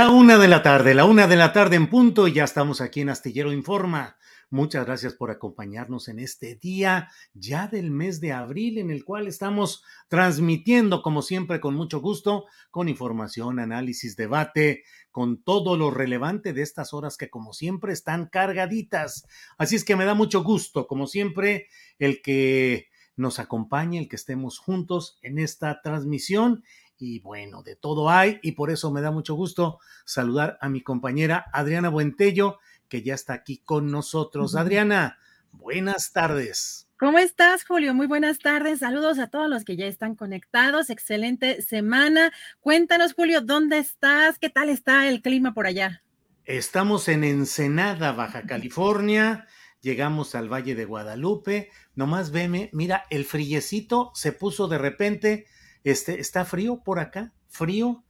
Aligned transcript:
La 0.00 0.08
una 0.08 0.38
de 0.38 0.48
la 0.48 0.62
tarde, 0.62 0.94
la 0.94 1.04
una 1.04 1.26
de 1.26 1.36
la 1.36 1.52
tarde 1.52 1.76
en 1.76 1.90
punto, 1.90 2.26
y 2.26 2.32
ya 2.32 2.44
estamos 2.44 2.80
aquí 2.80 3.02
en 3.02 3.10
Astillero 3.10 3.52
Informa. 3.52 4.16
Muchas 4.48 4.86
gracias 4.86 5.12
por 5.12 5.30
acompañarnos 5.30 6.08
en 6.08 6.20
este 6.20 6.54
día 6.54 7.10
ya 7.34 7.68
del 7.68 7.90
mes 7.90 8.18
de 8.18 8.32
abril, 8.32 8.78
en 8.78 8.90
el 8.90 9.04
cual 9.04 9.26
estamos 9.26 9.84
transmitiendo, 10.08 11.02
como 11.02 11.20
siempre, 11.20 11.60
con 11.60 11.74
mucho 11.74 12.00
gusto, 12.00 12.46
con 12.70 12.88
información, 12.88 13.58
análisis, 13.58 14.16
debate, 14.16 14.84
con 15.10 15.42
todo 15.42 15.76
lo 15.76 15.90
relevante 15.90 16.54
de 16.54 16.62
estas 16.62 16.94
horas 16.94 17.18
que, 17.18 17.28
como 17.28 17.52
siempre, 17.52 17.92
están 17.92 18.24
cargaditas. 18.24 19.26
Así 19.58 19.76
es 19.76 19.84
que 19.84 19.96
me 19.96 20.06
da 20.06 20.14
mucho 20.14 20.42
gusto, 20.42 20.86
como 20.86 21.08
siempre, 21.08 21.66
el 21.98 22.22
que 22.22 22.88
nos 23.16 23.38
acompañe, 23.38 23.98
el 23.98 24.08
que 24.08 24.16
estemos 24.16 24.58
juntos 24.60 25.18
en 25.20 25.38
esta 25.38 25.82
transmisión 25.82 26.64
y 27.00 27.18
bueno, 27.20 27.62
de 27.62 27.76
todo 27.76 28.10
hay 28.10 28.38
y 28.42 28.52
por 28.52 28.70
eso 28.70 28.92
me 28.92 29.00
da 29.00 29.10
mucho 29.10 29.34
gusto 29.34 29.78
saludar 30.04 30.58
a 30.60 30.68
mi 30.68 30.82
compañera 30.82 31.46
Adriana 31.52 31.88
Buentello, 31.88 32.58
que 32.88 33.02
ya 33.02 33.14
está 33.14 33.32
aquí 33.32 33.58
con 33.64 33.90
nosotros. 33.90 34.54
Adriana, 34.54 35.18
buenas 35.50 36.12
tardes. 36.12 36.86
¿Cómo 36.98 37.18
estás, 37.18 37.64
Julio? 37.64 37.94
Muy 37.94 38.06
buenas 38.06 38.38
tardes. 38.38 38.80
Saludos 38.80 39.18
a 39.18 39.28
todos 39.28 39.48
los 39.48 39.64
que 39.64 39.76
ya 39.76 39.86
están 39.86 40.14
conectados. 40.14 40.90
Excelente 40.90 41.62
semana. 41.62 42.30
Cuéntanos, 42.60 43.14
Julio, 43.14 43.40
¿dónde 43.40 43.78
estás? 43.78 44.38
¿Qué 44.38 44.50
tal 44.50 44.68
está 44.68 45.08
el 45.08 45.22
clima 45.22 45.54
por 45.54 45.66
allá? 45.66 46.02
Estamos 46.44 47.08
en 47.08 47.24
Ensenada, 47.24 48.12
Baja 48.12 48.42
California. 48.42 49.46
Llegamos 49.80 50.34
al 50.34 50.52
Valle 50.52 50.74
de 50.74 50.84
Guadalupe. 50.84 51.70
Nomás 51.94 52.32
veme, 52.32 52.68
mira, 52.74 53.06
el 53.08 53.24
frillecito 53.24 54.10
se 54.14 54.32
puso 54.32 54.68
de 54.68 54.76
repente 54.76 55.46
este, 55.84 56.20
¿Está 56.20 56.44
frío 56.44 56.82
por 56.82 56.98
acá? 56.98 57.32
¿Frío? 57.48 58.04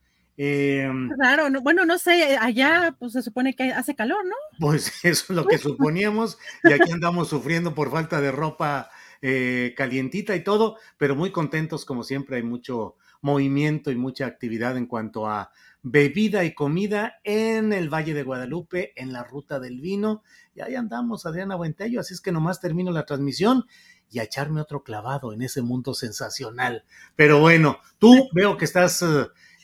claro, 1.17 1.47
em, 1.49 1.63
bueno, 1.63 1.85
no 1.85 1.99
sé, 1.99 2.39
allá 2.41 2.97
pues 2.99 3.13
se 3.13 3.21
supone 3.21 3.55
que 3.55 3.65
hace 3.73 3.95
calor, 3.95 4.25
¿no? 4.25 4.35
Pues 4.59 4.91
eso 5.05 5.25
es 5.29 5.31
lo 5.31 5.45
que 5.47 5.59
suponíamos 5.59 6.39
y 6.65 6.73
aquí 6.73 6.91
andamos 6.93 7.29
sufriendo 7.29 7.75
por 7.75 7.91
falta 7.91 8.23
de 8.23 8.33
ropa 8.33 8.89
eh, 9.21 9.75
calientita 9.77 10.35
y 10.35 10.43
todo, 10.43 10.79
pero 10.97 11.15
muy 11.15 11.31
contentos 11.31 11.85
como 11.85 12.05
siempre, 12.05 12.37
hay 12.37 12.43
mucho 12.43 12.97
movimiento 13.21 13.91
y 13.91 13.97
mucha 13.97 14.25
actividad 14.25 14.79
en 14.79 14.87
cuanto 14.87 15.27
a 15.27 15.51
bebida 15.83 16.45
y 16.45 16.55
comida 16.55 17.21
en 17.25 17.75
el 17.75 17.89
Valle 17.93 18.15
de 18.15 18.23
Guadalupe, 18.23 18.93
en 18.97 19.13
la 19.13 19.25
ruta 19.25 19.61
del 19.61 19.81
vino, 19.81 20.23
y 20.55 20.61
ahí 20.61 20.75
andamos, 20.75 21.27
Adriana 21.27 21.57
Buentello, 21.57 22.01
así 22.01 22.15
es 22.15 22.21
que 22.21 22.33
nomás 22.33 22.61
termino 22.61 22.93
la 22.93 23.05
transmisión 23.05 23.67
y 24.11 24.19
a 24.19 24.25
echarme 24.25 24.61
otro 24.61 24.83
clavado 24.83 25.33
en 25.33 25.43
ese 25.43 25.63
mundo 25.63 25.95
sensacional. 25.95 26.85
Pero 27.17 27.41
bueno, 27.41 27.79
tú 27.99 28.29
veo 28.35 28.57
que 28.57 28.65
estás 28.65 29.05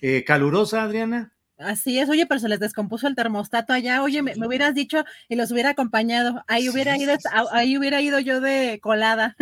eh, 0.00 0.24
calurosa, 0.24 0.82
Adriana. 0.82 1.32
Así 1.58 1.98
es, 1.98 2.10
oye, 2.10 2.26
pero 2.26 2.38
se 2.38 2.50
les 2.50 2.60
descompuso 2.60 3.08
el 3.08 3.14
termostato 3.14 3.72
allá. 3.72 4.02
Oye, 4.02 4.20
me, 4.20 4.34
hubieras 4.46 4.74
dicho 4.74 5.04
y 5.26 5.36
los 5.36 5.50
hubiera 5.50 5.70
acompañado. 5.70 6.44
Ahí 6.48 6.68
hubiera 6.68 6.98
ido, 6.98 7.14
ahí 7.50 7.78
hubiera 7.78 8.02
ido 8.02 8.18
yo 8.20 8.42
de 8.42 8.78
colada. 8.82 9.36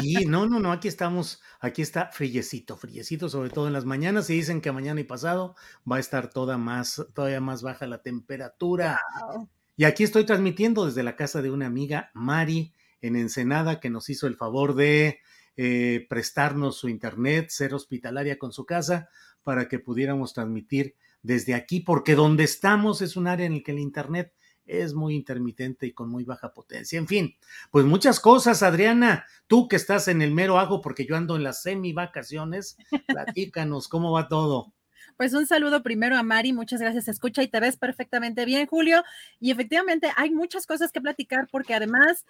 Sí, 0.00 0.24
no, 0.24 0.46
no, 0.46 0.58
no, 0.60 0.72
aquí 0.72 0.88
estamos, 0.88 1.42
aquí 1.60 1.82
está 1.82 2.06
frillecito, 2.06 2.78
frillecito, 2.78 3.28
sobre 3.28 3.50
todo 3.50 3.66
en 3.66 3.74
las 3.74 3.84
mañanas. 3.84 4.30
Y 4.30 4.34
dicen 4.34 4.62
que 4.62 4.72
mañana 4.72 5.00
y 5.00 5.04
pasado 5.04 5.54
va 5.90 5.96
a 5.96 6.00
estar 6.00 6.30
toda 6.30 6.56
más, 6.56 7.04
todavía 7.14 7.42
más 7.42 7.60
baja 7.60 7.86
la 7.86 8.00
temperatura. 8.00 8.98
Y 9.76 9.84
aquí 9.84 10.02
estoy 10.02 10.24
transmitiendo 10.24 10.86
desde 10.86 11.02
la 11.02 11.14
casa 11.14 11.42
de 11.42 11.50
una 11.50 11.66
amiga, 11.66 12.10
Mari, 12.14 12.72
en 13.00 13.16
Ensenada, 13.16 13.80
que 13.80 13.90
nos 13.90 14.08
hizo 14.10 14.26
el 14.26 14.36
favor 14.36 14.74
de 14.74 15.20
eh, 15.56 16.06
prestarnos 16.08 16.76
su 16.76 16.88
internet, 16.88 17.50
ser 17.50 17.74
hospitalaria 17.74 18.38
con 18.38 18.52
su 18.52 18.64
casa, 18.64 19.08
para 19.42 19.68
que 19.68 19.78
pudiéramos 19.78 20.32
transmitir 20.32 20.94
desde 21.22 21.54
aquí, 21.54 21.80
porque 21.80 22.14
donde 22.14 22.44
estamos 22.44 23.02
es 23.02 23.16
un 23.16 23.26
área 23.26 23.46
en 23.46 23.54
el 23.54 23.62
que 23.62 23.72
el 23.72 23.78
internet 23.78 24.32
es 24.64 24.94
muy 24.94 25.14
intermitente 25.14 25.86
y 25.86 25.92
con 25.92 26.08
muy 26.08 26.24
baja 26.24 26.54
potencia. 26.54 26.98
En 26.98 27.06
fin, 27.06 27.36
pues 27.70 27.84
muchas 27.84 28.20
cosas, 28.20 28.62
Adriana. 28.62 29.26
Tú 29.46 29.68
que 29.68 29.76
estás 29.76 30.08
en 30.08 30.22
el 30.22 30.32
mero 30.32 30.58
hago, 30.58 30.80
porque 30.80 31.06
yo 31.06 31.16
ando 31.16 31.36
en 31.36 31.42
las 31.42 31.62
semi 31.62 31.92
vacaciones, 31.92 32.76
platícanos 33.06 33.88
cómo 33.88 34.12
va 34.12 34.28
todo. 34.28 34.72
Pues 35.16 35.34
un 35.34 35.46
saludo 35.46 35.82
primero 35.82 36.16
a 36.16 36.22
Mari, 36.22 36.52
muchas 36.52 36.80
gracias, 36.80 37.08
escucha 37.08 37.42
y 37.42 37.48
te 37.48 37.60
ves 37.60 37.76
perfectamente 37.76 38.44
bien, 38.44 38.66
Julio. 38.66 39.02
Y 39.38 39.50
efectivamente 39.50 40.10
hay 40.16 40.30
muchas 40.30 40.66
cosas 40.66 40.92
que 40.92 41.00
platicar 41.00 41.48
porque 41.50 41.74
además 41.74 42.26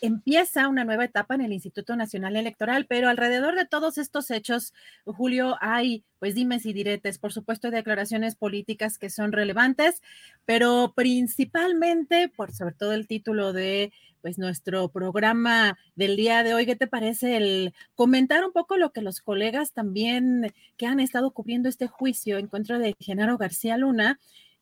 empieza 0.00 0.68
una 0.68 0.84
nueva 0.84 1.04
etapa 1.04 1.34
en 1.34 1.42
el 1.42 1.52
Instituto 1.52 1.96
Nacional 1.96 2.36
Electoral, 2.36 2.86
pero 2.86 3.08
alrededor 3.08 3.56
de 3.56 3.66
todos 3.66 3.98
estos 3.98 4.30
hechos, 4.30 4.72
Julio, 5.04 5.56
hay 5.60 6.04
pues 6.20 6.34
dimes 6.34 6.66
y 6.66 6.74
diretes, 6.74 7.18
por 7.18 7.32
supuesto, 7.32 7.70
declaraciones 7.70 8.36
políticas 8.36 8.98
que 8.98 9.08
son 9.08 9.32
relevantes, 9.32 10.02
pero 10.44 10.92
principalmente 10.94 12.28
por 12.28 12.52
sobre 12.52 12.74
todo 12.74 12.92
el 12.92 13.06
título 13.06 13.54
de 13.54 13.90
pues 14.20 14.38
nuestro 14.38 14.88
programa 14.88 15.78
del 15.94 16.16
día 16.16 16.42
de 16.42 16.54
hoy. 16.54 16.66
¿Qué 16.66 16.76
te 16.76 16.86
parece 16.86 17.36
el 17.36 17.74
comentar 17.94 18.44
un 18.44 18.52
poco 18.52 18.76
lo 18.76 18.92
que 18.92 19.02
los 19.02 19.20
colegas 19.20 19.72
también 19.72 20.52
que 20.76 20.86
han 20.86 21.00
estado 21.00 21.30
cubriendo 21.32 21.68
este 21.68 21.86
juicio 21.86 22.38
en 22.38 22.46
contra 22.46 22.78
de 22.78 22.94
Genaro 23.00 23.38
García 23.38 23.76
Luna, 23.76 24.18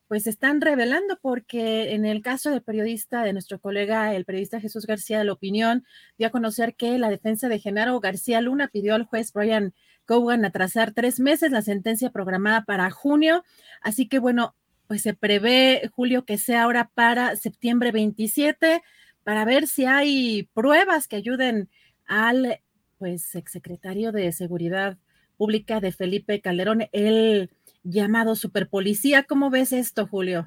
pues 0.09 0.27
están 0.27 0.61
revelando 0.61 1.19
porque 1.21 1.93
en 1.93 2.07
el 2.07 2.23
caso 2.23 2.51
del 2.51 2.63
periodista, 2.63 3.23
de 3.23 3.35
nuestro 3.35 3.61
colega, 3.61 4.15
el 4.15 4.25
periodista 4.25 4.61
Jesús 4.61 4.87
García 4.87 5.19
de 5.19 5.25
la 5.25 5.35
Opinión, 5.35 5.85
dio 6.17 6.29
a 6.29 6.31
conocer 6.31 6.75
que 6.75 6.99
la 6.99 7.11
defensa 7.11 7.49
de 7.49 7.59
Genaro 7.59 8.01
García 8.01 8.41
Luna 8.41 8.69
pidió 8.69 8.95
al 8.95 9.05
juez 9.05 9.33
Brian 9.33 9.75
Cogan 10.07 10.47
atrasar 10.47 10.93
tres 10.93 11.21
meses 11.21 11.53
la 11.53 11.61
sentencia 11.61 12.11
programada 12.11 12.65
para 12.65 12.91
junio. 12.91 13.45
Así 13.83 14.09
que 14.09 14.19
bueno, 14.19 14.55
pues 14.87 15.03
se 15.03 15.13
prevé, 15.13 15.91
Julio, 15.95 16.25
que 16.25 16.39
sea 16.39 16.63
ahora 16.63 16.91
para 16.95 17.37
septiembre 17.37 17.93
27 17.93 18.83
para 19.25 19.45
ver 19.45 19.67
si 19.67 19.85
hay 19.85 20.49
pruebas 20.55 21.09
que 21.09 21.17
ayuden 21.17 21.69
al 22.07 22.61
pues 22.99 23.35
exsecretario 23.35 24.13
de 24.13 24.33
Seguridad 24.33 24.99
Pública 25.37 25.81
de 25.81 25.93
Felipe 25.93 26.41
Calderón, 26.41 26.89
el 26.93 27.51
llamado 27.85 28.35
superpolicía. 28.35 29.23
¿Cómo 29.23 29.51
ves 29.51 29.73
esto, 29.73 30.07
Julio? 30.07 30.47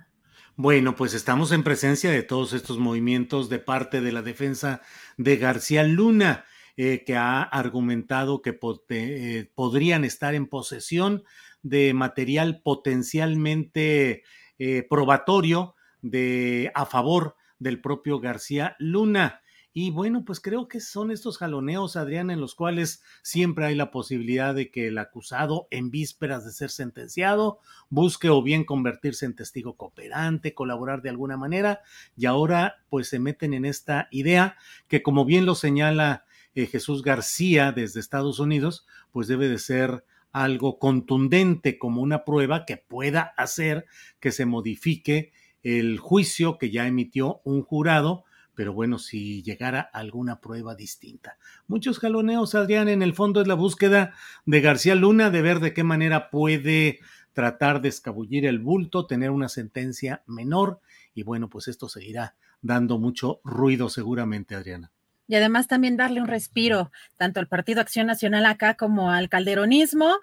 Bueno, 0.57 0.95
pues 0.95 1.13
estamos 1.13 1.53
en 1.53 1.63
presencia 1.63 2.11
de 2.11 2.23
todos 2.23 2.53
estos 2.53 2.77
movimientos 2.77 3.49
de 3.49 3.59
parte 3.59 4.01
de 4.01 4.11
la 4.11 4.21
defensa 4.21 4.81
de 5.17 5.37
García 5.37 5.83
Luna, 5.83 6.45
eh, 6.75 7.03
que 7.05 7.15
ha 7.15 7.41
argumentado 7.41 8.41
que 8.41 8.57
eh, 8.89 9.49
podrían 9.55 10.03
estar 10.03 10.35
en 10.35 10.47
posesión 10.47 11.23
de 11.63 11.93
material 11.93 12.61
potencialmente 12.61 14.23
eh, 14.59 14.85
probatorio 14.89 15.75
de 16.01 16.71
a 16.75 16.85
favor 16.85 17.35
del 17.61 17.79
propio 17.79 18.19
García 18.19 18.75
Luna. 18.79 19.41
Y 19.73 19.91
bueno, 19.91 20.25
pues 20.25 20.41
creo 20.41 20.67
que 20.67 20.81
son 20.81 21.11
estos 21.11 21.37
jaloneos, 21.37 21.95
Adrián, 21.95 22.29
en 22.29 22.41
los 22.41 22.55
cuales 22.55 23.03
siempre 23.21 23.65
hay 23.65 23.75
la 23.75 23.89
posibilidad 23.89 24.53
de 24.53 24.69
que 24.69 24.87
el 24.87 24.97
acusado, 24.97 25.67
en 25.71 25.91
vísperas 25.91 26.43
de 26.43 26.51
ser 26.51 26.71
sentenciado, 26.71 27.59
busque 27.89 28.29
o 28.29 28.41
bien 28.41 28.65
convertirse 28.65 29.25
en 29.25 29.35
testigo 29.35 29.77
cooperante, 29.77 30.53
colaborar 30.53 31.01
de 31.01 31.09
alguna 31.09 31.37
manera, 31.37 31.81
y 32.17 32.25
ahora 32.25 32.83
pues 32.89 33.07
se 33.07 33.19
meten 33.19 33.53
en 33.53 33.63
esta 33.63 34.09
idea 34.11 34.57
que 34.89 35.01
como 35.01 35.23
bien 35.23 35.45
lo 35.45 35.55
señala 35.55 36.25
eh, 36.53 36.65
Jesús 36.65 37.01
García 37.01 37.71
desde 37.71 38.01
Estados 38.01 38.39
Unidos, 38.39 38.85
pues 39.11 39.29
debe 39.29 39.47
de 39.47 39.57
ser 39.57 40.03
algo 40.33 40.79
contundente 40.79 41.77
como 41.77 42.01
una 42.01 42.25
prueba 42.25 42.65
que 42.65 42.75
pueda 42.75 43.33
hacer 43.37 43.85
que 44.19 44.31
se 44.31 44.45
modifique 44.45 45.31
el 45.63 45.99
juicio 45.99 46.57
que 46.57 46.71
ya 46.71 46.87
emitió 46.87 47.41
un 47.43 47.61
jurado 47.63 48.25
pero 48.53 48.73
bueno, 48.73 48.99
si 48.99 49.41
llegara 49.43 49.81
alguna 49.81 50.39
prueba 50.39 50.75
distinta. 50.75 51.37
Muchos 51.67 51.99
jaloneos, 51.99 52.53
Adrián, 52.53 52.89
en 52.89 53.01
el 53.01 53.13
fondo 53.13 53.41
es 53.41 53.47
la 53.47 53.55
búsqueda 53.55 54.13
de 54.45 54.61
García 54.61 54.93
Luna 54.93 55.29
de 55.29 55.41
ver 55.41 55.59
de 55.61 55.73
qué 55.73 55.83
manera 55.83 56.29
puede 56.29 56.99
tratar 57.33 57.81
de 57.81 57.89
escabullir 57.89 58.45
el 58.45 58.59
bulto, 58.59 59.07
tener 59.07 59.31
una 59.31 59.49
sentencia 59.49 60.21
menor 60.27 60.79
y 61.13 61.23
bueno, 61.23 61.49
pues 61.49 61.67
esto 61.67 61.89
seguirá 61.89 62.35
dando 62.61 62.99
mucho 62.99 63.41
ruido 63.43 63.89
seguramente, 63.89 64.55
Adriana. 64.55 64.91
Y 65.27 65.35
además 65.35 65.67
también 65.67 65.95
darle 65.95 66.21
un 66.21 66.27
respiro 66.27 66.91
tanto 67.17 67.39
al 67.39 67.47
Partido 67.47 67.79
Acción 67.79 68.07
Nacional 68.07 68.45
acá 68.45 68.75
como 68.75 69.11
al 69.11 69.29
calderonismo 69.29 70.17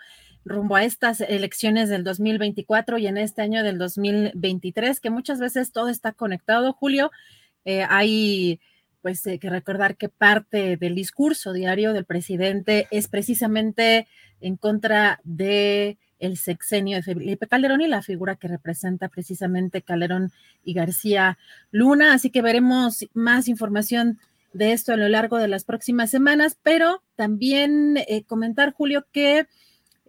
rumbo 0.44 0.76
a 0.76 0.84
estas 0.84 1.20
elecciones 1.20 1.88
del 1.88 2.04
2024 2.04 2.98
y 2.98 3.06
en 3.06 3.18
este 3.18 3.42
año 3.42 3.62
del 3.62 3.78
2023, 3.78 5.00
que 5.00 5.10
muchas 5.10 5.40
veces 5.40 5.72
todo 5.72 5.88
está 5.88 6.12
conectado, 6.12 6.72
Julio, 6.72 7.10
eh, 7.64 7.84
hay 7.88 8.60
pues 9.02 9.26
eh, 9.26 9.38
que 9.38 9.50
recordar 9.50 9.96
que 9.96 10.08
parte 10.08 10.76
del 10.76 10.94
discurso 10.94 11.52
diario 11.52 11.92
del 11.92 12.04
presidente 12.04 12.88
es 12.90 13.08
precisamente 13.08 14.06
en 14.40 14.56
contra 14.56 15.20
de 15.24 15.98
el 16.18 16.36
sexenio 16.36 16.96
de 16.96 17.02
Felipe 17.02 17.46
Calderón 17.46 17.80
y 17.80 17.86
la 17.86 18.02
figura 18.02 18.36
que 18.36 18.48
representa 18.48 19.08
precisamente 19.08 19.82
Calderón 19.82 20.32
y 20.64 20.74
García 20.74 21.38
Luna. 21.70 22.12
Así 22.12 22.30
que 22.30 22.42
veremos 22.42 23.06
más 23.14 23.48
información 23.48 24.18
de 24.52 24.72
esto 24.72 24.92
a 24.92 24.96
lo 24.96 25.08
largo 25.08 25.36
de 25.36 25.48
las 25.48 25.64
próximas 25.64 26.10
semanas, 26.10 26.58
pero 26.62 27.02
también 27.14 27.98
eh, 28.08 28.24
comentar, 28.24 28.72
Julio, 28.72 29.06
que 29.12 29.46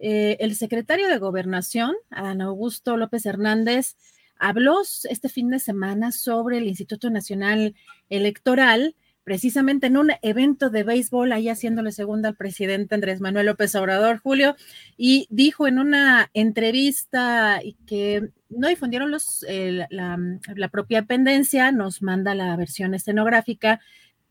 el 0.00 0.56
secretario 0.56 1.08
de 1.08 1.18
Gobernación, 1.18 1.94
Ana 2.10 2.46
Augusto 2.46 2.96
López 2.96 3.26
Hernández, 3.26 3.96
habló 4.38 4.80
este 4.82 5.28
fin 5.28 5.50
de 5.50 5.58
semana 5.58 6.10
sobre 6.10 6.58
el 6.58 6.66
Instituto 6.66 7.10
Nacional 7.10 7.74
Electoral, 8.08 8.96
precisamente 9.22 9.86
en 9.86 9.98
un 9.98 10.12
evento 10.22 10.70
de 10.70 10.82
béisbol, 10.82 11.30
ahí 11.32 11.48
haciéndole 11.48 11.92
segunda 11.92 12.30
al 12.30 12.36
presidente 12.36 12.94
Andrés 12.94 13.20
Manuel 13.20 13.46
López 13.46 13.74
Obrador, 13.74 14.18
Julio, 14.18 14.56
y 14.96 15.26
dijo 15.30 15.68
en 15.68 15.78
una 15.78 16.30
entrevista 16.32 17.60
que 17.86 18.30
no 18.48 18.68
difundieron 18.68 19.10
los, 19.10 19.44
la, 19.90 20.18
la 20.56 20.68
propia 20.68 21.02
dependencia, 21.02 21.70
nos 21.70 22.02
manda 22.02 22.34
la 22.34 22.56
versión 22.56 22.94
escenográfica, 22.94 23.80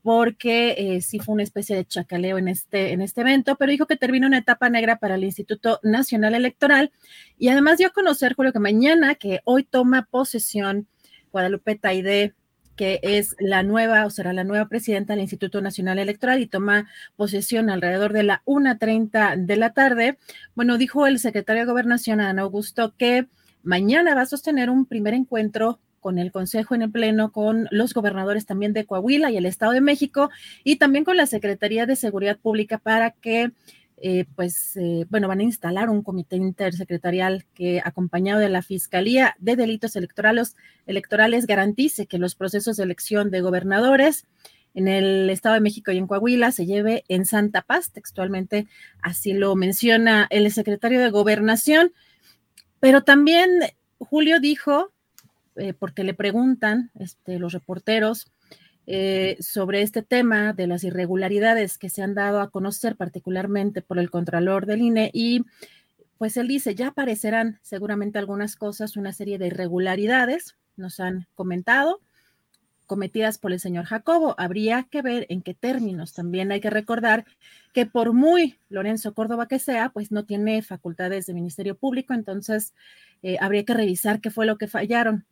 porque 0.02 0.74
eh, 0.78 1.00
sí 1.02 1.18
fue 1.18 1.34
una 1.34 1.42
especie 1.42 1.76
de 1.76 1.84
chacaleo 1.84 2.38
en 2.38 2.48
este, 2.48 2.92
en 2.92 3.00
este 3.00 3.20
evento, 3.20 3.56
pero 3.56 3.72
dijo 3.72 3.86
que 3.86 3.96
terminó 3.96 4.26
una 4.26 4.38
etapa 4.38 4.70
negra 4.70 4.96
para 4.98 5.16
el 5.16 5.24
Instituto 5.24 5.80
Nacional 5.82 6.34
Electoral 6.34 6.92
y 7.38 7.48
además 7.48 7.78
dio 7.78 7.88
a 7.88 7.92
conocer, 7.92 8.34
Julio, 8.34 8.52
que 8.52 8.58
mañana, 8.58 9.14
que 9.14 9.40
hoy 9.44 9.64
toma 9.64 10.08
posesión 10.10 10.88
Guadalupe 11.32 11.76
Taide, 11.76 12.34
que 12.76 12.98
es 13.02 13.36
la 13.38 13.62
nueva, 13.62 14.06
o 14.06 14.10
será 14.10 14.32
la 14.32 14.42
nueva 14.42 14.68
presidenta 14.68 15.12
del 15.12 15.20
Instituto 15.20 15.60
Nacional 15.60 15.98
Electoral 15.98 16.40
y 16.40 16.46
toma 16.46 16.88
posesión 17.14 17.68
alrededor 17.68 18.14
de 18.14 18.22
la 18.22 18.42
1.30 18.46 19.44
de 19.44 19.56
la 19.56 19.74
tarde. 19.74 20.18
Bueno, 20.54 20.78
dijo 20.78 21.06
el 21.06 21.18
secretario 21.18 21.62
de 21.62 21.70
Gobernación, 21.70 22.22
Ana 22.22 22.40
Augusto, 22.40 22.94
que 22.96 23.26
mañana 23.62 24.14
va 24.14 24.22
a 24.22 24.26
sostener 24.26 24.70
un 24.70 24.86
primer 24.86 25.12
encuentro 25.12 25.78
con 26.00 26.18
el 26.18 26.32
Consejo 26.32 26.74
en 26.74 26.82
el 26.82 26.90
Pleno, 26.90 27.32
con 27.32 27.68
los 27.70 27.94
gobernadores 27.94 28.46
también 28.46 28.72
de 28.72 28.86
Coahuila 28.86 29.30
y 29.30 29.36
el 29.36 29.46
Estado 29.46 29.72
de 29.72 29.80
México 29.80 30.30
y 30.64 30.76
también 30.76 31.04
con 31.04 31.16
la 31.16 31.26
Secretaría 31.26 31.86
de 31.86 31.96
Seguridad 31.96 32.38
Pública 32.38 32.78
para 32.78 33.10
que 33.10 33.52
eh, 34.02 34.24
pues, 34.34 34.78
eh, 34.78 35.04
bueno, 35.10 35.28
van 35.28 35.40
a 35.40 35.44
instalar 35.44 35.90
un 35.90 36.02
comité 36.02 36.36
intersecretarial 36.36 37.44
que, 37.54 37.82
acompañado 37.84 38.40
de 38.40 38.48
la 38.48 38.62
Fiscalía 38.62 39.36
de 39.38 39.56
Delitos 39.56 39.94
Electorales, 39.94 40.56
electorales 40.86 41.46
garantice 41.46 42.06
que 42.06 42.16
los 42.16 42.34
procesos 42.34 42.78
de 42.78 42.84
elección 42.84 43.30
de 43.30 43.42
gobernadores 43.42 44.26
en 44.72 44.88
el 44.88 45.28
Estado 45.28 45.56
de 45.56 45.60
México 45.60 45.92
y 45.92 45.98
en 45.98 46.06
Coahuila 46.06 46.50
se 46.50 46.64
lleve 46.64 47.04
en 47.08 47.26
Santa 47.26 47.60
Paz, 47.60 47.92
textualmente 47.92 48.68
así 49.02 49.34
lo 49.34 49.54
menciona 49.54 50.26
el 50.30 50.50
secretario 50.50 51.00
de 51.00 51.10
Gobernación. 51.10 51.92
Pero 52.78 53.02
también 53.02 53.50
Julio 53.98 54.40
dijo 54.40 54.92
eh, 55.56 55.72
porque 55.72 56.04
le 56.04 56.14
preguntan 56.14 56.90
este, 56.98 57.38
los 57.38 57.52
reporteros 57.52 58.30
eh, 58.86 59.36
sobre 59.40 59.82
este 59.82 60.02
tema 60.02 60.52
de 60.52 60.66
las 60.66 60.84
irregularidades 60.84 61.78
que 61.78 61.90
se 61.90 62.02
han 62.02 62.14
dado 62.14 62.40
a 62.40 62.50
conocer 62.50 62.96
particularmente 62.96 63.82
por 63.82 63.98
el 63.98 64.10
Contralor 64.10 64.66
del 64.66 64.82
INE 64.82 65.10
y 65.12 65.44
pues 66.18 66.36
él 66.36 66.48
dice, 66.48 66.74
ya 66.74 66.88
aparecerán 66.88 67.58
seguramente 67.62 68.18
algunas 68.18 68.54
cosas, 68.54 68.98
una 68.98 69.12
serie 69.14 69.38
de 69.38 69.46
irregularidades, 69.46 70.54
nos 70.76 71.00
han 71.00 71.26
comentado, 71.34 72.00
cometidas 72.90 73.38
por 73.38 73.52
el 73.52 73.60
señor 73.60 73.84
Jacobo. 73.84 74.34
Habría 74.36 74.82
que 74.90 75.00
ver 75.00 75.24
en 75.28 75.42
qué 75.42 75.54
términos. 75.54 76.12
También 76.12 76.50
hay 76.50 76.60
que 76.60 76.70
recordar 76.70 77.24
que 77.72 77.86
por 77.86 78.12
muy 78.12 78.58
Lorenzo 78.68 79.14
Córdoba 79.14 79.46
que 79.46 79.60
sea, 79.60 79.90
pues 79.90 80.10
no 80.10 80.24
tiene 80.24 80.60
facultades 80.60 81.24
de 81.26 81.34
Ministerio 81.34 81.76
Público, 81.76 82.14
entonces 82.14 82.74
eh, 83.22 83.36
habría 83.40 83.64
que 83.64 83.74
revisar 83.74 84.20
qué 84.20 84.30
fue 84.30 84.44
lo 84.44 84.58
que 84.58 84.66
fallaron. 84.66 85.24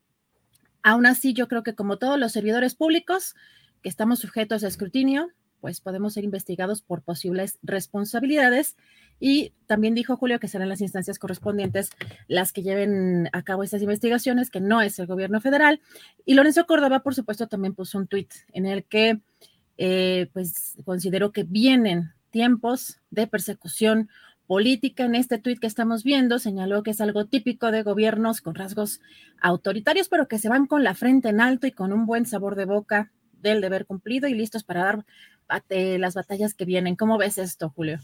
Aún 0.83 1.07
así, 1.07 1.33
yo 1.33 1.49
creo 1.49 1.63
que 1.63 1.75
como 1.75 1.99
todos 1.99 2.19
los 2.19 2.33
servidores 2.33 2.75
públicos 2.75 3.35
que 3.83 3.89
estamos 3.89 4.19
sujetos 4.21 4.65
a 4.65 4.69
escrutinio, 4.69 5.29
pues 5.61 5.81
podemos 5.81 6.15
ser 6.15 6.25
investigados 6.25 6.83
por 6.83 7.03
posibles 7.03 7.59
responsabilidades. 7.63 8.77
Y 9.21 9.53
también 9.67 9.95
dijo 9.95 10.17
Julio 10.17 10.39
que 10.39 10.47
serán 10.47 10.69
las 10.69 10.81
instancias 10.81 11.19
correspondientes 11.19 11.91
las 12.29 12.53
que 12.53 12.63
lleven 12.63 13.29
a 13.33 13.43
cabo 13.43 13.65
estas 13.65 13.83
investigaciones, 13.83 14.51
que 14.51 14.61
no 14.61 14.81
es 14.81 14.99
el 14.99 15.07
gobierno 15.07 15.41
federal. 15.41 15.81
Y 16.25 16.35
Lorenzo 16.35 16.67
Córdoba, 16.67 17.01
por 17.01 17.15
supuesto, 17.15 17.49
también 17.49 17.75
puso 17.75 17.99
un 17.99 18.07
tuit 18.07 18.33
en 18.53 18.67
el 18.67 18.85
que 18.85 19.21
eh, 19.77 20.29
pues 20.33 20.77
consideró 20.85 21.33
que 21.33 21.43
vienen 21.43 22.13
tiempos 22.31 23.01
de 23.11 23.27
persecución 23.27 24.09
política 24.49 25.05
en 25.05 25.15
este 25.15 25.39
tuit 25.39 25.61
que 25.61 25.67
estamos 25.67 26.03
viendo 26.03 26.39
señaló 26.39 26.83
que 26.83 26.91
es 26.91 27.01
algo 27.03 27.27
típico 27.27 27.71
de 27.71 27.83
gobiernos 27.83 28.41
con 28.41 28.55
rasgos 28.55 29.01
autoritarios, 29.41 30.09
pero 30.09 30.27
que 30.27 30.39
se 30.39 30.49
van 30.49 30.67
con 30.67 30.83
la 30.83 30.95
frente 30.95 31.29
en 31.29 31.41
alto 31.41 31.67
y 31.67 31.71
con 31.71 31.93
un 31.93 32.07
buen 32.07 32.25
sabor 32.25 32.57
de 32.57 32.65
boca 32.65 33.13
del 33.43 33.61
deber 33.61 33.85
cumplido 33.85 34.27
y 34.27 34.35
listos 34.35 34.65
para 34.65 34.83
dar 34.83 35.05
las 35.69 36.15
batallas 36.15 36.55
que 36.55 36.65
vienen. 36.65 36.97
¿Cómo 36.97 37.19
ves 37.19 37.37
esto, 37.39 37.69
Julio? 37.69 38.01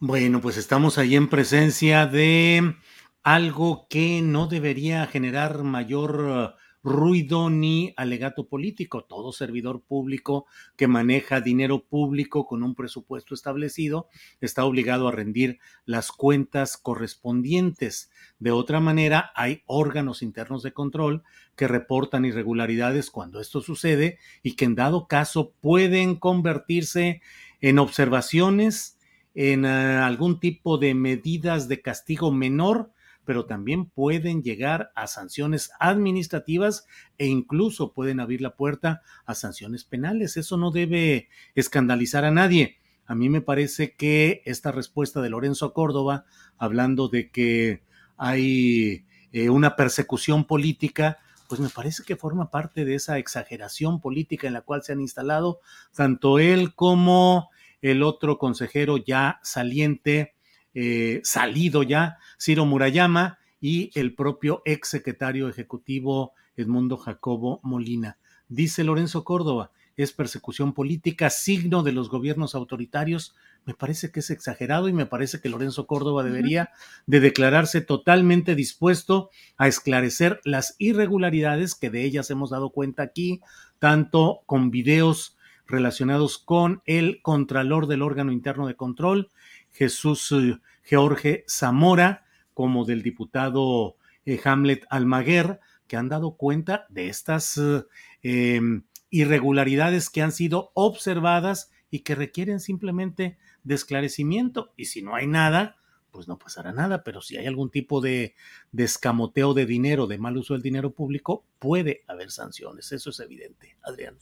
Bueno, 0.00 0.42
pues 0.42 0.58
estamos 0.58 0.98
ahí 0.98 1.16
en 1.16 1.28
presencia 1.28 2.06
de 2.06 2.76
algo 3.22 3.86
que 3.88 4.20
no 4.22 4.46
debería 4.46 5.06
generar 5.06 5.62
mayor 5.64 6.56
ruido 6.84 7.48
ni 7.48 7.94
alegato 7.96 8.46
político. 8.46 9.04
Todo 9.04 9.32
servidor 9.32 9.82
público 9.82 10.46
que 10.76 10.86
maneja 10.86 11.40
dinero 11.40 11.82
público 11.82 12.46
con 12.46 12.62
un 12.62 12.74
presupuesto 12.74 13.34
establecido 13.34 14.08
está 14.40 14.64
obligado 14.64 15.08
a 15.08 15.12
rendir 15.12 15.58
las 15.86 16.12
cuentas 16.12 16.76
correspondientes. 16.76 18.10
De 18.38 18.50
otra 18.50 18.80
manera, 18.80 19.32
hay 19.34 19.62
órganos 19.66 20.22
internos 20.22 20.62
de 20.62 20.72
control 20.72 21.24
que 21.56 21.66
reportan 21.66 22.26
irregularidades 22.26 23.10
cuando 23.10 23.40
esto 23.40 23.62
sucede 23.62 24.18
y 24.42 24.52
que 24.52 24.66
en 24.66 24.74
dado 24.74 25.08
caso 25.08 25.52
pueden 25.60 26.16
convertirse 26.16 27.22
en 27.62 27.78
observaciones, 27.78 28.98
en 29.34 29.64
eh, 29.64 29.68
algún 29.68 30.38
tipo 30.38 30.76
de 30.76 30.94
medidas 30.94 31.66
de 31.66 31.80
castigo 31.80 32.30
menor 32.30 32.92
pero 33.24 33.46
también 33.46 33.86
pueden 33.86 34.42
llegar 34.42 34.92
a 34.94 35.06
sanciones 35.06 35.70
administrativas 35.80 36.86
e 37.18 37.26
incluso 37.26 37.92
pueden 37.92 38.20
abrir 38.20 38.40
la 38.40 38.56
puerta 38.56 39.02
a 39.26 39.34
sanciones 39.34 39.84
penales. 39.84 40.36
Eso 40.36 40.56
no 40.56 40.70
debe 40.70 41.28
escandalizar 41.54 42.24
a 42.24 42.30
nadie. 42.30 42.78
A 43.06 43.14
mí 43.14 43.28
me 43.28 43.40
parece 43.40 43.94
que 43.94 44.42
esta 44.44 44.72
respuesta 44.72 45.20
de 45.20 45.30
Lorenzo 45.30 45.72
Córdoba, 45.72 46.24
hablando 46.58 47.08
de 47.08 47.30
que 47.30 47.82
hay 48.16 49.04
eh, 49.32 49.50
una 49.50 49.76
persecución 49.76 50.44
política, 50.44 51.18
pues 51.48 51.60
me 51.60 51.68
parece 51.68 52.02
que 52.04 52.16
forma 52.16 52.50
parte 52.50 52.84
de 52.84 52.94
esa 52.94 53.18
exageración 53.18 54.00
política 54.00 54.46
en 54.46 54.54
la 54.54 54.62
cual 54.62 54.82
se 54.82 54.92
han 54.92 55.00
instalado 55.00 55.60
tanto 55.94 56.38
él 56.38 56.74
como 56.74 57.50
el 57.82 58.02
otro 58.02 58.38
consejero 58.38 58.96
ya 58.96 59.40
saliente, 59.42 60.34
eh, 60.74 61.20
salido 61.24 61.82
ya, 61.82 62.18
Ciro 62.38 62.66
Murayama, 62.66 63.38
y 63.60 63.90
el 63.94 64.14
propio 64.14 64.60
ex 64.66 64.88
secretario 64.88 65.48
ejecutivo 65.48 66.32
Edmundo 66.56 66.98
Jacobo 66.98 67.60
Molina. 67.62 68.18
Dice 68.48 68.84
Lorenzo 68.84 69.24
Córdoba, 69.24 69.70
es 69.96 70.12
persecución 70.12 70.72
política, 70.74 71.30
signo 71.30 71.82
de 71.82 71.92
los 71.92 72.08
gobiernos 72.10 72.54
autoritarios. 72.54 73.34
Me 73.64 73.74
parece 73.74 74.10
que 74.10 74.20
es 74.20 74.30
exagerado 74.30 74.88
y 74.88 74.92
me 74.92 75.06
parece 75.06 75.40
que 75.40 75.48
Lorenzo 75.48 75.86
Córdoba 75.86 76.22
debería 76.24 76.70
de 77.06 77.20
declararse 77.20 77.80
totalmente 77.80 78.54
dispuesto 78.54 79.30
a 79.56 79.68
esclarecer 79.68 80.40
las 80.44 80.74
irregularidades 80.78 81.74
que 81.74 81.90
de 81.90 82.04
ellas 82.04 82.30
hemos 82.30 82.50
dado 82.50 82.70
cuenta 82.70 83.02
aquí, 83.02 83.40
tanto 83.78 84.42
con 84.46 84.70
videos 84.70 85.36
relacionados 85.66 86.38
con 86.38 86.82
el 86.84 87.22
contralor 87.22 87.86
del 87.86 88.02
órgano 88.02 88.32
interno 88.32 88.66
de 88.66 88.74
control, 88.74 89.30
Jesús 89.74 90.32
eh, 90.32 90.58
George 90.82 91.44
Zamora, 91.48 92.24
como 92.54 92.84
del 92.84 93.02
diputado 93.02 93.96
eh, 94.24 94.40
Hamlet 94.44 94.86
Almaguer, 94.88 95.60
que 95.86 95.96
han 95.96 96.08
dado 96.08 96.36
cuenta 96.36 96.86
de 96.88 97.08
estas 97.08 97.58
eh, 97.58 97.84
em, 98.22 98.84
irregularidades 99.10 100.08
que 100.08 100.22
han 100.22 100.32
sido 100.32 100.70
observadas 100.74 101.70
y 101.90 102.00
que 102.00 102.14
requieren 102.14 102.60
simplemente 102.60 103.36
de 103.64 103.74
esclarecimiento. 103.74 104.72
Y 104.76 104.86
si 104.86 105.02
no 105.02 105.16
hay 105.16 105.26
nada, 105.26 105.76
pues 106.10 106.28
no 106.28 106.38
pasará 106.38 106.72
nada, 106.72 107.02
pero 107.02 107.20
si 107.20 107.36
hay 107.36 107.46
algún 107.46 107.70
tipo 107.70 108.00
de, 108.00 108.34
de, 108.70 108.84
escamoteo 108.84 109.52
de 109.52 109.66
dinero, 109.66 110.06
de 110.06 110.18
mal 110.18 110.36
uso 110.36 110.54
del 110.54 110.62
dinero 110.62 110.92
público, 110.92 111.44
puede 111.58 112.04
haber 112.06 112.30
sanciones. 112.30 112.92
Eso 112.92 113.10
es 113.10 113.20
evidente. 113.20 113.76
Adrián. 113.82 114.16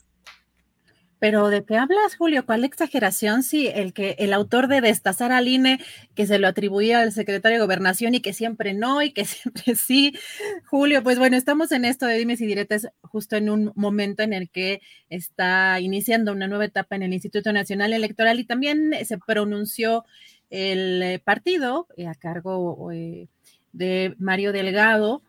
Pero 1.23 1.51
¿de 1.51 1.65
qué 1.65 1.77
hablas, 1.77 2.17
Julio? 2.17 2.45
¿Cuál 2.45 2.65
exageración? 2.65 3.45
Si 3.45 3.69
el 3.69 3.93
que 3.93 4.17
el 4.19 4.33
autor 4.33 4.67
de 4.67 4.81
destazar 4.81 5.31
al 5.31 5.47
INE, 5.47 5.79
que 6.17 6.27
se 6.27 6.41
lo 6.41 6.49
atribuía 6.49 6.99
al 6.99 7.13
secretario 7.13 7.59
de 7.59 7.65
Gobernación 7.65 8.17
y 8.17 8.21
que 8.21 8.33
siempre 8.33 8.75
no 8.75 9.03
y 9.03 9.13
que 9.13 9.25
siempre 9.25 9.77
sí. 9.77 10.19
Julio, 10.67 11.05
pues 11.05 11.21
bueno, 11.21 11.37
estamos 11.37 11.71
en 11.71 11.85
esto 11.85 12.07
de 12.07 12.19
dimes 12.19 12.41
y 12.41 12.47
diretes 12.47 12.89
justo 13.03 13.37
en 13.37 13.51
un 13.51 13.71
momento 13.77 14.25
en 14.25 14.33
el 14.33 14.51
que 14.51 14.81
está 15.11 15.79
iniciando 15.79 16.33
una 16.33 16.49
nueva 16.49 16.65
etapa 16.65 16.97
en 16.97 17.05
el 17.05 17.13
Instituto 17.13 17.53
Nacional 17.53 17.93
Electoral 17.93 18.41
y 18.41 18.45
también 18.45 18.93
se 19.05 19.17
pronunció 19.17 20.05
el 20.51 21.01
eh, 21.05 21.21
partido 21.21 21.87
eh, 21.97 22.09
a 22.09 22.17
cargo 22.17 22.91
eh, 22.91 23.29
de 23.73 24.17
Mario 24.19 24.51
Delgado, 24.51 25.23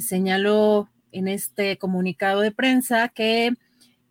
señaló 0.00 0.88
en 1.12 1.28
este 1.28 1.76
comunicado 1.76 2.40
de 2.40 2.52
prensa 2.52 3.10
que 3.10 3.52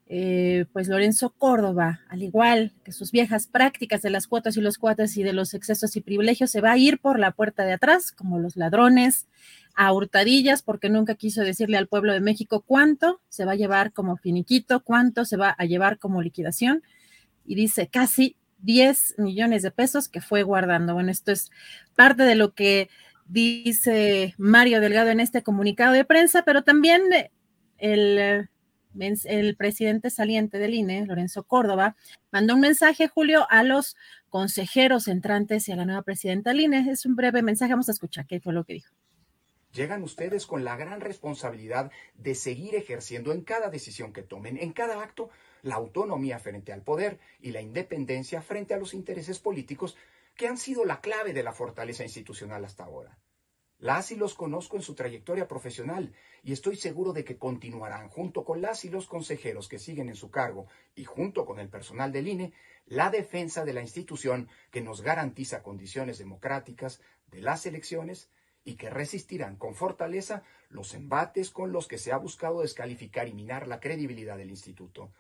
eh, 0.08 0.66
pues 0.72 0.88
Lorenzo 0.88 1.32
Córdoba, 1.32 2.02
al 2.10 2.22
igual 2.22 2.74
que 2.84 2.92
sus 2.92 3.12
viejas 3.12 3.48
prácticas 3.48 4.04
de 4.04 4.12
las 4.12 4.28
cuotas 4.28 4.56
y 4.56 4.62
los 4.62 4.78
cuates 4.78 5.18
y 5.18 5.24
de 5.24 5.34
los 5.34 5.56
excesos 5.56 5.96
y 5.96 6.02
privilegios, 6.02 6.52
se 6.52 6.62
va 6.62 6.74
a 6.74 6.78
ir 6.78 7.00
por 7.00 7.18
la 7.18 7.32
puerta 7.32 7.66
de 7.66 7.74
atrás, 7.74 8.12
como 8.12 8.38
los 8.38 8.56
ladrones, 8.56 9.28
a 9.76 9.92
hurtadillas, 9.92 10.62
porque 10.62 10.90
nunca 10.90 11.16
quiso 11.16 11.42
decirle 11.42 11.78
al 11.78 11.88
pueblo 11.88 12.14
de 12.14 12.22
México 12.22 12.64
cuánto 12.66 13.20
se 13.30 13.46
va 13.46 13.54
a 13.54 13.56
llevar 13.56 13.94
como 13.94 14.16
finiquito, 14.16 14.84
cuánto 14.84 15.26
se 15.26 15.38
va 15.38 15.56
a 15.58 15.66
llevar 15.66 15.98
como 15.98 16.22
liquidación, 16.22 16.84
y 17.44 17.56
dice 17.56 17.88
casi 17.88 18.36
10 18.60 19.16
millones 19.18 19.64
de 19.64 19.72
pesos 19.72 20.08
que 20.08 20.22
fue 20.22 20.44
guardando. 20.44 20.94
Bueno, 20.94 21.12
esto 21.12 21.32
es 21.32 21.52
parte 21.96 22.24
de 22.24 22.36
lo 22.36 22.54
que 22.54 22.90
dice 23.28 24.36
Mario 24.38 24.82
Delgado 24.82 25.10
en 25.10 25.20
este 25.20 25.42
comunicado 25.42 25.94
de 25.94 26.06
prensa, 26.06 26.44
pero 26.44 26.64
también 26.64 27.02
el 27.78 28.50
el 29.26 29.56
presidente 29.56 30.10
saliente 30.10 30.58
del 30.58 30.74
INE, 30.74 31.06
Lorenzo 31.06 31.44
Córdoba, 31.44 31.96
mandó 32.32 32.56
un 32.56 32.62
mensaje, 32.62 33.08
Julio, 33.08 33.46
a 33.50 33.64
los 33.64 33.96
consejeros 34.30 35.08
entrantes 35.08 35.68
y 35.68 35.72
a 35.72 35.76
la 35.76 35.86
nueva 35.86 36.02
presidenta 36.02 36.52
del 36.52 36.62
INE. 36.62 36.92
Es 36.92 37.06
un 37.06 37.16
breve 37.16 37.42
mensaje, 37.42 37.74
vamos 37.74 37.90
a 37.90 37.94
escuchar 37.94 38.26
qué 38.28 38.40
fue 38.40 38.54
lo 38.54 38.64
que 38.64 38.74
dijo. 38.74 38.94
Llegan 39.74 40.04
ustedes 40.04 40.46
con 40.46 40.64
la 40.64 40.78
gran 40.78 41.02
responsabilidad 41.02 41.92
de 42.14 42.34
seguir 42.34 42.76
ejerciendo 42.76 43.34
en 43.34 43.42
cada 43.42 43.70
decisión 43.70 44.14
que 44.14 44.24
tomen, 44.24 44.58
en 44.58 44.72
cada 44.72 45.04
acto, 45.04 45.30
la 45.64 45.76
autonomía 45.76 46.40
frente 46.40 46.72
al 46.72 46.82
poder 46.82 47.20
y 47.42 47.52
la 47.52 47.62
independencia 47.62 48.42
frente 48.42 48.74
a 48.74 48.78
los 48.78 48.94
intereses 48.94 49.40
políticos 49.40 49.98
que 50.36 50.48
han 50.48 50.58
sido 50.58 50.86
la 50.86 51.02
clave 51.02 51.34
de 51.34 51.44
la 51.44 51.52
fortaleza 51.52 52.04
institucional 52.04 52.64
hasta 52.64 52.86
ahora. 52.86 53.18
Las 53.80 54.12
y 54.12 54.16
los 54.16 54.36
conozco 54.36 54.78
en 54.78 54.84
su 54.84 54.96
trayectoria 54.96 55.48
profesional 55.48 56.14
y 56.44 56.54
estoy 56.54 56.78
seguro 56.78 57.12
de 57.12 57.26
que 57.26 57.38
continuarán 57.38 58.08
junto 58.08 58.46
con 58.46 58.62
las 58.62 58.86
y 58.86 58.90
los 58.90 59.06
consejeros 59.06 59.68
que 59.68 59.80
siguen 59.80 60.08
en 60.08 60.16
su 60.16 60.32
cargo 60.32 60.68
y 60.96 61.04
junto 61.04 61.46
con 61.46 61.60
el 61.60 61.70
personal 61.70 62.12
del 62.12 62.28
INE 62.28 62.54
la 62.86 63.10
defensa 63.10 63.66
de 63.66 63.74
la 63.74 63.82
institución 63.82 64.48
que 64.72 64.82
nos 64.82 65.02
garantiza 65.02 65.62
condiciones 65.62 66.18
democráticas 66.18 67.02
de 67.28 67.42
las 67.42 67.66
elecciones 67.66 68.30
y 68.64 68.76
que 68.76 68.90
resistirán 68.90 69.58
con 69.58 69.76
fortaleza 69.76 70.44
los 70.70 70.94
embates 70.94 71.52
con 71.52 71.72
los 71.72 71.88
que 71.88 71.98
se 71.98 72.12
ha 72.12 72.18
buscado 72.18 72.62
descalificar 72.62 73.28
y 73.28 73.34
minar 73.34 73.68
la 73.68 73.80
credibilidad 73.80 74.38
del 74.38 74.50
instituto, 74.50 75.12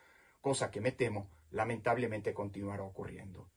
cosa 0.42 0.72
que 0.72 0.82
me 0.82 0.92
temo 0.92 1.30
lamentablemente 1.52 2.34
continuará 2.34 2.84
ocurriendo. 2.84 3.50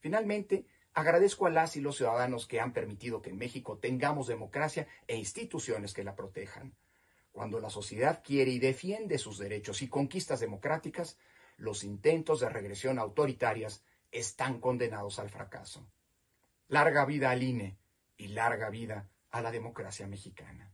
Finalmente, 0.00 0.66
Agradezco 0.92 1.46
a 1.46 1.50
las 1.50 1.76
y 1.76 1.80
los 1.80 1.96
ciudadanos 1.96 2.46
que 2.46 2.60
han 2.60 2.72
permitido 2.72 3.22
que 3.22 3.30
en 3.30 3.38
México 3.38 3.78
tengamos 3.78 4.26
democracia 4.26 4.88
e 5.06 5.16
instituciones 5.16 5.94
que 5.94 6.04
la 6.04 6.16
protejan. 6.16 6.74
Cuando 7.32 7.60
la 7.60 7.70
sociedad 7.70 8.22
quiere 8.24 8.50
y 8.50 8.58
defiende 8.58 9.18
sus 9.18 9.38
derechos 9.38 9.82
y 9.82 9.88
conquistas 9.88 10.40
democráticas, 10.40 11.16
los 11.56 11.84
intentos 11.84 12.40
de 12.40 12.48
regresión 12.48 12.98
autoritarias 12.98 13.84
están 14.10 14.60
condenados 14.60 15.18
al 15.20 15.30
fracaso. 15.30 15.86
Larga 16.66 17.04
vida 17.04 17.30
al 17.30 17.42
INE 17.42 17.78
y 18.16 18.28
larga 18.28 18.68
vida 18.70 19.08
a 19.30 19.40
la 19.42 19.52
democracia 19.52 20.06
mexicana. 20.06 20.69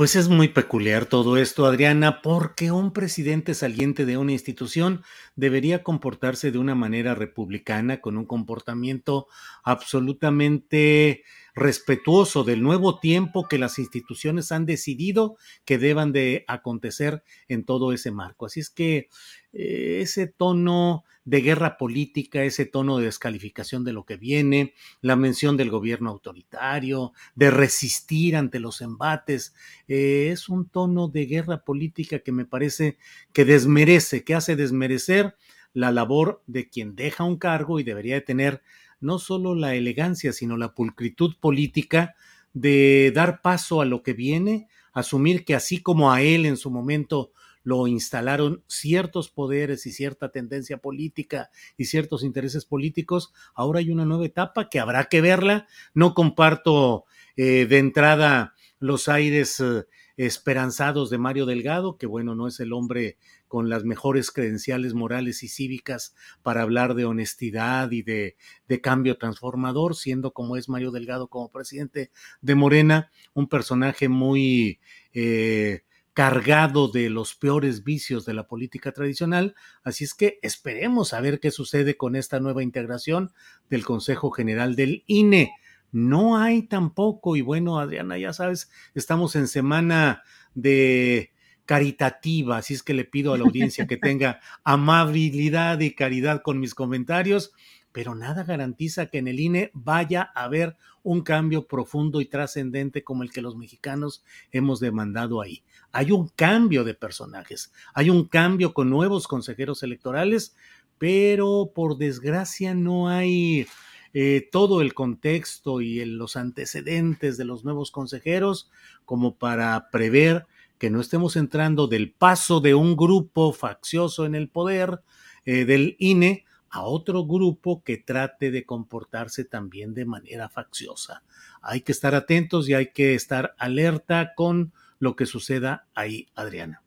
Pues 0.00 0.16
es 0.16 0.30
muy 0.30 0.48
peculiar 0.48 1.04
todo 1.04 1.36
esto, 1.36 1.66
Adriana, 1.66 2.22
porque 2.22 2.72
un 2.72 2.90
presidente 2.94 3.52
saliente 3.52 4.06
de 4.06 4.16
una 4.16 4.32
institución 4.32 5.02
debería 5.36 5.82
comportarse 5.82 6.50
de 6.50 6.56
una 6.56 6.74
manera 6.74 7.14
republicana, 7.14 8.00
con 8.00 8.16
un 8.16 8.24
comportamiento 8.24 9.26
absolutamente 9.62 11.24
respetuoso 11.54 12.44
del 12.44 12.62
nuevo 12.62 12.98
tiempo 12.98 13.48
que 13.48 13.58
las 13.58 13.78
instituciones 13.78 14.52
han 14.52 14.66
decidido 14.66 15.36
que 15.64 15.78
deban 15.78 16.12
de 16.12 16.44
acontecer 16.48 17.22
en 17.48 17.64
todo 17.64 17.92
ese 17.92 18.10
marco. 18.10 18.46
Así 18.46 18.60
es 18.60 18.70
que 18.70 19.08
eh, 19.52 19.98
ese 20.02 20.26
tono 20.26 21.04
de 21.24 21.42
guerra 21.42 21.76
política, 21.76 22.42
ese 22.42 22.64
tono 22.64 22.98
de 22.98 23.04
descalificación 23.04 23.84
de 23.84 23.92
lo 23.92 24.04
que 24.04 24.16
viene, 24.16 24.74
la 25.00 25.16
mención 25.16 25.56
del 25.56 25.70
gobierno 25.70 26.10
autoritario, 26.10 27.12
de 27.34 27.50
resistir 27.50 28.36
ante 28.36 28.58
los 28.58 28.80
embates, 28.80 29.54
eh, 29.86 30.30
es 30.32 30.48
un 30.48 30.68
tono 30.68 31.08
de 31.08 31.26
guerra 31.26 31.64
política 31.64 32.20
que 32.20 32.32
me 32.32 32.46
parece 32.46 32.96
que 33.32 33.44
desmerece, 33.44 34.24
que 34.24 34.34
hace 34.34 34.56
desmerecer 34.56 35.36
la 35.72 35.92
labor 35.92 36.42
de 36.46 36.68
quien 36.68 36.96
deja 36.96 37.24
un 37.24 37.36
cargo 37.36 37.78
y 37.78 37.84
debería 37.84 38.14
de 38.14 38.22
tener 38.22 38.62
no 39.00 39.18
solo 39.18 39.54
la 39.54 39.74
elegancia, 39.74 40.32
sino 40.32 40.56
la 40.56 40.74
pulcritud 40.74 41.34
política 41.40 42.14
de 42.52 43.12
dar 43.14 43.42
paso 43.42 43.80
a 43.80 43.84
lo 43.84 44.02
que 44.02 44.12
viene, 44.12 44.68
asumir 44.92 45.44
que 45.44 45.54
así 45.54 45.82
como 45.82 46.12
a 46.12 46.22
él 46.22 46.46
en 46.46 46.56
su 46.56 46.70
momento 46.70 47.32
lo 47.62 47.86
instalaron 47.86 48.64
ciertos 48.66 49.28
poderes 49.28 49.86
y 49.86 49.92
cierta 49.92 50.30
tendencia 50.30 50.78
política 50.78 51.50
y 51.76 51.84
ciertos 51.84 52.24
intereses 52.24 52.64
políticos, 52.64 53.32
ahora 53.54 53.80
hay 53.80 53.90
una 53.90 54.06
nueva 54.06 54.26
etapa 54.26 54.68
que 54.70 54.80
habrá 54.80 55.04
que 55.04 55.20
verla. 55.20 55.66
No 55.92 56.14
comparto 56.14 57.04
eh, 57.36 57.66
de 57.66 57.78
entrada 57.78 58.54
los 58.78 59.08
aires 59.08 59.60
eh, 59.60 59.84
esperanzados 60.16 61.10
de 61.10 61.18
Mario 61.18 61.46
Delgado, 61.46 61.98
que 61.98 62.06
bueno, 62.06 62.34
no 62.34 62.46
es 62.48 62.60
el 62.60 62.72
hombre 62.72 63.18
con 63.50 63.68
las 63.68 63.82
mejores 63.82 64.30
credenciales 64.30 64.94
morales 64.94 65.42
y 65.42 65.48
cívicas 65.48 66.14
para 66.40 66.62
hablar 66.62 66.94
de 66.94 67.04
honestidad 67.04 67.90
y 67.90 68.02
de, 68.02 68.36
de, 68.68 68.80
cambio 68.80 69.18
transformador, 69.18 69.96
siendo 69.96 70.30
como 70.30 70.56
es 70.56 70.68
Mario 70.68 70.92
Delgado 70.92 71.26
como 71.26 71.50
presidente 71.50 72.12
de 72.42 72.54
Morena, 72.54 73.10
un 73.34 73.48
personaje 73.48 74.08
muy 74.08 74.78
eh, 75.12 75.82
cargado 76.12 76.86
de 76.86 77.10
los 77.10 77.34
peores 77.34 77.82
vicios 77.82 78.24
de 78.24 78.34
la 78.34 78.46
política 78.46 78.92
tradicional. 78.92 79.56
Así 79.82 80.04
es 80.04 80.14
que 80.14 80.38
esperemos 80.42 81.12
a 81.12 81.20
ver 81.20 81.40
qué 81.40 81.50
sucede 81.50 81.96
con 81.96 82.14
esta 82.14 82.38
nueva 82.38 82.62
integración 82.62 83.32
del 83.68 83.84
Consejo 83.84 84.30
General 84.30 84.76
del 84.76 85.02
INE. 85.08 85.50
No 85.90 86.38
hay 86.38 86.62
tampoco, 86.62 87.34
y 87.34 87.40
bueno, 87.40 87.80
Adriana, 87.80 88.16
ya 88.16 88.32
sabes, 88.32 88.70
estamos 88.94 89.34
en 89.34 89.48
semana 89.48 90.22
de 90.54 91.32
caritativa, 91.70 92.56
así 92.56 92.74
es 92.74 92.82
que 92.82 92.94
le 92.94 93.04
pido 93.04 93.32
a 93.32 93.38
la 93.38 93.44
audiencia 93.44 93.86
que 93.86 93.96
tenga 93.96 94.40
amabilidad 94.64 95.78
y 95.78 95.94
caridad 95.94 96.42
con 96.42 96.58
mis 96.58 96.74
comentarios, 96.74 97.52
pero 97.92 98.16
nada 98.16 98.42
garantiza 98.42 99.06
que 99.06 99.18
en 99.18 99.28
el 99.28 99.38
INE 99.38 99.70
vaya 99.72 100.32
a 100.34 100.46
haber 100.46 100.76
un 101.04 101.20
cambio 101.20 101.68
profundo 101.68 102.20
y 102.20 102.26
trascendente 102.26 103.04
como 103.04 103.22
el 103.22 103.30
que 103.30 103.40
los 103.40 103.56
mexicanos 103.56 104.24
hemos 104.50 104.80
demandado 104.80 105.40
ahí. 105.40 105.62
Hay 105.92 106.10
un 106.10 106.26
cambio 106.34 106.82
de 106.82 106.94
personajes, 106.94 107.72
hay 107.94 108.10
un 108.10 108.24
cambio 108.24 108.74
con 108.74 108.90
nuevos 108.90 109.28
consejeros 109.28 109.84
electorales, 109.84 110.56
pero 110.98 111.70
por 111.72 111.98
desgracia 111.98 112.74
no 112.74 113.08
hay 113.08 113.68
eh, 114.12 114.48
todo 114.50 114.80
el 114.80 114.92
contexto 114.92 115.80
y 115.80 116.04
los 116.04 116.34
antecedentes 116.34 117.36
de 117.36 117.44
los 117.44 117.64
nuevos 117.64 117.92
consejeros 117.92 118.72
como 119.04 119.36
para 119.36 119.88
prever 119.92 120.48
que 120.80 120.88
no 120.88 121.02
estemos 121.02 121.36
entrando 121.36 121.88
del 121.88 122.10
paso 122.10 122.60
de 122.60 122.74
un 122.74 122.96
grupo 122.96 123.52
faccioso 123.52 124.24
en 124.24 124.34
el 124.34 124.48
poder 124.48 125.02
eh, 125.44 125.66
del 125.66 125.94
INE 125.98 126.46
a 126.70 126.84
otro 126.84 127.26
grupo 127.26 127.82
que 127.84 127.98
trate 127.98 128.50
de 128.50 128.64
comportarse 128.64 129.44
también 129.44 129.92
de 129.92 130.06
manera 130.06 130.48
facciosa. 130.48 131.22
Hay 131.60 131.82
que 131.82 131.92
estar 131.92 132.14
atentos 132.14 132.66
y 132.66 132.72
hay 132.72 132.92
que 132.92 133.14
estar 133.14 133.54
alerta 133.58 134.32
con 134.34 134.72
lo 134.98 135.16
que 135.16 135.26
suceda 135.26 135.86
ahí, 135.94 136.28
Adriana. 136.34 136.82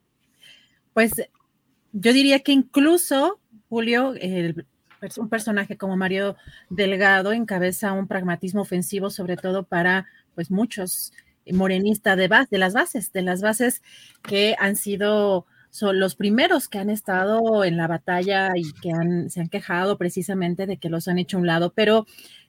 Pues 0.94 1.12
yo 1.92 2.14
diría 2.14 2.40
que 2.40 2.52
incluso, 2.52 3.40
Julio, 3.70 4.16
un 5.18 5.30
personaje 5.30 5.78
como 5.78 5.98
Mario 5.98 6.36
Delgado 6.72 7.32
encabeza 7.32 7.94
un 7.94 8.08
pragmatismo 8.08 8.62
ofensivo, 8.62 9.12
sobre 9.12 9.38
todo 9.38 9.66
para 9.66 10.08
pues 10.34 10.50
muchos 10.50 11.14
morenistas 11.52 12.18
de, 12.18 12.30
de 12.50 12.58
las 12.58 12.74
bases, 12.74 13.12
de 13.12 13.22
las 13.22 13.42
bases 13.42 13.82
que 14.22 14.56
han 14.60 14.76
sido 14.76 15.46
son 15.70 16.00
los 16.00 16.16
primeros 16.16 16.70
que 16.70 16.78
han 16.78 16.92
estado 16.92 17.64
en 17.64 17.78
la 17.78 17.88
batalla 17.88 18.52
y 18.56 18.72
que 18.74 18.92
han, 18.92 19.32
se 19.32 19.42
han 19.42 19.50
quejado 19.50 19.98
precisamente 19.98 20.68
de 20.68 20.78
que 20.78 20.88
los 20.88 21.08
han 21.08 21.18
hecho 21.18 21.38
a 21.38 21.40
un 21.40 21.48
lado. 21.48 21.74
Pero 21.74 22.06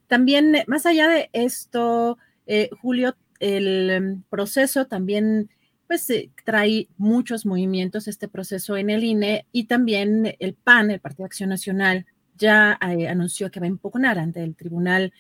también, 0.09 0.63
más 0.67 0.85
allá 0.85 1.09
de 1.09 1.31
esto, 1.33 2.19
eh, 2.47 2.69
Julio, 2.83 3.17
el 3.41 3.91
em, 3.91 4.23
proceso 4.29 4.87
también 4.87 5.49
pues 5.87 6.07
trae 6.45 6.89
muchos 6.99 7.47
movimientos, 7.47 8.09
este 8.09 8.29
proceso 8.29 8.77
en 8.77 8.91
el 8.91 9.05
INE 9.05 9.47
y 9.53 9.65
también 9.65 10.35
el 10.39 10.55
PAN, 10.55 10.91
el 10.91 11.01
Partido 11.01 11.25
de 11.25 11.29
Acción 11.29 11.49
Nacional, 11.49 12.07
ya 12.37 12.79
eh, 12.91 13.09
anunció 13.09 13.51
que 13.51 13.61
va 13.61 13.67
a 13.67 13.69
impugnar 13.69 14.19
ante 14.19 14.43
el 14.43 14.55
Tribunal 14.55 15.13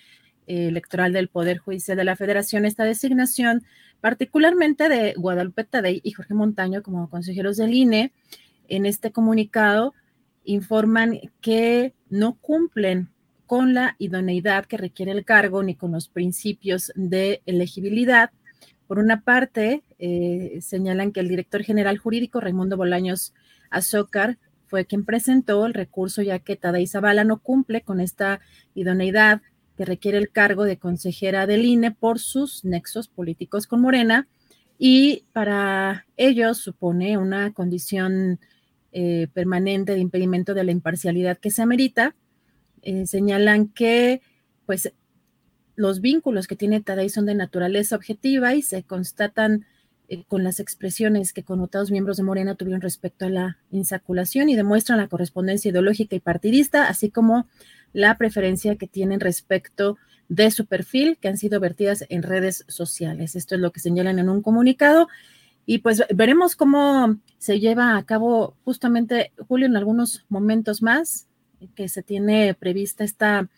Electoral 0.46 1.12
del 1.12 1.28
Poder 1.28 1.58
Judicial 1.58 1.96
de 1.96 2.04
la 2.04 2.16
Federación 2.16 2.64
esta 2.64 2.84
designación 2.84 3.64
particularmente 4.00 4.88
de 4.88 5.14
Guadalupe 5.16 5.64
Tadei 5.64 6.00
y 6.04 6.12
Jorge 6.12 6.34
Montaño 6.34 6.82
como 6.82 7.08
consejeros 7.08 7.56
del 7.56 7.72
INE, 7.72 8.12
en 8.68 8.84
este 8.84 9.12
comunicado 9.12 9.94
informan 10.44 11.18
que 11.40 11.94
no 12.10 12.34
cumplen 12.34 13.08
con 13.46 13.74
la 13.74 13.96
idoneidad 13.98 14.66
que 14.66 14.76
requiere 14.76 15.12
el 15.12 15.24
cargo 15.24 15.62
ni 15.62 15.74
con 15.74 15.92
los 15.92 16.08
principios 16.08 16.92
de 16.94 17.42
elegibilidad. 17.46 18.30
Por 18.86 18.98
una 18.98 19.22
parte, 19.22 19.82
eh, 19.98 20.58
señalan 20.60 21.12
que 21.12 21.20
el 21.20 21.28
director 21.28 21.62
general 21.62 21.98
jurídico, 21.98 22.40
Raimundo 22.40 22.76
Bolaños 22.76 23.32
Azócar, 23.70 24.38
fue 24.66 24.86
quien 24.86 25.04
presentó 25.04 25.64
el 25.66 25.74
recurso 25.74 26.20
ya 26.20 26.38
que 26.40 26.56
Tadei 26.56 26.86
Zavala 26.86 27.24
no 27.24 27.38
cumple 27.38 27.82
con 27.82 28.00
esta 28.00 28.40
idoneidad 28.74 29.40
que 29.76 29.84
requiere 29.84 30.18
el 30.18 30.30
cargo 30.30 30.64
de 30.64 30.78
consejera 30.78 31.46
del 31.46 31.64
INE 31.64 31.90
por 31.90 32.18
sus 32.18 32.64
nexos 32.64 33.08
políticos 33.08 33.66
con 33.66 33.80
Morena 33.80 34.28
y 34.78 35.24
para 35.32 36.06
ello 36.16 36.54
supone 36.54 37.18
una 37.18 37.52
condición 37.52 38.40
eh, 38.92 39.28
permanente 39.32 39.92
de 39.92 40.00
impedimento 40.00 40.54
de 40.54 40.64
la 40.64 40.72
imparcialidad 40.72 41.38
que 41.38 41.50
se 41.50 41.62
amerita. 41.62 42.14
Eh, 42.82 43.06
señalan 43.06 43.68
que 43.68 44.20
pues 44.66 44.92
los 45.76 46.00
vínculos 46.00 46.46
que 46.46 46.56
tiene 46.56 46.80
Tadei 46.80 47.08
son 47.08 47.26
de 47.26 47.34
naturaleza 47.34 47.96
objetiva 47.96 48.54
y 48.54 48.62
se 48.62 48.82
constatan 48.84 49.66
eh, 50.08 50.24
con 50.28 50.44
las 50.44 50.60
expresiones 50.60 51.32
que 51.32 51.44
connotados 51.44 51.90
miembros 51.90 52.18
de 52.18 52.24
Morena 52.24 52.54
tuvieron 52.54 52.82
respecto 52.82 53.24
a 53.24 53.30
la 53.30 53.58
insaculación 53.70 54.48
y 54.48 54.56
demuestran 54.56 54.98
la 54.98 55.08
correspondencia 55.08 55.70
ideológica 55.70 56.14
y 56.14 56.20
partidista, 56.20 56.88
así 56.88 57.10
como 57.10 57.48
la 57.94 58.18
preferencia 58.18 58.76
que 58.76 58.86
tienen 58.86 59.20
respecto 59.20 59.96
de 60.28 60.50
su 60.50 60.66
perfil 60.66 61.16
que 61.20 61.28
han 61.28 61.38
sido 61.38 61.60
vertidas 61.60 62.04
en 62.10 62.22
redes 62.22 62.64
sociales. 62.68 63.36
Esto 63.36 63.54
es 63.54 63.60
lo 63.62 63.72
que 63.72 63.80
señalan 63.80 64.18
en 64.18 64.28
un 64.28 64.42
comunicado. 64.42 65.08
Y 65.64 65.78
pues 65.78 66.02
veremos 66.14 66.56
cómo 66.56 67.16
se 67.38 67.60
lleva 67.60 67.96
a 67.96 68.04
cabo 68.04 68.56
justamente, 68.64 69.32
Julio, 69.48 69.66
en 69.66 69.76
algunos 69.76 70.26
momentos 70.28 70.82
más, 70.82 71.28
que 71.74 71.88
se 71.88 72.02
tiene 72.02 72.52
prevista 72.54 73.04
esta 73.04 73.48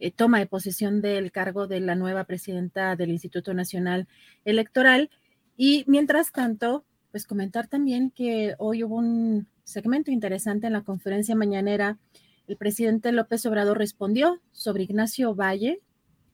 eh, 0.00 0.10
toma 0.10 0.40
de 0.40 0.46
posesión 0.46 1.00
del 1.00 1.30
cargo 1.30 1.68
de 1.68 1.80
la 1.80 1.94
nueva 1.94 2.24
presidenta 2.24 2.96
del 2.96 3.10
Instituto 3.10 3.54
Nacional 3.54 4.08
Electoral. 4.44 5.10
Y 5.56 5.84
mientras 5.86 6.32
tanto, 6.32 6.84
pues 7.12 7.26
comentar 7.26 7.68
también 7.68 8.10
que 8.10 8.54
hoy 8.58 8.82
hubo 8.82 8.96
un 8.96 9.46
segmento 9.62 10.10
interesante 10.10 10.66
en 10.66 10.72
la 10.72 10.82
conferencia 10.82 11.36
mañanera 11.36 11.98
el 12.48 12.56
presidente 12.56 13.12
López 13.12 13.46
Obrador 13.46 13.78
respondió 13.78 14.40
sobre 14.52 14.82
Ignacio 14.82 15.34
Valle, 15.34 15.80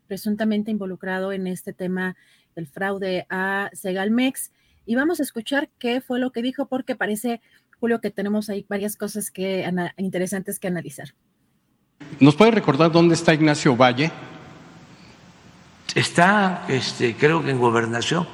presuntamente 0.07 0.71
involucrado 0.71 1.33
en 1.33 1.47
este 1.47 1.73
tema 1.73 2.17
del 2.57 2.67
fraude 2.67 3.27
a 3.31 3.71
Segalmex. 3.73 4.51
Y 4.87 4.95
vamos 4.95 5.21
a 5.21 5.23
escuchar 5.23 5.69
qué 5.79 6.01
fue 6.01 6.19
lo 6.19 6.33
que 6.33 6.43
dijo, 6.43 6.67
porque 6.67 6.97
parece, 6.97 7.41
Julio, 7.79 8.01
que 8.01 8.11
tenemos 8.11 8.49
ahí 8.49 8.65
varias 8.69 8.97
cosas 8.97 9.31
que, 9.31 9.71
interesantes 9.99 10.59
que 10.59 10.69
analizar. 10.69 11.15
¿Nos 12.21 12.37
puede 12.37 12.53
recordar 12.53 12.91
dónde 12.91 13.15
está 13.15 13.35
Ignacio 13.35 13.77
Valle? 13.77 14.11
Está, 15.95 16.65
este, 16.69 17.15
creo 17.17 17.45
que 17.45 17.51
en 17.51 17.59
gobernación, 17.59 18.27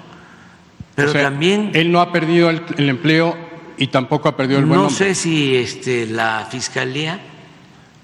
pero 0.94 1.12
también... 1.12 1.72
Él 1.74 1.90
no 1.90 2.00
ha 2.00 2.12
perdido 2.12 2.50
el, 2.50 2.88
empleo 2.88 3.37
y 3.76 3.88
tampoco 3.88 4.28
ha 4.28 4.37
perdido 4.37 4.60
el 4.60 4.66
buen 4.66 4.80
No 4.80 4.90
sé 4.90 5.14
si 5.14 5.56
este, 5.56 6.06
la 6.06 6.46
fiscalía 6.50 7.20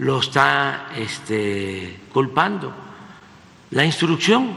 lo 0.00 0.18
está 0.18 0.88
este, 0.96 2.00
culpando. 2.12 2.72
La 3.70 3.84
instrucción 3.84 4.50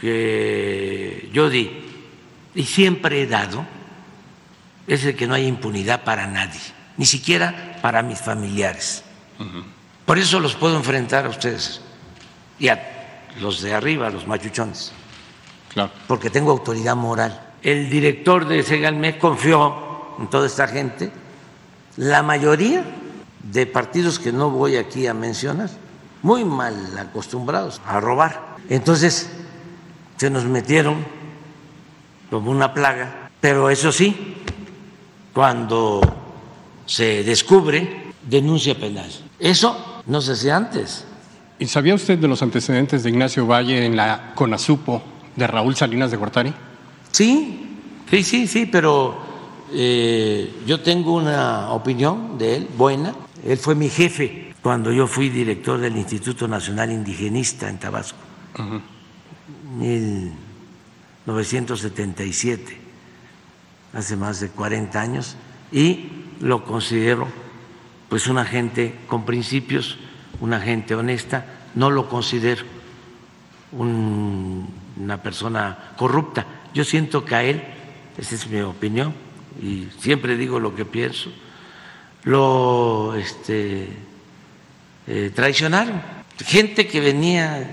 que 0.00 1.30
yo 1.32 1.48
di 1.48 1.70
y 2.54 2.64
siempre 2.64 3.22
he 3.22 3.26
dado 3.28 3.64
es 4.88 5.04
de 5.04 5.14
que 5.14 5.28
no 5.28 5.34
hay 5.34 5.46
impunidad 5.46 6.02
para 6.02 6.26
nadie, 6.26 6.60
ni 6.96 7.06
siquiera 7.06 7.78
para 7.80 8.02
mis 8.02 8.20
familiares. 8.20 9.04
Por 10.04 10.18
eso 10.18 10.40
los 10.40 10.56
puedo 10.56 10.76
enfrentar 10.76 11.26
a 11.26 11.28
ustedes 11.28 11.80
y 12.58 12.68
a 12.68 13.22
los 13.40 13.62
de 13.62 13.72
arriba, 13.72 14.08
a 14.08 14.10
los 14.10 14.26
machuchones. 14.26 14.92
Claro. 15.72 15.92
Porque 16.08 16.28
tengo 16.28 16.50
autoridad 16.50 16.96
moral. 16.96 17.40
El 17.62 17.88
director 17.88 18.46
de 18.46 18.64
Segalme 18.64 19.16
confió 19.16 20.16
en 20.18 20.26
toda 20.28 20.48
esta 20.48 20.66
gente. 20.66 21.12
La 21.96 22.22
mayoría 22.24 22.84
de 23.52 23.66
partidos 23.66 24.18
que 24.18 24.32
no 24.32 24.50
voy 24.50 24.76
aquí 24.76 25.06
a 25.06 25.14
mencionar, 25.14 25.70
muy 26.22 26.44
mal 26.44 26.74
acostumbrados 26.98 27.80
a 27.86 28.00
robar. 28.00 28.56
Entonces 28.68 29.30
se 30.16 30.30
nos 30.30 30.44
metieron 30.44 31.04
como 32.30 32.50
una 32.50 32.72
plaga, 32.72 33.30
pero 33.40 33.68
eso 33.70 33.92
sí, 33.92 34.36
cuando 35.32 36.00
se 36.86 37.22
descubre, 37.24 38.12
denuncia 38.28 38.74
penal. 38.78 39.10
Eso 39.38 40.02
no 40.06 40.20
se 40.20 40.32
hacía 40.32 40.56
antes. 40.56 41.04
¿Y 41.58 41.66
sabía 41.66 41.94
usted 41.94 42.18
de 42.18 42.28
los 42.28 42.42
antecedentes 42.42 43.02
de 43.02 43.10
Ignacio 43.10 43.46
Valle 43.46 43.84
en 43.84 43.96
la 43.96 44.32
CONASUPO 44.34 45.02
de 45.36 45.46
Raúl 45.46 45.76
Salinas 45.76 46.10
de 46.10 46.16
Gortari? 46.16 46.54
Sí, 47.10 47.78
sí, 48.10 48.22
sí, 48.24 48.46
sí, 48.46 48.66
pero 48.66 49.16
eh, 49.72 50.62
yo 50.66 50.80
tengo 50.80 51.14
una 51.14 51.70
opinión 51.72 52.38
de 52.38 52.56
él 52.56 52.68
buena 52.76 53.14
él 53.44 53.58
fue 53.58 53.74
mi 53.74 53.90
jefe 53.90 54.54
cuando 54.62 54.90
yo 54.90 55.06
fui 55.06 55.28
director 55.28 55.78
del 55.78 55.96
Instituto 55.96 56.48
Nacional 56.48 56.90
Indigenista 56.90 57.68
en 57.68 57.78
Tabasco, 57.78 58.18
en 59.80 60.32
1977, 61.26 62.78
hace 63.92 64.16
más 64.16 64.40
de 64.40 64.48
40 64.48 64.98
años, 64.98 65.36
y 65.70 66.08
lo 66.40 66.64
considero 66.64 67.28
pues 68.08 68.26
una 68.28 68.46
gente 68.46 68.94
con 69.08 69.26
principios, 69.26 69.98
una 70.40 70.60
gente 70.60 70.94
honesta, 70.94 71.44
no 71.74 71.90
lo 71.90 72.08
considero 72.08 72.64
una 73.72 75.22
persona 75.22 75.92
corrupta. 75.96 76.46
Yo 76.72 76.84
siento 76.84 77.24
que 77.24 77.34
a 77.34 77.42
él, 77.42 77.62
esa 78.16 78.36
es 78.36 78.46
mi 78.48 78.60
opinión, 78.60 79.12
y 79.60 79.88
siempre 79.98 80.36
digo 80.36 80.60
lo 80.60 80.74
que 80.74 80.84
pienso, 80.84 81.30
lo 82.24 83.14
este, 83.14 83.88
eh, 85.06 85.30
traicionaron. 85.34 86.02
Gente 86.44 86.86
que 86.86 87.00
venía 87.00 87.70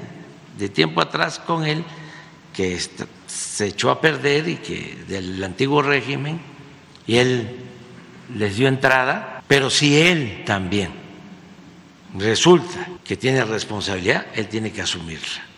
de 0.58 0.70
tiempo 0.70 1.02
atrás 1.02 1.40
con 1.40 1.66
él, 1.66 1.84
que 2.54 2.78
se 3.28 3.68
echó 3.68 3.90
a 3.90 4.02
perder 4.02 4.48
y 4.48 4.58
que 4.58 4.98
del 5.08 5.44
antiguo 5.44 5.82
régimen, 5.82 6.40
y 7.08 7.18
él 7.18 7.50
les 8.36 8.56
dio 8.56 8.68
entrada, 8.68 9.44
pero 9.48 9.70
si 9.70 10.00
él 10.00 10.44
también 10.46 10.92
resulta 12.18 12.88
que 13.04 13.18
tiene 13.18 13.44
responsabilidad, 13.46 14.26
él 14.36 14.48
tiene 14.48 14.72
que 14.72 14.82
asumirla. 14.82 15.52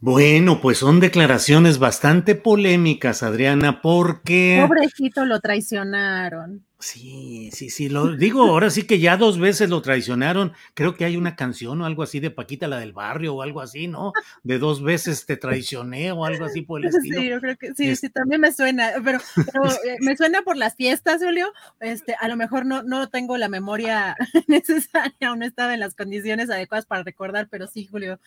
Bueno, 0.00 0.60
pues 0.60 0.78
son 0.78 0.98
declaraciones 0.98 1.78
bastante 1.78 2.34
polémicas, 2.34 3.22
Adriana, 3.22 3.80
porque... 3.80 4.64
Pobrecito, 4.66 5.24
lo 5.24 5.38
traicionaron. 5.38 6.64
Sí, 6.82 7.48
sí, 7.52 7.70
sí, 7.70 7.88
lo 7.88 8.16
digo, 8.16 8.42
ahora 8.42 8.68
sí 8.68 8.82
que 8.82 8.98
ya 8.98 9.16
dos 9.16 9.38
veces 9.38 9.70
lo 9.70 9.82
traicionaron. 9.82 10.52
Creo 10.74 10.96
que 10.96 11.04
hay 11.04 11.16
una 11.16 11.36
canción 11.36 11.80
o 11.80 11.86
algo 11.86 12.02
así 12.02 12.18
de 12.18 12.32
Paquita 12.32 12.66
la 12.66 12.80
del 12.80 12.92
barrio 12.92 13.36
o 13.36 13.42
algo 13.42 13.60
así, 13.60 13.86
¿no? 13.86 14.12
De 14.42 14.58
dos 14.58 14.82
veces 14.82 15.24
te 15.24 15.36
traicioné 15.36 16.10
o 16.10 16.24
algo 16.24 16.44
así 16.44 16.62
por 16.62 16.80
el 16.80 16.86
estilo. 16.94 17.20
Sí, 17.20 17.28
yo 17.28 17.40
creo 17.40 17.56
que 17.56 17.72
sí, 17.74 17.94
sí, 17.94 18.10
también 18.10 18.40
me 18.40 18.52
suena, 18.52 18.90
pero, 19.04 19.20
pero 19.36 19.64
eh, 19.84 19.96
me 20.00 20.16
suena 20.16 20.42
por 20.42 20.56
las 20.56 20.74
fiestas, 20.74 21.22
Julio. 21.22 21.52
Este, 21.78 22.16
a 22.18 22.26
lo 22.26 22.36
mejor 22.36 22.66
no, 22.66 22.82
no 22.82 23.08
tengo 23.08 23.38
la 23.38 23.48
memoria 23.48 24.16
necesaria 24.48 25.30
o 25.30 25.36
no 25.36 25.44
estaba 25.44 25.74
en 25.74 25.80
las 25.80 25.94
condiciones 25.94 26.50
adecuadas 26.50 26.86
para 26.86 27.04
recordar, 27.04 27.46
pero 27.48 27.68
sí, 27.68 27.86
Julio, 27.86 28.18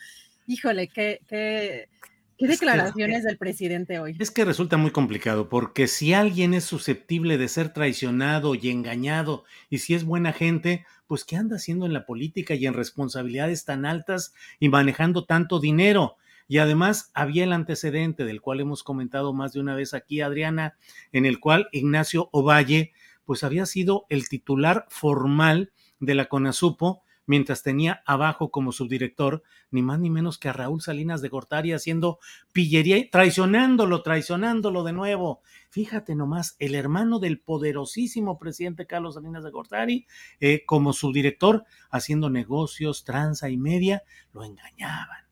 híjole, 0.46 0.88
qué, 0.88 1.20
qué, 1.28 1.90
¿Qué 2.38 2.46
declaraciones 2.46 3.24
del 3.24 3.38
presidente 3.38 3.98
hoy? 3.98 4.14
Es 4.18 4.30
que 4.30 4.44
resulta 4.44 4.76
muy 4.76 4.90
complicado, 4.90 5.48
porque 5.48 5.86
si 5.86 6.12
alguien 6.12 6.52
es 6.52 6.64
susceptible 6.64 7.38
de 7.38 7.48
ser 7.48 7.72
traicionado 7.72 8.54
y 8.54 8.68
engañado, 8.68 9.44
y 9.70 9.78
si 9.78 9.94
es 9.94 10.04
buena 10.04 10.34
gente, 10.34 10.84
pues 11.06 11.24
¿qué 11.24 11.36
anda 11.36 11.56
haciendo 11.56 11.86
en 11.86 11.94
la 11.94 12.04
política 12.04 12.54
y 12.54 12.66
en 12.66 12.74
responsabilidades 12.74 13.64
tan 13.64 13.86
altas 13.86 14.34
y 14.60 14.68
manejando 14.68 15.24
tanto 15.24 15.60
dinero? 15.60 16.16
Y 16.46 16.58
además 16.58 17.10
había 17.14 17.44
el 17.44 17.52
antecedente 17.52 18.24
del 18.24 18.42
cual 18.42 18.60
hemos 18.60 18.82
comentado 18.82 19.32
más 19.32 19.54
de 19.54 19.60
una 19.60 19.74
vez 19.74 19.94
aquí, 19.94 20.20
Adriana, 20.20 20.76
en 21.12 21.24
el 21.24 21.40
cual 21.40 21.68
Ignacio 21.72 22.28
Ovalle, 22.32 22.92
pues 23.24 23.44
había 23.44 23.64
sido 23.64 24.04
el 24.10 24.28
titular 24.28 24.86
formal 24.90 25.72
de 26.00 26.14
la 26.14 26.26
CONASUPO, 26.26 27.02
mientras 27.26 27.62
tenía 27.62 28.02
abajo 28.06 28.50
como 28.50 28.72
subdirector 28.72 29.42
ni 29.70 29.82
más 29.82 29.98
ni 29.98 30.10
menos 30.10 30.38
que 30.38 30.48
a 30.48 30.52
Raúl 30.52 30.80
Salinas 30.80 31.20
de 31.20 31.28
Gortari 31.28 31.72
haciendo 31.72 32.18
pillería, 32.52 33.10
traicionándolo, 33.10 34.02
traicionándolo 34.02 34.84
de 34.84 34.92
nuevo. 34.92 35.42
Fíjate 35.70 36.14
nomás, 36.14 36.56
el 36.58 36.74
hermano 36.74 37.18
del 37.18 37.40
poderosísimo 37.40 38.38
presidente 38.38 38.86
Carlos 38.86 39.14
Salinas 39.14 39.44
de 39.44 39.50
Gortari, 39.50 40.06
eh, 40.40 40.64
como 40.64 40.92
subdirector, 40.92 41.64
haciendo 41.90 42.30
negocios, 42.30 43.04
tranza 43.04 43.50
y 43.50 43.56
media, 43.56 44.02
lo 44.32 44.44
engañaban. 44.44 45.26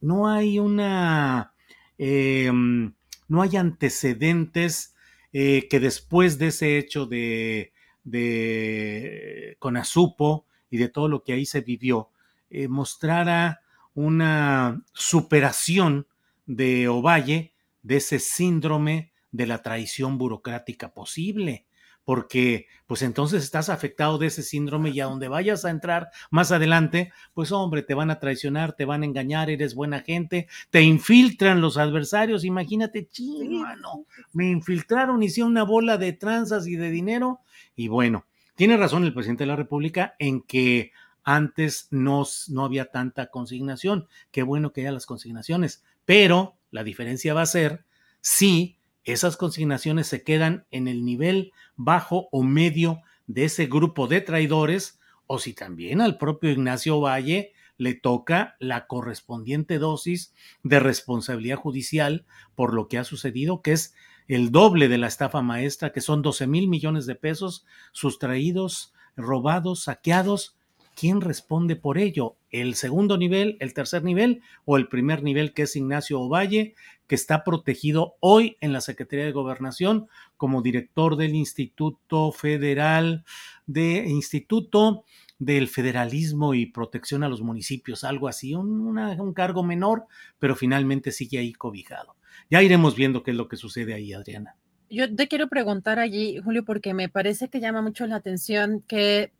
No 0.00 0.28
hay 0.28 0.58
una, 0.58 1.52
em, 1.98 2.94
no 3.28 3.42
hay 3.42 3.56
antecedentes 3.56 4.94
eh, 5.32 5.68
que 5.68 5.78
después 5.78 6.38
de 6.38 6.48
ese 6.48 6.78
hecho 6.78 7.06
de, 7.06 7.72
de 8.02 9.56
Conasupo, 9.58 10.46
y 10.70 10.78
de 10.78 10.88
todo 10.88 11.08
lo 11.08 11.22
que 11.22 11.32
ahí 11.32 11.46
se 11.46 11.60
vivió, 11.60 12.10
eh, 12.50 12.68
mostrara 12.68 13.62
una 13.94 14.82
superación 14.92 16.06
de 16.46 16.88
Ovalle 16.88 17.52
de 17.82 17.96
ese 17.96 18.18
síndrome 18.18 19.12
de 19.32 19.46
la 19.46 19.62
traición 19.62 20.18
burocrática 20.18 20.92
posible, 20.92 21.66
porque 22.04 22.66
pues 22.86 23.02
entonces 23.02 23.44
estás 23.44 23.68
afectado 23.68 24.18
de 24.18 24.26
ese 24.26 24.42
síndrome 24.42 24.90
y 24.90 25.00
a 25.00 25.04
donde 25.04 25.28
vayas 25.28 25.64
a 25.64 25.70
entrar 25.70 26.10
más 26.30 26.50
adelante, 26.50 27.12
pues 27.34 27.52
hombre, 27.52 27.82
te 27.82 27.94
van 27.94 28.10
a 28.10 28.18
traicionar, 28.18 28.72
te 28.72 28.84
van 28.84 29.02
a 29.02 29.06
engañar, 29.06 29.48
eres 29.50 29.74
buena 29.74 30.00
gente, 30.00 30.48
te 30.70 30.82
infiltran 30.82 31.60
los 31.60 31.76
adversarios, 31.76 32.44
imagínate, 32.44 33.06
chino, 33.06 34.06
me 34.32 34.50
infiltraron, 34.50 35.22
hice 35.22 35.44
una 35.44 35.62
bola 35.62 35.98
de 35.98 36.12
tranzas 36.12 36.66
y 36.66 36.74
de 36.74 36.90
dinero 36.90 37.40
y 37.76 37.88
bueno, 37.88 38.26
tiene 38.60 38.76
razón 38.76 39.04
el 39.04 39.14
presidente 39.14 39.44
de 39.44 39.48
la 39.48 39.56
República 39.56 40.16
en 40.18 40.42
que 40.42 40.92
antes 41.24 41.88
no, 41.90 42.26
no 42.48 42.66
había 42.66 42.90
tanta 42.90 43.28
consignación. 43.30 44.06
Qué 44.32 44.42
bueno 44.42 44.70
que 44.70 44.82
haya 44.82 44.92
las 44.92 45.06
consignaciones, 45.06 45.82
pero 46.04 46.58
la 46.70 46.84
diferencia 46.84 47.32
va 47.32 47.40
a 47.40 47.46
ser 47.46 47.86
si 48.20 48.76
esas 49.02 49.38
consignaciones 49.38 50.08
se 50.08 50.22
quedan 50.22 50.66
en 50.70 50.88
el 50.88 51.06
nivel 51.06 51.54
bajo 51.76 52.28
o 52.32 52.42
medio 52.42 53.00
de 53.26 53.44
ese 53.44 53.64
grupo 53.64 54.08
de 54.08 54.20
traidores 54.20 55.00
o 55.26 55.38
si 55.38 55.54
también 55.54 56.02
al 56.02 56.18
propio 56.18 56.50
Ignacio 56.50 57.00
Valle 57.00 57.54
le 57.78 57.94
toca 57.94 58.56
la 58.58 58.86
correspondiente 58.86 59.78
dosis 59.78 60.34
de 60.64 60.80
responsabilidad 60.80 61.56
judicial 61.56 62.26
por 62.54 62.74
lo 62.74 62.88
que 62.88 62.98
ha 62.98 63.04
sucedido, 63.04 63.62
que 63.62 63.72
es 63.72 63.94
el 64.30 64.52
doble 64.52 64.86
de 64.86 64.96
la 64.96 65.08
estafa 65.08 65.42
maestra, 65.42 65.90
que 65.90 66.00
son 66.00 66.22
12 66.22 66.46
mil 66.46 66.68
millones 66.68 67.04
de 67.06 67.16
pesos 67.16 67.66
sustraídos, 67.90 68.94
robados, 69.16 69.82
saqueados. 69.82 70.56
¿Quién 70.94 71.20
responde 71.20 71.74
por 71.74 71.98
ello? 71.98 72.36
¿El 72.50 72.76
segundo 72.76 73.18
nivel, 73.18 73.56
el 73.58 73.74
tercer 73.74 74.04
nivel 74.04 74.42
o 74.64 74.76
el 74.76 74.86
primer 74.86 75.24
nivel 75.24 75.52
que 75.52 75.62
es 75.62 75.74
Ignacio 75.74 76.20
Ovalle, 76.20 76.76
que 77.08 77.16
está 77.16 77.42
protegido 77.42 78.14
hoy 78.20 78.56
en 78.60 78.72
la 78.72 78.80
Secretaría 78.80 79.24
de 79.24 79.32
Gobernación 79.32 80.06
como 80.36 80.62
director 80.62 81.16
del 81.16 81.34
Instituto 81.34 82.30
Federal 82.30 83.24
de 83.66 84.04
Instituto 84.06 85.02
del 85.40 85.66
Federalismo 85.66 86.54
y 86.54 86.66
Protección 86.66 87.24
a 87.24 87.28
los 87.28 87.40
Municipios, 87.40 88.04
algo 88.04 88.28
así, 88.28 88.54
un, 88.54 88.96
un 88.96 89.34
cargo 89.34 89.64
menor, 89.64 90.04
pero 90.38 90.54
finalmente 90.54 91.10
sigue 91.10 91.38
ahí 91.38 91.52
cobijado. 91.52 92.14
Ya 92.50 92.62
iremos 92.62 92.94
viendo 92.96 93.22
qué 93.22 93.30
es 93.30 93.36
lo 93.36 93.48
que 93.48 93.56
sucede 93.56 93.94
ahí, 93.94 94.12
Adriana. 94.12 94.56
Yo 94.90 95.14
te 95.14 95.28
quiero 95.28 95.48
preguntar 95.48 96.00
allí, 96.00 96.38
Julio, 96.38 96.64
porque 96.64 96.94
me 96.94 97.08
parece 97.08 97.48
que 97.48 97.60
llama 97.60 97.80
mucho 97.80 98.08
la 98.08 98.16
atención 98.16 98.82
que 98.88 99.32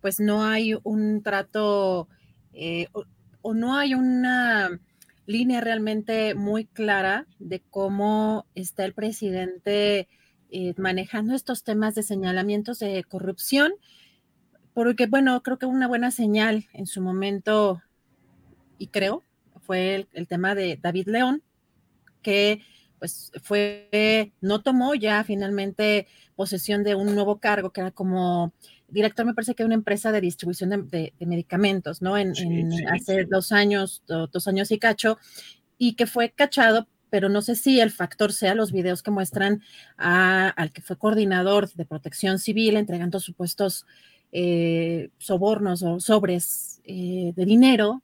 pues 0.00 0.18
no 0.18 0.44
hay 0.44 0.74
un 0.82 1.22
trato 1.22 2.08
eh, 2.52 2.88
o, 2.92 3.54
no 3.54 3.76
hay 3.76 3.94
una 3.94 4.80
línea 5.26 5.60
realmente 5.60 6.34
muy 6.34 6.64
clara 6.64 7.26
de 7.38 7.62
cómo 7.70 8.46
está 8.56 8.84
el 8.84 8.94
presidente 8.94 10.08
eh, 10.50 10.74
manejando 10.76 11.34
estos 11.34 11.62
temas 11.62 11.94
de 11.94 12.02
señalamientos 12.02 12.80
de 12.80 13.04
corrupción, 13.04 13.72
porque 14.74 15.06
bueno, 15.06 15.40
creo 15.42 15.58
que 15.58 15.66
una 15.66 15.86
buena 15.86 16.10
señal 16.10 16.66
en 16.72 16.86
su 16.86 17.00
momento, 17.00 17.80
y 18.78 18.88
creo, 18.88 19.22
fue 19.60 20.08
el 20.12 20.26
tema 20.26 20.56
de 20.56 20.78
David 20.82 21.06
León, 21.06 21.42
que 22.26 22.60
pues 22.98 23.30
fue, 23.40 24.32
no 24.40 24.60
tomó 24.62 24.96
ya 24.96 25.22
finalmente 25.22 26.08
posesión 26.34 26.82
de 26.82 26.96
un 26.96 27.14
nuevo 27.14 27.38
cargo 27.38 27.70
que 27.70 27.82
era 27.82 27.92
como 27.92 28.52
director, 28.88 29.24
me 29.24 29.32
parece 29.32 29.54
que 29.54 29.62
de 29.62 29.66
una 29.66 29.76
empresa 29.76 30.10
de 30.10 30.20
distribución 30.20 30.88
de, 30.90 31.12
medicamentos, 31.20 32.02
¿no? 32.02 32.18
En, 32.18 32.32
hace 32.88 33.24
dos 33.26 33.52
años, 33.52 34.02
dos 34.08 34.48
años 34.48 34.72
y 34.72 34.78
cacho, 34.80 35.18
y 35.78 35.94
que 35.94 36.06
fue 36.06 36.30
cachado, 36.30 36.88
pero 37.10 37.28
no 37.28 37.42
sé 37.42 37.54
si 37.54 37.78
el 37.78 37.92
factor 37.92 38.32
sea 38.32 38.56
los 38.56 38.72
videos 38.72 39.04
que 39.04 39.12
muestran 39.12 39.62
al 39.96 40.72
que 40.72 40.82
fue 40.82 40.98
coordinador 40.98 41.70
de 41.74 41.84
protección 41.84 42.40
civil 42.40 42.76
entregando 42.76 43.20
supuestos 43.20 43.86
eh, 44.32 45.10
sobornos 45.18 45.84
o 45.84 46.00
sobres 46.00 46.80
eh, 46.84 47.32
de 47.36 47.44
dinero 47.44 48.02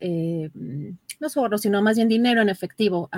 eh, 0.00 0.50
no 1.20 1.28
solo, 1.28 1.58
sino 1.58 1.82
más 1.82 1.96
bien 1.96 2.08
dinero 2.08 2.40
en 2.40 2.48
efectivo 2.48 3.10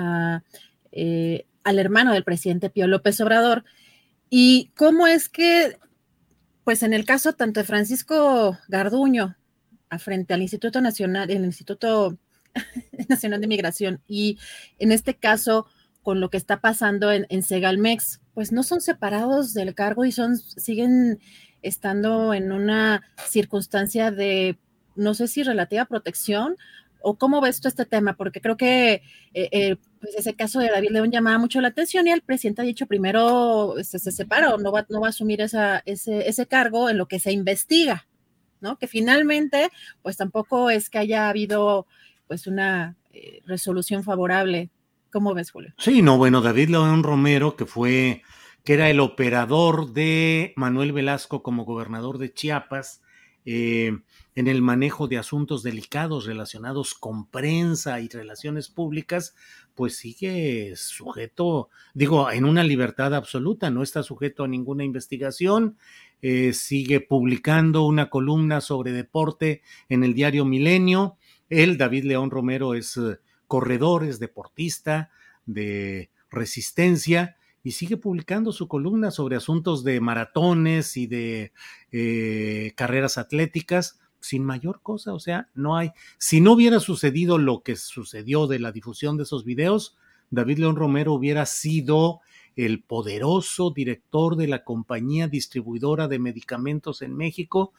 eh, 0.91 1.45
al 1.63 1.79
hermano 1.79 2.13
del 2.13 2.23
presidente 2.23 2.69
Pío 2.69 2.87
López 2.87 3.19
Obrador. 3.21 3.63
Y 4.29 4.71
cómo 4.75 5.07
es 5.07 5.29
que, 5.29 5.77
pues 6.63 6.83
en 6.83 6.93
el 6.93 7.05
caso 7.05 7.33
tanto 7.33 7.61
de 7.61 7.65
Francisco 7.65 8.57
Garduño, 8.67 9.37
frente 9.99 10.33
al 10.33 10.41
Instituto 10.41 10.81
Nacional, 10.81 11.29
el 11.29 11.45
Instituto 11.45 12.17
Nacional 13.09 13.41
de 13.41 13.47
Migración, 13.47 14.01
y 14.07 14.37
en 14.79 14.91
este 14.91 15.15
caso 15.15 15.67
con 16.01 16.19
lo 16.19 16.29
que 16.29 16.37
está 16.37 16.59
pasando 16.59 17.11
en, 17.11 17.25
en, 17.29 17.43
Segalmex, 17.43 18.19
pues 18.33 18.51
no 18.51 18.63
son 18.63 18.81
separados 18.81 19.53
del 19.53 19.73
cargo 19.73 20.03
y 20.03 20.11
son, 20.11 20.37
siguen 20.37 21.19
estando 21.61 22.33
en 22.33 22.51
una 22.51 23.03
circunstancia 23.29 24.11
de, 24.11 24.57
no 24.95 25.13
sé 25.13 25.27
si 25.27 25.43
relativa 25.43 25.85
protección 25.85 26.55
¿O 27.05 27.17
cómo 27.17 27.41
ves 27.41 27.59
tú 27.59 27.67
este 27.67 27.85
tema? 27.85 28.15
Porque 28.15 28.39
creo 28.39 28.55
que 28.55 29.03
eh, 29.33 29.49
eh, 29.51 29.75
pues 29.99 30.15
ese 30.15 30.35
caso 30.35 30.59
de 30.59 30.69
David 30.69 30.91
León 30.91 31.11
llamaba 31.11 31.37
mucho 31.37 31.59
la 31.59 31.67
atención 31.67 32.07
y 32.07 32.11
el 32.11 32.21
presidente 32.21 32.61
ha 32.61 32.65
dicho 32.65 32.87
primero 32.87 33.75
se, 33.83 33.99
se 33.99 34.11
separa 34.13 34.55
o 34.55 34.57
no 34.57 34.71
va, 34.71 34.85
no 34.89 35.01
va 35.01 35.07
a 35.07 35.09
asumir 35.09 35.41
esa, 35.41 35.83
ese, 35.85 36.29
ese 36.29 36.47
cargo 36.47 36.89
en 36.89 36.97
lo 36.97 37.09
que 37.09 37.19
se 37.19 37.33
investiga, 37.33 38.07
¿no? 38.61 38.77
Que 38.77 38.87
finalmente, 38.87 39.69
pues 40.01 40.15
tampoco 40.15 40.69
es 40.69 40.89
que 40.89 40.97
haya 40.97 41.27
habido 41.27 41.87
pues 42.27 42.47
una 42.47 42.95
eh, 43.11 43.41
resolución 43.45 44.05
favorable. 44.05 44.69
¿Cómo 45.11 45.33
ves, 45.33 45.51
Julio? 45.51 45.73
Sí, 45.79 46.01
no, 46.01 46.17
bueno, 46.17 46.39
David 46.39 46.69
León 46.69 47.03
Romero, 47.03 47.57
que 47.57 47.65
fue, 47.65 48.21
que 48.63 48.75
era 48.75 48.89
el 48.89 49.01
operador 49.01 49.91
de 49.91 50.53
Manuel 50.55 50.93
Velasco 50.93 51.43
como 51.43 51.65
gobernador 51.65 52.17
de 52.17 52.33
Chiapas, 52.33 53.01
eh, 53.45 53.99
en 54.35 54.47
el 54.47 54.61
manejo 54.61 55.07
de 55.07 55.17
asuntos 55.17 55.63
delicados 55.63 56.25
relacionados 56.25 56.93
con 56.93 57.27
prensa 57.27 57.99
y 57.99 58.07
relaciones 58.07 58.69
públicas, 58.69 59.35
pues 59.75 59.97
sigue 59.97 60.73
sujeto, 60.75 61.69
digo, 61.93 62.31
en 62.31 62.45
una 62.45 62.63
libertad 62.63 63.13
absoluta, 63.13 63.69
no 63.69 63.83
está 63.83 64.03
sujeto 64.03 64.43
a 64.43 64.47
ninguna 64.47 64.83
investigación, 64.83 65.77
eh, 66.21 66.53
sigue 66.53 66.99
publicando 66.99 67.83
una 67.83 68.09
columna 68.09 68.61
sobre 68.61 68.91
deporte 68.91 69.61
en 69.89 70.03
el 70.03 70.13
diario 70.13 70.45
Milenio. 70.45 71.17
Él, 71.49 71.77
David 71.77 72.05
León 72.05 72.31
Romero, 72.31 72.73
es 72.73 72.97
eh, 72.97 73.19
corredores, 73.47 74.19
deportista, 74.19 75.11
de 75.45 76.09
resistencia, 76.31 77.37
y 77.63 77.71
sigue 77.71 77.97
publicando 77.97 78.51
su 78.51 78.67
columna 78.67 79.11
sobre 79.11 79.37
asuntos 79.37 79.83
de 79.83 80.01
maratones 80.01 80.97
y 80.97 81.07
de 81.07 81.53
eh, 81.91 82.73
carreras 82.75 83.17
atléticas 83.17 83.99
sin 84.23 84.45
mayor 84.45 84.81
cosa, 84.81 85.13
o 85.13 85.19
sea, 85.19 85.49
no 85.53 85.75
hay, 85.75 85.91
si 86.17 86.39
no 86.39 86.53
hubiera 86.53 86.79
sucedido 86.79 87.37
lo 87.37 87.61
que 87.61 87.75
sucedió 87.75 88.47
de 88.47 88.57
la 88.57 88.71
difusión 88.71 89.17
de 89.17 89.23
esos 89.23 89.43
videos, 89.43 89.97
David 90.31 90.59
León 90.59 90.77
Romero 90.77 91.13
hubiera 91.13 91.45
sido 91.45 92.21
el 92.55 92.81
poderoso 92.81 93.71
director 93.71 94.37
de 94.37 94.47
la 94.47 94.63
compañía 94.63 95.27
distribuidora 95.27 96.07
de 96.07 96.19
medicamentos 96.19 97.01
en 97.01 97.17
México, 97.17 97.73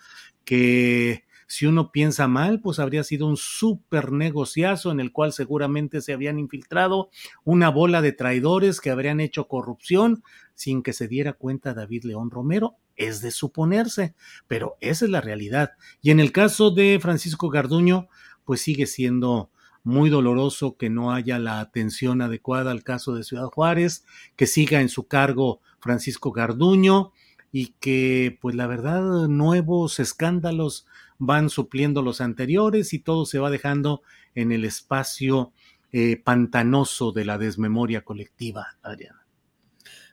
que 0.45 1.25
si 1.47 1.67
uno 1.67 1.93
piensa 1.93 2.29
mal, 2.29 2.61
pues 2.61 2.79
habría 2.79 3.05
sido 3.05 3.27
un 3.27 3.37
súper 3.37 4.13
negociazo 4.13 4.91
en 4.91 5.01
el 5.01 5.13
cual 5.13 5.33
seguramente 5.33 6.01
se 6.01 6.13
habían 6.13 6.39
infiltrado 6.39 7.11
una 7.45 7.69
bola 7.69 8.03
de 8.03 8.13
traidores 8.13 8.81
que 8.81 8.91
habrían 8.91 9.21
hecho 9.21 9.49
corrupción 9.49 10.23
sin 10.55 10.83
que 10.83 10.93
se 10.93 11.09
diera 11.09 11.33
cuenta 11.33 11.75
David 11.75 12.05
León 12.05 12.31
Romero. 12.31 12.77
Es 12.97 13.21
de 13.21 13.31
suponerse, 13.31 14.15
pero 14.47 14.77
esa 14.81 15.05
es 15.05 15.11
la 15.11 15.21
realidad. 15.21 15.73
Y 16.01 16.11
en 16.11 16.21
el 16.21 16.33
caso 16.33 16.71
de 16.71 16.99
Francisco 17.01 17.49
Garduño, 17.49 18.09
pues 18.45 18.61
sigue 18.61 18.87
siendo 18.87 19.51
muy 19.83 20.11
doloroso 20.11 20.77
que 20.77 20.91
no 20.91 21.13
haya 21.13 21.39
la 21.39 21.61
atención 21.61 22.23
adecuada 22.23 22.71
al 22.71 22.83
caso 22.83 23.15
de 23.15 23.25
Ciudad 23.25 23.47
Juárez, 23.47 24.05
que 24.37 24.47
siga 24.47 24.81
en 24.81 24.89
su 24.89 25.07
cargo 25.07 25.61
Francisco 25.81 26.33
Garduño 26.33 27.13
y 27.57 27.69
que, 27.79 28.37
pues 28.41 28.57
la 28.57 28.67
verdad, 28.67 29.29
nuevos 29.29 30.01
escándalos 30.01 30.89
van 31.19 31.51
supliendo 31.51 32.03
los 32.03 32.21
anteriores 32.21 32.93
y 32.93 32.99
todo 32.99 33.27
se 33.27 33.39
va 33.39 33.49
dejando 33.49 34.03
en 34.35 34.51
el 34.51 34.65
espacio 34.65 35.53
eh, 35.93 36.17
pantanoso 36.17 37.13
de 37.13 37.25
la 37.25 37.39
desmemoria 37.39 38.01
colectiva, 38.01 38.77
Adriana. 38.83 39.25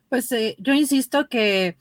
Pues 0.08 0.32
eh, 0.34 0.56
yo 0.60 0.76
insisto 0.76 1.30
que 1.30 1.78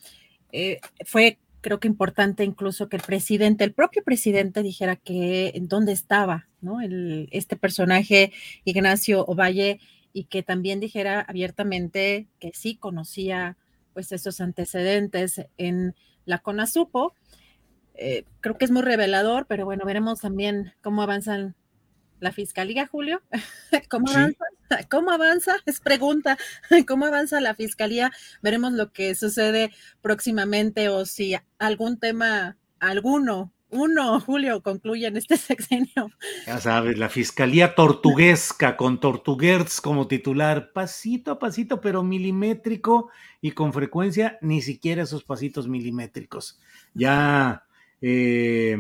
eh, 0.51 0.81
fue 1.05 1.39
creo 1.61 1.79
que 1.79 1.89
importante 1.89 2.43
incluso 2.43 2.89
que 2.89 2.97
el 2.97 3.03
presidente, 3.03 3.63
el 3.63 3.75
propio 3.75 4.03
presidente 4.03 4.63
dijera 4.63 4.97
que 4.97 5.53
en 5.55 5.69
dónde 5.69 5.93
estaba, 5.93 6.49
¿no? 6.63 6.81
El, 6.81 7.29
este 7.33 7.57
personaje 7.57 8.33
Ignacio 8.65 9.27
Ovalle 9.27 9.79
y 10.15 10.25
que 10.25 10.43
también 10.43 10.81
dijera 10.81 11.21
abiertamente 11.21 12.29
que 12.39 12.53
sí 12.55 12.77
conocía 12.77 13.59
pues 13.93 14.13
esos 14.13 14.41
antecedentes 14.41 15.43
en 15.57 15.95
la 16.25 16.39
CONASUPO. 16.39 17.15
Eh, 17.95 18.25
creo 18.41 18.57
que 18.57 18.65
es 18.65 18.71
muy 18.71 18.83
revelador, 18.83 19.47
pero 19.47 19.65
bueno, 19.65 19.85
veremos 19.85 20.21
también 20.21 20.73
cómo 20.81 21.03
avanzan 21.03 21.55
la 22.21 22.33
fiscalía, 22.33 22.87
Julio. 22.87 23.23
¿Cómo 23.91 24.11
avanza? 24.11 24.45
¿Cómo 24.91 25.11
avanza? 25.11 25.57
Es 25.67 25.81
pregunta. 25.81 26.39
¿Cómo 26.87 27.07
avanza 27.07 27.41
la 27.41 27.55
fiscalía? 27.55 28.13
Veremos 28.43 28.73
lo 28.73 28.93
que 28.93 29.15
sucede 29.15 29.73
próximamente 30.03 30.89
o 30.89 31.05
si 31.07 31.35
algún 31.59 31.99
tema, 31.99 32.57
alguno, 32.79 33.53
uno, 33.71 34.21
Julio, 34.27 34.63
concluye 34.63 35.07
en 35.07 35.17
este 35.17 35.37
sexenio. 35.39 36.11
Ya 36.47 36.59
sabes, 36.59 36.99
la 36.99 37.09
fiscalía 37.09 37.75
tortuguesca 37.75 38.77
con 38.77 39.01
Tortuguers 39.01 39.81
como 39.81 40.07
titular, 40.07 40.73
pasito 40.73 41.33
a 41.33 41.39
pasito, 41.39 41.81
pero 41.81 42.03
milimétrico 42.03 43.11
y 43.41 43.53
con 43.53 43.73
frecuencia 43.73 44.39
ni 44.41 44.63
siquiera 44.63 45.03
esos 45.03 45.25
pasitos 45.25 45.69
milimétricos. 45.69 46.61
Ya. 46.95 47.65
Eh, 48.03 48.77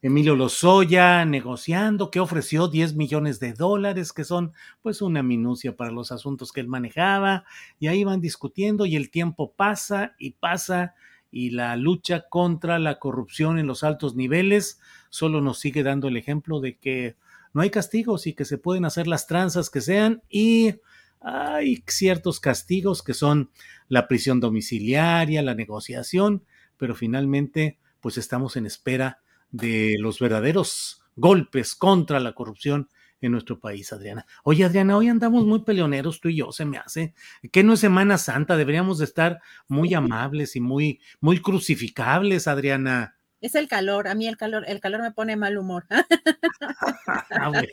Emilio 0.00 0.36
Lozoya 0.36 1.24
negociando 1.24 2.10
que 2.10 2.20
ofreció 2.20 2.68
10 2.68 2.94
millones 2.94 3.40
de 3.40 3.52
dólares, 3.52 4.12
que 4.12 4.22
son 4.22 4.52
pues 4.80 5.02
una 5.02 5.24
minucia 5.24 5.74
para 5.76 5.90
los 5.90 6.12
asuntos 6.12 6.52
que 6.52 6.60
él 6.60 6.68
manejaba, 6.68 7.44
y 7.80 7.88
ahí 7.88 8.04
van 8.04 8.20
discutiendo 8.20 8.86
y 8.86 8.94
el 8.94 9.10
tiempo 9.10 9.52
pasa 9.56 10.14
y 10.18 10.32
pasa 10.32 10.94
y 11.30 11.50
la 11.50 11.76
lucha 11.76 12.28
contra 12.28 12.78
la 12.78 12.98
corrupción 12.98 13.58
en 13.58 13.66
los 13.66 13.84
altos 13.84 14.14
niveles 14.16 14.80
solo 15.10 15.40
nos 15.40 15.58
sigue 15.58 15.82
dando 15.82 16.08
el 16.08 16.16
ejemplo 16.16 16.60
de 16.60 16.76
que 16.78 17.16
no 17.52 17.62
hay 17.62 17.70
castigos 17.70 18.26
y 18.26 18.34
que 18.34 18.44
se 18.44 18.58
pueden 18.58 18.84
hacer 18.84 19.06
las 19.06 19.26
tranzas 19.26 19.70
que 19.70 19.80
sean 19.80 20.22
y 20.28 20.74
hay 21.20 21.82
ciertos 21.86 22.40
castigos 22.40 23.02
que 23.02 23.14
son 23.14 23.50
la 23.88 24.06
prisión 24.06 24.40
domiciliaria, 24.40 25.42
la 25.42 25.54
negociación, 25.54 26.44
pero 26.76 26.94
finalmente 26.94 27.78
pues 28.00 28.18
estamos 28.18 28.56
en 28.56 28.66
espera 28.66 29.20
de 29.50 29.96
los 29.98 30.20
verdaderos 30.20 31.02
golpes 31.16 31.74
contra 31.74 32.20
la 32.20 32.34
corrupción 32.34 32.88
en 33.20 33.32
nuestro 33.32 33.58
país, 33.58 33.92
Adriana. 33.92 34.26
Oye, 34.44 34.64
Adriana, 34.64 34.96
hoy 34.96 35.08
andamos 35.08 35.44
muy 35.44 35.60
peleoneros 35.62 36.20
tú 36.20 36.28
y 36.28 36.36
yo, 36.36 36.52
se 36.52 36.64
me 36.64 36.78
hace. 36.78 37.14
Que 37.52 37.62
no 37.62 37.74
es 37.74 37.80
Semana 37.80 38.18
Santa, 38.18 38.56
deberíamos 38.56 38.98
de 38.98 39.04
estar 39.04 39.40
muy 39.66 39.94
amables 39.94 40.56
y 40.56 40.60
muy, 40.60 41.00
muy 41.20 41.40
crucificables, 41.40 42.48
Adriana. 42.48 43.16
Es 43.40 43.54
el 43.54 43.68
calor, 43.68 44.08
a 44.08 44.14
mí 44.14 44.26
el 44.26 44.36
calor, 44.36 44.64
el 44.66 44.80
calor 44.80 45.00
me 45.00 45.12
pone 45.12 45.36
mal 45.36 45.58
humor. 45.58 45.86
ah, 47.30 47.48
bueno, 47.50 47.68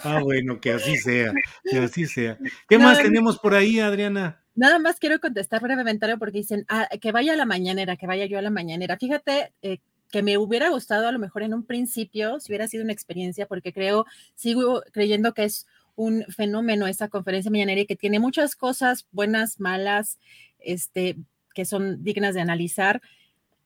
ah, 0.00 0.20
bueno, 0.22 0.60
que 0.60 0.72
así 0.72 0.96
sea, 0.96 1.32
que 1.62 1.78
así 1.78 2.06
sea. 2.06 2.38
¿Qué 2.68 2.78
más 2.78 3.02
tenemos 3.02 3.38
por 3.38 3.54
ahí, 3.54 3.80
Adriana? 3.80 4.42
Nada 4.54 4.78
más 4.78 4.98
quiero 5.00 5.20
contestar 5.20 5.60
brevemente 5.60 6.16
porque 6.16 6.38
dicen 6.38 6.64
ah, 6.68 6.88
que 7.00 7.12
vaya 7.12 7.34
a 7.34 7.36
la 7.36 7.44
mañanera, 7.44 7.96
que 7.96 8.06
vaya 8.06 8.24
yo 8.24 8.38
a 8.38 8.42
la 8.42 8.50
mañanera. 8.50 8.96
Fíjate, 8.96 9.52
eh, 9.60 9.80
que 10.14 10.22
me 10.22 10.38
hubiera 10.38 10.68
gustado 10.68 11.08
a 11.08 11.10
lo 11.10 11.18
mejor 11.18 11.42
en 11.42 11.54
un 11.54 11.64
principio, 11.64 12.38
si 12.38 12.52
hubiera 12.52 12.68
sido 12.68 12.84
una 12.84 12.92
experiencia, 12.92 13.46
porque 13.46 13.72
creo, 13.72 14.06
sigo 14.36 14.80
creyendo 14.92 15.34
que 15.34 15.42
es 15.42 15.66
un 15.96 16.22
fenómeno 16.28 16.86
esa 16.86 17.08
conferencia 17.08 17.50
mañanera 17.50 17.80
y 17.80 17.86
que 17.86 17.96
tiene 17.96 18.20
muchas 18.20 18.54
cosas 18.54 19.08
buenas, 19.10 19.58
malas, 19.58 20.20
este, 20.60 21.16
que 21.52 21.64
son 21.64 22.04
dignas 22.04 22.36
de 22.36 22.42
analizar. 22.42 23.02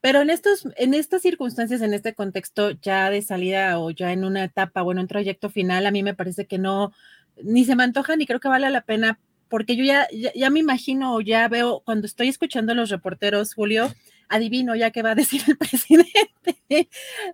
Pero 0.00 0.22
en, 0.22 0.30
estos, 0.30 0.66
en 0.78 0.94
estas 0.94 1.20
circunstancias, 1.20 1.82
en 1.82 1.92
este 1.92 2.14
contexto 2.14 2.70
ya 2.70 3.10
de 3.10 3.20
salida 3.20 3.78
o 3.78 3.90
ya 3.90 4.14
en 4.14 4.24
una 4.24 4.44
etapa 4.44 4.82
o 4.82 4.90
en 4.90 5.00
un 5.00 5.06
trayecto 5.06 5.50
final, 5.50 5.84
a 5.84 5.90
mí 5.90 6.02
me 6.02 6.14
parece 6.14 6.46
que 6.46 6.56
no, 6.56 6.94
ni 7.42 7.66
se 7.66 7.76
me 7.76 7.82
antoja 7.82 8.16
ni 8.16 8.24
creo 8.24 8.40
que 8.40 8.48
vale 8.48 8.70
la 8.70 8.80
pena, 8.80 9.20
porque 9.50 9.76
yo 9.76 9.84
ya, 9.84 10.08
ya, 10.14 10.32
ya 10.34 10.48
me 10.48 10.60
imagino 10.60 11.14
o 11.14 11.20
ya 11.20 11.46
veo, 11.48 11.82
cuando 11.84 12.06
estoy 12.06 12.28
escuchando 12.28 12.72
a 12.72 12.74
los 12.74 12.88
reporteros, 12.88 13.52
Julio, 13.52 13.92
adivino 14.28 14.76
ya 14.76 14.90
qué 14.90 15.02
va 15.02 15.12
a 15.12 15.14
decir 15.14 15.42
el 15.46 15.56
presidente, 15.58 16.88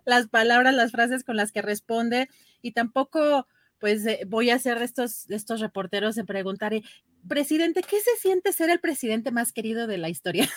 las 0.05 0.27
palabras, 0.27 0.73
las 0.73 0.91
frases 0.91 1.23
con 1.23 1.35
las 1.35 1.51
que 1.51 1.61
responde 1.61 2.29
y 2.61 2.71
tampoco 2.71 3.47
pues 3.79 4.05
eh, 4.05 4.21
voy 4.27 4.49
a 4.49 4.55
de 4.79 4.85
estos, 4.85 5.29
estos 5.29 5.59
reporteros 5.59 6.15
de 6.15 6.23
preguntar, 6.23 6.73
presidente, 7.27 7.81
¿qué 7.81 7.97
se 7.99 8.15
siente 8.21 8.53
ser 8.53 8.69
el 8.69 8.79
presidente 8.79 9.31
más 9.31 9.51
querido 9.51 9.87
de 9.87 9.97
la 9.97 10.09
historia? 10.09 10.49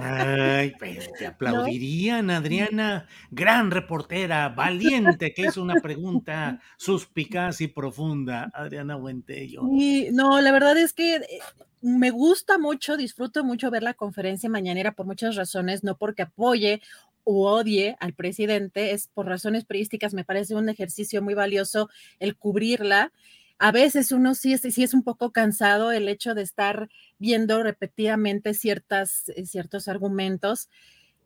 Ay, 0.00 0.72
pues 0.78 1.10
te 1.18 1.26
aplaudirían, 1.26 2.30
Adriana, 2.30 3.06
gran 3.30 3.70
reportera, 3.70 4.48
valiente, 4.48 5.32
que 5.34 5.42
es 5.42 5.56
una 5.56 5.80
pregunta 5.80 6.60
suspicaz 6.76 7.60
y 7.60 7.68
profunda, 7.68 8.50
Adriana 8.54 8.96
Buentello. 8.96 9.62
Y, 9.72 10.08
no, 10.12 10.40
la 10.40 10.52
verdad 10.52 10.76
es 10.78 10.92
que 10.92 11.16
eh, 11.16 11.40
me 11.80 12.10
gusta 12.10 12.58
mucho, 12.58 12.96
disfruto 12.96 13.44
mucho 13.44 13.70
ver 13.70 13.82
la 13.82 13.94
conferencia 13.94 14.48
mañanera 14.48 14.92
por 14.92 15.06
muchas 15.06 15.36
razones, 15.36 15.84
no 15.84 15.96
porque 15.96 16.22
apoye 16.22 16.80
o 17.24 17.50
odie 17.50 17.96
al 18.00 18.12
presidente, 18.12 18.92
es 18.92 19.08
por 19.08 19.26
razones 19.26 19.64
periodísticas, 19.64 20.14
me 20.14 20.24
parece 20.24 20.54
un 20.54 20.68
ejercicio 20.68 21.22
muy 21.22 21.34
valioso 21.34 21.88
el 22.20 22.36
cubrirla. 22.36 23.12
A 23.58 23.72
veces 23.72 24.12
uno 24.12 24.34
sí 24.34 24.52
es, 24.52 24.62
sí 24.62 24.82
es 24.82 24.94
un 24.94 25.02
poco 25.02 25.32
cansado 25.32 25.92
el 25.92 26.08
hecho 26.08 26.34
de 26.34 26.42
estar 26.42 26.88
viendo 27.18 27.62
repetidamente 27.62 28.54
ciertas, 28.54 29.28
eh, 29.36 29.46
ciertos 29.46 29.88
argumentos 29.88 30.68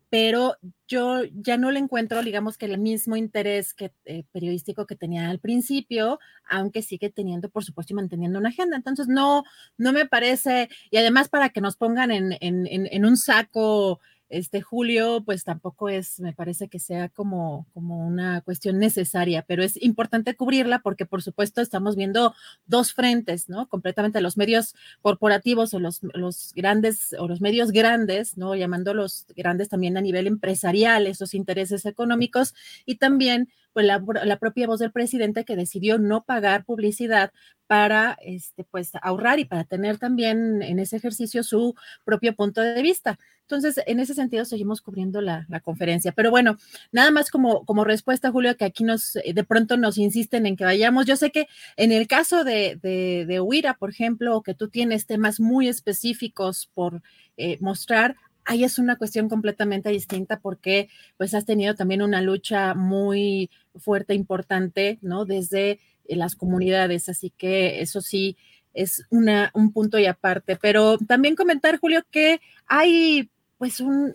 pero 0.09 0.55
yo 0.87 1.21
ya 1.33 1.57
no 1.57 1.71
le 1.71 1.79
encuentro, 1.79 2.23
digamos 2.23 2.57
que 2.57 2.65
el 2.65 2.79
mismo 2.79 3.15
interés 3.15 3.73
que, 3.73 3.91
eh, 4.05 4.23
periodístico 4.31 4.87
que 4.87 4.95
tenía 4.95 5.29
al 5.29 5.39
principio, 5.39 6.19
aunque 6.49 6.81
sigue 6.81 7.09
teniendo, 7.11 7.49
por 7.49 7.63
supuesto, 7.63 7.93
y 7.93 7.95
manteniendo 7.95 8.39
una 8.39 8.49
agenda. 8.49 8.75
Entonces, 8.75 9.07
no, 9.07 9.43
no 9.77 9.93
me 9.93 10.07
parece, 10.07 10.69
y 10.89 10.97
además 10.97 11.29
para 11.29 11.49
que 11.49 11.61
nos 11.61 11.75
pongan 11.77 12.11
en, 12.11 12.35
en, 12.41 12.65
en 12.67 13.05
un 13.05 13.17
saco 13.17 13.99
este 14.29 14.61
julio, 14.61 15.23
pues 15.25 15.43
tampoco 15.43 15.89
es, 15.89 16.19
me 16.19 16.33
parece 16.33 16.67
que 16.67 16.79
sea 16.79 17.09
como, 17.09 17.67
como 17.73 18.05
una 18.05 18.41
cuestión 18.41 18.79
necesaria, 18.79 19.43
pero 19.47 19.63
es 19.63 19.81
importante 19.81 20.35
cubrirla 20.35 20.79
porque 20.79 21.05
por 21.05 21.21
supuesto 21.21 21.61
estamos 21.61 21.95
viendo 21.95 22.33
dos 22.67 22.93
frentes, 22.93 23.49
¿no? 23.49 23.67
Completamente 23.67 24.21
los 24.21 24.37
medios 24.37 24.75
corporativos 25.01 25.73
o 25.73 25.79
los, 25.79 26.01
los 26.13 26.53
grandes 26.55 27.15
o 27.17 27.27
los 27.27 27.41
medios 27.41 27.71
grandes, 27.71 28.37
¿no? 28.37 28.55
Llamando 28.55 28.93
los 28.93 29.25
grandes 29.35 29.69
también 29.69 29.97
a 29.97 30.01
nivel 30.01 30.27
empresarial, 30.27 31.07
esos 31.07 31.33
intereses 31.33 31.85
económicos 31.85 32.53
y 32.85 32.95
también 32.95 33.49
pues 33.73 33.85
la, 33.85 34.37
propia 34.39 34.67
voz 34.67 34.79
del 34.79 34.91
presidente 34.91 35.45
que 35.45 35.55
decidió 35.55 35.97
no 35.97 36.23
pagar 36.23 36.65
publicidad 36.65 37.31
para 37.67 38.17
este, 38.21 38.63
pues, 38.63 38.91
ahorrar 39.01 39.39
y 39.39 39.45
para 39.45 39.63
tener 39.63 39.97
también 39.99 40.63
en 40.63 40.79
ese 40.79 40.97
ejercicio 40.97 41.43
su 41.43 41.75
propio 42.03 42.35
punto 42.35 42.61
de 42.61 42.81
vista. 42.81 43.19
Entonces, 43.41 43.81
en 43.87 43.99
ese 43.99 44.13
sentido, 44.13 44.45
seguimos 44.45 44.81
cubriendo 44.81 45.21
la, 45.21 45.45
conferencia. 45.63 46.11
Pero 46.11 46.29
bueno, 46.29 46.57
nada 46.91 47.09
más 47.11 47.31
como, 47.31 47.65
como 47.65 47.83
respuesta, 47.83 48.31
Julio, 48.31 48.55
que 48.57 48.65
aquí 48.65 48.83
nos 48.83 49.13
de 49.13 49.43
pronto 49.43 49.75
nos 49.75 49.97
insisten 49.97 50.45
en 50.45 50.55
que 50.55 50.65
vayamos. 50.65 51.05
Yo 51.05 51.15
sé 51.15 51.31
que 51.31 51.47
en 51.75 51.91
el 51.91 52.07
caso 52.07 52.43
de, 52.43 52.79
de, 52.81 53.25
de 53.27 53.39
Huira, 53.39 53.73
por 53.73 53.89
ejemplo, 53.89 54.41
que 54.43 54.53
tú 54.53 54.69
tienes 54.69 55.07
temas 55.07 55.39
muy 55.39 55.67
específicos 55.67 56.69
por 56.73 57.01
eh, 57.37 57.57
mostrar, 57.61 58.17
ahí 58.49 58.63
es 58.63 58.79
una 58.79 58.95
cuestión 58.95 59.29
completamente 59.29 59.89
distinta 59.89 60.39
porque 60.39 60.89
pues 61.17 61.35
has 61.35 61.45
tenido 61.45 61.75
también 61.75 62.01
una 62.01 62.19
lucha 62.19 62.73
muy 62.73 63.51
fuerte, 63.75 64.15
importante, 64.15 64.97
¿no? 65.03 65.23
Desde 65.23 65.79
eh, 66.05 66.15
las 66.15 66.35
comunidades, 66.35 67.09
así 67.09 67.31
que 67.37 67.81
eso 67.81 68.01
sí 68.01 68.37
es 68.73 69.05
una, 69.11 69.51
un 69.53 69.71
punto 69.71 69.99
y 69.99 70.07
aparte, 70.07 70.55
pero 70.55 70.97
también 70.97 71.35
comentar, 71.35 71.79
Julio, 71.79 72.03
que 72.09 72.41
hay 72.65 73.29
pues 73.59 73.81
un 73.81 74.13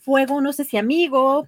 fuego, 0.00 0.40
no 0.40 0.52
sé 0.52 0.64
si 0.64 0.76
amigo, 0.76 1.46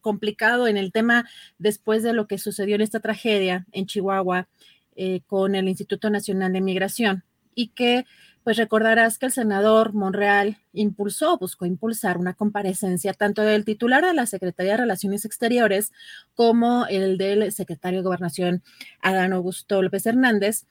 complicado 0.00 0.68
en 0.68 0.76
el 0.76 0.92
tema 0.92 1.28
después 1.58 2.04
de 2.04 2.12
lo 2.12 2.28
que 2.28 2.38
sucedió 2.38 2.76
en 2.76 2.82
esta 2.82 3.00
tragedia 3.00 3.66
en 3.72 3.86
Chihuahua 3.86 4.46
eh, 4.94 5.22
con 5.26 5.56
el 5.56 5.68
Instituto 5.68 6.08
Nacional 6.08 6.52
de 6.52 6.60
Migración 6.60 7.24
y 7.56 7.68
que 7.68 8.04
pues 8.44 8.58
recordarás 8.58 9.18
que 9.18 9.26
el 9.26 9.32
senador 9.32 9.94
Monreal 9.94 10.58
impulsó, 10.74 11.38
buscó 11.38 11.64
impulsar 11.64 12.18
una 12.18 12.34
comparecencia 12.34 13.14
tanto 13.14 13.42
del 13.42 13.64
titular 13.64 14.04
de 14.04 14.12
la 14.12 14.26
Secretaría 14.26 14.72
de 14.72 14.78
Relaciones 14.78 15.24
Exteriores 15.24 15.92
como 16.34 16.86
el 16.86 17.16
del 17.16 17.50
secretario 17.52 18.00
de 18.00 18.04
Gobernación, 18.04 18.62
Adán 19.00 19.32
Augusto 19.32 19.80
López 19.80 20.04
Hernández, 20.04 20.66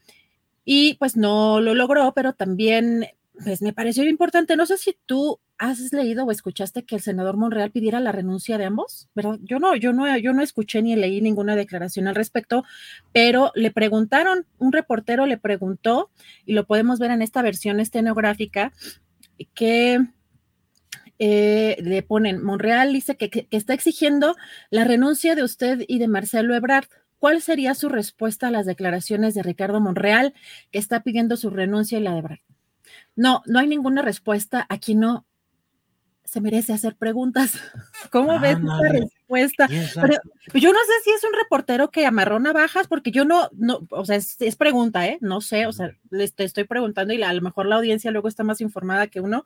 y 0.63 0.93
pues 0.95 1.17
no 1.17 1.59
lo 1.59 1.73
logró, 1.73 2.13
pero 2.13 2.33
también 2.33 3.07
pues 3.43 3.61
me 3.61 3.73
pareció 3.73 4.07
importante. 4.07 4.55
No 4.55 4.65
sé 4.65 4.77
si 4.77 4.95
tú 5.05 5.39
has 5.57 5.91
leído 5.91 6.25
o 6.25 6.31
escuchaste 6.31 6.83
que 6.83 6.95
el 6.95 7.01
senador 7.01 7.37
Monreal 7.37 7.71
pidiera 7.71 7.99
la 7.99 8.11
renuncia 8.11 8.57
de 8.57 8.65
ambos, 8.65 9.09
¿verdad? 9.15 9.39
Yo 9.41 9.59
no, 9.59 9.75
yo 9.75 9.93
no, 9.93 10.17
yo 10.17 10.33
no 10.33 10.43
escuché 10.43 10.81
ni 10.81 10.95
leí 10.95 11.21
ninguna 11.21 11.55
declaración 11.55 12.07
al 12.07 12.15
respecto, 12.15 12.63
pero 13.11 13.51
le 13.55 13.71
preguntaron, 13.71 14.45
un 14.57 14.71
reportero 14.71 15.25
le 15.25 15.37
preguntó, 15.37 16.11
y 16.45 16.53
lo 16.53 16.65
podemos 16.65 16.99
ver 16.99 17.11
en 17.11 17.21
esta 17.21 17.41
versión 17.41 17.79
estenográfica, 17.79 18.73
que 19.53 19.99
eh, 21.19 21.77
le 21.79 22.03
ponen, 22.03 22.43
Monreal 22.43 22.93
dice 22.93 23.15
que, 23.15 23.29
que 23.29 23.47
está 23.51 23.73
exigiendo 23.73 24.35
la 24.69 24.83
renuncia 24.83 25.35
de 25.35 25.43
usted 25.43 25.85
y 25.87 25.99
de 25.99 26.07
Marcelo 26.07 26.55
Ebrard. 26.55 26.87
¿Cuál 27.19 27.41
sería 27.41 27.73
su 27.73 27.87
respuesta 27.89 28.47
a 28.47 28.51
las 28.51 28.65
declaraciones 28.65 29.33
de 29.33 29.43
Ricardo 29.43 29.79
Monreal, 29.79 30.33
que 30.71 30.79
está 30.79 31.03
pidiendo 31.03 31.37
su 31.37 31.49
renuncia 31.49 31.97
y 31.97 32.01
la 32.01 32.11
de 32.11 32.19
Ebrard? 32.19 32.52
No, 33.15 33.41
no 33.45 33.59
hay 33.59 33.67
ninguna 33.67 34.01
respuesta. 34.01 34.65
Aquí 34.69 34.95
no 34.95 35.25
se 36.33 36.41
merece 36.41 36.73
hacer 36.73 36.95
preguntas. 36.95 37.53
¿Cómo 38.11 38.39
ves 38.39 38.57
esa 38.57 38.89
respuesta? 38.89 39.67
Pero, 39.67 40.17
yo 40.55 40.73
no 40.73 40.79
sé 40.79 40.93
si 41.03 41.11
es 41.11 41.23
un 41.23 41.33
reportero 41.33 41.91
que 41.91 42.07
amarró 42.07 42.39
navajas, 42.39 42.87
porque 42.87 43.11
yo 43.11 43.23
no, 43.23 43.49
no, 43.53 43.85
o 43.91 44.03
sea, 44.03 44.15
es, 44.15 44.55
pregunta, 44.55 45.07
¿eh? 45.07 45.19
No 45.21 45.41
sé, 45.41 45.67
o 45.67 45.71
sea, 45.71 45.91
les 46.09 46.33
te 46.33 46.43
estoy 46.43 46.63
preguntando 46.63 47.13
y 47.13 47.21
a 47.21 47.33
lo 47.33 47.41
mejor 47.41 47.67
la 47.67 47.75
audiencia 47.75 48.09
luego 48.09 48.27
está 48.27 48.43
más 48.43 48.61
informada 48.61 49.07
que 49.07 49.21
uno. 49.21 49.45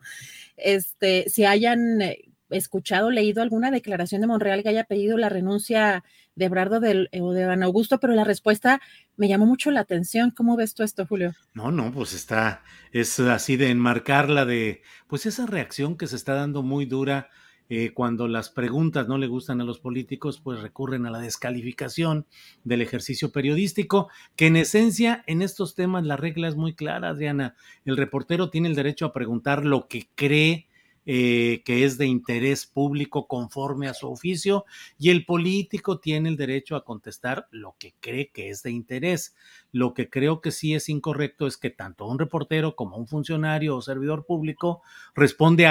Este, 0.56 1.28
si 1.28 1.44
hayan 1.44 2.00
eh, 2.00 2.30
escuchado, 2.48 3.10
leído 3.10 3.42
alguna 3.42 3.70
declaración 3.70 4.22
de 4.22 4.26
Monreal 4.26 4.62
que 4.62 4.70
haya 4.70 4.84
pedido 4.84 5.18
la 5.18 5.28
renuncia 5.28 6.04
de 6.38 6.48
Brardo 6.48 6.78
del, 6.78 7.08
eh, 7.10 7.20
o 7.20 7.32
de 7.32 7.42
Don 7.42 7.62
Augusto, 7.64 7.98
pero 7.98 8.14
la 8.14 8.24
respuesta 8.24 8.80
me 9.16 9.28
llamó 9.28 9.44
mucho 9.44 9.70
la 9.70 9.80
atención. 9.80 10.30
¿Cómo 10.30 10.56
ves 10.56 10.72
tú 10.74 10.84
esto, 10.84 11.04
Julio? 11.04 11.32
No, 11.52 11.72
no, 11.72 11.92
pues 11.92 12.14
está, 12.14 12.62
es 12.92 13.18
así 13.18 13.56
de 13.56 13.70
enmarcarla 13.70 14.44
de, 14.44 14.82
pues 15.08 15.26
esa 15.26 15.46
reacción 15.46 15.96
que 15.96 16.06
se 16.06 16.16
está 16.16 16.34
dando 16.34 16.62
muy 16.62 16.86
dura 16.86 17.28
eh, 17.70 17.90
cuando 17.92 18.28
las 18.28 18.48
preguntas 18.48 19.08
no 19.08 19.18
le 19.18 19.26
gustan 19.26 19.60
a 19.60 19.64
los 19.64 19.80
políticos, 19.80 20.40
pues 20.42 20.60
recurren 20.60 21.04
a 21.04 21.10
la 21.10 21.18
descalificación 21.18 22.26
del 22.64 22.80
ejercicio 22.80 23.30
periodístico, 23.30 24.08
que 24.36 24.46
en 24.46 24.56
esencia 24.56 25.24
en 25.26 25.42
estos 25.42 25.74
temas 25.74 26.04
la 26.06 26.16
regla 26.16 26.48
es 26.48 26.54
muy 26.54 26.74
clara, 26.74 27.10
Adriana. 27.10 27.56
El 27.84 27.96
reportero 27.96 28.48
tiene 28.48 28.68
el 28.68 28.76
derecho 28.76 29.06
a 29.06 29.12
preguntar 29.12 29.66
lo 29.66 29.88
que 29.88 30.08
cree 30.14 30.68
eh, 31.10 31.62
que 31.64 31.86
es 31.86 31.96
de 31.96 32.04
interés 32.04 32.66
público 32.66 33.26
conforme 33.28 33.88
a 33.88 33.94
su 33.94 34.10
oficio 34.10 34.66
y 34.98 35.08
el 35.08 35.24
político 35.24 36.00
tiene 36.00 36.28
el 36.28 36.36
derecho 36.36 36.76
a 36.76 36.84
contestar 36.84 37.48
lo 37.50 37.76
que 37.78 37.94
cree 37.98 38.30
que 38.30 38.50
es 38.50 38.62
de 38.62 38.72
interés. 38.72 39.34
Lo 39.72 39.94
que 39.94 40.10
creo 40.10 40.42
que 40.42 40.52
sí 40.52 40.74
es 40.74 40.90
incorrecto 40.90 41.46
es 41.46 41.56
que 41.56 41.70
tanto 41.70 42.04
un 42.06 42.18
reportero 42.18 42.76
como 42.76 42.98
un 42.98 43.06
funcionario 43.06 43.74
o 43.74 43.80
servidor 43.80 44.26
público 44.26 44.82
responda 45.14 45.70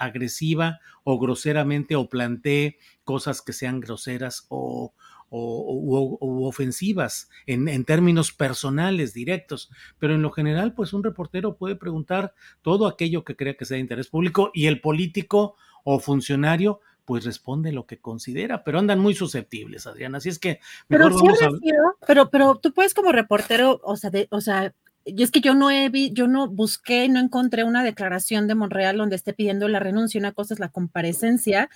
agresiva 0.00 0.80
o 1.04 1.20
groseramente 1.20 1.94
o 1.94 2.08
plantee 2.08 2.78
cosas 3.04 3.40
que 3.40 3.52
sean 3.52 3.78
groseras 3.78 4.46
o, 4.48 4.94
o, 5.36 6.46
ofensivas 6.46 7.28
en, 7.46 7.84
términos 7.84 8.32
personales, 8.32 9.14
directos, 9.14 9.70
pero 9.98 10.14
en 10.14 10.22
lo 10.22 10.30
general, 10.30 10.74
pues 10.74 10.92
un 10.92 11.02
reportero 11.02 11.56
puede 11.56 11.74
preguntar 11.74 12.34
todo 12.62 12.86
aquello 12.86 13.24
que 13.24 13.36
crea 13.36 13.54
que 13.54 13.64
sea 13.64 13.76
de 13.76 13.80
interés 13.80 14.08
público 14.08 14.50
y 14.54 14.66
el 14.66 14.80
político 14.80 15.56
o 15.82 15.98
funcionario 15.98 16.80
pues 17.04 17.24
responde 17.24 17.70
lo 17.70 17.84
que 17.84 18.00
considera, 18.00 18.64
pero 18.64 18.78
andan 18.78 18.98
muy 18.98 19.14
susceptibles, 19.14 19.86
Adriana. 19.86 20.18
Así 20.18 20.30
es 20.30 20.38
que 20.38 20.60
mejor 20.88 21.12
pero 21.12 21.22
vamos 21.22 21.42
a... 21.42 21.50
pero, 22.06 22.30
pero 22.30 22.54
tú 22.54 22.72
puedes 22.72 22.94
como 22.94 23.12
reportero, 23.12 23.78
o 23.84 23.96
sea, 23.96 24.10
o 24.30 24.40
sea, 24.40 24.74
y 25.04 25.22
es 25.22 25.30
que 25.30 25.40
yo 25.40 25.54
no 25.54 25.70
he 25.70 25.90
vi, 25.90 26.12
yo 26.12 26.26
no 26.26 26.48
busqué, 26.48 27.08
no 27.08 27.20
encontré 27.20 27.64
una 27.64 27.84
declaración 27.84 28.48
de 28.48 28.54
Monreal 28.54 28.96
donde 28.96 29.16
esté 29.16 29.34
pidiendo 29.34 29.68
la 29.68 29.78
renuncia. 29.78 30.18
Una 30.18 30.32
cosa 30.32 30.54
es 30.54 30.60
la 30.60 30.70
comparecencia. 30.70 31.68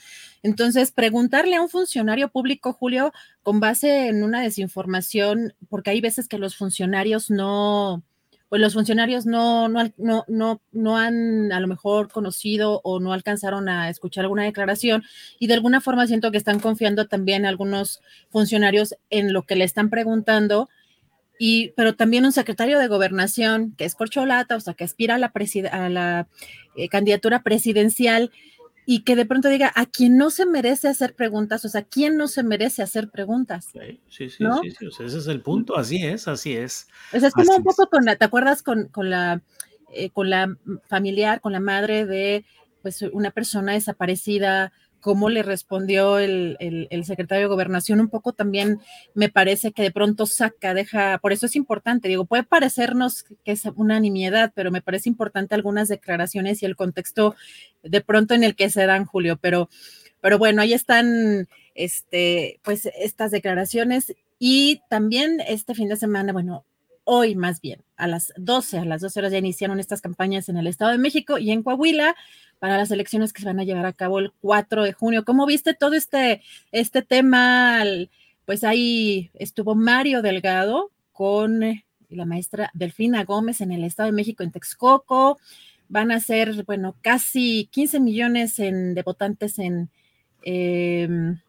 Entonces, 0.43 0.93
preguntarle 0.93 1.57
a 1.57 1.62
un 1.62 1.69
funcionario 1.69 2.31
público, 2.31 2.73
Julio, 2.73 3.12
con 3.43 3.61
base 3.61 4.09
en 4.09 4.25
una 4.25 4.41
desinformación, 4.41 5.55
porque 5.69 5.91
hay 5.91 6.01
veces 6.01 6.27
que 6.27 6.38
los 6.38 6.57
funcionarios 6.57 7.31
no, 7.31 8.03
pues 8.49 8.62
los 8.62 8.73
funcionarios 8.73 9.27
no, 9.27 9.69
no, 9.69 9.93
no, 9.99 10.25
no, 10.27 10.62
no 10.73 10.97
han 10.97 11.53
a 11.53 11.61
lo 11.61 11.69
mejor 11.69 12.11
conocido 12.11 12.81
o 12.83 12.99
no 12.99 13.12
alcanzaron 13.12 13.69
a 13.69 13.91
escuchar 13.91 14.25
alguna 14.25 14.45
declaración 14.45 15.03
y 15.38 15.49
de 15.49 15.55
alguna 15.55 15.83
forma 15.83 16.07
siento 16.07 16.31
que 16.31 16.38
están 16.38 16.61
confiando 16.61 17.09
también 17.09 17.45
algunos 17.45 18.01
funcionarios 18.31 18.95
en 19.11 19.35
lo 19.35 19.43
que 19.43 19.57
le 19.57 19.64
están 19.64 19.91
preguntando 19.91 20.71
y, 21.38 21.70
pero 21.77 21.94
también 21.94 22.24
un 22.24 22.33
secretario 22.33 22.79
de 22.79 22.88
gobernación 22.88 23.74
que 23.77 23.85
es 23.85 23.94
corcholata, 23.94 24.57
o 24.57 24.61
sea, 24.61 24.74
que 24.74 24.85
aspira 24.85 25.14
a 25.14 25.18
la, 25.18 25.33
a 25.70 25.88
la 25.88 26.29
eh, 26.77 26.88
candidatura 26.88 27.42
presidencial 27.42 28.31
y 28.85 29.03
que 29.03 29.16
de 29.16 29.27
pronto 29.27 29.48
diga 29.48 29.70
a 29.74 29.85
quien 29.85 30.16
no 30.16 30.31
se 30.31 30.46
merece 30.46 30.88
hacer 30.88 31.14
preguntas, 31.14 31.64
o 31.64 31.68
sea, 31.68 31.83
¿quién 31.83 32.16
no 32.16 32.27
se 32.27 32.42
merece 32.42 32.83
hacer 32.83 33.11
preguntas? 33.11 33.68
Sí, 33.70 34.01
sí, 34.09 34.31
sí, 34.31 34.44
sí, 34.70 35.05
ese 35.05 35.18
es 35.18 35.27
el 35.27 35.42
punto, 35.42 35.77
así 35.77 36.05
es, 36.05 36.27
así 36.27 36.57
es. 36.57 36.88
O 37.12 37.20
sea, 37.20 37.29
es 37.29 37.35
como 37.35 37.55
un 37.55 37.64
poco 37.64 37.88
con 37.88 38.05
la, 38.05 38.16
¿te 38.16 38.24
acuerdas 38.24 38.62
con, 38.62 38.88
con 38.88 39.11
la, 39.11 39.42
eh, 39.92 40.09
con 40.11 40.31
la 40.31 40.57
familiar, 40.87 41.40
con 41.40 41.53
la 41.53 41.61
madre 41.61 42.07
de 42.07 42.44
pues 42.81 43.03
una 43.03 43.31
persona 43.31 43.72
desaparecida, 43.72 44.72
cómo 45.01 45.29
le 45.29 45.43
respondió 45.43 46.19
el, 46.19 46.57
secretario 47.05 47.45
de 47.45 47.55
gobernación, 47.55 48.01
un 48.01 48.09
poco 48.09 48.33
también 48.33 48.81
me 49.15 49.29
parece 49.29 49.73
que 49.73 49.83
de 49.83 49.91
pronto 49.91 50.27
saca, 50.27 50.75
deja, 50.75 51.19
por 51.19 51.33
eso 51.33 51.47
es 51.47 51.57
importante, 51.57 52.09
digo, 52.09 52.25
puede 52.25 52.43
parecernos 52.43 53.25
que 53.45 53.53
es 53.53 53.65
una 53.77 54.01
nimiedad, 54.01 54.53
pero 54.55 54.71
me 54.71 54.83
parece 54.83 55.09
importante 55.09 55.55
algunas 55.55 55.89
declaraciones 55.89 56.63
y 56.63 56.67
el 56.67 56.77
contexto 56.77 57.35
de 57.83 58.01
pronto 58.01 58.35
en 58.35 58.45
el 58.45 58.57
que 58.57 58.71
se 58.71 58.87
dan, 58.87 59.05
Julio, 59.05 59.39
pero, 59.41 59.69
pero 60.21 60.39
bueno, 60.39 60.63
ahí 60.63 60.73
están, 60.73 61.49
este, 61.75 62.61
pues 62.63 62.89
estas 62.99 63.31
declaraciones 63.31 64.15
y 64.39 64.83
también 64.89 65.41
este 65.47 65.75
fin 65.75 65.89
de 65.89 65.97
semana, 65.97 66.33
bueno, 66.33 66.65
hoy 67.11 67.35
más 67.35 67.63
bien, 67.63 67.83
a 67.97 68.07
las 68.07 68.35
12, 68.37 68.81
a 68.81 68.85
las 68.85 69.01
12 69.01 69.21
horas 69.21 69.33
ya 69.33 69.39
iniciaron 69.39 69.81
estas 69.81 70.03
campañas 70.03 70.51
en 70.51 70.59
el 70.59 70.67
Estado 70.67 70.91
de 70.91 70.99
México 70.99 71.39
y 71.39 71.51
en 71.53 71.63
Coahuila 71.63 72.15
para 72.59 72.77
las 72.77 72.90
elecciones 72.90 73.33
que 73.33 73.40
se 73.40 73.47
van 73.47 73.61
a 73.61 73.64
llevar 73.64 73.87
a 73.87 73.92
cabo 73.92 74.18
el 74.18 74.33
4 74.40 74.85
de 74.85 74.92
junio. 74.92 75.25
¿Cómo 75.25 75.47
viste 75.47 75.75
todo 75.75 75.94
este, 75.94 76.42
este 76.73 77.03
tema? 77.03 77.83
Pues 78.44 78.64
ahí 78.64 79.31
estuvo 79.35 79.75
Mario 79.75 80.23
Delgado 80.23 80.90
con 81.13 81.63
eh, 81.63 81.85
la 82.09 82.25
maestra 82.25 82.71
Delfina 82.75 83.25
Gómez 83.25 83.61
en 83.61 83.73
el 83.73 83.85
Estado 83.85 84.09
de 84.09 84.17
México, 84.17 84.42
en 84.42 84.52
Texcoco. 84.52 85.38
Van 85.88 86.11
a 86.11 86.21
ser, 86.21 86.65
bueno, 86.65 86.96
casi 87.00 87.69
15 87.71 88.00
millones 88.00 88.59
en, 88.59 88.94
de 88.94 89.02
votantes 89.02 89.59
en 89.59 89.90
em, 90.42 91.40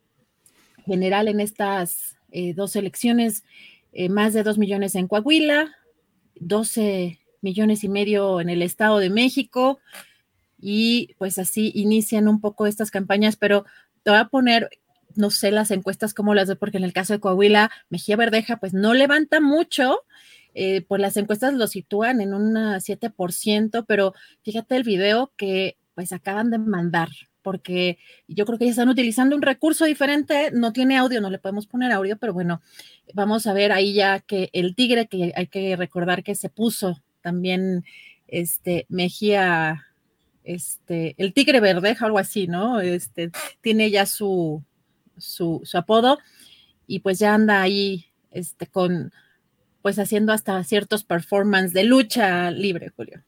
general 0.85 1.27
en 1.27 1.39
estas 1.39 2.17
eh, 2.31 2.53
dos 2.53 2.75
elecciones 2.75 3.43
eh, 3.91 4.09
más 4.09 4.33
de 4.33 4.43
2 4.43 4.57
millones 4.57 4.95
en 4.95 5.07
Coahuila, 5.07 5.71
12 6.35 7.19
millones 7.41 7.83
y 7.83 7.89
medio 7.89 8.39
en 8.39 8.49
el 8.49 8.61
Estado 8.61 8.99
de 8.99 9.09
México 9.09 9.79
y 10.59 11.15
pues 11.17 11.39
así 11.39 11.71
inician 11.75 12.27
un 12.27 12.41
poco 12.41 12.67
estas 12.67 12.91
campañas, 12.91 13.35
pero 13.35 13.65
te 14.03 14.11
voy 14.11 14.19
a 14.19 14.27
poner 14.27 14.69
no 15.15 15.29
sé 15.31 15.51
las 15.51 15.71
encuestas 15.71 16.13
cómo 16.13 16.33
las 16.33 16.47
ve, 16.47 16.55
porque 16.55 16.77
en 16.77 16.83
el 16.83 16.93
caso 16.93 17.13
de 17.13 17.19
Coahuila, 17.19 17.71
Mejía 17.89 18.15
Verdeja, 18.15 18.57
pues 18.57 18.73
no 18.73 18.93
levanta 18.93 19.39
mucho, 19.39 20.01
eh, 20.53 20.81
pues 20.87 21.01
las 21.01 21.17
encuestas 21.17 21.53
lo 21.53 21.67
sitúan 21.67 22.21
en 22.21 22.33
un 22.33 22.55
7%, 22.55 23.85
pero 23.87 24.13
fíjate 24.43 24.75
el 24.75 24.83
video 24.83 25.31
que 25.35 25.77
pues 25.95 26.13
acaban 26.13 26.49
de 26.49 26.57
mandar, 26.57 27.09
porque 27.41 27.97
yo 28.27 28.45
creo 28.45 28.57
que 28.57 28.65
ya 28.65 28.71
están 28.71 28.89
utilizando 28.89 29.35
un 29.35 29.41
recurso 29.41 29.85
diferente, 29.85 30.51
no 30.53 30.71
tiene 30.71 30.97
audio, 30.97 31.19
no 31.19 31.29
le 31.29 31.39
podemos 31.39 31.67
poner 31.67 31.91
audio, 31.91 32.17
pero 32.17 32.33
bueno, 32.33 32.61
vamos 33.13 33.47
a 33.47 33.53
ver 33.53 33.71
ahí 33.71 33.93
ya 33.93 34.19
que 34.19 34.49
el 34.53 34.75
tigre, 34.75 35.07
que 35.07 35.33
hay 35.35 35.47
que 35.47 35.75
recordar 35.75 36.23
que 36.23 36.35
se 36.35 36.49
puso 36.49 37.01
también 37.21 37.83
este 38.27 38.85
Mejía, 38.87 39.88
este, 40.49 41.13
el 41.19 41.33
tigre 41.33 41.59
verdeja, 41.59 42.07
algo 42.07 42.17
así, 42.17 42.47
¿no? 42.47 42.81
Este, 42.81 43.31
tiene 43.61 43.91
ya 43.91 44.07
su, 44.07 44.63
su, 45.17 45.61
su 45.63 45.77
apodo 45.77 46.17
y 46.87 46.99
pues 46.99 47.19
ya 47.19 47.35
anda 47.35 47.61
ahí, 47.61 48.07
este, 48.31 48.65
con, 48.65 49.13
pues 49.83 49.99
haciendo 49.99 50.33
hasta 50.33 50.63
ciertos 50.63 51.03
performances 51.03 51.73
de 51.73 51.83
lucha 51.83 52.49
libre, 52.49 52.89
Julio. 52.95 53.21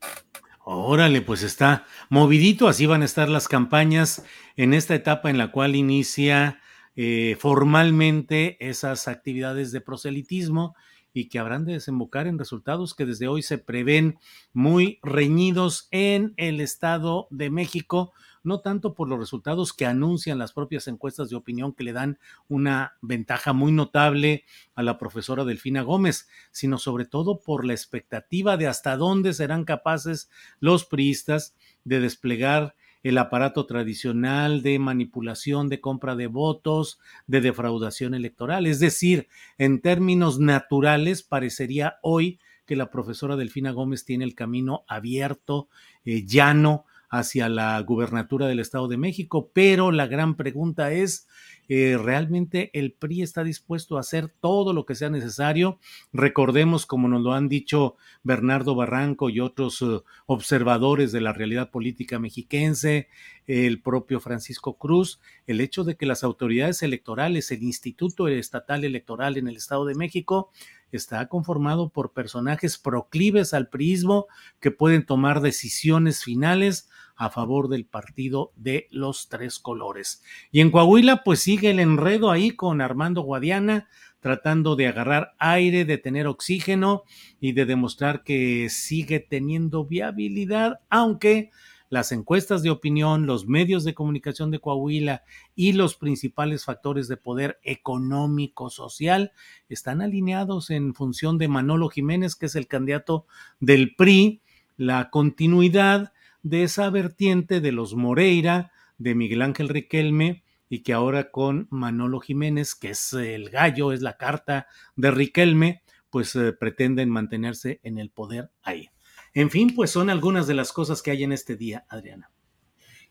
Órale, 0.64 1.22
pues 1.22 1.44
está 1.44 1.86
movidito, 2.10 2.68
así 2.68 2.88
van 2.88 3.04
a 3.04 3.06
estar 3.06 3.30
las 3.30 3.48
campañas 3.48 4.24
en 4.56 4.74
esta 4.74 4.96
etapa 4.96 5.30
en 5.30 5.38
la 5.38 5.52
cual 5.52 5.76
inicia 5.76 6.60
eh, 6.96 7.38
formalmente 7.40 8.58
esas 8.68 9.08
actividades 9.08 9.72
de 9.72 9.82
proselitismo 9.82 10.76
y 11.14 11.30
que 11.30 11.40
habrán 11.40 11.66
de 11.66 11.74
desembocar 11.74 12.28
en 12.28 12.40
resultados 12.40 12.96
que 12.96 13.06
desde 13.06 13.28
hoy 13.28 13.42
se 13.42 13.58
prevén 13.58 14.18
muy 14.54 15.00
reñidos 15.04 15.88
en 15.92 16.34
el 16.38 16.62
Estado 16.62 17.28
de 17.30 17.50
México, 17.50 18.14
no 18.44 18.62
tanto 18.62 18.94
por 18.94 19.08
los 19.08 19.20
resultados 19.20 19.74
que 19.74 19.86
anuncian 19.86 20.40
las 20.40 20.54
propias 20.54 20.88
encuestas 20.88 21.30
de 21.30 21.36
opinión 21.36 21.74
que 21.74 21.84
le 21.84 21.94
dan 21.94 22.18
una 22.48 22.94
ventaja 23.02 23.54
muy 23.54 23.72
notable 23.72 24.46
a 24.74 24.84
la 24.84 24.98
profesora 24.98 25.46
Delfina 25.46 25.82
Gómez, 25.84 26.28
sino 26.52 26.78
sobre 26.78 27.06
todo 27.06 27.40
por 27.40 27.66
la 27.66 27.74
expectativa 27.74 28.58
de 28.58 28.68
hasta 28.68 28.98
dónde 28.98 29.34
serán 29.34 29.66
capaces 29.66 30.30
los 30.60 30.86
priistas 30.86 31.56
de 31.84 32.00
desplegar 32.00 32.76
el 33.04 33.18
aparato 33.18 33.66
tradicional 33.66 34.62
de 34.62 34.80
manipulación, 34.80 35.70
de 35.70 35.82
compra 35.82 36.16
de 36.16 36.28
votos, 36.28 37.00
de 37.28 37.42
defraudación 37.42 38.14
electoral. 38.14 38.68
Es 38.68 38.80
decir, 38.80 39.28
en 39.58 39.82
términos 39.82 40.40
naturales, 40.40 41.24
parecería 41.24 41.98
hoy 42.02 42.40
que 42.66 42.76
la 42.76 42.92
profesora 42.92 43.36
Delfina 43.36 43.72
Gómez 43.72 44.06
tiene 44.06 44.24
el 44.24 44.36
camino 44.36 44.84
abierto, 44.88 45.68
eh, 46.06 46.26
llano, 46.26 46.86
hacia 47.10 47.50
la 47.50 47.78
gubernatura 47.82 48.48
del 48.48 48.62
Estado 48.62 48.88
de 48.88 48.96
México, 48.96 49.52
pero 49.54 49.92
la 49.92 50.08
gran 50.08 50.36
pregunta 50.36 50.94
es, 50.94 51.28
eh, 51.68 51.98
¿realmente 52.02 52.70
el 52.74 52.92
PRI 52.92 53.22
está 53.22 53.44
dispuesto 53.44 53.98
a 53.98 54.02
hacer 54.02 54.30
todo 54.30 54.74
lo 54.74 54.86
que 54.86 54.96
sea 54.96 55.10
necesario? 55.10 55.80
Recordemos, 56.12 56.86
como 56.86 57.08
nos 57.08 57.22
lo 57.22 57.34
han 57.34 57.48
dicho 57.50 57.96
Bernardo 58.24 58.76
Barranco 58.76 59.30
y 59.30 59.40
otros 59.40 59.82
uh, 59.82 60.04
observadores 60.26 61.12
de 61.12 61.22
la 61.22 61.34
realidad 61.34 61.72
política 61.72 62.20
mexiquense, 62.20 63.08
el 63.48 63.82
propio 63.82 64.20
Francisco 64.20 64.78
Cruz, 64.78 65.20
el 65.48 65.62
hecho 65.62 65.84
de 65.84 65.96
que 65.96 66.06
las 66.06 66.24
autoridades 66.24 66.84
electorales, 66.84 67.52
el 67.52 67.64
Instituto 67.64 68.28
Estatal 68.28 68.84
Electoral 68.84 69.38
en 69.38 69.48
el 69.48 69.58
Estado 69.58 69.86
de 69.86 69.96
México, 69.96 70.52
está 70.92 71.28
conformado 71.28 71.90
por 71.90 72.14
personajes 72.14 72.78
proclives 72.78 73.54
al 73.54 73.70
priismo 73.70 74.28
que 74.60 74.72
pueden 74.72 75.06
tomar 75.06 75.42
decisiones 75.42 76.24
finales 76.24 76.90
a 77.16 77.30
favor 77.30 77.68
del 77.68 77.86
partido 77.86 78.52
de 78.56 78.88
los 78.92 79.30
tres 79.30 79.60
colores. 79.60 80.24
Y 80.52 80.62
en 80.62 80.72
Coahuila, 80.72 81.24
pues 81.24 81.40
sigue 81.40 81.72
el 81.72 81.80
enredo 81.80 82.32
ahí 82.32 82.52
con 82.52 82.82
Armando 82.82 83.22
Guadiana, 83.22 83.88
tratando 84.20 84.76
de 84.76 84.88
agarrar 84.88 85.34
aire, 85.40 85.84
de 85.86 85.98
tener 85.98 86.28
oxígeno 86.28 87.04
y 87.40 87.54
de 87.54 87.66
demostrar 87.66 88.24
que 88.24 88.70
sigue 88.70 89.20
teniendo 89.20 89.86
viabilidad, 89.86 90.80
aunque 90.90 91.50
las 91.92 92.14
encuestas 92.14 92.64
de 92.64 92.70
opinión, 92.70 93.26
los 93.26 93.48
medios 93.48 93.84
de 93.84 93.94
comunicación 93.94 94.50
de 94.50 94.60
Coahuila 94.60 95.24
y 95.56 95.74
los 95.74 95.96
principales 95.96 96.64
factores 96.64 97.10
de 97.10 97.18
poder 97.18 97.60
económico, 97.64 98.70
social, 98.70 99.34
están 99.68 100.02
alineados 100.02 100.70
en 100.70 100.94
función 100.94 101.38
de 101.38 101.50
Manolo 101.50 101.90
Jiménez, 101.90 102.38
que 102.38 102.46
es 102.46 102.56
el 102.56 102.68
candidato 102.68 103.26
del 103.60 103.94
PRI, 103.96 104.42
la 104.78 105.10
continuidad 105.10 106.14
de 106.44 106.64
esa 106.64 106.90
vertiente 106.90 107.62
de 107.62 107.72
los 107.72 107.96
Moreira, 107.96 108.72
de 108.98 109.16
Miguel 109.16 109.42
Ángel 109.42 109.70
Riquelme, 109.70 110.44
y 110.70 110.84
que 110.84 110.94
ahora 110.94 111.32
con 111.32 111.68
Manolo 111.70 112.20
Jiménez, 112.20 112.76
que 112.76 112.92
es 112.92 113.14
el 113.14 113.50
gallo, 113.50 113.92
es 113.92 114.02
la 114.02 114.18
carta 114.18 114.68
de 114.96 115.12
Riquelme, 115.12 115.82
pues 116.10 116.36
eh, 116.36 116.54
pretenden 116.54 117.10
mantenerse 117.10 117.80
en 117.84 117.98
el 117.98 118.10
poder 118.10 118.52
ahí. 118.64 118.90
En 119.34 119.50
fin, 119.50 119.74
pues 119.76 119.92
son 119.92 120.10
algunas 120.10 120.48
de 120.48 120.54
las 120.54 120.72
cosas 120.72 121.02
que 121.02 121.12
hay 121.12 121.24
en 121.24 121.32
este 121.32 121.56
día, 121.56 121.86
Adriana. 121.90 122.30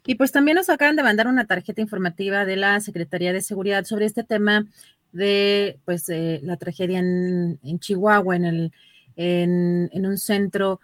Y 0.07 0.15
pues 0.15 0.33
también 0.33 0.55
nos 0.55 0.71
acaban 0.71 0.97
de 0.97 1.03
mandar 1.03 1.27
una 1.27 1.47
tarjeta 1.47 1.81
informativa 1.81 2.45
de 2.45 2.57
la 2.57 2.81
Secretaría 2.81 3.33
de 3.33 3.43
Seguridad 3.43 3.85
sobre 3.85 4.07
este 4.07 4.25
tema 4.25 4.67
de 5.13 5.79
pues 5.85 6.09
eh, 6.09 6.41
la 6.43 6.57
tragedia 6.57 6.99
en, 7.01 7.59
Chihuahua, 7.81 8.37
en, 8.37 8.45
el, 8.45 8.73
en, 9.17 10.07
un 10.07 10.19
centro 10.19 10.81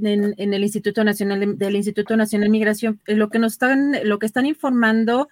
en, 0.00 0.54
el 0.54 0.62
Instituto 0.62 1.04
Nacional 1.04 1.56
del 1.58 1.76
Instituto 1.76 2.16
Nacional 2.16 2.46
de 2.46 2.50
Migración, 2.50 3.00
eh, 3.06 3.14
lo 3.14 3.30
que 3.30 3.38
nos 3.38 3.52
están, 3.52 3.96
lo 4.04 4.18
que 4.18 4.26
están 4.26 4.46
informando, 4.46 5.28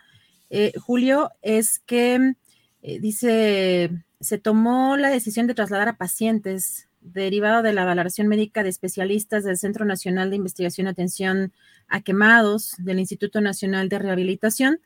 eh, 0.51 0.73
Julio, 0.79 1.31
es 1.43 1.79
que 1.81 2.35
eh, 2.83 2.99
dice, 3.01 3.91
se 4.21 4.39
tomó 4.39 4.97
la 4.97 5.11
decisión 5.11 5.47
de 5.47 5.55
trasladar 5.55 5.89
a 5.89 5.97
pacientes 5.97 6.89
derivado 7.01 7.63
de 7.63 7.73
la 7.73 7.85
valoración 7.85 8.29
médica 8.29 8.63
de 8.63 8.69
especialistas 8.69 9.45
del 9.45 9.57
Centro 9.57 9.85
Nacional 9.85 10.31
de 10.31 10.37
Investigación 10.37 10.87
y 10.87 10.91
Atención 10.91 11.53
a 11.89 12.03
Quemados 12.03 12.75
del 12.79 12.99
Instituto 12.99 13.41
Nacional 13.41 13.89
de 13.89 13.99
Rehabilitación. 13.99 14.81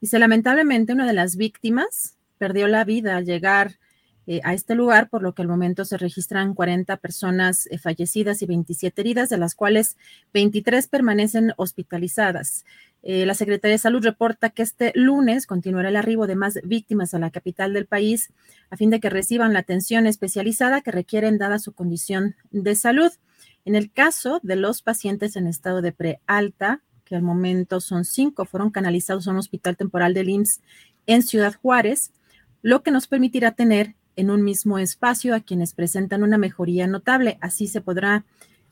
Dice, 0.00 0.18
lamentablemente, 0.18 0.92
una 0.92 1.06
de 1.06 1.12
las 1.12 1.36
víctimas 1.36 2.16
perdió 2.38 2.68
la 2.68 2.84
vida 2.84 3.16
al 3.16 3.26
llegar 3.26 3.78
eh, 4.30 4.42
a 4.44 4.52
este 4.52 4.74
lugar, 4.74 5.08
por 5.08 5.22
lo 5.22 5.32
que 5.32 5.40
al 5.40 5.48
momento 5.48 5.86
se 5.86 5.96
registran 5.96 6.52
40 6.52 6.98
personas 6.98 7.66
eh, 7.70 7.78
fallecidas 7.78 8.42
y 8.42 8.46
27 8.46 9.00
heridas, 9.00 9.30
de 9.30 9.38
las 9.38 9.54
cuales 9.54 9.96
23 10.34 10.86
permanecen 10.86 11.54
hospitalizadas. 11.56 12.66
Eh, 13.02 13.24
la 13.24 13.32
Secretaría 13.32 13.76
de 13.76 13.78
Salud 13.78 14.04
reporta 14.04 14.50
que 14.50 14.62
este 14.62 14.92
lunes 14.94 15.46
continuará 15.46 15.88
el 15.88 15.96
arribo 15.96 16.26
de 16.26 16.36
más 16.36 16.58
víctimas 16.62 17.14
a 17.14 17.18
la 17.18 17.30
capital 17.30 17.72
del 17.72 17.86
país 17.86 18.30
a 18.68 18.76
fin 18.76 18.90
de 18.90 19.00
que 19.00 19.08
reciban 19.08 19.54
la 19.54 19.60
atención 19.60 20.06
especializada 20.06 20.82
que 20.82 20.90
requieren 20.90 21.38
dada 21.38 21.58
su 21.58 21.72
condición 21.72 22.36
de 22.50 22.74
salud. 22.74 23.10
En 23.64 23.76
el 23.76 23.90
caso 23.90 24.40
de 24.42 24.56
los 24.56 24.82
pacientes 24.82 25.36
en 25.36 25.46
estado 25.46 25.80
de 25.80 25.92
prealta, 25.92 26.82
que 27.06 27.16
al 27.16 27.22
momento 27.22 27.80
son 27.80 28.04
cinco, 28.04 28.44
fueron 28.44 28.72
canalizados 28.72 29.26
a 29.26 29.30
un 29.30 29.38
hospital 29.38 29.78
temporal 29.78 30.12
del 30.12 30.28
IMSS 30.28 30.60
en 31.06 31.22
Ciudad 31.22 31.54
Juárez, 31.54 32.12
lo 32.60 32.82
que 32.82 32.90
nos 32.90 33.06
permitirá 33.06 33.52
tener 33.52 33.94
en 34.18 34.30
un 34.30 34.42
mismo 34.42 34.78
espacio 34.78 35.34
a 35.34 35.40
quienes 35.40 35.74
presentan 35.74 36.24
una 36.24 36.38
mejoría 36.38 36.86
notable. 36.88 37.38
Así 37.40 37.68
se 37.68 37.80
podrá 37.80 38.24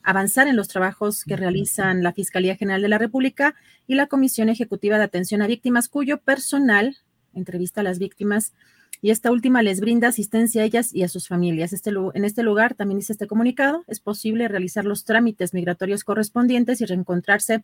avanzar 0.02 0.48
en 0.48 0.56
los 0.56 0.68
trabajos 0.68 1.24
que 1.24 1.36
realizan 1.36 2.02
la 2.02 2.12
Fiscalía 2.12 2.56
General 2.56 2.82
de 2.82 2.88
la 2.88 2.98
República 2.98 3.54
y 3.86 3.94
la 3.94 4.08
Comisión 4.08 4.48
Ejecutiva 4.48 4.98
de 4.98 5.04
Atención 5.04 5.42
a 5.42 5.46
Víctimas, 5.46 5.88
cuyo 5.88 6.18
personal 6.18 6.96
entrevista 7.32 7.80
a 7.80 7.84
las 7.84 7.98
víctimas 7.98 8.54
y 9.02 9.10
esta 9.10 9.30
última 9.30 9.62
les 9.62 9.80
brinda 9.80 10.08
asistencia 10.08 10.62
a 10.62 10.64
ellas 10.64 10.92
y 10.92 11.04
a 11.04 11.08
sus 11.08 11.28
familias. 11.28 11.72
Este, 11.72 11.90
en 11.90 12.24
este 12.24 12.42
lugar, 12.42 12.74
también 12.74 12.98
dice 12.98 13.12
este 13.12 13.26
comunicado, 13.26 13.84
es 13.86 14.00
posible 14.00 14.48
realizar 14.48 14.84
los 14.84 15.04
trámites 15.04 15.54
migratorios 15.54 16.02
correspondientes 16.02 16.80
y 16.80 16.86
reencontrarse 16.86 17.62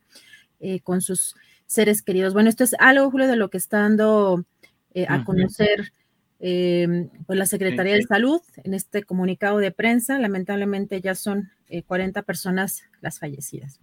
eh, 0.60 0.80
con 0.80 1.00
sus 1.00 1.34
seres 1.66 2.02
queridos. 2.02 2.34
Bueno, 2.34 2.48
esto 2.48 2.62
es 2.64 2.76
algo, 2.78 3.10
Julio, 3.10 3.26
de 3.26 3.36
lo 3.36 3.50
que 3.50 3.58
está 3.58 3.80
dando 3.80 4.44
eh, 4.94 5.06
a 5.08 5.24
conocer 5.24 5.92
eh, 6.44 7.08
pues 7.24 7.38
la 7.38 7.46
Secretaría 7.46 7.94
de 7.94 8.02
Salud 8.02 8.40
en 8.64 8.74
este 8.74 9.04
comunicado 9.04 9.58
de 9.58 9.70
prensa. 9.70 10.18
Lamentablemente 10.18 11.00
ya 11.00 11.14
son 11.14 11.52
40 11.86 12.18
eh, 12.18 12.22
personas 12.24 12.82
las 13.00 13.20
fallecidas. 13.20 13.80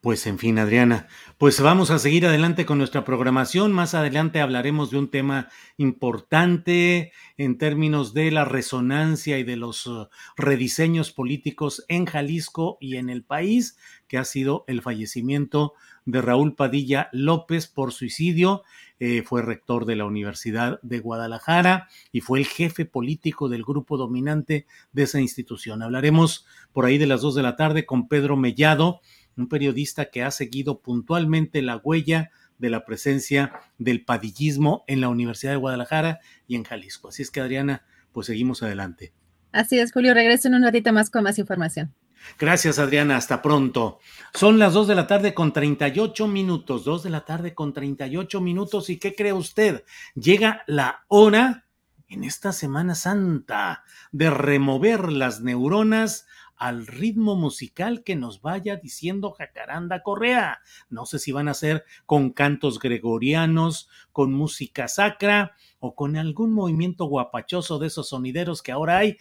Pues 0.00 0.26
en 0.26 0.38
fin, 0.38 0.58
Adriana, 0.58 1.06
pues 1.38 1.60
vamos 1.60 1.90
a 1.90 1.98
seguir 1.98 2.26
adelante 2.26 2.66
con 2.66 2.78
nuestra 2.78 3.04
programación. 3.04 3.72
Más 3.72 3.94
adelante 3.94 4.40
hablaremos 4.40 4.90
de 4.90 4.98
un 4.98 5.10
tema 5.10 5.48
importante 5.76 7.12
en 7.36 7.56
términos 7.56 8.14
de 8.14 8.30
la 8.30 8.44
resonancia 8.44 9.38
y 9.38 9.44
de 9.44 9.56
los 9.56 9.86
uh, 9.86 10.08
rediseños 10.36 11.12
políticos 11.12 11.84
en 11.88 12.04
Jalisco 12.04 12.78
y 12.80 12.96
en 12.96 13.10
el 13.10 13.24
país, 13.24 13.78
que 14.06 14.18
ha 14.18 14.24
sido 14.24 14.64
el 14.68 14.82
fallecimiento 14.82 15.72
de 15.72 15.76
Raúl 16.06 16.54
Padilla 16.54 17.08
López 17.12 17.66
por 17.66 17.92
suicidio 17.92 18.62
eh, 18.98 19.22
fue 19.22 19.42
rector 19.42 19.84
de 19.84 19.96
la 19.96 20.04
Universidad 20.04 20.80
de 20.82 21.00
Guadalajara 21.00 21.88
y 22.12 22.20
fue 22.20 22.38
el 22.38 22.46
jefe 22.46 22.84
político 22.84 23.48
del 23.48 23.64
grupo 23.64 23.96
dominante 23.96 24.66
de 24.92 25.02
esa 25.02 25.20
institución. 25.20 25.82
Hablaremos 25.82 26.46
por 26.72 26.86
ahí 26.86 26.96
de 26.96 27.06
las 27.06 27.20
dos 27.20 27.34
de 27.34 27.42
la 27.42 27.56
tarde 27.56 27.84
con 27.84 28.08
Pedro 28.08 28.36
Mellado, 28.36 29.00
un 29.36 29.48
periodista 29.48 30.06
que 30.06 30.22
ha 30.22 30.30
seguido 30.30 30.80
puntualmente 30.80 31.60
la 31.60 31.76
huella 31.76 32.30
de 32.58 32.70
la 32.70 32.84
presencia 32.86 33.52
del 33.76 34.04
padillismo 34.04 34.84
en 34.86 35.02
la 35.02 35.08
Universidad 35.08 35.52
de 35.52 35.58
Guadalajara 35.58 36.20
y 36.46 36.56
en 36.56 36.64
Jalisco. 36.64 37.08
Así 37.08 37.22
es 37.22 37.30
que, 37.30 37.40
Adriana, 37.40 37.84
pues 38.12 38.28
seguimos 38.28 38.62
adelante. 38.62 39.12
Así 39.52 39.78
es, 39.78 39.92
Julio. 39.92 40.14
Regreso 40.14 40.48
en 40.48 40.54
un 40.54 40.62
ratito 40.62 40.92
más 40.92 41.10
con 41.10 41.24
más 41.24 41.38
información. 41.38 41.92
Gracias, 42.38 42.78
Adriana. 42.78 43.16
Hasta 43.16 43.42
pronto. 43.42 44.00
Son 44.34 44.58
las 44.58 44.72
2 44.74 44.88
de 44.88 44.94
la 44.94 45.06
tarde 45.06 45.34
con 45.34 45.52
38 45.52 46.26
minutos. 46.28 46.84
2 46.84 47.02
de 47.04 47.10
la 47.10 47.24
tarde 47.24 47.54
con 47.54 47.72
38 47.72 48.40
minutos. 48.40 48.90
¿Y 48.90 48.98
qué 48.98 49.14
cree 49.14 49.32
usted? 49.32 49.84
Llega 50.14 50.62
la 50.66 51.04
hora 51.08 51.66
en 52.08 52.24
esta 52.24 52.52
Semana 52.52 52.94
Santa 52.94 53.84
de 54.12 54.30
remover 54.30 55.10
las 55.10 55.40
neuronas 55.40 56.26
al 56.56 56.86
ritmo 56.86 57.36
musical 57.36 58.02
que 58.02 58.16
nos 58.16 58.40
vaya 58.40 58.76
diciendo 58.76 59.32
Jacaranda 59.32 60.02
Correa. 60.02 60.60
No 60.88 61.06
sé 61.06 61.18
si 61.18 61.32
van 61.32 61.48
a 61.48 61.54
ser 61.54 61.84
con 62.06 62.30
cantos 62.30 62.78
gregorianos, 62.78 63.88
con 64.12 64.32
música 64.32 64.88
sacra 64.88 65.54
o 65.78 65.94
con 65.94 66.16
algún 66.16 66.52
movimiento 66.52 67.04
guapachoso 67.06 67.78
de 67.78 67.88
esos 67.88 68.08
sonideros 68.08 68.62
que 68.62 68.72
ahora 68.72 68.98
hay. 68.98 69.18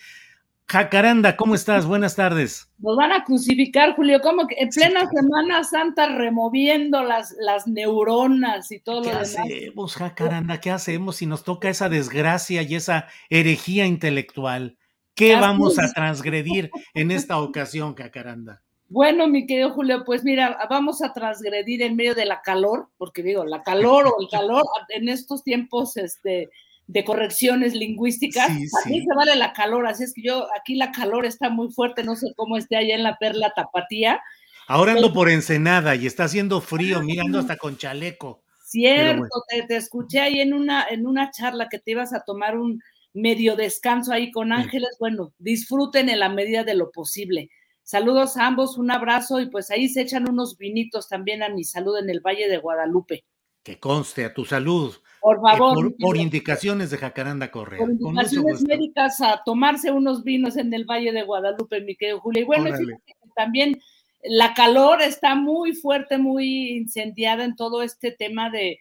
Jacaranda, 0.68 1.36
¿cómo 1.38 1.53
estás? 1.53 1.86
Buenas 1.86 2.16
tardes. 2.16 2.72
Nos 2.80 2.97
van 2.97 3.11
a 3.11 3.24
crucificar, 3.24 3.95
Julio, 3.95 4.20
como 4.22 4.47
que 4.47 4.55
en 4.57 4.70
plena 4.70 5.07
Semana 5.09 5.63
Santa 5.63 6.07
removiendo 6.07 7.03
las, 7.03 7.36
las 7.39 7.68
neuronas 7.68 8.72
y 8.72 8.80
todo 8.80 9.01
lo 9.01 9.09
demás. 9.09 9.36
¿Qué 9.36 9.68
hacemos, 9.68 9.95
Jacaranda? 9.95 10.59
¿Qué 10.59 10.72
hacemos 10.72 11.18
si 11.18 11.28
nos 11.28 11.43
toca 11.43 11.70
esa 11.70 11.88
desgracia 11.88 12.63
y 12.63 12.74
esa 12.74 13.07
herejía 13.30 13.86
intelectual? 13.86 14.78
¿Qué 15.13 15.36
vamos 15.36 15.78
a 15.78 15.91
transgredir 15.93 16.72
en 16.95 17.11
esta 17.11 17.39
ocasión, 17.39 17.93
Jacaranda? 17.93 18.63
Bueno, 18.88 19.28
mi 19.28 19.45
querido 19.45 19.72
Julio, 19.72 20.03
pues 20.03 20.24
mira, 20.24 20.57
vamos 20.70 21.01
a 21.03 21.13
transgredir 21.13 21.84
en 21.84 21.95
medio 21.95 22.16
de 22.16 22.26
la 22.26 22.41
calor, 22.41 22.89
porque 22.97 23.22
digo, 23.24 23.45
la 23.45 23.61
calor 23.63 24.07
o 24.07 24.22
el 24.22 24.28
calor 24.30 24.63
en 24.89 25.09
estos 25.09 25.43
tiempos, 25.43 25.97
este, 25.97 26.49
de 26.88 27.04
correcciones 27.04 27.74
lingüísticas. 27.74 28.50
aquí 28.50 29.02
se 29.02 29.16
vale 29.16 29.36
la 29.36 29.54
calor, 29.54 29.88
así 29.88 30.04
es 30.04 30.14
que 30.14 30.22
yo, 30.22 30.48
aquí 30.60 30.76
la 30.76 30.92
calor 30.92 31.26
está 31.26 31.50
muy 31.50 31.72
fuerte, 31.72 32.04
no 32.04 32.16
sé 32.16 32.28
cómo 32.36 32.58
esté 32.58 32.78
allá 32.78 32.96
en 32.96 33.04
la 33.04 33.18
perla 33.18 33.54
tapatía. 33.56 34.22
Ahora 34.68 34.94
ando 34.94 35.14
por 35.14 35.30
Ensenada 35.30 35.96
y 35.96 36.08
está 36.08 36.24
haciendo 36.24 36.62
frío, 36.62 37.02
mirando 37.02 37.40
hasta 37.40 37.58
con 37.58 37.78
chaleco. 37.78 38.44
Cierto, 38.64 39.44
te, 39.68 39.76
escuché 39.76 40.20
ahí 40.20 40.42
en 40.42 40.54
una, 40.54 40.86
en 40.90 41.06
una 41.06 41.30
charla 41.30 41.70
que 41.70 41.78
te 41.78 41.92
ibas 41.92 42.14
a 42.14 42.24
tomar 42.24 42.58
un 42.58 42.82
medio 43.14 43.56
descanso 43.56 44.12
ahí 44.12 44.32
con 44.32 44.52
Ángeles. 44.52 44.90
Bueno, 45.00 45.34
disfruten 45.38 46.10
en 46.10 46.20
la 46.20 46.30
medida 46.30 46.64
de 46.64 46.74
lo 46.74 46.92
posible. 46.92 47.50
Saludos 47.84 48.38
a 48.38 48.48
ambos, 48.48 48.80
un 48.80 48.90
abrazo 48.90 49.40
y 49.40 49.50
pues 49.52 49.70
ahí 49.70 49.88
se 49.88 50.02
echan 50.02 50.28
unos 50.28 50.58
vinitos 50.58 51.08
también 51.08 51.44
a 51.44 51.50
mi 51.50 51.64
salud 51.64 51.98
en 52.00 52.10
el 52.10 52.20
Valle 52.20 52.50
de 52.50 52.58
Guadalupe. 52.58 53.24
Que 53.62 53.80
conste 53.80 54.26
a 54.26 54.34
tu 54.34 54.46
salud. 54.46 54.96
Por 55.26 55.41
favor. 55.41 55.95
por, 55.97 56.17
indicaciones 56.17 56.91
de 56.91 56.97
Jacaranda 56.97 57.49
Correa. 57.49 57.80
Por 57.80 57.89
indicaciones 57.89 58.61
médicas 58.61 59.19
a 59.21 59.41
tomarse 59.43 59.89
unos 59.89 60.23
vinos 60.23 60.55
en 60.55 60.71
el 60.71 60.86
Valle 60.86 61.11
de 61.11 61.23
Guadalupe, 61.23 61.82
mi 61.82 61.95
querido 61.95 62.19
Julio. 62.19 62.43
Y 62.43 62.45
bueno, 62.45 62.69
también 63.36 63.82
la 64.21 64.53
calor 64.53 65.01
está 65.01 65.34
muy 65.34 65.73
fuerte, 65.73 66.19
muy 66.19 66.78
incendiada 66.78 67.43
en 67.43 67.55
todo 67.55 67.82
este 67.82 68.11
tema 68.11 68.51
de, 68.51 68.78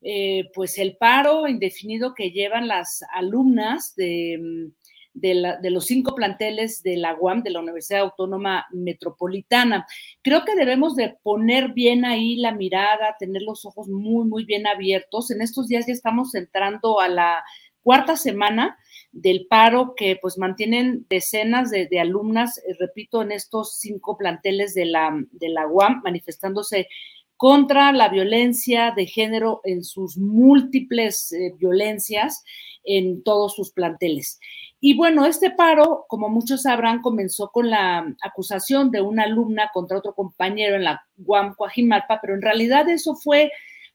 eh, 0.00 0.50
pues, 0.52 0.78
el 0.78 0.96
paro 0.96 1.46
indefinido 1.46 2.12
que 2.12 2.32
llevan 2.32 2.66
las 2.66 3.04
alumnas 3.12 3.94
de 3.94 4.72
de, 5.14 5.70
los 5.70 5.86
cinco 5.86 6.14
planteles 6.14 6.82
de 6.82 6.96
la 6.96 7.14
UAM, 7.14 7.42
de 7.42 7.50
la 7.50 7.60
Universidad 7.60 8.02
Autónoma 8.02 8.66
Metropolitana. 8.72 9.86
Creo 10.22 10.44
que 10.44 10.56
debemos 10.56 10.96
de 10.96 11.16
poner 11.22 11.72
bien 11.72 12.04
ahí 12.04 12.36
la 12.36 12.52
mirada, 12.52 13.16
tener 13.18 13.42
los 13.42 13.64
ojos 13.64 13.88
muy, 13.88 14.26
muy 14.26 14.44
bien 14.44 14.66
abiertos. 14.66 15.30
En 15.30 15.40
estos 15.40 15.68
días 15.68 15.86
ya 15.86 15.92
estamos 15.92 16.34
entrando 16.34 17.00
a 17.00 17.08
la 17.08 17.44
cuarta 17.82 18.16
semana 18.16 18.76
del 19.12 19.46
paro 19.46 19.94
que 19.96 20.16
pues 20.20 20.36
mantienen 20.36 21.06
decenas 21.08 21.70
de, 21.70 22.00
alumnas, 22.00 22.58
eh, 22.58 22.74
repito, 22.78 23.22
en 23.22 23.30
estos 23.30 23.78
cinco 23.78 24.18
planteles 24.18 24.74
de 24.74 24.86
la, 24.86 25.12
de 25.30 25.48
la 25.48 25.68
UAM, 25.68 26.02
manifestándose 26.02 26.88
contra 27.36 27.92
la 27.92 28.08
violencia 28.08 28.92
de 28.96 29.06
género 29.06 29.60
en 29.64 29.84
sus 29.84 30.16
múltiples 30.16 31.32
eh, 31.32 31.54
violencias 31.58 32.42
en 32.84 33.22
todos 33.22 33.54
sus 33.54 33.72
planteles. 33.72 34.38
Y 34.80 34.94
bueno, 34.94 35.24
este 35.24 35.50
paro, 35.50 36.04
como 36.08 36.28
muchos 36.28 36.62
sabrán, 36.62 37.00
comenzó 37.00 37.50
con 37.50 37.70
la 37.70 38.04
acusación 38.22 38.90
de 38.90 39.00
una 39.00 39.24
alumna 39.24 39.70
contra 39.72 39.96
otro 39.96 40.14
compañero 40.14 40.76
en 40.76 40.84
la 40.84 41.02
UAM 41.16 41.54
Coajimalpa, 41.54 42.20
pero 42.20 42.34
en 42.34 42.42
realidad 42.42 42.88
eso 42.90 43.14
fue, 43.14 43.50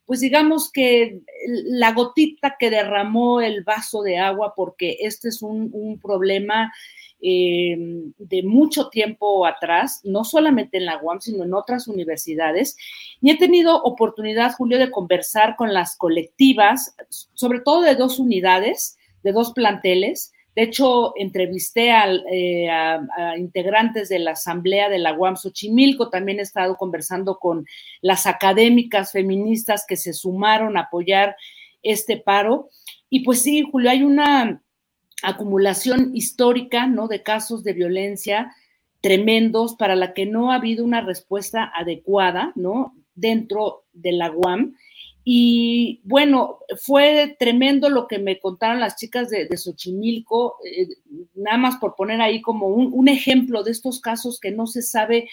pues 0.05 0.19
digamos 0.19 0.71
que 0.71 1.19
la 1.45 1.93
gotita 1.93 2.55
que 2.57 2.71
derramó 2.71 3.39
el 3.39 3.63
vaso 3.63 4.01
de 4.01 4.17
agua, 4.17 4.53
porque 4.55 4.97
este 5.01 5.29
es 5.29 5.43
un, 5.43 5.99
problema 6.01 6.73
eh, 7.21 7.77
de 8.17 8.43
mucho 8.43 8.89
tiempo 8.89 9.45
atrás, 9.45 10.01
no 10.03 10.23
solamente 10.23 10.77
en 10.77 10.85
la 10.85 11.01
UAM, 11.01 11.21
sino 11.21 11.43
en 11.43 11.53
otras 11.53 11.87
universidades. 11.87 12.77
Y 13.21 13.31
he 13.31 13.37
tenido 13.37 13.81
oportunidad, 13.83 14.53
Julio, 14.53 14.77
de 14.77 14.91
conversar 14.91 15.55
con 15.55 15.73
las 15.73 15.95
colectivas, 15.97 16.95
sobre 17.33 17.61
todo 17.61 17.81
de 17.81 17.95
dos 17.95 18.19
unidades, 18.19 18.97
de 19.23 19.31
dos 19.31 19.53
planteles, 19.53 20.31
de 20.59 20.65
hecho, 20.65 21.13
entrevisté 21.15 21.89
eh, 22.33 22.69
a, 22.69 23.37
integrantes 23.37 24.09
de 24.09 24.19
la 24.19 24.31
Asamblea 24.31 24.89
de 24.89 24.99
la 24.99 25.13
UAM 25.13 25.37
Xochimilco, 25.37 26.09
también 26.09 26.39
he 26.39 26.41
estado 26.41 26.75
conversando 26.75 27.37
con 27.37 27.65
las 28.01 28.25
académicas 28.25 29.13
feministas 29.13 29.85
que 29.87 29.95
se 29.95 30.11
sumaron 30.11 30.75
a 30.75 30.81
apoyar 30.81 31.37
este 31.81 32.17
paro. 32.17 32.69
Y 33.09 33.23
pues 33.23 33.41
sí, 33.41 33.63
Julio, 33.71 33.89
hay 33.89 34.03
una 34.03 34.61
acumulación 35.23 36.15
histórica, 36.15 36.87
¿no? 36.87 37.07
De 37.07 37.23
casos 37.23 37.63
de 37.63 37.73
violencia 37.73 38.55
tremendos 39.01 39.75
para 39.75 39.95
la 39.95 40.13
que 40.13 40.25
no 40.25 40.51
ha 40.51 40.55
habido 40.55 40.83
una 40.83 41.01
respuesta 41.01 41.71
adecuada, 41.73 42.51
¿no? 42.55 42.95
Dentro 43.15 43.85
de 43.93 44.11
la 44.11 44.31
UAM. 44.31 44.75
Y 45.23 46.01
bueno, 46.03 46.59
fue 46.81 47.35
tremendo 47.37 47.89
lo 47.89 48.07
que 48.07 48.19
me 48.19 48.39
contaron 48.39 48.79
las 48.79 48.95
chicas 48.95 49.29
de, 49.29 49.47
Xochimilco, 49.55 50.55
eh, 50.65 50.87
nada 51.35 51.57
más 51.57 51.75
por 51.77 51.95
poner 51.95 52.19
ahí 52.21 52.41
como 52.41 52.67
un, 52.67 53.07
ejemplo 53.07 53.63
de 53.63 53.71
estos 53.71 53.99
casos 54.01 54.39
que 54.39 54.51
no 54.51 54.65
se 54.65 54.81
sabe 54.81 55.29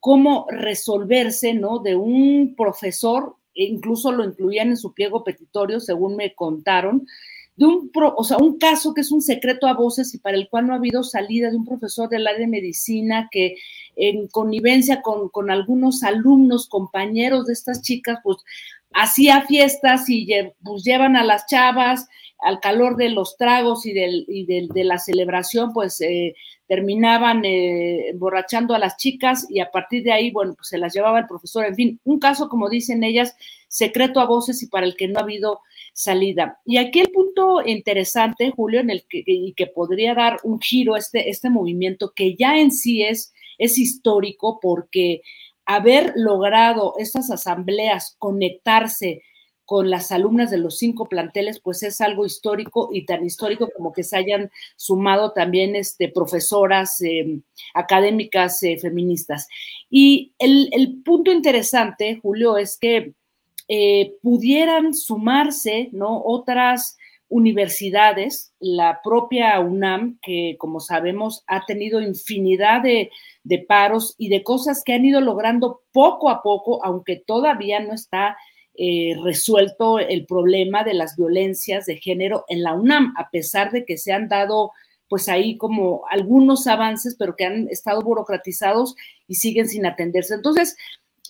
cómo 0.00 0.46
resolverse, 0.50 1.54
¿no? 1.54 1.78
De 1.78 1.96
un 1.96 2.54
profesor, 2.56 3.36
e 3.54 3.64
incluso 3.64 4.12
lo 4.12 4.24
incluían 4.24 4.68
en 4.68 4.76
su 4.76 4.92
pliego 4.92 5.24
petitorio, 5.24 5.80
según 5.80 6.16
me 6.16 6.34
contaron, 6.34 7.06
de 7.58 7.66
un, 7.66 7.90
o 7.94 8.22
sea, 8.22 8.38
un 8.38 8.56
caso 8.56 8.94
que 8.94 9.00
es 9.00 9.10
un 9.10 9.20
secreto 9.20 9.66
a 9.66 9.74
voces 9.74 10.14
y 10.14 10.18
para 10.18 10.36
el 10.36 10.48
cual 10.48 10.68
no 10.68 10.72
ha 10.72 10.76
habido 10.76 11.02
salida 11.02 11.50
de 11.50 11.56
un 11.56 11.64
profesor 11.64 12.08
del 12.08 12.26
área 12.26 12.38
de 12.38 12.46
medicina 12.46 13.28
que 13.32 13.56
en 13.96 14.28
connivencia 14.28 15.02
con, 15.02 15.28
con 15.28 15.50
algunos 15.50 16.04
alumnos, 16.04 16.68
compañeros 16.68 17.46
de 17.46 17.54
estas 17.54 17.82
chicas, 17.82 18.20
pues 18.22 18.36
hacía 18.94 19.42
fiestas 19.42 20.08
y 20.08 20.28
pues 20.62 20.84
llevan 20.84 21.16
a 21.16 21.24
las 21.24 21.46
chavas 21.46 22.06
al 22.40 22.60
calor 22.60 22.96
de 22.96 23.08
los 23.08 23.36
tragos 23.36 23.84
y, 23.86 23.92
del, 23.92 24.24
y 24.28 24.46
de 24.46 24.84
la 24.84 24.98
celebración, 24.98 25.72
pues 25.72 26.00
eh, 26.00 26.36
terminaban 26.68 27.44
eh, 27.44 28.10
emborrachando 28.10 28.76
a 28.76 28.78
las 28.78 28.96
chicas 28.96 29.46
y 29.50 29.58
a 29.58 29.72
partir 29.72 30.04
de 30.04 30.12
ahí, 30.12 30.30
bueno, 30.30 30.54
pues 30.54 30.68
se 30.68 30.78
las 30.78 30.94
llevaba 30.94 31.18
el 31.18 31.26
profesor. 31.26 31.64
En 31.64 31.74
fin, 31.74 32.00
un 32.04 32.20
caso, 32.20 32.48
como 32.48 32.68
dicen 32.68 33.02
ellas, 33.02 33.34
secreto 33.68 34.20
a 34.20 34.26
voces 34.26 34.62
y 34.62 34.66
para 34.66 34.86
el 34.86 34.96
que 34.96 35.08
no 35.08 35.20
ha 35.20 35.22
habido 35.22 35.60
salida. 35.92 36.58
Y 36.64 36.78
aquí 36.78 37.00
el 37.00 37.10
punto 37.10 37.62
interesante, 37.64 38.50
Julio, 38.50 38.80
en 38.80 38.90
el 38.90 39.04
que, 39.08 39.22
y 39.26 39.52
que 39.52 39.66
podría 39.66 40.14
dar 40.14 40.38
un 40.42 40.60
giro 40.60 40.96
este, 40.96 41.30
este 41.30 41.50
movimiento, 41.50 42.12
que 42.14 42.34
ya 42.34 42.58
en 42.58 42.72
sí 42.72 43.02
es, 43.02 43.32
es 43.58 43.78
histórico 43.78 44.58
porque 44.60 45.22
haber 45.66 46.14
logrado 46.16 46.94
estas 46.98 47.30
asambleas 47.30 48.16
conectarse 48.18 49.22
con 49.68 49.90
las 49.90 50.12
alumnas 50.12 50.50
de 50.50 50.56
los 50.56 50.78
cinco 50.78 51.10
planteles, 51.10 51.60
pues 51.60 51.82
es 51.82 52.00
algo 52.00 52.24
histórico 52.24 52.88
y 52.90 53.04
tan 53.04 53.22
histórico 53.26 53.68
como 53.76 53.92
que 53.92 54.02
se 54.02 54.16
hayan 54.16 54.50
sumado 54.76 55.32
también 55.32 55.76
este, 55.76 56.08
profesoras 56.08 57.02
em, 57.02 57.42
académicas 57.74 58.62
eh, 58.62 58.78
feministas. 58.78 59.46
Y 59.90 60.32
el, 60.38 61.02
punto 61.04 61.30
interesante, 61.32 62.18
Julio, 62.22 62.56
es 62.56 62.78
que 62.78 63.12
eh, 63.68 64.14
pudieran 64.22 64.94
sumarse 64.94 65.90
¿no? 65.92 66.22
otras 66.24 66.96
universidades, 67.28 68.54
la 68.58 69.00
propia 69.04 69.60
UNAM, 69.60 70.18
que 70.22 70.56
como 70.58 70.80
sabemos 70.80 71.44
ha 71.46 71.66
tenido 71.66 72.00
infinidad 72.00 72.82
de, 72.82 73.10
paros 73.66 74.14
y 74.18 74.30
de 74.30 74.42
cosas 74.42 74.82
que 74.84 74.94
han 74.94 75.04
ido 75.04 75.20
logrando 75.20 75.82
poco 75.92 76.30
a 76.30 76.42
poco, 76.42 76.82
aunque 76.84 77.16
todavía 77.16 77.80
no 77.80 77.92
está 77.92 78.36
eh, 78.74 79.14
resuelto 79.22 79.98
el 79.98 80.24
problema 80.24 80.84
de 80.84 80.94
las 80.94 81.16
violencias 81.16 81.86
de 81.86 81.96
género 81.96 82.44
en 82.48 82.62
la 82.62 82.74
UNAM, 82.74 83.14
a 83.18 83.28
pesar 83.30 83.70
de 83.70 83.84
que 83.84 83.98
se 83.98 84.12
han 84.12 84.28
dado 84.28 84.72
pues 85.08 85.28
ahí 85.28 85.56
como 85.56 86.04
algunos 86.10 86.66
avances, 86.66 87.16
pero 87.18 87.34
que 87.34 87.44
han 87.44 87.68
estado 87.68 88.02
burocratizados 88.02 88.94
y 89.26 89.36
siguen 89.36 89.68
sin 89.68 89.86
atenderse. 89.86 90.34
Entonces, 90.34 90.76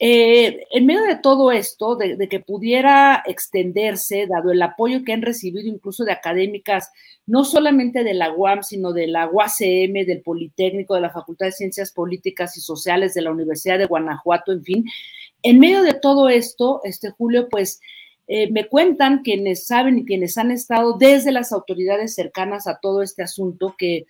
eh, 0.01 0.67
en 0.71 0.87
medio 0.87 1.03
de 1.03 1.17
todo 1.17 1.51
esto, 1.51 1.97
de, 1.97 2.29
que 2.29 2.41
pudiera 2.41 3.23
extenderse, 3.27 4.27
dado 4.29 4.53
el 4.53 4.63
apoyo 4.63 5.03
que 5.05 5.13
han 5.13 5.23
recibido 5.23 5.67
incluso 5.69 6.05
de 6.05 6.13
académicas, 6.13 6.93
no 7.27 7.45
solamente 7.45 8.05
de 8.05 8.15
la 8.15 8.33
UAM, 8.33 8.63
sino 8.63 8.93
de 8.93 9.09
la 9.09 9.29
UACM, 9.29 10.07
del 10.07 10.23
Politécnico, 10.23 10.95
de 10.95 11.01
la 11.01 11.11
Facultad 11.11 11.47
de 11.47 11.53
Ciencias 11.53 11.93
Políticas 11.93 12.57
y 12.57 12.61
Sociales, 12.61 13.15
de 13.15 13.23
la 13.23 13.33
Universidad 13.33 13.79
de 13.79 13.87
Guanajuato, 13.87 14.53
en 14.53 14.63
fin, 14.63 14.85
en 15.43 15.59
medio 15.59 15.83
de 15.83 15.95
todo 15.95 16.29
esto, 16.29 16.81
este 16.85 17.11
Julio, 17.11 17.49
pues 17.49 17.81
eh, 18.29 18.51
me 18.51 18.69
cuentan 18.69 19.23
quienes 19.23 19.67
saben 19.67 19.99
y 19.99 20.05
quienes 20.05 20.37
han 20.37 20.51
estado 20.51 20.97
desde 20.99 21.33
las 21.33 21.51
autoridades 21.53 22.15
cercanas 22.15 22.67
a 22.67 22.79
todo 22.79 23.03
este 23.03 23.23
asunto 23.23 23.75
que 23.79 24.07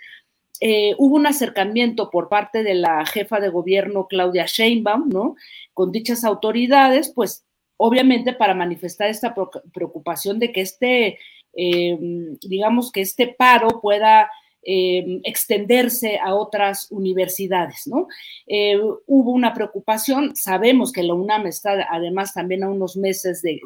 eh, 0.60 0.94
hubo 0.98 1.16
un 1.16 1.26
acercamiento 1.26 2.10
por 2.10 2.28
parte 2.28 2.62
de 2.62 2.74
la 2.74 3.06
jefa 3.06 3.38
de 3.40 3.48
gobierno 3.48 4.06
Claudia 4.08 4.46
Sheinbaum, 4.46 5.08
¿no? 5.08 5.36
Con 5.72 5.92
dichas 5.92 6.24
autoridades, 6.24 7.12
pues 7.14 7.44
obviamente 7.76 8.32
para 8.32 8.54
manifestar 8.54 9.08
esta 9.08 9.34
preocupación 9.72 10.38
de 10.38 10.52
que 10.52 10.60
este, 10.60 11.18
em, 11.54 12.36
digamos 12.40 12.90
que 12.92 13.00
este 13.00 13.28
paro 13.28 13.80
pueda 13.80 14.28
em, 14.62 15.20
extenderse 15.24 16.18
a 16.18 16.34
otras 16.34 16.88
universidades, 16.90 17.86
¿no? 17.86 18.08
Eh, 18.46 18.76
hubo 19.06 19.30
una 19.30 19.54
preocupación, 19.54 20.34
sabemos 20.36 20.92
que 20.92 21.04
la 21.04 21.14
UNAM 21.14 21.46
está 21.46 21.86
además 21.88 22.34
también 22.34 22.64
a 22.64 22.68
unos 22.70 22.96
meses 22.96 23.40
de, 23.42 23.60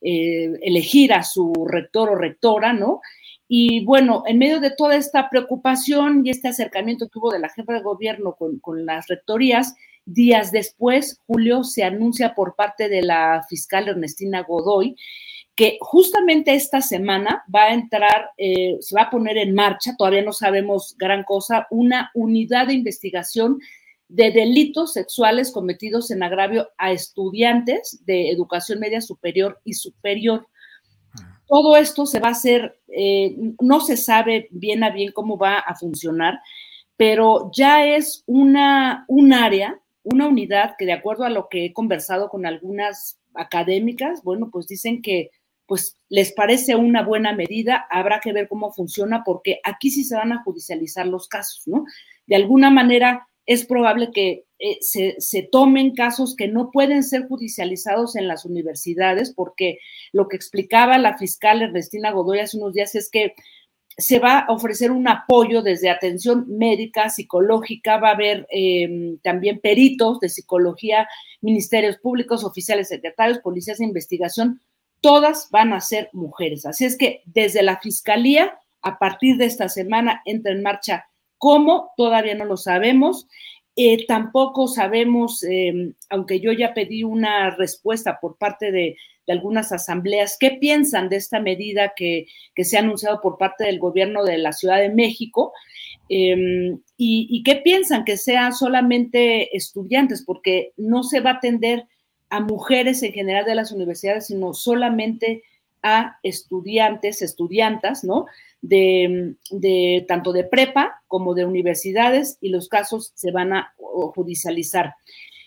eh, 0.00 0.50
elegir 0.62 1.12
a 1.12 1.22
su 1.22 1.52
rector 1.66 2.10
o 2.10 2.16
rectora, 2.16 2.72
¿no? 2.72 3.00
Y 3.48 3.84
bueno, 3.84 4.24
en 4.26 4.38
medio 4.38 4.60
de 4.60 4.70
toda 4.70 4.94
esta 4.96 5.30
preocupación 5.30 6.24
y 6.24 6.30
este 6.30 6.48
acercamiento 6.48 7.08
que 7.08 7.18
hubo 7.18 7.32
de 7.32 7.38
la 7.38 7.48
jefa 7.48 7.72
de 7.72 7.80
gobierno 7.80 8.36
con, 8.36 8.86
las 8.86 9.08
rectorías, 9.08 9.74
días 10.04 10.52
después, 10.52 11.20
Julio, 11.26 11.64
se 11.64 11.82
anuncia 11.82 12.34
por 12.34 12.54
parte 12.54 12.90
de 12.90 13.02
la 13.02 13.44
fiscal 13.48 13.88
Ernestina 13.88 14.42
Godoy 14.42 14.96
que 15.56 15.76
justamente 15.80 16.54
esta 16.54 16.80
semana 16.80 17.42
va 17.52 17.64
a 17.64 17.74
entrar, 17.74 18.30
eh, 18.36 18.76
se 18.78 18.94
va 18.94 19.02
a 19.02 19.10
poner 19.10 19.36
en 19.38 19.56
marcha, 19.56 19.96
todavía 19.98 20.22
no 20.22 20.32
sabemos 20.32 20.94
gran 20.96 21.24
cosa, 21.24 21.66
una 21.72 22.12
unidad 22.14 22.68
de 22.68 22.74
investigación 22.74 23.58
de 24.08 24.30
delitos 24.30 24.92
sexuales 24.92 25.50
cometidos 25.50 26.12
en 26.12 26.22
agravio 26.22 26.68
a 26.78 26.92
estudiantes 26.92 28.00
de 28.06 28.30
educación 28.30 28.78
media 28.78 29.00
superior 29.00 29.60
y 29.64 29.74
superior. 29.74 30.46
Todo 31.48 31.76
esto 31.76 32.06
se 32.06 32.20
va 32.20 32.28
a 32.28 32.32
hacer, 32.32 32.78
eh, 32.88 33.34
no 33.60 33.80
se 33.80 33.96
sabe 33.96 34.48
bien 34.50 34.84
a 34.84 34.90
bien 34.90 35.12
cómo 35.12 35.38
va 35.38 35.58
a 35.58 35.74
funcionar, 35.74 36.40
pero 36.96 37.50
ya 37.54 37.86
es 37.86 38.22
una, 38.26 39.04
un 39.08 39.32
área, 39.32 39.80
una 40.02 40.28
unidad 40.28 40.74
que 40.78 40.84
de 40.86 40.92
acuerdo 40.92 41.24
a 41.24 41.30
lo 41.30 41.48
que 41.48 41.66
he 41.66 41.72
conversado 41.72 42.28
con 42.28 42.44
algunas 42.46 43.18
académicas, 43.34 44.22
bueno, 44.24 44.50
pues 44.52 44.66
dicen 44.66 45.00
que 45.02 45.30
pues 45.66 45.98
les 46.08 46.32
parece 46.32 46.76
una 46.76 47.02
buena 47.02 47.32
medida, 47.34 47.86
habrá 47.90 48.20
que 48.20 48.32
ver 48.32 48.48
cómo 48.48 48.72
funciona 48.72 49.22
porque 49.24 49.60
aquí 49.64 49.90
sí 49.90 50.02
se 50.02 50.16
van 50.16 50.32
a 50.32 50.42
judicializar 50.42 51.06
los 51.06 51.28
casos, 51.28 51.62
¿no? 51.66 51.84
De 52.26 52.36
alguna 52.36 52.70
manera 52.70 53.27
es 53.48 53.64
probable 53.64 54.10
que 54.12 54.44
eh, 54.58 54.76
se, 54.80 55.48
tomen 55.50 55.94
casos 55.94 56.36
que 56.36 56.48
no 56.48 56.70
pueden 56.70 57.02
ser 57.02 57.26
judicializados 57.26 58.14
en 58.14 58.28
las 58.28 58.44
universidades, 58.44 59.32
porque 59.34 59.78
lo 60.12 60.28
que 60.28 60.36
explicaba 60.36 60.98
la 60.98 61.16
fiscal 61.16 61.62
Ernestina 61.62 62.10
Godoy 62.10 62.40
hace 62.40 62.58
unos 62.58 62.74
días 62.74 62.94
es 62.94 63.10
que 63.10 63.32
se 63.96 64.18
va 64.18 64.40
a 64.40 64.52
ofrecer 64.52 64.90
un 64.90 65.08
apoyo 65.08 65.62
desde 65.62 65.88
atención 65.88 66.44
médica, 66.46 67.08
psicológica, 67.08 67.96
va 67.96 68.10
a 68.10 68.14
haber 68.14 68.46
em, 68.50 69.18
también 69.20 69.60
peritos 69.60 70.20
de 70.20 70.28
psicología, 70.28 71.08
ministerios 71.40 71.96
públicos, 71.96 72.44
oficiales 72.44 72.88
secretarios, 72.88 73.38
policías 73.38 73.78
de 73.78 73.86
investigación, 73.86 74.60
todas 75.00 75.48
van 75.50 75.72
a 75.72 75.80
ser 75.80 76.10
mujeres. 76.12 76.66
Así 76.66 76.84
es 76.84 76.98
que 76.98 77.22
desde 77.24 77.62
la 77.62 77.80
fiscalía, 77.80 78.58
a 78.82 78.98
partir 78.98 79.38
de 79.38 79.46
esta 79.46 79.70
semana, 79.70 80.20
entra 80.26 80.52
en 80.52 80.62
marcha 80.62 81.07
¿Cómo? 81.38 81.92
Todavía 81.96 82.34
no 82.34 82.44
lo 82.44 82.56
sabemos. 82.56 83.28
Eh, 83.76 84.06
tampoco 84.06 84.66
sabemos, 84.66 85.44
eh, 85.44 85.92
aunque 86.10 86.40
yo 86.40 86.50
ya 86.52 86.74
pedí 86.74 87.04
una 87.04 87.50
respuesta 87.50 88.18
por 88.20 88.36
parte 88.36 88.72
de, 88.72 88.96
algunas 89.28 89.72
asambleas, 89.72 90.36
qué 90.38 90.52
piensan 90.52 91.08
de 91.08 91.16
esta 91.16 91.40
medida 91.40 91.92
que, 91.94 92.26
se 92.56 92.76
ha 92.76 92.80
anunciado 92.80 93.20
por 93.20 93.38
parte 93.38 93.64
del 93.64 93.78
gobierno 93.78 94.24
de 94.24 94.38
la 94.38 94.52
Ciudad 94.52 94.78
de 94.78 94.88
México 94.88 95.52
em, 96.08 96.80
y, 96.96 97.42
qué 97.44 97.56
piensan 97.56 98.04
que 98.04 98.16
sean 98.16 98.52
solamente 98.52 99.56
estudiantes, 99.56 100.24
porque 100.24 100.72
no 100.76 101.02
se 101.02 101.20
va 101.20 101.30
a 101.30 101.34
atender 101.34 101.84
a 102.30 102.40
mujeres 102.40 103.02
en 103.02 103.12
general 103.12 103.44
de 103.44 103.54
las 103.54 103.72
universidades, 103.72 104.26
sino 104.26 104.54
solamente 104.54 105.42
a 105.82 106.18
estudiantes, 106.22 107.22
estudiantas, 107.22 108.04
¿no? 108.04 108.26
De, 108.60 110.04
tanto 110.08 110.32
de 110.32 110.44
prepa 110.44 111.02
como 111.06 111.34
de 111.34 111.44
universidades 111.44 112.38
y 112.40 112.48
los 112.50 112.68
casos 112.68 113.12
se 113.14 113.30
van 113.30 113.52
a 113.52 113.74
judicializar. 113.76 114.94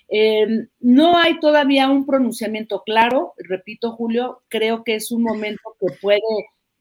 Eh, 0.09 0.67
no 0.79 1.17
hay 1.17 1.39
todavía 1.39 1.89
un 1.89 2.05
pronunciamiento 2.05 2.83
claro, 2.85 3.33
repito, 3.37 3.93
Julio, 3.93 4.41
creo 4.49 4.83
que 4.83 4.95
es 4.95 5.11
un 5.11 5.23
momento 5.23 5.75
que 5.79 5.87
puede 6.01 6.19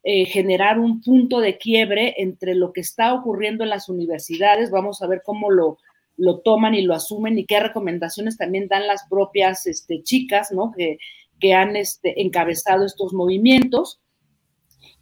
eh, 0.03 0.25
generar 0.25 0.79
un 0.79 1.01
punto 1.01 1.39
de 1.39 1.57
quiebre 1.57 2.15
entre 2.17 2.55
lo 2.55 2.73
que 2.73 2.81
está 2.81 3.13
ocurriendo 3.13 3.63
en 3.63 3.69
las 3.69 3.87
universidades. 3.87 4.71
Vamos 4.71 5.01
a 5.01 5.07
ver 5.07 5.21
cómo 5.23 5.49
lo, 5.49 5.77
lo 6.17 6.39
toman 6.39 6.75
y 6.75 6.81
lo 6.81 6.93
asumen 6.93 7.37
y 7.37 7.45
qué 7.45 7.59
recomendaciones 7.59 8.37
también 8.37 8.67
dan 8.67 8.87
las 8.87 9.07
propias 9.09 9.65
este, 9.67 10.01
chicas, 10.03 10.51
¿no? 10.51 10.71
Que, 10.75 10.97
que 11.39 11.53
han 11.53 11.75
este, 11.75 12.21
encabezado 12.21 12.85
estos 12.85 13.13
movimientos. 13.13 13.99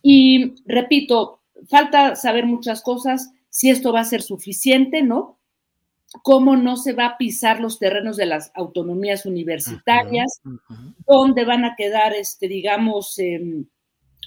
Y 0.01 0.55
repito, 0.65 1.41
falta 1.69 2.15
saber 2.15 2.45
muchas 2.45 2.81
cosas, 2.81 3.31
si 3.49 3.69
esto 3.69 3.91
va 3.91 4.01
a 4.01 4.05
ser 4.05 4.21
suficiente, 4.21 5.01
¿no? 5.01 5.39
Cómo 6.23 6.55
no 6.55 6.77
se 6.77 6.93
va 6.93 7.05
a 7.05 7.17
pisar 7.17 7.59
los 7.59 7.79
terrenos 7.79 8.17
de 8.17 8.25
las 8.25 8.51
autonomías 8.55 9.25
universitarias, 9.25 10.41
dónde 11.05 11.45
van 11.45 11.65
a 11.65 11.75
quedar, 11.75 12.13
este, 12.13 12.47
digamos, 12.47 13.17
em, 13.19 13.65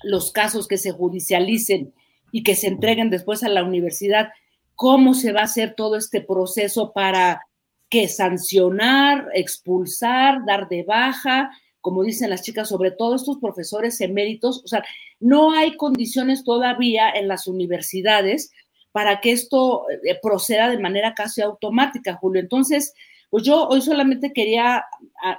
los 0.04 0.32
casos 0.32 0.68
que 0.68 0.78
se 0.78 0.92
judicialicen 0.92 1.92
y 2.30 2.42
que 2.42 2.54
se 2.54 2.68
entreguen 2.68 3.10
después 3.10 3.42
a 3.42 3.48
la 3.48 3.64
universidad, 3.64 4.30
cómo 4.74 5.14
se 5.14 5.32
va 5.32 5.40
a 5.40 5.44
hacer 5.44 5.74
todo 5.76 5.96
este 5.96 6.20
proceso 6.20 6.92
para 6.92 7.42
que 7.88 8.08
sancionar, 8.08 9.28
expulsar, 9.34 10.44
dar 10.46 10.68
de 10.68 10.82
baja, 10.82 11.50
como 11.82 12.04
dicen 12.04 12.30
las 12.30 12.42
chicas, 12.42 12.68
sobre 12.68 12.92
todo 12.92 13.14
estos 13.14 13.38
profesores 13.38 14.00
eméritos, 14.00 14.62
o 14.64 14.68
sea, 14.68 14.82
no 15.20 15.52
hay 15.52 15.76
condiciones 15.76 16.44
todavía 16.44 17.10
en 17.10 17.28
las 17.28 17.46
universidades 17.46 18.52
para 18.92 19.20
que 19.20 19.32
esto 19.32 19.84
eh, 19.90 20.18
proceda 20.22 20.70
de 20.70 20.78
manera 20.78 21.14
casi 21.14 21.42
automática, 21.42 22.14
Julio. 22.14 22.40
Entonces, 22.40 22.94
pues 23.30 23.42
yo 23.42 23.66
hoy 23.66 23.80
solamente 23.82 24.32
quería 24.32 24.84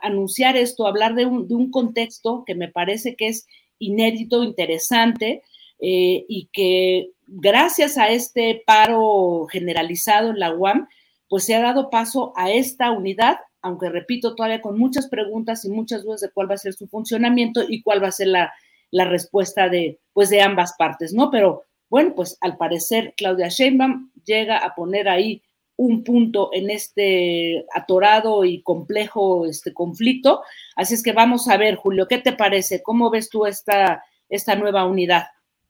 anunciar 0.01 0.57
esto, 0.57 0.85
hablar 0.85 1.15
de 1.15 1.25
un, 1.25 1.71
contexto 1.71 2.43
que 2.45 2.55
me 2.55 2.67
parece 2.67 3.15
que 3.15 3.27
es 3.27 3.47
inédito, 3.79 4.43
interesante, 4.43 5.43
eh, 5.79 6.25
y 6.27 6.49
que 6.51 7.11
gracias 7.27 7.97
a 7.97 8.09
este 8.09 8.63
paro 8.65 9.45
generalizado 9.49 10.31
en 10.31 10.39
la 10.39 10.53
UAM, 10.53 10.87
pues 11.29 11.45
se 11.45 11.55
ha 11.55 11.61
dado 11.61 11.89
paso 11.89 12.33
a 12.35 12.51
esta 12.51 12.91
unidad 12.91 13.37
aunque 13.63 13.89
repito, 13.89 14.35
todavía 14.35 14.61
con 14.61 14.77
muchas 14.77 15.07
preguntas 15.07 15.65
y 15.65 15.69
muchas 15.69 16.03
dudas 16.03 16.21
de 16.21 16.29
cuál 16.29 16.51
va 16.51 16.55
a 16.55 16.59
ser 16.59 16.73
su 16.73 16.87
funcionamiento 16.87 17.63
y 17.67 17.81
cuál 17.81 18.03
va 18.03 18.09
a 18.09 18.11
ser 18.11 18.27
la, 18.27 18.53
respuesta 18.91 19.69
de, 19.69 19.99
pues, 20.11 20.29
de 20.29 20.41
ambas 20.41 20.75
partes, 20.77 21.13
¿no? 21.13 21.31
Pero 21.31 21.63
bueno, 21.89 22.13
pues 22.15 22.37
al 22.41 22.57
parecer 22.57 23.13
Claudia 23.17 23.47
Sheinbaum 23.47 24.11
llega 24.23 24.57
a 24.57 24.75
poner 24.75 25.09
ahí 25.09 25.41
un 25.75 26.03
punto 26.03 26.49
en 26.53 26.69
este 26.69 27.65
atorado 27.73 28.45
y 28.45 28.61
complejo 28.61 29.45
este 29.47 29.73
conflicto. 29.73 30.41
Así 30.75 30.93
es 30.93 31.01
que 31.01 31.13
vamos 31.13 31.47
a 31.47 31.57
ver, 31.57 31.75
Julio, 31.75 32.07
¿qué 32.07 32.19
te 32.19 32.33
parece? 32.33 32.83
¿Cómo 32.83 33.09
ves 33.09 33.29
tú 33.29 33.45
esta, 33.45 34.03
esta 34.29 34.55
nueva 34.55 34.85
unidad? 34.85 35.27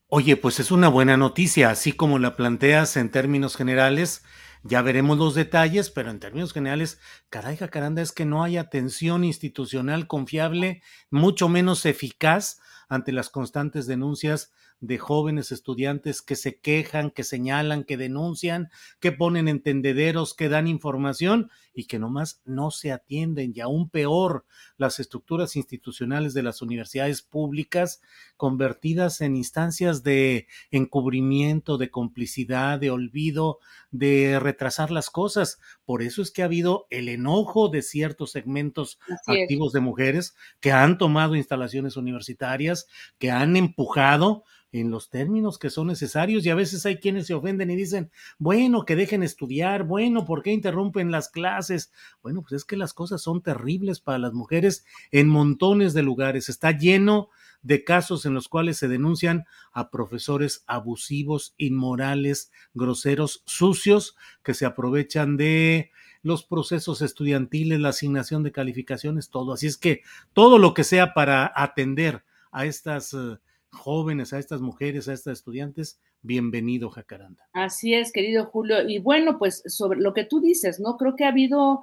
Oye, 0.07 0.35
pues 0.35 0.59
es 0.59 0.71
una 0.71 0.89
buena 0.89 1.17
noticia, 1.17 1.69
así 1.69 1.91
como 1.91 2.19
la 2.19 2.35
planteas 2.35 2.97
en 2.97 3.09
términos 3.09 3.55
generales, 3.55 4.23
ya 4.63 4.81
veremos 4.81 5.17
los 5.17 5.35
detalles, 5.35 5.89
pero 5.89 6.09
en 6.09 6.19
términos 6.19 6.53
generales, 6.53 6.99
caray, 7.29 7.57
jacaranda, 7.57 8.01
es 8.01 8.11
que 8.11 8.25
no 8.25 8.43
hay 8.43 8.57
atención 8.57 9.23
institucional 9.23 10.07
confiable, 10.07 10.81
mucho 11.09 11.49
menos 11.49 11.85
eficaz 11.85 12.59
ante 12.87 13.11
las 13.11 13.29
constantes 13.29 13.87
denuncias 13.87 14.53
de 14.83 14.97
jóvenes 14.97 15.53
estudiantes 15.53 16.21
que 16.21 16.35
se 16.35 16.59
quejan, 16.59 17.09
que 17.09 17.23
señalan, 17.23 17.85
que 17.85 17.95
denuncian, 17.95 18.69
que 18.99 19.13
ponen 19.13 19.47
entendederos, 19.47 20.33
que 20.33 20.49
dan 20.49 20.67
información 20.67 21.49
y 21.73 21.85
que 21.85 21.99
nomás 21.99 22.41
no 22.43 22.69
se 22.69 22.91
atienden. 22.91 23.53
Y 23.55 23.61
aún 23.61 23.89
peor, 23.89 24.45
las 24.75 24.99
estructuras 24.99 25.55
institucionales 25.55 26.33
de 26.33 26.43
las 26.43 26.61
universidades 26.61 27.21
públicas 27.21 28.01
convertidas 28.35 29.21
en 29.21 29.37
instancias 29.37 30.03
de 30.03 30.47
encubrimiento, 30.69 31.77
de 31.77 31.89
complicidad, 31.89 32.77
de 32.77 32.91
olvido, 32.91 33.59
de 33.89 34.37
retrasar 34.41 34.91
las 34.91 35.09
cosas, 35.09 35.59
Por 35.85 36.01
eso 36.01 36.21
es 36.21 36.31
que 36.31 36.41
ha 36.41 36.45
habido 36.45 36.87
el 36.89 37.09
enojo 37.09 37.69
de 37.69 37.81
ciertos 37.81 38.31
segmentos 38.31 38.99
activos 39.27 39.73
de 39.73 39.81
mujeres 39.81 40.35
que 40.59 40.71
han 40.71 40.97
tomado 40.97 41.35
instalaciones 41.35 41.97
universitarias, 41.97 42.87
que 43.17 43.31
han 43.31 43.55
empujado 43.57 44.43
en 44.73 44.89
los 44.89 45.09
términos 45.09 45.59
que 45.59 45.69
son 45.69 45.87
necesarios 45.87 46.45
y 46.45 46.49
a 46.49 46.55
veces 46.55 46.85
hay 46.85 46.97
quienes 46.97 47.27
se 47.27 47.35
ofenden 47.35 47.69
y 47.69 47.75
dicen, 47.75 48.11
bueno, 48.39 48.85
que 48.85 48.95
dejen 48.95 49.21
estudiar, 49.21 49.83
bueno, 49.83 50.25
¿por 50.25 50.41
qué 50.41 50.51
interrumpen 50.51 51.11
las 51.11 51.29
clases? 51.29 51.91
Bueno, 52.23 52.41
pues 52.41 52.53
es 52.53 52.65
que 52.65 52.75
las 52.75 52.93
cosas 52.93 53.21
son 53.21 53.41
terribles 53.41 53.99
para 53.99 54.17
las 54.17 54.33
mujeres 54.33 54.83
en 55.11 55.27
montones 55.27 55.93
de 55.93 56.01
lugares. 56.01 56.49
Está 56.49 56.71
lleno 56.71 57.29
de 57.63 57.83
casos 57.83 58.25
en 58.25 58.33
los 58.33 58.47
cuales 58.47 58.77
se 58.77 58.87
denuncian 58.87 59.45
a 59.71 59.89
profesores 59.89 60.63
abusivos, 60.67 61.55
inmorales, 61.57 62.51
groseros, 62.73 63.41
sucios, 63.45 64.15
que 64.43 64.53
se 64.53 64.65
aprovechan 64.65 65.37
de 65.37 65.91
los 66.21 66.43
procesos 66.43 67.01
estudiantiles, 67.01 67.79
la 67.79 67.89
asignación 67.89 68.43
de 68.43 68.51
calificaciones, 68.51 69.29
todo. 69.29 69.53
Así 69.53 69.67
es 69.67 69.77
que 69.77 70.01
todo 70.33 70.59
lo 70.59 70.73
que 70.73 70.83
sea 70.83 71.13
para 71.13 71.51
atender 71.55 72.23
a 72.51 72.65
estas... 72.65 73.13
Uh, 73.13 73.37
jóvenes, 73.73 74.33
a 74.33 74.39
estas 74.39 74.61
mujeres, 74.61 75.07
a 75.07 75.13
estas 75.13 75.39
estudiantes, 75.39 75.99
bienvenido, 76.21 76.89
Jacaranda. 76.89 77.47
Así 77.53 77.93
es, 77.93 78.11
querido 78.11 78.45
Julio. 78.45 78.87
Y 78.87 78.99
bueno, 78.99 79.37
pues 79.37 79.63
sobre 79.65 79.99
lo 79.99 80.13
que 80.13 80.23
tú 80.23 80.39
dices, 80.39 80.79
¿no? 80.79 80.95
Creo 80.97 81.15
que 81.15 81.25
ha 81.25 81.29
habido 81.29 81.81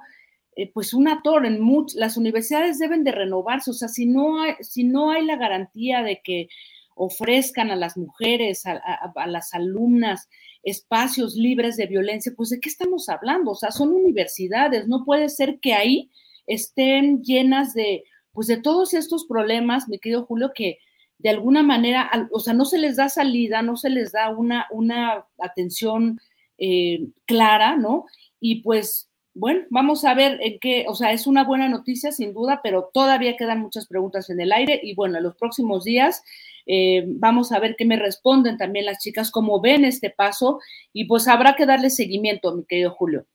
eh, 0.55 0.71
pues 0.73 0.93
un 0.93 1.07
ator 1.07 1.45
en 1.45 1.61
muchas, 1.61 1.95
las 1.95 2.17
universidades 2.17 2.79
deben 2.79 3.03
de 3.03 3.11
renovarse, 3.11 3.71
o 3.71 3.73
sea, 3.73 3.87
si 3.87 4.05
no 4.05 4.41
hay, 4.41 4.55
si 4.61 4.83
no 4.83 5.11
hay 5.11 5.25
la 5.25 5.37
garantía 5.37 6.03
de 6.03 6.21
que 6.23 6.49
ofrezcan 6.95 7.71
a 7.71 7.75
las 7.75 7.97
mujeres, 7.97 8.65
a, 8.65 8.73
a, 8.73 9.27
las 9.27 9.53
alumnas, 9.53 10.29
espacios 10.61 11.35
libres 11.35 11.77
de 11.77 11.87
violencia, 11.87 12.33
pues 12.35 12.49
de 12.49 12.59
qué 12.59 12.69
estamos 12.69 13.09
hablando? 13.09 13.51
O 13.51 13.55
sea, 13.55 13.71
son 13.71 13.91
universidades, 13.93 14.87
no 14.87 15.03
puede 15.05 15.29
ser 15.29 15.59
que 15.59 15.73
ahí 15.73 16.11
estén 16.47 17.23
llenas 17.23 17.73
de, 17.73 18.03
pues 18.33 18.47
de 18.47 18.57
todos 18.57 18.93
estos 18.93 19.25
problemas, 19.25 19.87
mi 19.87 19.99
querido 19.99 20.25
Julio, 20.25 20.51
que, 20.53 20.79
de 21.17 21.29
alguna 21.29 21.63
manera, 21.63 22.09
o 22.31 22.39
sea, 22.39 22.53
no 22.53 22.65
se 22.65 22.77
les 22.77 22.97
da 22.97 23.07
salida, 23.07 23.61
no 23.61 23.77
se 23.77 23.89
les 23.89 24.11
da 24.11 24.29
una, 24.29 24.67
una 24.71 25.25
atención 25.39 26.19
eh, 26.57 27.07
clara, 27.25 27.77
¿no? 27.77 28.05
Y 28.39 28.61
pues, 28.63 29.10
bueno, 29.33 29.61
vamos 29.69 30.03
a 30.03 30.13
ver 30.13 30.39
en 30.41 30.59
qué, 30.59 30.85
o 30.87 30.95
sea, 30.95 31.11
es 31.11 31.27
una 31.27 31.43
buena 31.43 31.69
noticia 31.69 32.11
sin 32.11 32.33
duda, 32.33 32.59
pero 32.63 32.89
todavía 32.93 33.37
quedan 33.37 33.59
muchas 33.59 33.87
preguntas 33.87 34.29
en 34.29 34.41
el 34.41 34.51
aire 34.51 34.79
y 34.83 34.93
bueno, 34.95 35.17
en 35.17 35.23
los 35.23 35.35
próximos 35.35 35.83
días 35.83 36.23
eh, 36.65 37.03
vamos 37.07 37.51
a 37.51 37.59
ver 37.59 37.75
qué 37.77 37.85
me 37.85 37.97
responden 37.97 38.57
también 38.57 38.85
las 38.85 38.99
chicas, 38.99 39.31
cómo 39.31 39.61
ven 39.61 39.85
este 39.85 40.09
paso 40.09 40.59
y 40.93 41.05
pues 41.05 41.27
habrá 41.27 41.55
que 41.55 41.65
darle 41.65 41.89
seguimiento, 41.89 42.55
mi 42.55 42.65
querido 42.65 42.91
Julio. 42.91 43.25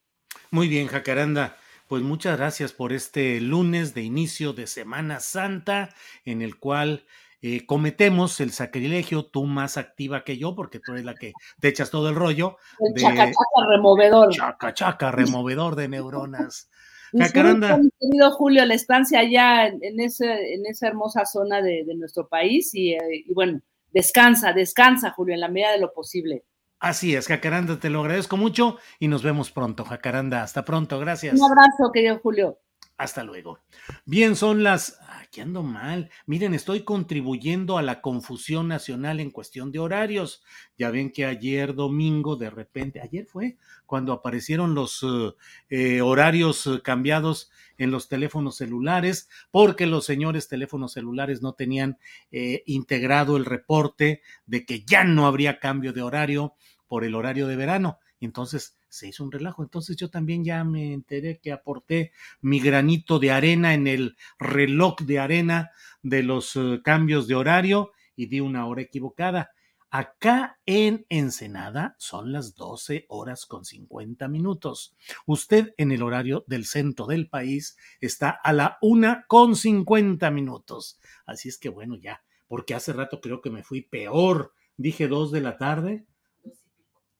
Muy 0.50 0.68
bien, 0.68 0.86
Jacaranda. 0.86 1.56
Pues 1.88 2.02
muchas 2.02 2.36
gracias 2.36 2.72
por 2.72 2.92
este 2.92 3.40
lunes 3.40 3.94
de 3.94 4.02
inicio 4.02 4.52
de 4.52 4.66
Semana 4.66 5.20
Santa 5.20 5.94
en 6.24 6.42
el 6.42 6.56
cual 6.56 7.04
eh, 7.42 7.66
cometemos 7.66 8.40
el 8.40 8.50
sacrilegio, 8.50 9.26
tú 9.26 9.44
más 9.44 9.76
activa 9.76 10.24
que 10.24 10.38
yo, 10.38 10.54
porque 10.54 10.80
tú 10.80 10.92
eres 10.92 11.04
la 11.04 11.14
que 11.14 11.32
te 11.60 11.68
echas 11.68 11.90
todo 11.90 12.08
el 12.08 12.14
rollo. 12.14 12.56
El 12.80 12.94
de, 12.94 13.00
chaca, 13.02 13.26
chaca 13.26 13.68
removedor. 13.68 14.32
Chaca, 14.32 14.74
chaca 14.74 15.10
removedor 15.10 15.76
de 15.76 15.88
neuronas. 15.88 16.70
Jacaranda. 17.12 17.80
querido 18.00 18.30
Julio, 18.32 18.64
la 18.64 18.74
estancia 18.74 19.20
allá 19.20 19.66
en, 19.66 20.00
ese, 20.00 20.54
en 20.54 20.66
esa 20.66 20.88
hermosa 20.88 21.24
zona 21.24 21.62
de, 21.62 21.84
de 21.84 21.94
nuestro 21.94 22.28
país 22.28 22.74
y, 22.74 22.94
eh, 22.94 23.24
y, 23.26 23.32
bueno, 23.32 23.60
descansa, 23.92 24.52
descansa, 24.52 25.10
Julio, 25.12 25.34
en 25.34 25.40
la 25.40 25.48
medida 25.48 25.72
de 25.72 25.78
lo 25.78 25.92
posible. 25.92 26.44
Así 26.78 27.14
es, 27.14 27.26
Jacaranda, 27.26 27.80
te 27.80 27.88
lo 27.88 28.00
agradezco 28.00 28.36
mucho 28.36 28.76
y 28.98 29.08
nos 29.08 29.22
vemos 29.22 29.50
pronto, 29.50 29.84
Jacaranda. 29.84 30.42
Hasta 30.42 30.64
pronto, 30.64 30.98
gracias. 30.98 31.38
Un 31.38 31.50
abrazo, 31.50 31.90
querido 31.92 32.18
Julio. 32.18 32.58
Hasta 32.98 33.24
luego. 33.24 33.60
Bien, 34.06 34.36
son 34.36 34.62
las... 34.62 34.98
Aquí 35.20 35.40
ando 35.42 35.62
mal. 35.62 36.10
Miren, 36.24 36.54
estoy 36.54 36.82
contribuyendo 36.82 37.76
a 37.76 37.82
la 37.82 38.00
confusión 38.00 38.68
nacional 38.68 39.20
en 39.20 39.30
cuestión 39.30 39.70
de 39.70 39.80
horarios. 39.80 40.42
Ya 40.78 40.90
ven 40.90 41.12
que 41.12 41.26
ayer 41.26 41.74
domingo, 41.74 42.36
de 42.36 42.48
repente, 42.48 43.00
ayer 43.02 43.26
fue 43.26 43.58
cuando 43.84 44.12
aparecieron 44.12 44.74
los 44.74 45.02
uh, 45.02 45.36
eh, 45.68 46.00
horarios 46.00 46.66
uh, 46.66 46.80
cambiados 46.82 47.50
en 47.76 47.90
los 47.90 48.08
teléfonos 48.08 48.56
celulares, 48.56 49.28
porque 49.50 49.86
los 49.86 50.06
señores 50.06 50.48
teléfonos 50.48 50.92
celulares 50.92 51.42
no 51.42 51.52
tenían 51.52 51.98
eh, 52.30 52.62
integrado 52.66 53.36
el 53.36 53.44
reporte 53.44 54.22
de 54.46 54.64
que 54.64 54.84
ya 54.86 55.04
no 55.04 55.26
habría 55.26 55.58
cambio 55.58 55.92
de 55.92 56.02
horario 56.02 56.54
por 56.86 57.04
el 57.04 57.14
horario 57.14 57.46
de 57.46 57.56
verano. 57.56 57.98
Entonces 58.20 58.75
se 58.88 59.08
hizo 59.08 59.24
un 59.24 59.32
relajo. 59.32 59.62
Entonces 59.62 59.96
yo 59.96 60.10
también 60.10 60.44
ya 60.44 60.64
me 60.64 60.92
enteré 60.92 61.38
que 61.38 61.52
aporté 61.52 62.12
mi 62.40 62.60
granito 62.60 63.18
de 63.18 63.30
arena 63.30 63.74
en 63.74 63.86
el 63.86 64.16
reloj 64.38 65.00
de 65.00 65.18
arena 65.18 65.70
de 66.02 66.22
los 66.22 66.56
uh, 66.56 66.80
cambios 66.82 67.26
de 67.26 67.34
horario 67.34 67.92
y 68.14 68.26
di 68.26 68.40
una 68.40 68.66
hora 68.66 68.82
equivocada. 68.82 69.50
Acá 69.90 70.58
en 70.66 71.06
Ensenada 71.08 71.94
son 71.98 72.32
las 72.32 72.54
12 72.54 73.06
horas 73.08 73.46
con 73.46 73.64
50 73.64 74.26
minutos. 74.28 74.94
Usted 75.26 75.74
en 75.76 75.92
el 75.92 76.02
horario 76.02 76.44
del 76.48 76.66
centro 76.66 77.06
del 77.06 77.28
país 77.28 77.76
está 78.00 78.30
a 78.30 78.52
la 78.52 78.78
una 78.82 79.24
con 79.28 79.54
50 79.54 80.30
minutos. 80.32 80.98
Así 81.24 81.48
es 81.48 81.56
que 81.56 81.68
bueno, 81.68 81.96
ya, 81.96 82.22
porque 82.48 82.74
hace 82.74 82.92
rato 82.92 83.20
creo 83.20 83.40
que 83.40 83.50
me 83.50 83.62
fui 83.62 83.82
peor. 83.82 84.52
Dije 84.76 85.08
dos 85.08 85.30
de 85.30 85.40
la 85.40 85.56
tarde 85.56 86.04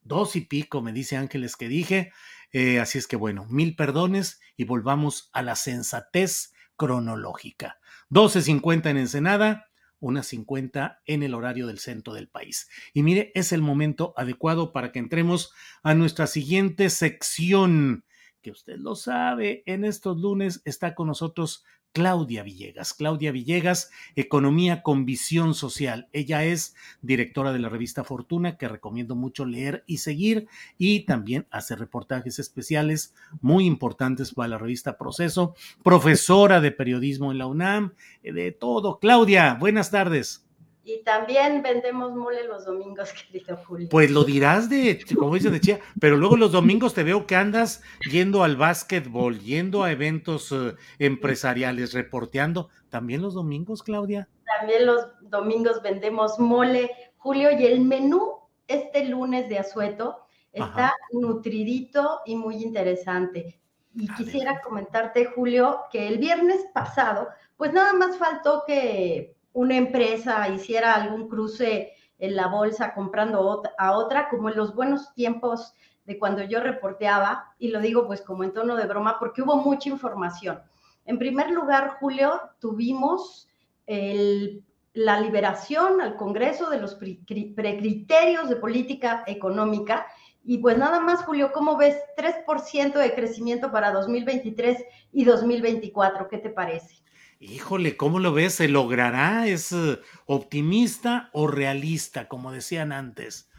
dos 0.07 0.37
y 0.37 0.43
pico, 0.43 0.83
me 0.83 0.93
dice 0.93 1.17
Ángeles 1.17 1.57
que 1.57 1.69
dije. 1.69 2.13
Eh, 2.53 2.81
así 2.81 2.99
es 2.99 3.07
que 3.07 3.17
bueno, 3.17 3.47
mil 3.49 3.77
perdones 3.77 4.41
y 4.57 4.65
volvamos 4.65 5.31
a 5.33 5.43
la 5.43 5.57
sensatez 5.57 6.53
cronológica. 6.77 7.79
12.50 8.11 8.91
en 8.91 8.97
Ensenada, 8.99 9.67
unas 9.99 10.27
50 10.29 11.03
en 11.07 11.23
el 11.23 11.35
horario 11.35 11.67
del 11.67 11.79
centro 11.79 12.15
del 12.15 12.29
país. 12.29 12.69
Y 12.93 13.03
mire, 13.03 13.33
es 13.35 13.53
el 13.53 13.63
momento 13.63 14.15
adecuado 14.17 14.73
para 14.73 14.93
que 14.93 14.99
entremos 14.99 15.53
a 15.83 15.95
nuestra 15.95 16.27
siguiente 16.27 16.91
sección, 16.91 18.05
que 18.43 18.51
usted 18.53 18.77
lo 18.77 18.95
sabe, 18.95 19.63
en 19.67 19.85
estos 19.85 20.19
lunes 20.19 20.63
está 20.65 20.95
con 20.95 21.09
nosotros 21.09 21.65
Claudia 21.97 22.42
Villegas. 22.42 22.92
Claudia 22.92 23.32
Villegas, 23.32 23.90
Economía 24.16 24.82
con 24.82 25.07
Visión 25.07 25.55
Social. 25.55 26.11
Ella 26.12 26.44
es 26.44 26.74
directora 27.01 27.55
de 27.55 27.59
la 27.59 27.70
revista 27.70 28.05
Fortuna, 28.05 28.59
que 28.59 28.68
recomiendo 28.68 29.16
mucho 29.16 29.47
leer 29.47 29.82
y 29.86 29.97
seguir, 29.97 30.47
y 30.76 31.07
también 31.07 31.47
hace 31.51 31.74
reportajes 31.74 32.38
especiales 32.38 33.14
muy 33.40 33.64
importantes 33.64 34.34
para 34.34 34.49
la 34.49 34.59
revista 34.59 34.99
Proceso, 34.99 35.55
profesora 35.82 36.61
de 36.61 36.70
periodismo 36.70 37.32
en 37.32 37.38
la 37.38 37.47
UNAM, 37.47 37.94
eh, 38.22 38.30
de 38.34 38.53
todo. 38.53 38.99
Claudia, 38.99 39.55
buenas 39.59 39.90
tardes. 39.90 40.45
Y 40.89 41.03
también 41.03 41.62
vendemos 41.62 42.14
mole 42.14 42.45
los 42.45 42.64
domingos, 42.64 43.12
querido 43.32 43.57
Julio. 43.57 43.89
Pues 43.91 44.09
lo 44.09 44.22
dirás 44.22 44.70
de, 44.70 45.05
como 45.18 45.34
dice 45.34 45.51
de 45.51 45.61
Chía, 45.61 45.80
pero 46.01 46.16
luego 46.16 46.37
los 46.37 46.53
domingos 46.53 46.95
te 46.95 47.03
veo 47.03 47.26
que 47.26 47.34
andas 47.34 47.82
yendo 48.09 48.45
al 48.45 48.57
básquetbol, 48.57 49.41
yendo 49.41 49.82
a 49.82 49.91
eventos 49.91 50.53
uh, 50.53 50.76
empresariales, 51.01 51.93
reporteando. 51.93 52.68
¿También 52.89 53.20
los 53.20 53.34
domingos, 53.34 53.82
Claudia? 53.82 54.28
También 54.61 54.87
los 54.87 55.09
domingos 55.22 55.82
vendemos 55.82 56.39
mole, 56.39 56.93
Julio, 57.16 57.51
y 57.51 57.66
el 57.66 57.80
menú 57.80 58.34
este 58.68 59.07
lunes 59.07 59.49
de 59.49 59.59
Azueto 59.59 60.20
está 60.53 60.87
Ajá. 60.87 60.95
nutridito 61.11 62.20
y 62.26 62.37
muy 62.37 62.62
interesante. 62.62 63.61
Y 63.93 64.07
quisiera 64.14 64.61
comentarte, 64.61 65.24
Julio, 65.24 65.80
que 65.91 66.07
el 66.07 66.18
viernes 66.18 66.64
pasado, 66.72 67.26
pues 67.57 67.72
nada 67.72 67.93
más 67.93 68.16
faltó 68.18 68.62
que 68.68 69.36
una 69.57 69.75
empresa 69.75 70.47
hiciera 70.51 70.95
algún 70.95 71.29
cruce 71.29 71.95
en 72.19 72.37
la 72.37 72.49
bolsa 72.49 72.93
comprando 72.93 73.63
a 73.79 73.93
otra, 73.93 74.29
como 74.29 74.51
en 74.51 74.57
los 74.57 74.75
buenos 74.75 75.15
tiempos 75.15 75.73
de 76.05 76.19
cuando 76.19 76.43
yo 76.43 76.61
reporteaba, 76.61 77.55
y 77.59 77.69
lo 77.69 77.81
digo 77.81 78.07
pues 78.07 78.21
como 78.21 78.45
en 78.45 78.53
tono 78.53 78.77
de 78.77 78.87
broma, 78.87 79.19
porque 79.19 79.41
hubo 79.41 79.57
mucha 79.57 79.89
información. 79.89 80.61
En 81.07 81.19
primer 81.19 81.51
lugar, 81.53 81.97
Julio, 81.99 82.39
tuvimos 82.61 83.49
la 83.87 85.21
liberación 85.21 86.03
al 86.03 86.17
Congreso 86.17 86.69
de 86.69 86.79
los 86.79 86.95
precriterios 86.95 88.51
de 88.51 88.57
política 88.57 89.25
económica, 89.27 90.07
y 90.45 90.59
pues 90.59 90.77
nada 90.77 91.01
más, 91.01 91.25
Julio, 91.25 91.51
¿cómo 91.55 91.79
ves 91.79 91.97
3% 92.19 92.93
de 92.93 93.15
crecimiento 93.15 93.73
para 93.73 93.91
2023 93.91 94.85
y 95.13 95.25
2024? 95.25 96.29
¿Qué 96.29 96.37
te 96.37 96.51
parece? 96.51 97.06
Híjole, 97.39 97.99
¿cómo 97.99 98.18
lo 98.18 98.32
ves? 98.32 98.55
¿Se 98.55 98.68
logrará? 98.68 99.47
¿Es 99.47 99.70
eh, 99.72 100.01
optimista 100.24 101.28
o 101.32 101.47
realista, 101.47 102.28
como 102.28 102.51
decían 102.51 102.93
antes? 102.93 103.51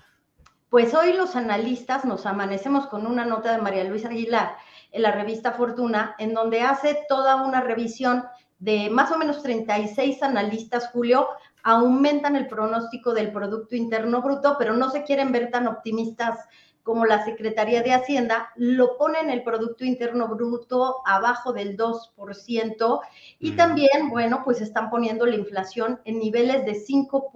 Pues 0.70 0.96
hoy 0.96 1.14
los 1.14 1.36
analistas 1.36 2.04
nos 2.04 2.26
amanecemos 2.26 2.88
con 2.88 3.06
una 3.06 3.24
nota 3.24 3.52
de 3.52 3.62
María 3.62 3.84
Luisa 3.84 4.10
Aguilar 4.10 4.58
en 4.92 5.04
la 5.04 5.12
revista 5.12 5.52
Fortuna, 5.52 6.16
en 6.18 6.34
donde 6.34 6.62
hace 6.62 7.06
toda 7.08 7.36
una 7.44 7.62
revisión 7.62 8.26
de 8.58 8.90
más 8.90 9.12
o 9.12 9.18
menos 9.18 9.44
36 9.44 10.24
analistas, 10.24 10.90
Julio, 10.92 11.28
aumentan 11.62 12.36
el 12.36 12.48
pronóstico 12.48 13.14
del 13.14 13.32
Producto 13.32 13.76
Interno 13.76 14.24
Bruto, 14.24 14.56
pero 14.58 14.74
no 14.74 14.90
se 14.90 15.04
quieren 15.04 15.32
ver 15.32 15.52
tan 15.52 15.68
optimistas 15.68 16.40
como 16.88 17.06
la 17.06 17.26
Secretaría 17.26 17.84
de 17.84 17.94
Hacienda, 17.94 18.54
lo 18.56 18.98
pone 18.98 19.20
en 19.20 19.30
el 19.30 19.44
Producto 19.44 19.84
Interno 19.84 20.30
Bruto 20.30 21.02
abajo 21.06 21.52
del 21.52 21.76
2%, 21.76 23.02
y 23.40 23.52
también, 23.52 24.10
bueno, 24.10 24.42
pues 24.46 24.62
están 24.62 24.90
poniendo 24.90 25.26
la 25.26 25.36
inflación 25.36 26.00
en 26.06 26.18
niveles 26.18 26.66
de 26.66 26.76
5 26.76 27.30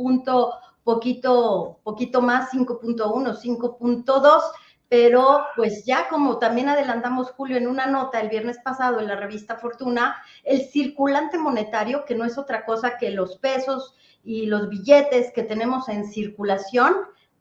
poquito, 0.85 1.79
poquito 1.83 2.21
más, 2.21 2.49
5.1, 2.53 3.37
5.2 3.37 4.41
pero 4.87 5.45
pues 5.55 5.85
ya 5.85 6.09
como 6.09 6.37
también 6.37 6.67
adelantamos 6.67 7.31
Julio 7.31 7.55
en 7.55 7.67
una 7.67 7.85
nota 7.85 8.19
el 8.19 8.27
viernes 8.27 8.57
pasado 8.61 8.99
en 8.99 9.07
la 9.07 9.15
revista 9.15 9.55
Fortuna, 9.55 10.21
el 10.43 10.63
circulante 10.63 11.37
monetario, 11.37 12.03
que 12.03 12.13
no 12.13 12.25
es 12.25 12.37
otra 12.37 12.65
cosa 12.65 12.97
que 12.97 13.09
los 13.09 13.37
pesos 13.37 13.95
y 14.21 14.47
los 14.47 14.67
billetes 14.67 15.31
que 15.31 15.43
tenemos 15.43 15.87
en 15.87 16.11
circulación, 16.11 16.93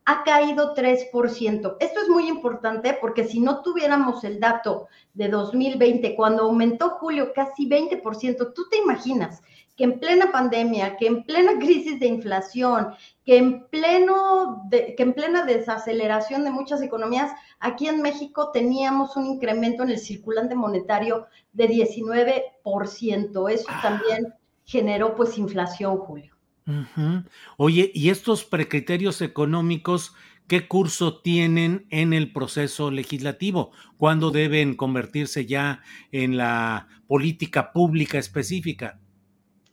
ha 0.05 0.24
caído 0.24 0.74
3%. 0.74 1.76
Esto 1.80 2.01
es 2.01 2.09
muy 2.09 2.28
importante 2.28 2.96
porque 3.01 3.24
si 3.24 3.40
no 3.40 3.62
tuviéramos 3.62 4.24
el 4.24 4.40
dato 4.40 4.88
de 5.14 5.28
2020, 5.28 6.16
cuando 6.16 6.44
aumentó 6.44 6.90
Julio 6.90 7.32
casi 7.34 7.68
20%, 7.68 8.53
tú 8.55 8.68
te 8.68 8.78
imaginas 8.78 9.42
que 9.76 9.84
en 9.84 9.98
plena 9.98 10.30
pandemia, 10.30 10.98
que 10.98 11.07
en 11.07 11.24
plena 11.24 11.59
crisis 11.59 11.98
de 11.98 12.07
inflación, 12.07 12.94
que 13.24 13.38
en, 13.38 13.66
pleno 13.68 14.68
que 14.70 14.94
en 14.98 15.14
plena 15.14 15.46
desaceleración 15.46 16.44
de 16.44 16.51
muchas 16.51 16.82
economías, 16.82 17.32
aquí 17.61 17.88
en 17.88 18.03
México 18.03 18.51
teníamos 18.51 19.16
un 19.16 19.24
incremento 19.24 19.82
en 19.82 19.90
el 19.90 19.98
circulante 19.98 20.55
monetario 20.55 21.28
de 21.55 21.68
19%. 21.68 23.51
Eso 23.51 23.66
ah. 23.70 23.80
también 23.82 24.34
generó 24.66 25.16
pues 25.16 25.38
inflación, 25.38 25.96
Julio. 25.96 26.39
Oye, 27.57 27.91
¿y 27.95 28.11
estos 28.11 28.45
precriterios 28.45 29.21
económicos 29.23 30.14
qué 30.47 30.66
curso 30.66 31.21
tienen 31.21 31.87
en 31.91 32.12
el 32.12 32.33
proceso 32.33 32.91
legislativo? 32.91 33.71
¿Cuándo 33.97 34.31
deben 34.31 34.75
convertirse 34.75 35.47
ya 35.47 35.83
en 36.11 36.37
la 36.37 36.89
política 37.07 37.73
pública 37.73 38.18
específica? 38.18 38.99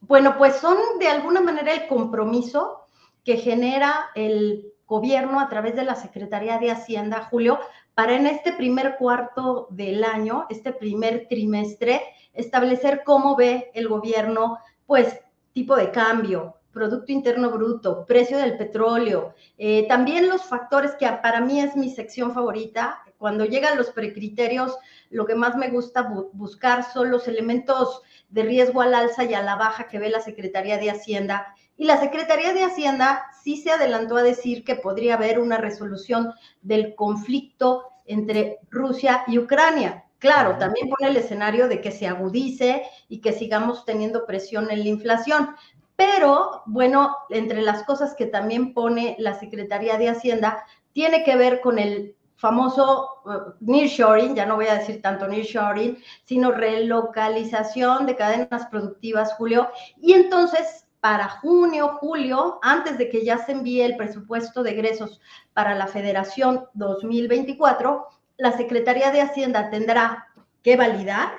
Bueno, 0.01 0.37
pues 0.37 0.55
son 0.57 0.77
de 0.99 1.07
alguna 1.07 1.41
manera 1.41 1.73
el 1.73 1.87
compromiso 1.87 2.85
que 3.25 3.37
genera 3.37 4.11
el 4.15 4.71
gobierno 4.85 5.39
a 5.39 5.49
través 5.49 5.75
de 5.75 5.83
la 5.83 5.95
Secretaría 5.95 6.59
de 6.59 6.71
Hacienda, 6.71 7.27
Julio, 7.29 7.59
para 7.93 8.15
en 8.15 8.27
este 8.27 8.53
primer 8.53 8.95
cuarto 8.97 9.67
del 9.71 10.03
año, 10.03 10.45
este 10.49 10.71
primer 10.71 11.27
trimestre, 11.27 12.01
establecer 12.33 13.01
cómo 13.03 13.35
ve 13.35 13.71
el 13.73 13.87
gobierno, 13.87 14.59
pues, 14.85 15.19
tipo 15.53 15.75
de 15.75 15.91
cambio, 15.91 16.55
Producto 16.77 17.11
Interno 17.11 17.49
Bruto, 17.49 18.05
precio 18.05 18.37
del 18.37 18.55
petróleo, 18.55 19.33
eh, 19.57 19.87
también 19.87 20.29
los 20.29 20.43
factores 20.43 20.91
que 20.93 21.07
para 21.23 21.41
mí 21.41 21.59
es 21.59 21.75
mi 21.75 21.89
sección 21.89 22.35
favorita. 22.35 23.01
Cuando 23.17 23.45
llegan 23.45 23.79
los 23.79 23.89
precriterios, 23.89 24.77
lo 25.09 25.25
que 25.25 25.33
más 25.33 25.55
me 25.55 25.69
gusta 25.69 26.03
buscar 26.33 26.83
son 26.83 27.09
los 27.09 27.27
elementos 27.27 28.03
de 28.29 28.43
riesgo 28.43 28.81
al 28.81 28.93
alza 28.93 29.23
y 29.23 29.33
a 29.33 29.41
la 29.41 29.55
baja 29.55 29.87
que 29.87 29.97
ve 29.97 30.11
la 30.11 30.21
Secretaría 30.21 30.77
de 30.77 30.91
Hacienda. 30.91 31.47
Y 31.77 31.85
la 31.85 31.99
Secretaría 31.99 32.53
de 32.53 32.65
Hacienda 32.65 33.23
sí 33.43 33.57
se 33.57 33.71
adelantó 33.71 34.15
a 34.17 34.21
decir 34.23 34.63
que 34.63 34.75
podría 34.75 35.15
haber 35.15 35.39
una 35.39 35.57
resolución 35.57 36.31
del 36.61 36.93
conflicto 36.93 37.85
entre 38.05 38.59
Rusia 38.69 39.23
y 39.25 39.39
Ucrania. 39.39 40.03
Claro, 40.19 40.57
también 40.57 40.89
pone 40.89 41.11
el 41.11 41.17
escenario 41.17 41.67
de 41.67 41.79
que 41.79 41.91
se 41.91 42.07
agudice 42.07 42.83
y 43.07 43.21
que 43.21 43.33
sigamos 43.33 43.85
teniendo 43.85 44.25
presión 44.25 44.71
en 44.71 44.79
la 44.79 44.89
inflación. 44.89 45.49
Pero, 45.97 46.61
bueno, 46.67 47.17
entre 47.29 47.61
las 47.61 47.83
cosas 47.83 48.13
que 48.13 48.27
también 48.27 48.73
pone 48.73 49.15
la 49.19 49.33
Secretaría 49.33 49.97
de 49.97 50.09
Hacienda, 50.09 50.63
tiene 50.93 51.23
que 51.23 51.35
ver 51.35 51.59
con 51.59 51.79
el 51.79 52.15
famoso 52.35 53.21
uh, 53.25 53.53
nearshoring, 53.61 54.35
ya 54.35 54.45
no 54.45 54.55
voy 54.55 54.67
a 54.67 54.75
decir 54.75 55.01
tanto 55.01 55.27
nearshoring, 55.27 55.97
sino 56.23 56.51
relocalización 56.51 58.05
de 58.05 58.15
cadenas 58.15 58.67
productivas, 58.67 59.33
Julio. 59.33 59.69
Y 59.99 60.13
entonces, 60.13 60.85
para 61.01 61.29
junio, 61.29 61.97
julio, 61.99 62.59
antes 62.61 62.99
de 62.99 63.09
que 63.09 63.25
ya 63.25 63.39
se 63.39 63.53
envíe 63.53 63.81
el 63.81 63.97
presupuesto 63.97 64.61
de 64.61 64.71
egresos 64.71 65.19
para 65.53 65.73
la 65.73 65.87
Federación 65.87 66.65
2024, 66.75 68.07
la 68.37 68.51
Secretaría 68.51 69.09
de 69.09 69.21
Hacienda 69.21 69.71
tendrá 69.71 70.27
que 70.61 70.75
validar 70.75 71.31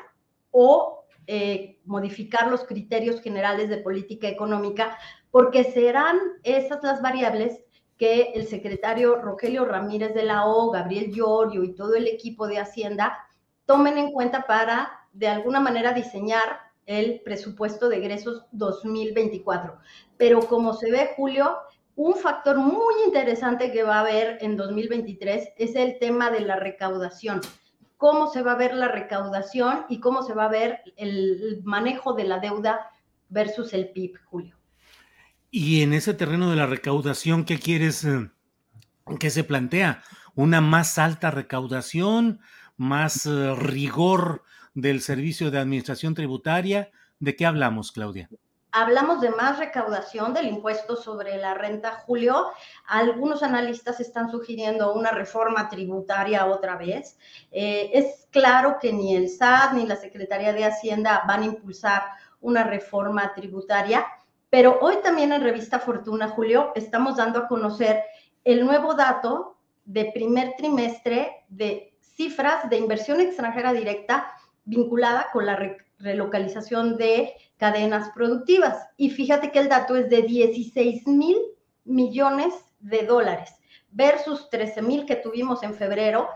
o 0.50 1.04
eh, 1.28 1.77
modificar 1.88 2.48
los 2.48 2.64
criterios 2.64 3.20
generales 3.20 3.68
de 3.68 3.78
política 3.78 4.28
económica, 4.28 4.96
porque 5.30 5.64
serán 5.64 6.18
esas 6.44 6.82
las 6.82 7.02
variables 7.02 7.64
que 7.96 8.32
el 8.34 8.46
secretario 8.46 9.16
Rogelio 9.16 9.64
Ramírez 9.64 10.14
de 10.14 10.22
la 10.22 10.46
O, 10.46 10.70
Gabriel 10.70 11.12
Llorio 11.12 11.64
y 11.64 11.74
todo 11.74 11.96
el 11.96 12.06
equipo 12.06 12.46
de 12.46 12.60
Hacienda 12.60 13.18
tomen 13.66 13.98
en 13.98 14.12
cuenta 14.12 14.46
para, 14.46 15.08
de 15.12 15.28
alguna 15.28 15.60
manera, 15.60 15.92
diseñar 15.92 16.60
el 16.86 17.20
presupuesto 17.20 17.88
de 17.88 17.96
egresos 17.98 18.46
2024. 18.52 19.78
Pero 20.16 20.40
como 20.40 20.72
se 20.72 20.90
ve, 20.90 21.10
Julio, 21.16 21.56
un 21.96 22.14
factor 22.14 22.56
muy 22.58 22.94
interesante 23.04 23.72
que 23.72 23.82
va 23.82 23.96
a 23.96 24.00
haber 24.00 24.38
en 24.40 24.56
2023 24.56 25.50
es 25.58 25.74
el 25.74 25.98
tema 25.98 26.30
de 26.30 26.40
la 26.40 26.56
recaudación. 26.56 27.40
Cómo 27.98 28.30
se 28.30 28.42
va 28.42 28.52
a 28.52 28.56
ver 28.56 28.72
la 28.72 28.88
recaudación 28.88 29.84
y 29.90 30.00
cómo 30.00 30.22
se 30.22 30.32
va 30.32 30.46
a 30.46 30.48
ver 30.48 30.80
el 30.96 31.60
manejo 31.64 32.14
de 32.14 32.24
la 32.24 32.38
deuda 32.38 32.90
versus 33.28 33.74
el 33.74 33.90
PIB, 33.90 34.16
Julio. 34.24 34.56
Y 35.50 35.82
en 35.82 35.92
ese 35.92 36.14
terreno 36.14 36.50
de 36.50 36.56
la 36.56 36.66
recaudación, 36.66 37.44
¿qué 37.44 37.58
quieres 37.58 38.04
eh, 38.04 38.30
que 39.18 39.30
se 39.30 39.44
plantea? 39.44 40.02
¿Una 40.34 40.60
más 40.60 40.98
alta 40.98 41.30
recaudación? 41.30 42.40
¿Más 42.76 43.26
eh, 43.26 43.54
rigor 43.56 44.44
del 44.74 45.00
servicio 45.00 45.50
de 45.50 45.58
administración 45.58 46.14
tributaria? 46.14 46.90
¿De 47.18 47.34
qué 47.34 47.46
hablamos, 47.46 47.92
Claudia? 47.92 48.28
Hablamos 48.70 49.20
de 49.20 49.30
más 49.30 49.58
recaudación 49.58 50.34
del 50.34 50.48
impuesto 50.48 50.96
sobre 50.96 51.36
la 51.38 51.54
renta, 51.54 52.02
Julio. 52.06 52.46
Algunos 52.86 53.42
analistas 53.42 54.00
están 54.00 54.30
sugiriendo 54.30 54.92
una 54.92 55.10
reforma 55.10 55.68
tributaria 55.68 56.46
otra 56.46 56.76
vez. 56.76 57.18
Eh, 57.50 57.90
es 57.94 58.26
claro 58.30 58.78
que 58.80 58.92
ni 58.92 59.16
el 59.16 59.28
SAT 59.28 59.72
ni 59.72 59.86
la 59.86 59.96
Secretaría 59.96 60.52
de 60.52 60.64
Hacienda 60.64 61.22
van 61.26 61.42
a 61.42 61.46
impulsar 61.46 62.02
una 62.40 62.64
reforma 62.64 63.34
tributaria 63.34 64.06
pero 64.50 64.78
hoy 64.80 64.96
también 65.02 65.32
en 65.32 65.42
Revista 65.42 65.78
Fortuna, 65.78 66.28
Julio, 66.28 66.72
estamos 66.74 67.16
dando 67.16 67.40
a 67.40 67.48
conocer 67.48 68.02
el 68.44 68.64
nuevo 68.64 68.94
dato 68.94 69.58
de 69.84 70.10
primer 70.12 70.54
trimestre 70.56 71.44
de 71.48 71.94
cifras 72.00 72.68
de 72.70 72.78
inversión 72.78 73.20
extranjera 73.20 73.72
directa 73.72 74.32
vinculada 74.64 75.26
con 75.32 75.44
la 75.44 75.76
relocalización 75.98 76.96
de 76.96 77.34
cadenas 77.58 78.10
productivas. 78.14 78.88
Y 78.96 79.10
fíjate 79.10 79.52
que 79.52 79.58
el 79.58 79.68
dato 79.68 79.96
es 79.96 80.08
de 80.08 80.22
16 80.22 81.06
mil 81.06 81.36
millones 81.84 82.54
de 82.80 83.02
dólares 83.02 83.50
versus 83.90 84.48
13 84.50 84.82
mil 84.82 85.06
que 85.06 85.16
tuvimos 85.16 85.62
en 85.62 85.74
febrero. 85.74 86.28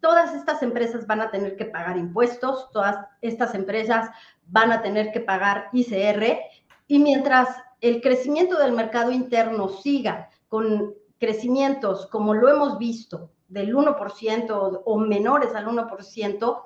Todas 0.00 0.34
estas 0.34 0.62
empresas 0.62 1.06
van 1.06 1.20
a 1.20 1.30
tener 1.30 1.56
que 1.56 1.66
pagar 1.66 1.96
impuestos, 1.96 2.70
todas 2.72 3.06
estas 3.20 3.54
empresas 3.54 4.10
van 4.46 4.72
a 4.72 4.82
tener 4.82 5.12
que 5.12 5.20
pagar 5.20 5.68
ICR 5.72 6.38
y 6.88 6.98
mientras 6.98 7.48
el 7.80 8.00
crecimiento 8.00 8.58
del 8.58 8.72
mercado 8.72 9.12
interno 9.12 9.68
siga 9.68 10.30
con 10.48 10.94
crecimientos 11.18 12.06
como 12.06 12.34
lo 12.34 12.48
hemos 12.48 12.78
visto 12.78 13.30
del 13.48 13.74
1% 13.74 14.82
o 14.84 14.98
menores 14.98 15.54
al 15.54 15.66
1%, 15.66 16.62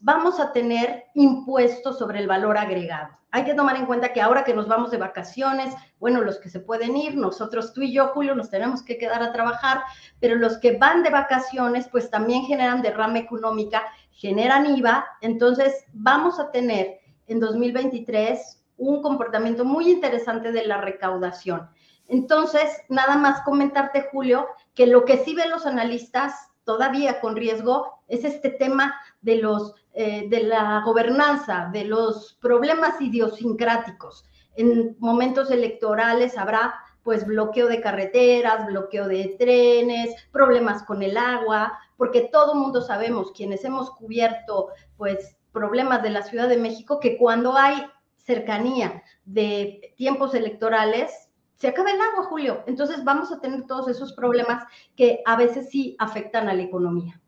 vamos 0.00 0.40
a 0.40 0.52
tener 0.52 1.04
impuestos 1.14 1.98
sobre 1.98 2.18
el 2.18 2.26
valor 2.26 2.56
agregado. 2.58 3.16
Hay 3.32 3.44
que 3.44 3.54
tomar 3.54 3.76
en 3.76 3.86
cuenta 3.86 4.12
que 4.12 4.20
ahora 4.20 4.42
que 4.42 4.54
nos 4.54 4.66
vamos 4.66 4.90
de 4.90 4.96
vacaciones, 4.96 5.72
bueno, 6.00 6.20
los 6.22 6.38
que 6.38 6.48
se 6.48 6.58
pueden 6.58 6.96
ir, 6.96 7.16
nosotros 7.16 7.72
tú 7.72 7.82
y 7.82 7.92
yo, 7.92 8.08
Julio, 8.08 8.34
nos 8.34 8.50
tenemos 8.50 8.82
que 8.82 8.98
quedar 8.98 9.22
a 9.22 9.32
trabajar, 9.32 9.82
pero 10.18 10.34
los 10.34 10.58
que 10.58 10.76
van 10.78 11.04
de 11.04 11.10
vacaciones, 11.10 11.86
pues 11.88 12.10
también 12.10 12.42
generan 12.44 12.82
derrama 12.82 13.18
económica, 13.18 13.84
generan 14.10 14.66
IVA, 14.74 15.06
entonces 15.20 15.84
vamos 15.92 16.40
a 16.40 16.50
tener 16.50 16.98
en 17.28 17.38
2023 17.38 18.64
un 18.78 19.02
comportamiento 19.02 19.64
muy 19.64 19.90
interesante 19.90 20.50
de 20.50 20.66
la 20.66 20.80
recaudación. 20.80 21.68
Entonces, 22.08 22.68
nada 22.88 23.16
más 23.16 23.42
comentarte, 23.42 24.08
Julio, 24.10 24.48
que 24.74 24.86
lo 24.86 25.04
que 25.04 25.18
sí 25.18 25.34
ven 25.34 25.50
los 25.50 25.66
analistas 25.66 26.50
todavía 26.64 27.20
con 27.20 27.36
riesgo 27.36 28.02
es 28.08 28.24
este 28.24 28.50
tema 28.50 29.00
de 29.20 29.36
los 29.36 29.74
eh, 29.92 30.28
de 30.28 30.44
la 30.44 30.82
gobernanza, 30.84 31.68
de 31.72 31.84
los 31.84 32.38
problemas 32.40 33.00
idiosincráticos. 33.00 34.24
En 34.56 34.96
momentos 34.98 35.50
electorales 35.50 36.38
habrá 36.38 36.74
pues 37.02 37.26
bloqueo 37.26 37.66
de 37.66 37.80
carreteras, 37.80 38.66
bloqueo 38.66 39.08
de 39.08 39.36
trenes, 39.38 40.14
problemas 40.32 40.82
con 40.82 41.02
el 41.02 41.16
agua, 41.16 41.78
porque 41.96 42.28
todo 42.32 42.54
mundo 42.54 42.82
sabemos, 42.82 43.32
quienes 43.32 43.64
hemos 43.64 43.90
cubierto 43.90 44.68
pues 44.96 45.36
problemas 45.52 46.02
de 46.02 46.10
la 46.10 46.22
Ciudad 46.22 46.48
de 46.48 46.58
México, 46.58 47.00
que 47.00 47.16
cuando 47.16 47.56
hay 47.56 47.84
cercanía 48.16 49.02
de 49.24 49.94
tiempos 49.96 50.34
electorales, 50.34 51.30
se 51.56 51.68
acaba 51.68 51.90
el 51.90 52.00
agua, 52.00 52.24
Julio. 52.24 52.62
Entonces 52.66 53.04
vamos 53.04 53.32
a 53.32 53.40
tener 53.40 53.66
todos 53.66 53.88
esos 53.88 54.12
problemas 54.12 54.64
que 54.96 55.20
a 55.26 55.36
veces 55.36 55.68
sí 55.68 55.96
afectan 55.98 56.48
a 56.48 56.54
la 56.54 56.62
economía. 56.62 57.20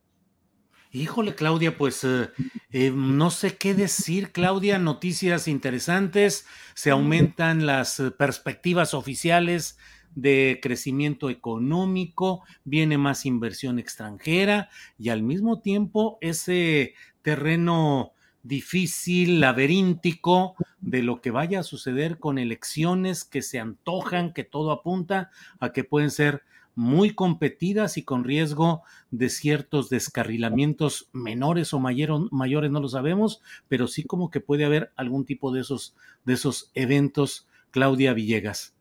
Híjole, 0.94 1.34
Claudia, 1.34 1.78
pues 1.78 2.04
eh, 2.04 2.28
eh, 2.70 2.92
no 2.94 3.30
sé 3.30 3.56
qué 3.56 3.72
decir, 3.72 4.30
Claudia. 4.30 4.78
Noticias 4.78 5.48
interesantes, 5.48 6.46
se 6.74 6.90
aumentan 6.90 7.64
las 7.64 7.98
eh, 7.98 8.10
perspectivas 8.10 8.92
oficiales 8.92 9.78
de 10.14 10.60
crecimiento 10.62 11.30
económico, 11.30 12.42
viene 12.64 12.98
más 12.98 13.24
inversión 13.24 13.78
extranjera 13.78 14.68
y 14.98 15.08
al 15.08 15.22
mismo 15.22 15.62
tiempo 15.62 16.18
ese 16.20 16.92
terreno 17.22 18.12
difícil, 18.42 19.40
laberíntico 19.40 20.56
de 20.82 21.02
lo 21.02 21.22
que 21.22 21.30
vaya 21.30 21.60
a 21.60 21.62
suceder 21.62 22.18
con 22.18 22.36
elecciones 22.38 23.24
que 23.24 23.40
se 23.40 23.58
antojan, 23.58 24.34
que 24.34 24.44
todo 24.44 24.70
apunta 24.70 25.30
a 25.58 25.72
que 25.72 25.84
pueden 25.84 26.10
ser 26.10 26.42
muy 26.74 27.14
competidas 27.14 27.96
y 27.98 28.04
con 28.04 28.24
riesgo 28.24 28.82
de 29.10 29.28
ciertos 29.28 29.90
descarrilamientos 29.90 31.08
menores 31.12 31.74
o 31.74 31.78
mayores, 31.78 32.70
no 32.70 32.80
lo 32.80 32.88
sabemos, 32.88 33.42
pero 33.68 33.86
sí 33.86 34.04
como 34.04 34.30
que 34.30 34.40
puede 34.40 34.64
haber 34.64 34.92
algún 34.96 35.24
tipo 35.24 35.52
de 35.52 35.60
esos, 35.60 35.94
de 36.24 36.34
esos 36.34 36.70
eventos, 36.74 37.46
Claudia 37.70 38.12
Villegas. 38.14 38.74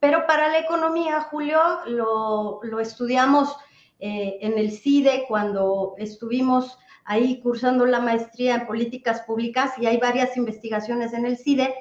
Pero 0.00 0.26
para 0.26 0.48
la 0.48 0.58
economía, 0.58 1.20
Julio, 1.22 1.58
lo, 1.86 2.60
estudiamos 2.80 3.56
eh, 3.98 4.38
en 4.40 4.58
el 4.58 4.70
CIDE 4.70 5.24
cuando 5.28 5.94
estuvimos 5.98 6.78
ahí 7.04 7.40
cursando 7.40 7.86
la 7.86 8.00
maestría 8.00 8.56
en 8.56 8.66
políticas 8.66 9.22
públicas 9.22 9.72
y 9.78 9.86
hay 9.86 9.98
varias 9.98 10.36
investigaciones 10.36 11.12
en 11.12 11.26
el 11.26 11.36
CIDE. 11.36 11.74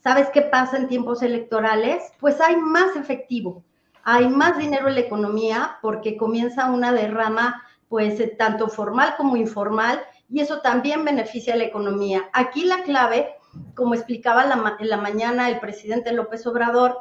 ¿Sabes 0.00 0.28
qué 0.32 0.42
pasa 0.42 0.76
en 0.76 0.88
tiempos 0.88 1.22
electorales? 1.22 2.02
Pues 2.20 2.40
hay 2.40 2.56
más 2.56 2.96
efectivo, 2.96 3.64
hay 4.04 4.28
más 4.28 4.58
dinero 4.58 4.88
en 4.88 4.94
la 4.94 5.00
economía 5.00 5.78
porque 5.82 6.16
comienza 6.16 6.70
una 6.70 6.92
derrama, 6.92 7.62
pues 7.88 8.20
eh, 8.20 8.34
tanto 8.38 8.68
formal 8.68 9.14
como 9.16 9.36
informal, 9.36 10.00
y 10.28 10.40
eso 10.40 10.60
también 10.60 11.04
beneficia 11.04 11.54
a 11.54 11.56
la 11.56 11.64
economía. 11.64 12.28
Aquí 12.32 12.64
la 12.64 12.82
clave, 12.82 13.34
como 13.74 13.94
explicaba 13.94 14.44
en 14.78 14.88
la 14.88 14.96
mañana 14.96 15.48
el 15.48 15.60
presidente 15.60 16.12
López 16.12 16.46
Obrador, 16.46 16.98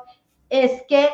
es 0.50 0.84
que 0.88 1.10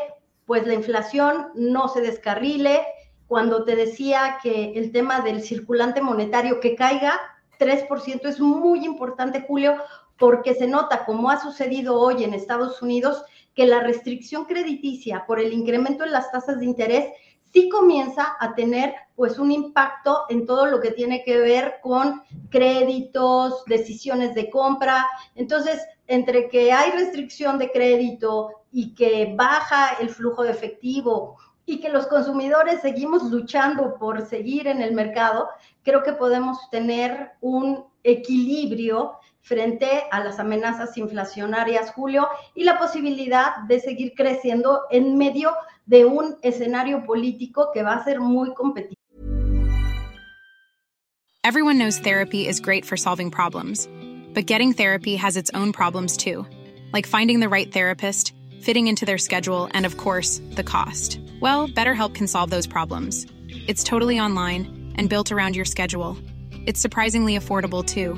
pues 0.45 0.67
la 0.67 0.73
inflación 0.73 1.47
no 1.55 1.87
se 1.87 2.01
descarrile, 2.01 2.81
cuando 3.27 3.63
te 3.63 3.75
decía 3.75 4.37
que 4.43 4.73
el 4.75 4.91
tema 4.91 5.21
del 5.21 5.41
circulante 5.41 6.01
monetario 6.01 6.59
que 6.59 6.75
caiga 6.75 7.19
3% 7.59 8.25
es 8.25 8.39
muy 8.39 8.85
importante, 8.85 9.45
Julio, 9.47 9.77
porque 10.19 10.53
se 10.53 10.67
nota, 10.67 11.05
como 11.05 11.29
ha 11.29 11.39
sucedido 11.39 11.99
hoy 11.99 12.23
en 12.23 12.33
Estados 12.33 12.81
Unidos, 12.81 13.23
que 13.53 13.65
la 13.65 13.81
restricción 13.81 14.45
crediticia 14.45 15.25
por 15.27 15.39
el 15.39 15.53
incremento 15.53 16.03
en 16.03 16.11
las 16.11 16.31
tasas 16.31 16.59
de 16.59 16.65
interés 16.65 17.13
sí 17.53 17.69
comienza 17.69 18.35
a 18.39 18.55
tener 18.55 18.95
pues 19.15 19.37
un 19.37 19.51
impacto 19.51 20.23
en 20.29 20.45
todo 20.45 20.65
lo 20.65 20.81
que 20.81 20.91
tiene 20.91 21.23
que 21.23 21.37
ver 21.37 21.75
con 21.81 22.23
créditos, 22.49 23.63
decisiones 23.65 24.33
de 24.33 24.49
compra. 24.49 25.05
Entonces, 25.35 25.79
entre 26.07 26.49
que 26.49 26.73
hay 26.73 26.91
restricción 26.91 27.59
de 27.59 27.71
crédito 27.71 28.49
y 28.71 28.95
que 28.95 29.33
baja 29.37 29.97
el 29.99 30.09
flujo 30.09 30.43
de 30.43 30.51
efectivo 30.51 31.37
y 31.65 31.79
que 31.79 31.89
los 31.89 32.07
consumidores 32.07 32.81
seguimos 32.81 33.23
luchando 33.31 33.95
por 33.99 34.27
seguir 34.27 34.67
en 34.67 34.81
el 34.81 34.93
mercado, 34.93 35.47
creo 35.83 36.03
que 36.03 36.13
podemos 36.13 36.69
tener 36.71 37.33
un 37.39 37.85
equilibrio 38.03 39.13
frente 39.43 40.03
a 40.09 40.23
las 40.23 40.39
amenazas 40.39 40.97
inflacionarias, 40.97 41.91
Julio, 41.91 42.27
y 42.55 42.63
la 42.63 42.79
posibilidad 42.79 43.57
de 43.67 43.79
seguir 43.79 44.13
creciendo 44.15 44.83
en 44.89 45.17
medio 45.17 45.53
de 45.85 46.05
un 46.05 46.37
escenario 46.41 47.05
político 47.05 47.69
que 47.73 47.83
va 47.83 47.95
a 47.95 48.03
ser 48.03 48.19
muy 48.21 48.53
competitivo. 48.53 48.97
Everyone 51.43 51.77
knows 51.77 51.99
therapy 51.99 52.47
is 52.47 52.61
great 52.61 52.85
for 52.85 52.95
solving 52.95 53.29
problems, 53.29 53.89
but 54.33 54.45
getting 54.45 54.71
therapy 54.71 55.17
has 55.17 55.35
its 55.35 55.51
own 55.53 55.73
problems 55.73 56.15
too, 56.15 56.45
like 56.93 57.05
finding 57.05 57.41
the 57.41 57.49
right 57.49 57.69
therapist, 57.69 58.33
fitting 58.61 58.87
into 58.87 59.05
their 59.05 59.17
schedule, 59.17 59.67
and 59.73 59.85
of 59.85 59.97
course, 59.97 60.41
the 60.51 60.63
cost. 60.63 61.19
Well, 61.41 61.67
BetterHelp 61.67 62.15
can 62.15 62.27
solve 62.27 62.49
those 62.49 62.65
problems. 62.65 63.27
It's 63.67 63.83
totally 63.83 64.21
online 64.21 64.93
and 64.95 65.09
built 65.09 65.33
around 65.33 65.57
your 65.57 65.65
schedule. 65.65 66.17
It's 66.65 66.79
surprisingly 66.79 67.37
affordable 67.37 67.85
too. 67.85 68.17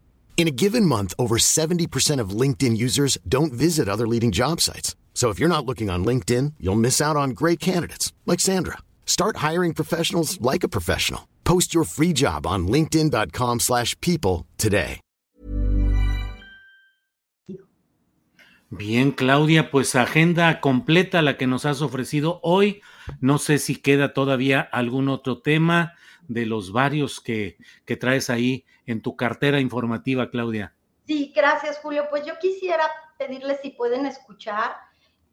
In 0.41 0.47
a 0.47 0.57
given 0.63 0.87
month, 0.87 1.13
over 1.19 1.37
70% 1.37 2.19
of 2.19 2.31
LinkedIn 2.31 2.75
users 2.75 3.15
don't 3.29 3.53
visit 3.53 3.87
other 3.87 4.07
leading 4.07 4.31
job 4.31 4.59
sites. 4.59 4.95
So 5.13 5.29
if 5.29 5.37
you're 5.37 5.55
not 5.55 5.67
looking 5.67 5.91
on 5.91 6.03
LinkedIn, 6.03 6.53
you'll 6.59 6.81
miss 6.81 6.99
out 6.99 7.15
on 7.15 7.35
great 7.35 7.59
candidates 7.59 8.11
like 8.25 8.39
Sandra. 8.39 8.79
Start 9.05 9.37
hiring 9.37 9.75
professionals 9.75 10.41
like 10.41 10.63
a 10.63 10.67
professional. 10.67 11.27
Post 11.43 11.75
your 11.75 11.83
free 11.83 12.11
job 12.11 12.47
on 12.47 12.65
linkedin.com/people 12.65 14.47
today. 14.57 14.99
Bien, 18.71 19.11
Claudia, 19.11 19.69
pues 19.69 19.95
agenda 19.95 20.59
completa 20.59 21.21
la 21.21 21.37
que 21.37 21.45
nos 21.45 21.65
has 21.65 21.83
ofrecido 21.83 22.39
hoy. 22.41 22.81
No 23.19 23.37
sé 23.37 23.59
si 23.59 23.75
queda 23.75 24.13
todavía 24.13 24.61
algún 24.61 25.07
otro 25.07 25.37
tema 25.43 25.93
de 26.27 26.45
los 26.45 26.71
varios 26.71 27.19
que, 27.19 27.57
que 27.85 27.97
traes 27.97 28.29
ahí 28.29 28.65
en 28.85 29.01
tu 29.01 29.15
cartera 29.15 29.59
informativa, 29.59 30.29
Claudia. 30.29 30.73
Sí, 31.05 31.31
gracias, 31.35 31.79
Julio. 31.79 32.05
Pues 32.09 32.25
yo 32.25 32.33
quisiera 32.39 32.83
pedirles 33.17 33.59
si 33.61 33.71
pueden 33.71 34.05
escuchar. 34.05 34.75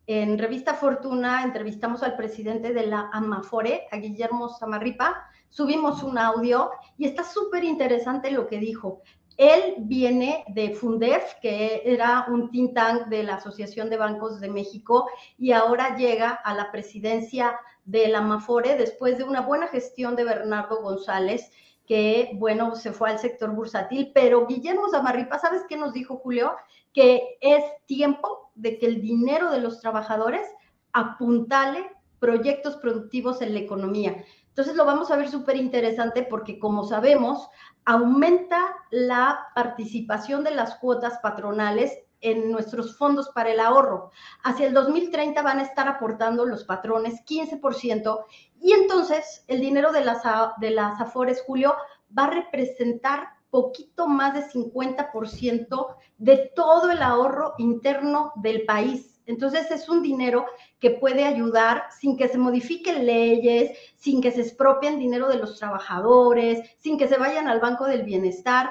En 0.06 0.38
Revista 0.38 0.74
Fortuna 0.74 1.44
entrevistamos 1.44 2.02
al 2.02 2.16
presidente 2.16 2.72
de 2.72 2.86
la 2.86 3.10
Amafore, 3.12 3.86
a 3.92 3.98
Guillermo 3.98 4.48
Samarripa. 4.48 5.28
Subimos 5.50 6.02
un 6.02 6.18
audio 6.18 6.70
y 6.96 7.06
está 7.06 7.24
súper 7.24 7.64
interesante 7.64 8.30
lo 8.30 8.46
que 8.46 8.58
dijo. 8.58 9.02
Él 9.36 9.74
viene 9.78 10.44
de 10.48 10.74
Fundef, 10.74 11.34
que 11.40 11.82
era 11.84 12.26
un 12.28 12.50
think 12.50 12.74
tank 12.74 13.06
de 13.06 13.22
la 13.22 13.36
Asociación 13.36 13.88
de 13.88 13.96
Bancos 13.96 14.40
de 14.40 14.50
México, 14.50 15.08
y 15.38 15.52
ahora 15.52 15.96
llega 15.96 16.30
a 16.30 16.54
la 16.54 16.72
presidencia 16.72 17.56
de 17.88 18.06
la 18.08 18.18
Amafore 18.18 18.76
después 18.76 19.16
de 19.16 19.24
una 19.24 19.40
buena 19.40 19.66
gestión 19.66 20.14
de 20.14 20.24
Bernardo 20.24 20.82
González, 20.82 21.50
que, 21.86 22.32
bueno, 22.34 22.76
se 22.76 22.92
fue 22.92 23.08
al 23.08 23.18
sector 23.18 23.50
bursátil. 23.52 24.12
Pero 24.14 24.46
Guillermo 24.46 24.90
Zamarripa, 24.90 25.38
¿sabes 25.38 25.62
qué 25.66 25.78
nos 25.78 25.94
dijo 25.94 26.18
Julio? 26.18 26.54
Que 26.92 27.38
es 27.40 27.64
tiempo 27.86 28.50
de 28.54 28.78
que 28.78 28.84
el 28.84 29.00
dinero 29.00 29.50
de 29.50 29.60
los 29.60 29.80
trabajadores 29.80 30.46
apuntale 30.92 31.90
proyectos 32.18 32.76
productivos 32.76 33.40
en 33.40 33.54
la 33.54 33.60
economía. 33.60 34.22
Entonces 34.48 34.76
lo 34.76 34.84
vamos 34.84 35.10
a 35.10 35.16
ver 35.16 35.30
súper 35.30 35.56
interesante 35.56 36.24
porque, 36.24 36.58
como 36.58 36.84
sabemos, 36.84 37.48
aumenta 37.86 38.76
la 38.90 39.46
participación 39.54 40.44
de 40.44 40.50
las 40.50 40.74
cuotas 40.74 41.20
patronales 41.22 41.96
en 42.20 42.50
nuestros 42.50 42.96
fondos 42.96 43.30
para 43.30 43.50
el 43.50 43.60
ahorro. 43.60 44.10
Hacia 44.42 44.66
el 44.66 44.74
2030 44.74 45.40
van 45.42 45.58
a 45.58 45.62
estar 45.62 45.88
aportando 45.88 46.44
los 46.44 46.64
patrones 46.64 47.24
15% 47.24 48.24
y 48.60 48.72
entonces 48.72 49.44
el 49.46 49.60
dinero 49.60 49.92
de 49.92 50.04
las, 50.04 50.22
de 50.58 50.70
las 50.70 51.00
Afores, 51.00 51.42
Julio, 51.46 51.74
va 52.16 52.24
a 52.24 52.30
representar 52.30 53.28
poquito 53.50 54.06
más 54.06 54.34
de 54.34 54.42
50% 54.42 55.96
de 56.18 56.52
todo 56.54 56.90
el 56.90 57.02
ahorro 57.02 57.54
interno 57.58 58.32
del 58.36 58.64
país. 58.64 59.20
Entonces 59.26 59.70
es 59.70 59.88
un 59.88 60.02
dinero 60.02 60.46
que 60.78 60.90
puede 60.90 61.24
ayudar 61.24 61.84
sin 61.98 62.16
que 62.16 62.28
se 62.28 62.38
modifiquen 62.38 63.04
leyes, 63.04 63.76
sin 63.96 64.22
que 64.22 64.30
se 64.30 64.40
expropien 64.40 64.98
dinero 64.98 65.28
de 65.28 65.36
los 65.36 65.58
trabajadores, 65.58 66.76
sin 66.78 66.98
que 66.98 67.08
se 67.08 67.18
vayan 67.18 67.46
al 67.46 67.60
Banco 67.60 67.84
del 67.84 68.04
Bienestar, 68.04 68.70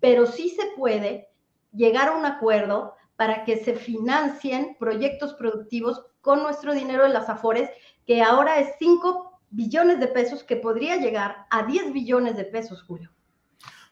pero 0.00 0.26
sí 0.26 0.48
se 0.48 0.66
puede 0.76 1.27
llegar 1.72 2.08
a 2.08 2.16
un 2.16 2.26
acuerdo 2.26 2.94
para 3.16 3.44
que 3.44 3.64
se 3.64 3.74
financien 3.74 4.76
proyectos 4.78 5.34
productivos 5.34 6.04
con 6.20 6.42
nuestro 6.42 6.74
dinero 6.74 7.02
de 7.04 7.10
las 7.10 7.28
AFORES, 7.28 7.70
que 8.06 8.22
ahora 8.22 8.58
es 8.58 8.74
5 8.78 9.40
billones 9.50 9.98
de 9.98 10.08
pesos, 10.08 10.42
que 10.42 10.56
podría 10.56 10.96
llegar 10.96 11.46
a 11.50 11.64
10 11.64 11.92
billones 11.92 12.36
de 12.36 12.44
pesos, 12.44 12.82
Julio. 12.82 13.10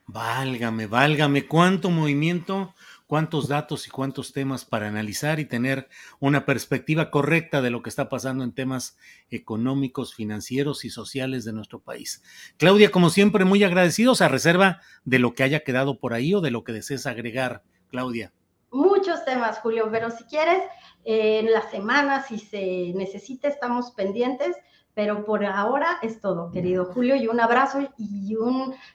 Válgame, 0.07 0.87
válgame, 0.87 1.47
cuánto 1.47 1.91
movimiento 1.91 2.75
cuántos 3.07 3.49
datos 3.49 3.87
y 3.87 3.91
cuántos 3.91 4.33
temas 4.33 4.65
para 4.65 4.89
analizar 4.89 5.41
y 5.41 5.45
tener 5.45 5.89
una 6.21 6.45
perspectiva 6.45 7.11
correcta 7.11 7.63
de 7.63 7.71
lo 7.71 7.83
que 7.83 7.91
está 7.91 8.09
pasando 8.09 8.45
en 8.45 8.53
temas 8.53 8.99
económicos, 9.31 10.15
financieros 10.15 10.85
y 10.85 10.91
sociales 10.91 11.45
de 11.45 11.53
nuestro 11.53 11.81
país. 11.81 12.23
Claudia, 12.57 12.91
como 12.91 13.11
siempre, 13.11 13.45
muy 13.45 13.63
agradecidos 13.65 14.23
a 14.23 14.29
reserva 14.29 14.81
de 15.05 15.19
lo 15.19 15.35
que 15.35 15.43
haya 15.43 15.61
quedado 15.61 15.99
por 15.99 16.15
ahí 16.15 16.35
o 16.35 16.41
de 16.41 16.51
lo 16.51 16.65
que 16.65 16.73
desees 16.73 17.07
agregar, 17.07 17.63
Claudia. 17.89 18.33
Muchos 18.71 19.25
temas, 19.25 19.59
Julio, 19.59 19.89
pero 19.91 20.11
si 20.11 20.25
quieres, 20.25 20.63
eh, 21.05 21.39
en 21.39 21.53
la 21.53 21.63
semana, 21.71 22.23
si 22.23 22.39
se 22.39 22.93
necesita, 22.95 23.49
estamos 23.49 23.93
pendientes 23.93 24.57
pero 24.97 25.27
por 25.27 25.45
ahora 25.45 25.99
es 26.01 26.23
todo, 26.23 26.51
querido 26.51 26.87
Julio, 26.87 27.17
y 27.17 27.29
un 27.29 27.39
abrazo 27.39 27.81
y 27.99 28.35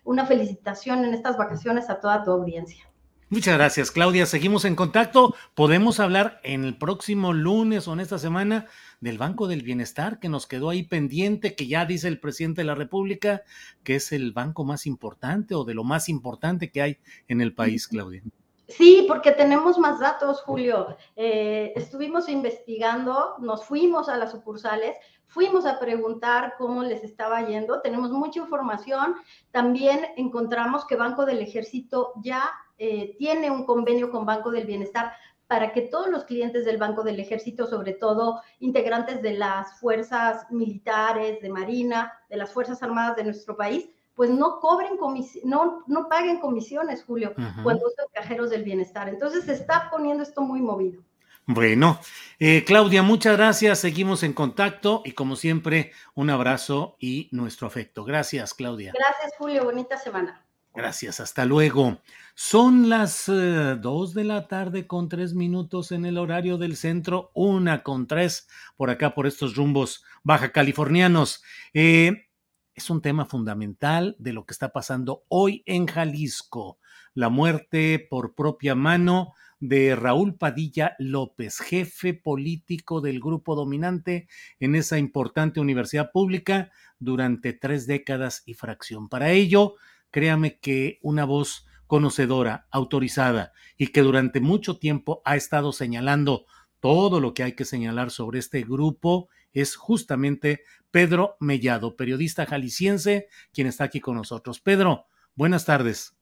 una 0.04 0.26
felicitación 0.26 1.06
en 1.06 1.14
estas 1.14 1.38
vacaciones 1.38 1.92
a 1.92 2.00
toda 2.00 2.24
tu 2.24 2.32
audiencia. 2.32 2.91
Muchas 3.32 3.58
gracias, 3.58 3.92
Claudia. 3.92 4.26
Seguimos 4.26 4.66
en 4.66 4.76
contacto. 4.76 5.34
Podemos 5.56 6.02
hablar 6.02 6.42
en 6.44 6.66
el 6.66 6.78
próximo 6.78 7.32
lunes 7.32 7.88
o 7.88 7.94
en 7.94 8.02
esta 8.02 8.20
semana 8.20 8.68
del 9.00 9.18
Banco 9.18 9.48
del 9.48 9.62
Bienestar 9.62 10.20
que 10.20 10.28
nos 10.28 10.48
quedó 10.48 10.70
ahí 10.70 10.84
pendiente, 10.84 11.56
que 11.56 11.66
ya 11.66 11.86
dice 11.86 12.10
el 12.10 12.20
presidente 12.20 12.60
de 12.60 12.66
la 12.66 12.76
República 12.76 13.44
que 13.86 13.96
es 13.96 14.12
el 14.12 14.34
banco 14.34 14.66
más 14.66 14.86
importante 14.86 15.56
o 15.56 15.64
de 15.64 15.74
lo 15.74 15.86
más 15.86 16.10
importante 16.10 16.72
que 16.72 16.82
hay 16.82 16.98
en 17.30 17.40
el 17.40 17.56
país, 17.56 17.88
Claudia. 17.88 18.22
Sí, 18.68 19.06
porque 19.08 19.32
tenemos 19.32 19.80
más 19.80 20.02
datos, 20.02 20.42
Julio. 20.42 20.98
Eh, 21.16 21.72
estuvimos 21.78 22.28
investigando, 22.28 23.36
nos 23.40 23.64
fuimos 23.64 24.10
a 24.10 24.18
las 24.18 24.32
sucursales, 24.32 24.98
fuimos 25.28 25.66
a 25.66 25.80
preguntar 25.80 26.56
cómo 26.58 26.84
les 26.84 27.02
estaba 27.06 27.48
yendo, 27.48 27.80
tenemos 27.80 28.12
mucha 28.12 28.42
información. 28.42 29.16
También 29.52 30.02
encontramos 30.18 30.86
que 30.86 30.98
Banco 30.98 31.26
del 31.26 31.40
Ejército 31.40 32.12
ya 32.22 32.50
eh, 32.84 33.16
tiene 33.20 33.52
un 33.52 33.64
convenio 33.64 34.10
con 34.10 34.26
Banco 34.26 34.50
del 34.50 34.66
Bienestar 34.66 35.14
para 35.46 35.72
que 35.72 35.82
todos 35.82 36.10
los 36.10 36.24
clientes 36.24 36.66
del 36.66 36.78
Banco 36.78 37.04
del 37.04 37.20
Ejército, 37.20 37.68
sobre 37.68 37.94
todo 37.94 38.42
integrantes 38.60 39.22
de 39.22 39.34
las 39.34 39.80
fuerzas 39.80 40.48
militares, 40.50 41.40
de 41.42 41.50
Marina, 41.50 42.12
de 42.28 42.38
las 42.38 42.52
Fuerzas 42.52 42.82
Armadas 42.82 43.18
de 43.18 43.26
nuestro 43.26 43.56
país, 43.56 43.88
pues 44.16 44.32
no 44.32 44.60
cobren 44.60 44.98
no, 45.44 45.84
no 45.86 46.10
paguen 46.10 46.40
comisiones, 46.40 47.04
Julio, 47.04 47.36
cuando 47.62 47.86
usan 47.86 48.08
cajeros 48.14 48.50
del 48.50 48.64
bienestar. 48.64 49.10
Entonces 49.10 49.44
se 49.44 49.54
está 49.54 49.92
poniendo 49.92 50.24
esto 50.24 50.42
muy 50.42 50.60
movido. 50.60 51.04
Bueno, 51.46 52.00
eh, 52.40 52.64
Claudia, 52.66 53.04
muchas 53.04 53.38
gracias. 53.38 53.78
Seguimos 53.78 54.24
en 54.24 54.34
contacto 54.34 55.04
y 55.06 55.12
como 55.12 55.36
siempre, 55.36 55.92
un 56.16 56.32
abrazo 56.32 56.96
y 57.00 57.30
nuestro 57.32 57.68
afecto. 57.68 58.06
Gracias, 58.06 58.56
Claudia. 58.56 58.92
Gracias, 58.92 59.34
Julio. 59.38 59.66
Bonita 59.66 59.98
semana. 59.98 60.44
Gracias, 60.74 61.20
hasta 61.20 61.46
luego. 61.46 62.00
Son 62.34 62.88
las 62.88 63.28
eh, 63.28 63.78
dos 63.80 64.14
de 64.14 64.24
la 64.24 64.48
tarde 64.48 64.88
con 64.88 65.10
tres 65.10 65.34
minutos 65.34 65.92
en 65.92 66.06
el 66.06 66.18
horario 66.18 66.58
del 66.58 66.78
centro, 66.78 67.30
una 67.34 67.84
con 67.84 68.08
tres 68.08 68.48
por 68.78 68.90
acá, 68.90 69.14
por 69.14 69.28
estos 69.28 69.56
rumbos 69.56 70.04
baja 70.24 70.54
californianos. 70.54 71.44
Eh, 71.74 72.30
es 72.74 72.90
un 72.90 73.02
tema 73.02 73.26
fundamental 73.26 74.16
de 74.18 74.32
lo 74.32 74.46
que 74.46 74.54
está 74.54 74.70
pasando 74.70 75.26
hoy 75.28 75.62
en 75.66 75.88
Jalisco. 75.88 76.80
La 77.14 77.28
muerte 77.28 78.08
por 78.10 78.34
propia 78.34 78.74
mano 78.74 79.34
de 79.60 79.96
Raúl 79.96 80.38
Padilla 80.38 80.96
López, 80.98 81.60
jefe 81.60 82.14
político 82.14 83.02
del 83.02 83.20
grupo 83.20 83.56
dominante 83.56 84.30
en 84.60 84.76
esa 84.76 84.98
importante 84.98 85.60
universidad 85.60 86.12
pública 86.12 86.72
durante 86.98 87.52
tres 87.52 87.88
décadas 87.88 88.42
y 88.46 88.54
fracción. 88.54 89.10
Para 89.10 89.32
ello, 89.32 89.76
créame 90.12 90.60
que 90.60 91.00
una 91.02 91.26
voz 91.26 91.66
conocedora, 91.88 92.68
autorizada 92.72 93.54
y 93.78 93.88
que 93.88 94.02
durante 94.02 94.40
mucho 94.40 94.78
tiempo 94.78 95.22
ha 95.26 95.36
estado 95.36 95.74
señalando 95.74 96.46
todo 96.80 97.20
lo 97.20 97.34
que 97.34 97.44
hay 97.44 97.54
que 97.54 97.66
señalar 97.66 98.12
sobre 98.12 98.40
este 98.40 98.62
grupo 98.62 99.30
es 99.54 99.76
justamente 99.76 100.64
Pedro 100.90 101.36
Mellado, 101.40 101.96
periodista 101.96 102.46
jalisciense, 102.46 103.28
quien 103.54 103.68
está 103.68 103.86
aquí 103.86 104.00
con 104.00 104.16
nosotros. 104.16 104.60
Pedro, 104.60 105.06
buenas 105.36 105.66
tardes. 105.66 106.16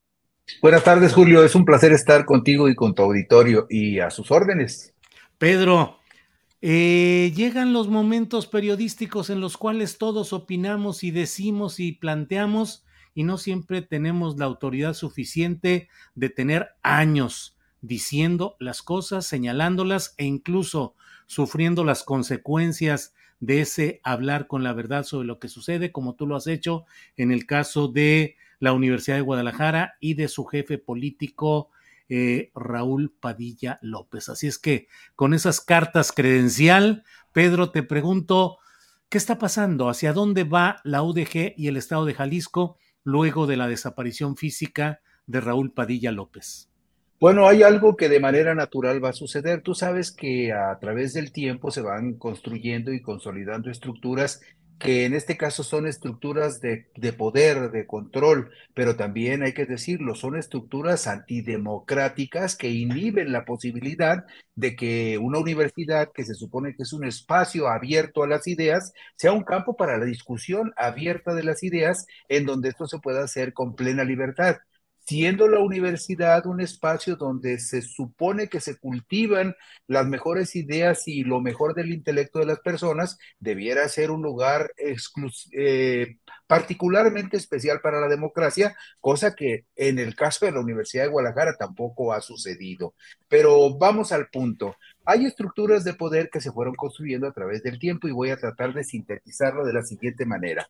Buenas 0.61 0.83
tardes, 0.83 1.13
Julio. 1.13 1.43
Es 1.43 1.55
un 1.55 1.65
placer 1.65 1.91
estar 1.91 2.25
contigo 2.25 2.69
y 2.69 2.75
con 2.75 2.95
tu 2.95 3.03
auditorio 3.03 3.67
y 3.69 3.99
a 3.99 4.09
sus 4.09 4.31
órdenes. 4.31 4.93
Pedro, 5.37 5.99
eh, 6.61 7.31
llegan 7.35 7.71
los 7.71 7.87
momentos 7.87 8.47
periodísticos 8.47 9.29
en 9.29 9.39
los 9.39 9.57
cuales 9.57 9.97
todos 9.97 10.33
opinamos 10.33 11.03
y 11.03 11.11
decimos 11.11 11.79
y 11.79 11.93
planteamos 11.93 12.83
y 13.19 13.25
no 13.25 13.37
siempre 13.37 13.81
tenemos 13.81 14.37
la 14.37 14.45
autoridad 14.45 14.93
suficiente 14.93 15.89
de 16.15 16.29
tener 16.29 16.69
años 16.83 17.57
diciendo 17.81 18.55
las 18.61 18.81
cosas, 18.81 19.25
señalándolas 19.25 20.15
e 20.15 20.23
incluso 20.23 20.95
sufriendo 21.25 21.83
las 21.83 22.03
consecuencias 22.03 23.13
de 23.41 23.59
ese 23.59 23.99
hablar 24.05 24.47
con 24.47 24.63
la 24.63 24.71
verdad 24.71 25.03
sobre 25.03 25.27
lo 25.27 25.37
que 25.37 25.49
sucede, 25.49 25.91
como 25.91 26.15
tú 26.15 26.27
lo 26.27 26.37
has 26.37 26.47
hecho 26.47 26.85
en 27.17 27.33
el 27.33 27.45
caso 27.45 27.89
de 27.89 28.37
la 28.57 28.71
Universidad 28.71 29.17
de 29.17 29.23
Guadalajara 29.23 29.95
y 29.99 30.13
de 30.13 30.29
su 30.29 30.45
jefe 30.45 30.77
político 30.77 31.71
eh, 32.07 32.51
Raúl 32.55 33.11
Padilla 33.19 33.79
López. 33.81 34.29
Así 34.29 34.47
es 34.47 34.57
que 34.57 34.87
con 35.17 35.33
esas 35.33 35.59
cartas 35.59 36.13
credencial, 36.13 37.03
Pedro, 37.33 37.71
te 37.71 37.83
pregunto, 37.83 38.59
¿qué 39.09 39.17
está 39.17 39.37
pasando? 39.37 39.89
¿Hacia 39.89 40.13
dónde 40.13 40.45
va 40.45 40.79
la 40.85 41.03
UDG 41.03 41.55
y 41.57 41.67
el 41.67 41.75
Estado 41.75 42.05
de 42.05 42.13
Jalisco 42.13 42.77
luego 43.09 43.47
de 43.47 43.57
la 43.57 43.67
desaparición 43.67 44.37
física 44.37 45.01
de 45.25 45.41
Raúl 45.41 45.71
Padilla 45.71 46.11
López? 46.11 46.69
Bueno, 47.19 47.47
hay 47.47 47.63
algo 47.63 47.97
que 47.97 48.07
de 48.07 48.21
manera 48.21 48.55
natural 48.55 49.03
va 49.03 49.09
a 49.09 49.13
suceder. 49.13 49.61
Tú 49.61 49.75
sabes 49.75 50.11
que 50.11 50.53
a 50.53 50.77
través 50.79 51.13
del 51.13 51.33
tiempo 51.33 51.69
se 51.69 51.81
van 51.81 52.13
construyendo 52.13 52.93
y 52.93 53.01
consolidando 53.01 53.69
estructuras 53.69 54.41
que 54.79 55.05
en 55.05 55.13
este 55.13 55.37
caso 55.37 55.63
son 55.63 55.87
estructuras 55.87 56.61
de, 56.61 56.87
de, 56.95 57.13
poder, 57.13 57.71
de 57.71 57.85
control, 57.85 58.51
pero 58.73 58.95
también 58.95 59.43
hay 59.43 59.53
que 59.53 59.65
decirlo, 59.65 60.15
son 60.15 60.37
estructuras 60.37 61.05
antidemocráticas 61.07 62.55
que 62.55 62.69
inhiben 62.69 63.31
la 63.33 63.45
posibilidad 63.45 64.25
de 64.55 64.75
que 64.75 65.17
una 65.17 65.39
universidad, 65.39 66.11
que 66.13 66.23
se 66.25 66.33
supone 66.33 66.75
que 66.75 66.83
es 66.83 66.93
un 66.93 67.05
espacio 67.05 67.67
abierto 67.67 68.23
a 68.23 68.27
las 68.27 68.47
ideas, 68.47 68.93
sea 69.15 69.33
un 69.33 69.43
campo 69.43 69.75
para 69.75 69.97
la 69.97 70.05
discusión 70.05 70.73
abierta 70.77 71.33
de 71.33 71.43
las 71.43 71.61
ideas, 71.63 72.05
en 72.29 72.45
donde 72.45 72.69
esto 72.69 72.87
se 72.87 72.99
pueda 72.99 73.23
hacer 73.23 73.53
con 73.53 73.75
plena 73.75 74.03
libertad 74.03 74.57
siendo 75.09 75.47
la 75.47 75.59
universidad 75.59 76.45
un 76.45 76.61
espacio 76.61 77.15
donde 77.15 77.57
se 77.57 77.81
supone 77.81 78.47
que 78.47 78.59
se 78.59 78.77
cultivan 78.77 79.55
las 79.87 80.05
mejores 80.05 80.55
ideas 80.55 81.07
y 81.07 81.23
lo 81.23 81.41
mejor 81.41 81.73
del 81.73 81.91
intelecto 81.91 82.37
de 82.37 82.45
las 82.45 82.59
personas, 82.59 83.17
debiera 83.39 83.89
ser 83.89 84.11
un 84.11 84.21
lugar 84.21 84.71
eh, 84.77 86.17
particularmente 86.45 87.37
especial 87.37 87.81
para 87.81 87.99
la 87.99 88.07
democracia, 88.07 88.75
cosa 89.01 89.33
que 89.33 89.65
en 89.75 89.97
el 89.97 90.15
caso 90.15 90.45
de 90.45 90.51
la 90.51 90.59
Universidad 90.59 91.05
de 91.05 91.09
Guadalajara 91.09 91.55
tampoco 91.57 92.13
ha 92.13 92.21
sucedido. 92.21 92.93
Pero 93.27 93.79
vamos 93.79 94.11
al 94.11 94.29
punto. 94.29 94.75
Hay 95.05 95.25
estructuras 95.25 95.83
de 95.83 95.95
poder 95.95 96.29
que 96.29 96.39
se 96.39 96.51
fueron 96.51 96.75
construyendo 96.75 97.27
a 97.27 97.33
través 97.33 97.63
del 97.63 97.79
tiempo 97.79 98.07
y 98.07 98.11
voy 98.11 98.29
a 98.29 98.37
tratar 98.37 98.75
de 98.75 98.83
sintetizarlo 98.83 99.65
de 99.65 99.73
la 99.73 99.81
siguiente 99.81 100.27
manera. 100.27 100.69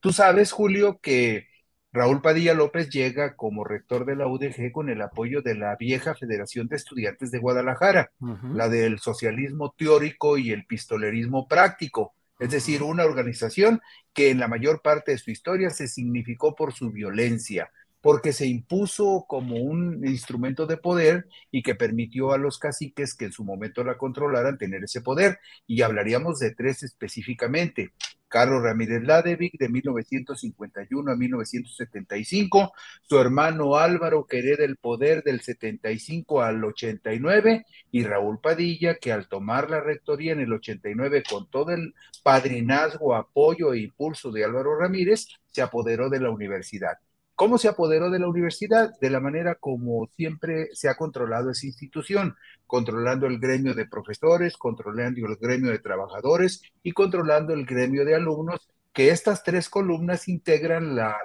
Tú 0.00 0.10
sabes, 0.10 0.52
Julio, 0.52 1.00
que 1.02 1.48
Raúl 1.92 2.20
Padilla 2.20 2.52
López 2.52 2.90
llega 2.90 3.34
como 3.34 3.64
rector 3.64 4.04
de 4.04 4.14
la 4.14 4.26
UDG 4.26 4.72
con 4.72 4.90
el 4.90 5.00
apoyo 5.00 5.40
de 5.40 5.54
la 5.54 5.74
vieja 5.76 6.14
Federación 6.14 6.68
de 6.68 6.76
Estudiantes 6.76 7.30
de 7.30 7.38
Guadalajara, 7.38 8.12
la 8.52 8.68
del 8.68 8.98
socialismo 8.98 9.74
teórico 9.76 10.36
y 10.36 10.50
el 10.52 10.66
pistolerismo 10.66 11.48
práctico, 11.48 12.14
es 12.38 12.50
decir, 12.50 12.82
una 12.82 13.04
organización 13.04 13.80
que 14.12 14.30
en 14.30 14.38
la 14.38 14.48
mayor 14.48 14.82
parte 14.82 15.12
de 15.12 15.18
su 15.18 15.30
historia 15.30 15.70
se 15.70 15.88
significó 15.88 16.54
por 16.54 16.72
su 16.74 16.90
violencia, 16.90 17.70
porque 18.00 18.32
se 18.32 18.46
impuso 18.46 19.24
como 19.28 19.56
un 19.56 20.06
instrumento 20.06 20.66
de 20.66 20.76
poder 20.76 21.26
y 21.50 21.62
que 21.62 21.74
permitió 21.74 22.32
a 22.32 22.38
los 22.38 22.58
caciques 22.58 23.14
que 23.14 23.26
en 23.26 23.32
su 23.32 23.44
momento 23.44 23.84
la 23.84 23.98
controlaran 23.98 24.58
tener 24.58 24.84
ese 24.84 25.00
poder. 25.00 25.40
Y 25.66 25.82
hablaríamos 25.82 26.38
de 26.38 26.54
tres 26.54 26.82
específicamente. 26.82 27.92
Carlos 28.28 28.62
Ramírez 28.62 29.02
Ladevic 29.02 29.58
de 29.58 29.68
1951 29.68 31.10
a 31.10 31.16
1975, 31.16 32.72
su 33.02 33.18
hermano 33.18 33.76
Álvaro 33.76 34.26
que 34.26 34.38
hereda 34.38 34.64
el 34.64 34.76
poder 34.76 35.22
del 35.22 35.40
75 35.40 36.42
al 36.42 36.62
89 36.62 37.64
y 37.90 38.04
Raúl 38.04 38.38
Padilla 38.40 38.96
que 38.96 39.12
al 39.12 39.28
tomar 39.28 39.70
la 39.70 39.80
rectoría 39.80 40.32
en 40.32 40.40
el 40.40 40.52
89 40.52 41.22
con 41.28 41.50
todo 41.50 41.72
el 41.72 41.94
padrinazgo, 42.22 43.14
apoyo 43.14 43.72
e 43.72 43.80
impulso 43.80 44.30
de 44.30 44.44
Álvaro 44.44 44.78
Ramírez, 44.78 45.28
se 45.50 45.62
apoderó 45.62 46.10
de 46.10 46.20
la 46.20 46.30
universidad. 46.30 46.98
¿Cómo 47.38 47.56
se 47.56 47.68
apoderó 47.68 48.10
de 48.10 48.18
la 48.18 48.26
universidad? 48.26 48.98
De 49.00 49.10
la 49.10 49.20
manera 49.20 49.54
como 49.54 50.08
siempre 50.16 50.70
se 50.72 50.88
ha 50.88 50.96
controlado 50.96 51.52
esa 51.52 51.68
institución, 51.68 52.34
controlando 52.66 53.28
el 53.28 53.38
gremio 53.38 53.74
de 53.74 53.86
profesores, 53.86 54.56
controlando 54.56 55.24
el 55.24 55.36
gremio 55.36 55.70
de 55.70 55.78
trabajadores 55.78 56.62
y 56.82 56.90
controlando 56.90 57.54
el 57.54 57.64
gremio 57.64 58.04
de 58.04 58.16
alumnos 58.16 58.68
que 58.92 59.10
estas 59.10 59.44
tres 59.44 59.68
columnas 59.68 60.26
integran 60.26 60.96
la, 60.96 61.16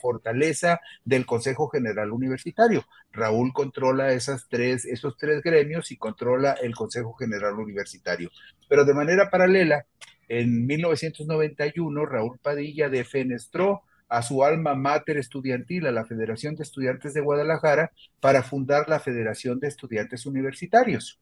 fortaleza 0.00 0.80
del 1.04 1.26
Consejo 1.26 1.68
General 1.68 2.10
Universitario. 2.10 2.86
Raúl 3.12 3.52
controla 3.52 4.14
esas 4.14 4.48
tres, 4.48 4.86
esos 4.86 5.14
tres 5.18 5.42
gremios 5.42 5.92
y 5.92 5.98
controla 5.98 6.52
el 6.54 6.74
Consejo 6.74 7.12
General 7.12 7.52
Universitario. 7.52 8.30
Pero 8.66 8.86
de 8.86 8.94
manera 8.94 9.28
paralela, 9.28 9.84
en 10.26 10.64
1991, 10.64 12.06
Raúl 12.06 12.38
Padilla 12.38 12.88
defenestró 12.88 13.82
a 14.14 14.22
su 14.22 14.44
alma 14.44 14.76
mater 14.76 15.16
estudiantil, 15.16 15.86
a 15.86 15.92
la 15.92 16.04
Federación 16.04 16.54
de 16.54 16.62
Estudiantes 16.62 17.14
de 17.14 17.20
Guadalajara, 17.20 17.90
para 18.20 18.44
fundar 18.44 18.88
la 18.88 19.00
Federación 19.00 19.58
de 19.58 19.66
Estudiantes 19.66 20.24
Universitarios. 20.24 21.20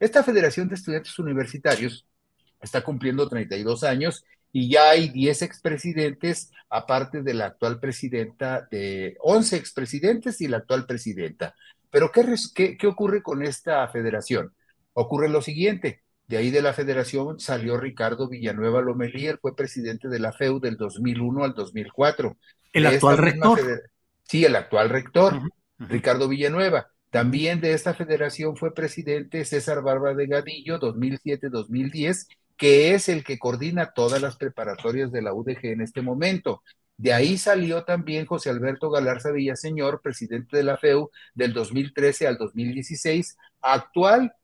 Esta 0.00 0.22
Federación 0.22 0.68
de 0.68 0.76
Estudiantes 0.76 1.18
Universitarios 1.18 2.06
está 2.62 2.82
cumpliendo 2.82 3.28
32 3.28 3.84
años 3.84 4.24
y 4.50 4.70
ya 4.70 4.88
hay 4.88 5.10
10 5.10 5.42
expresidentes, 5.42 6.50
aparte 6.70 7.22
de 7.22 7.34
la 7.34 7.46
actual 7.46 7.80
presidenta, 7.80 8.66
de 8.70 9.18
11 9.20 9.56
expresidentes 9.56 10.40
y 10.40 10.48
la 10.48 10.56
actual 10.56 10.86
presidenta. 10.86 11.54
Pero 11.90 12.10
¿qué, 12.12 12.78
qué, 12.78 12.86
ocurre 12.86 13.22
con 13.22 13.42
esta 13.42 13.86
federación? 13.88 14.54
Ocurre 14.94 15.28
lo 15.28 15.42
siguiente, 15.42 16.02
de 16.28 16.36
ahí 16.36 16.50
de 16.50 16.62
la 16.62 16.72
federación 16.72 17.38
salió 17.38 17.76
Ricardo 17.76 18.28
Villanueva 18.28 18.80
Lomelí, 18.80 19.26
él 19.26 19.38
fue 19.40 19.54
presidente 19.54 20.08
de 20.08 20.18
la 20.18 20.32
FEU 20.32 20.58
del 20.58 20.76
2001 20.76 21.44
al 21.44 21.54
2004. 21.54 22.36
¿El 22.72 22.86
actual 22.86 23.18
rector? 23.18 23.60
Sí, 24.24 24.44
el 24.44 24.56
actual 24.56 24.90
rector, 24.90 25.40
Ricardo 25.78 26.28
Villanueva. 26.28 26.88
También 27.10 27.60
de 27.60 27.72
esta 27.72 27.94
federación 27.94 28.56
fue 28.56 28.74
presidente 28.74 29.44
César 29.44 29.82
Barba 29.82 30.14
de 30.14 30.26
Gadillo, 30.26 30.80
2007-2010, 30.80 32.26
que 32.56 32.94
es 32.94 33.08
el 33.08 33.22
que 33.22 33.38
coordina 33.38 33.92
todas 33.92 34.20
las 34.20 34.36
preparatorias 34.36 35.12
de 35.12 35.22
la 35.22 35.32
UDG 35.32 35.66
en 35.66 35.80
este 35.80 36.02
momento. 36.02 36.62
De 36.96 37.12
ahí 37.12 37.38
salió 37.38 37.84
también 37.84 38.26
José 38.26 38.50
Alberto 38.50 38.90
Galarza 38.90 39.30
Villaseñor, 39.30 40.00
presidente 40.02 40.56
de 40.56 40.64
la 40.64 40.76
FEU 40.76 41.10
del 41.34 41.52
2013 41.52 42.26
al 42.26 42.36
2016, 42.36 43.36
actual 43.60 44.34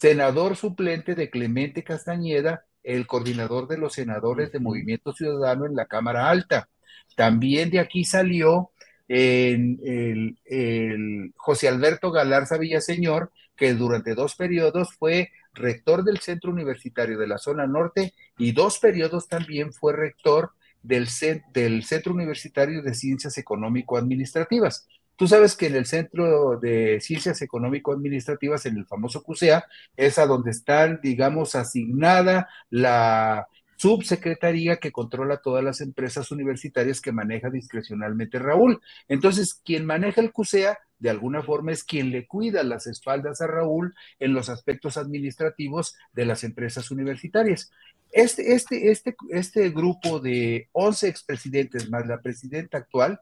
senador 0.00 0.56
suplente 0.56 1.14
de 1.14 1.28
Clemente 1.28 1.84
Castañeda, 1.84 2.64
el 2.82 3.06
coordinador 3.06 3.68
de 3.68 3.76
los 3.76 3.92
senadores 3.92 4.50
de 4.50 4.58
Movimiento 4.58 5.12
Ciudadano 5.12 5.66
en 5.66 5.76
la 5.76 5.86
Cámara 5.86 6.30
Alta. 6.30 6.68
También 7.16 7.70
de 7.70 7.80
aquí 7.80 8.04
salió 8.04 8.70
el, 9.08 10.38
el 10.46 11.32
José 11.36 11.68
Alberto 11.68 12.10
Galarza 12.10 12.56
Villaseñor, 12.56 13.30
que 13.56 13.74
durante 13.74 14.14
dos 14.14 14.36
periodos 14.36 14.94
fue 14.94 15.30
rector 15.52 16.02
del 16.02 16.18
Centro 16.20 16.50
Universitario 16.50 17.18
de 17.18 17.26
la 17.26 17.36
Zona 17.36 17.66
Norte 17.66 18.14
y 18.38 18.52
dos 18.52 18.78
periodos 18.78 19.28
también 19.28 19.72
fue 19.72 19.92
rector 19.94 20.52
del, 20.82 21.08
del 21.52 21.84
Centro 21.84 22.14
Universitario 22.14 22.82
de 22.82 22.94
Ciencias 22.94 23.36
Económico-Administrativas. 23.36 24.88
Tú 25.20 25.28
sabes 25.28 25.54
que 25.54 25.66
en 25.66 25.76
el 25.76 25.84
Centro 25.84 26.58
de 26.58 26.98
Ciencias 27.02 27.42
Económico-Administrativas, 27.42 28.64
en 28.64 28.78
el 28.78 28.86
famoso 28.86 29.22
CUSEA, 29.22 29.66
es 29.94 30.18
a 30.18 30.24
donde 30.24 30.50
están, 30.50 30.98
digamos, 31.02 31.54
asignada 31.54 32.48
la 32.70 33.46
subsecretaría 33.76 34.78
que 34.78 34.92
controla 34.92 35.42
todas 35.42 35.62
las 35.62 35.82
empresas 35.82 36.30
universitarias 36.30 37.02
que 37.02 37.12
maneja 37.12 37.50
discrecionalmente 37.50 38.38
Raúl. 38.38 38.80
Entonces, 39.08 39.60
quien 39.62 39.84
maneja 39.84 40.22
el 40.22 40.32
CUSEA, 40.32 40.78
de 40.98 41.10
alguna 41.10 41.42
forma, 41.42 41.72
es 41.72 41.84
quien 41.84 42.12
le 42.12 42.26
cuida 42.26 42.62
las 42.62 42.86
espaldas 42.86 43.42
a 43.42 43.46
Raúl 43.46 43.94
en 44.20 44.32
los 44.32 44.48
aspectos 44.48 44.96
administrativos 44.96 45.96
de 46.14 46.24
las 46.24 46.44
empresas 46.44 46.90
universitarias. 46.90 47.70
Este, 48.10 48.54
este, 48.54 48.90
este, 48.90 49.14
este 49.28 49.68
grupo 49.68 50.18
de 50.18 50.70
11 50.72 51.08
expresidentes 51.08 51.90
más 51.90 52.06
la 52.06 52.22
presidenta 52.22 52.78
actual 52.78 53.20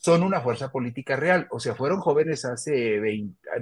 son 0.00 0.22
una 0.22 0.40
fuerza 0.40 0.72
política 0.72 1.14
real. 1.14 1.46
O 1.50 1.60
sea, 1.60 1.74
fueron 1.74 2.00
jóvenes 2.00 2.46
hace 2.46 2.98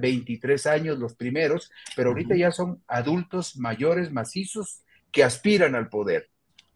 23 0.00 0.66
años 0.66 0.98
los 0.98 1.14
primeros, 1.14 1.70
pero 1.96 2.10
ahorita 2.10 2.36
ya 2.36 2.52
son 2.52 2.82
adultos 2.86 3.56
mayores, 3.58 4.12
macizos, 4.12 4.82
que 5.10 5.24
aspiran 5.24 5.74
al 5.74 5.88
poder. 5.88 6.30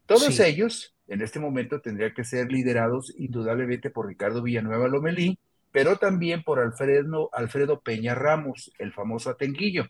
Todos 0.07 0.41
ellos, 0.41 0.97
en 1.07 1.23
este 1.23 1.39
momento, 1.39 1.81
tendrían 1.81 2.13
que 2.13 2.25
ser 2.25 2.51
liderados 2.51 3.15
indudablemente 3.17 3.91
por 3.91 4.09
Ricardo 4.09 4.43
Villanueva 4.43 4.89
Lomelí, 4.89 5.39
pero 5.71 5.97
también 5.97 6.43
por 6.43 6.59
Alfredo, 6.59 7.31
Alfredo 7.33 7.81
Peña 7.81 8.17
Ramos, 8.17 8.73
el 8.79 8.93
famoso 8.93 9.31
Atenguillo. 9.31 9.87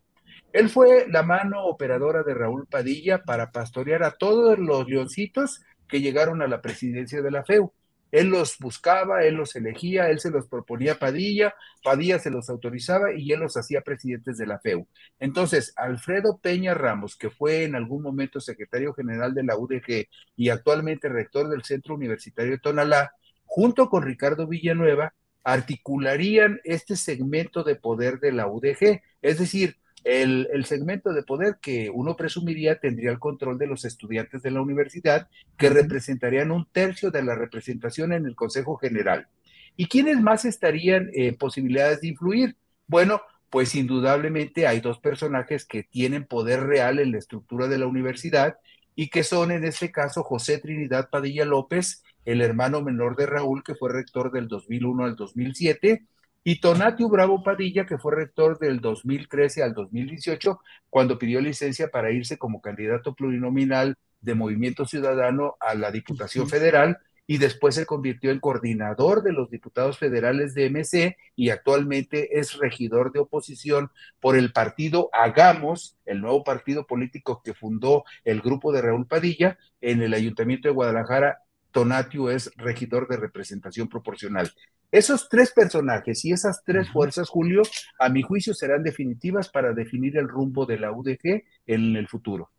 Él 0.52 0.68
fue 0.68 1.06
la 1.08 1.22
mano 1.22 1.64
operadora 1.64 2.22
de 2.22 2.34
Raúl 2.34 2.66
Padilla 2.66 3.22
para 3.22 3.50
pastorear 3.50 4.02
a 4.02 4.12
todos 4.12 4.58
los 4.58 4.86
leoncitos 4.86 5.62
que 5.88 6.02
llegaron 6.02 6.42
a 6.42 6.46
la 6.46 6.60
presidencia 6.60 7.22
de 7.22 7.30
la 7.30 7.42
FEU. 7.42 7.72
Él 8.12 8.28
los 8.28 8.58
buscaba, 8.58 9.24
él 9.24 9.34
los 9.34 9.56
elegía, 9.56 10.10
él 10.10 10.20
se 10.20 10.30
los 10.30 10.46
proponía 10.46 10.92
a 10.92 10.98
Padilla, 10.98 11.54
Padilla 11.82 12.18
se 12.18 12.30
los 12.30 12.48
autorizaba 12.50 13.12
y 13.12 13.32
él 13.32 13.40
los 13.40 13.56
hacía 13.56 13.80
presidentes 13.80 14.38
de 14.38 14.46
la 14.46 14.60
FEU. 14.60 14.86
Entonces, 15.18 15.72
Alfredo 15.76 16.38
Peña 16.38 16.74
Ramos, 16.74 17.16
que 17.16 17.30
fue 17.30 17.64
en 17.64 17.74
algún 17.74 18.02
momento 18.02 18.38
secretario 18.38 18.92
general 18.92 19.34
de 19.34 19.44
la 19.44 19.56
UDG 19.56 20.06
y 20.36 20.50
actualmente 20.50 21.08
rector 21.08 21.48
del 21.48 21.64
Centro 21.64 21.94
Universitario 21.94 22.52
de 22.52 22.58
Tonalá, 22.58 23.12
junto 23.46 23.88
con 23.88 24.02
Ricardo 24.02 24.46
Villanueva, 24.46 25.14
articularían 25.44 26.60
este 26.64 26.96
segmento 26.96 27.64
de 27.64 27.76
poder 27.76 28.20
de 28.20 28.32
la 28.32 28.46
UDG, 28.46 29.02
es 29.22 29.38
decir, 29.38 29.76
el, 30.04 30.64
segmento 30.64 31.12
de 31.12 31.22
poder 31.22 31.58
que 31.60 31.90
uno 31.90 32.16
presumiría 32.16 32.78
tendría 32.78 33.10
el 33.10 33.18
control 33.18 33.58
de 33.58 33.66
los 33.66 33.84
estudiantes 33.84 34.42
de 34.42 34.50
la 34.50 34.60
universidad, 34.60 35.28
que 35.56 35.70
representarían 35.70 36.50
un 36.50 36.66
tercio 36.70 37.10
de 37.10 37.22
la 37.22 37.34
representación 37.34 38.12
en 38.12 38.26
el 38.26 38.34
Consejo 38.34 38.76
General. 38.76 39.28
¿Y 39.76 39.86
quiénes 39.86 40.20
más 40.20 40.44
estarían 40.44 41.10
en 41.14 41.36
posibilidades 41.36 42.00
de 42.00 42.08
influir? 42.08 42.56
Bueno, 42.86 43.22
pues 43.50 43.74
indudablemente 43.74 44.66
hay 44.66 44.80
dos 44.80 44.98
personajes 44.98 45.64
que 45.64 45.82
tienen 45.82 46.24
poder 46.24 46.64
real 46.64 46.98
en 46.98 47.12
la 47.12 47.18
estructura 47.18 47.68
de 47.68 47.78
la 47.78 47.86
universidad 47.86 48.56
y 48.94 49.08
que 49.08 49.24
son 49.24 49.50
en 49.50 49.64
este 49.64 49.90
caso 49.90 50.22
José 50.22 50.58
Trinidad 50.58 51.10
Padilla 51.10 51.44
López, 51.44 52.02
el 52.24 52.40
hermano 52.40 52.82
menor 52.82 53.16
de 53.16 53.26
Raúl, 53.26 53.62
que 53.64 53.74
fue 53.74 53.92
rector 53.92 54.30
del 54.30 54.48
2001 54.48 55.04
al 55.04 55.16
2007, 55.16 56.06
y 56.44 56.60
Tonatio 56.60 57.08
Bravo 57.08 57.42
Padilla, 57.42 57.86
que 57.86 57.98
fue 57.98 58.16
rector 58.16 58.58
del 58.58 58.80
2013 58.80 59.62
al 59.62 59.74
2018, 59.74 60.60
cuando 60.90 61.18
pidió 61.18 61.40
licencia 61.40 61.88
para 61.88 62.10
irse 62.10 62.38
como 62.38 62.60
candidato 62.60 63.14
plurinominal 63.14 63.96
de 64.20 64.34
Movimiento 64.34 64.84
Ciudadano 64.84 65.56
a 65.60 65.74
la 65.74 65.90
Diputación 65.90 66.48
Federal 66.48 66.98
y 67.26 67.38
después 67.38 67.74
se 67.76 67.86
convirtió 67.86 68.30
en 68.30 68.40
coordinador 68.40 69.22
de 69.22 69.32
los 69.32 69.48
diputados 69.50 69.98
federales 69.98 70.54
de 70.54 70.66
MC 70.70 71.16
y 71.36 71.50
actualmente 71.50 72.38
es 72.38 72.58
regidor 72.58 73.12
de 73.12 73.20
oposición 73.20 73.90
por 74.20 74.36
el 74.36 74.52
partido 74.52 75.10
Hagamos, 75.12 75.96
el 76.04 76.20
nuevo 76.20 76.42
partido 76.42 76.86
político 76.86 77.40
que 77.44 77.54
fundó 77.54 78.04
el 78.24 78.40
grupo 78.40 78.72
de 78.72 78.82
Raúl 78.82 79.06
Padilla 79.06 79.58
en 79.80 80.02
el 80.02 80.14
Ayuntamiento 80.14 80.68
de 80.68 80.74
Guadalajara. 80.74 81.38
Tonatio 81.70 82.30
es 82.30 82.50
regidor 82.56 83.08
de 83.08 83.16
representación 83.16 83.88
proporcional. 83.88 84.52
Esos 84.92 85.30
tres 85.30 85.52
personajes 85.52 86.22
y 86.26 86.32
esas 86.32 86.62
tres 86.64 86.90
fuerzas, 86.90 87.30
Julio, 87.30 87.62
a 87.98 88.10
mi 88.10 88.20
juicio 88.20 88.52
serán 88.52 88.82
definitivas 88.82 89.48
para 89.48 89.72
definir 89.72 90.18
el 90.18 90.28
rumbo 90.28 90.66
de 90.66 90.78
la 90.78 90.92
UDG 90.92 91.44
en 91.66 91.96
el 91.96 92.08
futuro. 92.08 92.50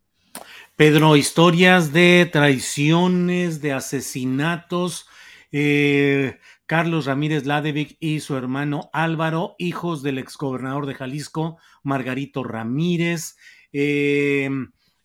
Pedro, 0.76 1.16
historias 1.16 1.94
de 1.94 2.28
traiciones, 2.32 3.62
de 3.62 3.74
asesinatos. 3.74 5.08
Eh, 5.52 6.40
Carlos 6.66 7.06
Ramírez 7.06 7.46
Ladevic 7.46 7.98
y 8.00 8.20
su 8.22 8.36
hermano 8.36 8.90
Álvaro, 8.94 9.56
hijos 9.60 10.02
del 10.02 10.18
exgobernador 10.18 10.88
de 10.88 10.96
Jalisco, 10.96 11.60
Margarito 11.84 12.44
Ramírez, 12.44 13.38
eh, 13.72 14.50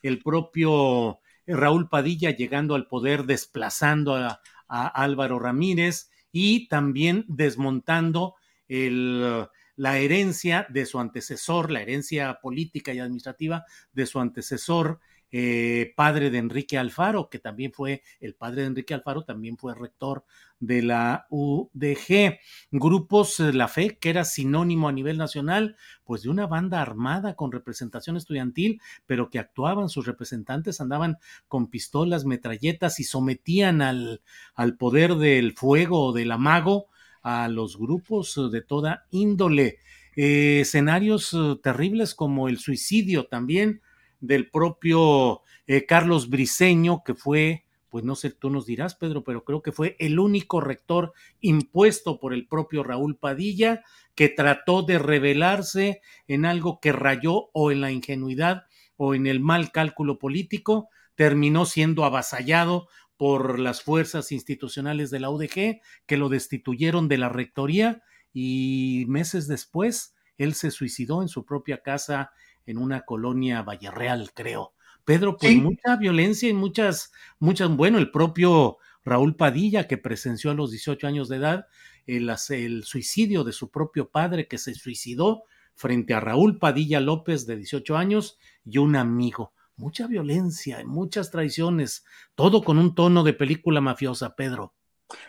el 0.02 0.18
propio 0.20 1.20
Raúl 1.46 1.90
Padilla 1.90 2.30
llegando 2.30 2.74
al 2.74 2.86
poder 2.86 3.24
desplazando 3.24 4.16
a 4.16 4.40
Álvaro 4.86 5.38
Ramírez, 5.38 6.10
y 6.32 6.68
también 6.68 7.24
desmontando 7.28 8.34
la 8.68 9.98
herencia 9.98 10.66
de 10.68 10.86
su 10.86 10.98
antecesor, 10.98 11.70
la 11.70 11.82
herencia 11.82 12.38
política 12.42 12.92
y 12.92 12.98
administrativa 12.98 13.64
de 13.92 14.06
su 14.06 14.20
antecesor, 14.20 15.00
eh, 15.30 15.92
padre 15.94 16.30
de 16.30 16.38
Enrique 16.38 16.78
Alfaro, 16.78 17.28
que 17.28 17.38
también 17.38 17.72
fue, 17.72 18.02
el 18.20 18.34
padre 18.34 18.62
de 18.62 18.68
Enrique 18.68 18.94
Alfaro 18.94 19.24
también 19.24 19.58
fue 19.58 19.74
rector 19.74 20.24
de 20.58 20.82
la 20.82 21.26
UDG. 21.28 22.38
Grupos 22.70 23.38
eh, 23.40 23.52
La 23.52 23.68
Fe, 23.68 23.98
que 23.98 24.10
era 24.10 24.24
sinónimo 24.24 24.88
a 24.88 24.92
nivel 24.92 25.18
nacional, 25.18 25.76
pues 26.04 26.22
de 26.22 26.30
una 26.30 26.46
banda 26.46 26.80
armada 26.80 27.34
con 27.34 27.52
representación 27.52 28.16
estudiantil, 28.16 28.80
pero 29.06 29.28
que 29.28 29.38
actuaban, 29.38 29.88
sus 29.88 30.06
representantes 30.06 30.80
andaban 30.80 31.18
con 31.46 31.68
pistolas, 31.68 32.24
metralletas 32.24 32.98
y 33.00 33.04
sometían 33.04 33.82
al, 33.82 34.22
al 34.54 34.76
poder 34.76 35.16
del 35.16 35.52
fuego 35.52 36.06
o 36.06 36.12
del 36.12 36.32
amago 36.32 36.86
a 37.22 37.48
los 37.48 37.76
grupos 37.76 38.40
de 38.50 38.62
toda 38.62 39.06
índole. 39.10 39.78
Eh, 40.16 40.60
escenarios 40.62 41.36
terribles 41.62 42.14
como 42.14 42.48
el 42.48 42.58
suicidio 42.58 43.26
también 43.26 43.82
del 44.20 44.50
propio 44.50 45.42
eh, 45.66 45.86
Carlos 45.86 46.30
Briceño, 46.30 47.02
que 47.04 47.14
fue 47.14 47.64
pues 47.90 48.04
no 48.04 48.14
sé, 48.16 48.30
tú 48.30 48.50
nos 48.50 48.66
dirás, 48.66 48.94
Pedro, 48.94 49.24
pero 49.24 49.44
creo 49.44 49.62
que 49.62 49.72
fue 49.72 49.96
el 49.98 50.18
único 50.18 50.60
rector 50.60 51.12
impuesto 51.40 52.20
por 52.20 52.34
el 52.34 52.46
propio 52.46 52.82
Raúl 52.82 53.16
Padilla 53.16 53.82
que 54.14 54.28
trató 54.28 54.82
de 54.82 54.98
revelarse 54.98 56.02
en 56.26 56.44
algo 56.44 56.80
que 56.80 56.92
rayó 56.92 57.50
o 57.52 57.72
en 57.72 57.80
la 57.80 57.90
ingenuidad 57.90 58.64
o 58.96 59.14
en 59.14 59.26
el 59.26 59.40
mal 59.40 59.72
cálculo 59.72 60.18
político, 60.18 60.88
terminó 61.14 61.64
siendo 61.64 62.04
avasallado 62.04 62.88
por 63.16 63.58
las 63.58 63.82
fuerzas 63.82 64.32
institucionales 64.32 65.10
de 65.10 65.20
la 65.20 65.30
UDG 65.30 65.80
que 66.06 66.16
lo 66.16 66.28
destituyeron 66.28 67.08
de 67.08 67.18
la 67.18 67.28
rectoría 67.28 68.02
y 68.32 69.04
meses 69.08 69.48
después 69.48 70.14
él 70.36 70.54
se 70.54 70.70
suicidó 70.70 71.20
en 71.20 71.28
su 71.28 71.44
propia 71.44 71.82
casa 71.82 72.30
en 72.68 72.78
una 72.78 73.00
colonia 73.00 73.62
Valle 73.62 73.90
Real, 73.90 74.30
creo. 74.34 74.74
Pedro, 75.04 75.38
pues 75.38 75.56
mucha 75.56 75.96
violencia 75.96 76.50
y 76.50 76.52
muchas, 76.52 77.12
muchas, 77.38 77.70
bueno, 77.70 77.96
el 77.96 78.10
propio 78.10 78.76
Raúl 79.04 79.36
Padilla, 79.36 79.88
que 79.88 79.96
presenció 79.96 80.50
a 80.50 80.54
los 80.54 80.70
18 80.70 81.06
años 81.06 81.30
de 81.30 81.36
edad 81.36 81.66
el, 82.06 82.30
el 82.50 82.84
suicidio 82.84 83.42
de 83.42 83.52
su 83.52 83.70
propio 83.70 84.10
padre, 84.10 84.48
que 84.48 84.58
se 84.58 84.74
suicidó 84.74 85.44
frente 85.74 86.12
a 86.12 86.20
Raúl 86.20 86.58
Padilla 86.58 87.00
López, 87.00 87.46
de 87.46 87.56
18 87.56 87.96
años, 87.96 88.38
y 88.66 88.76
un 88.76 88.96
amigo. 88.96 89.54
Mucha 89.76 90.06
violencia, 90.06 90.82
muchas 90.84 91.30
traiciones, 91.30 92.04
todo 92.34 92.62
con 92.62 92.78
un 92.78 92.94
tono 92.94 93.24
de 93.24 93.32
película 93.32 93.80
mafiosa, 93.80 94.36
Pedro. 94.36 94.74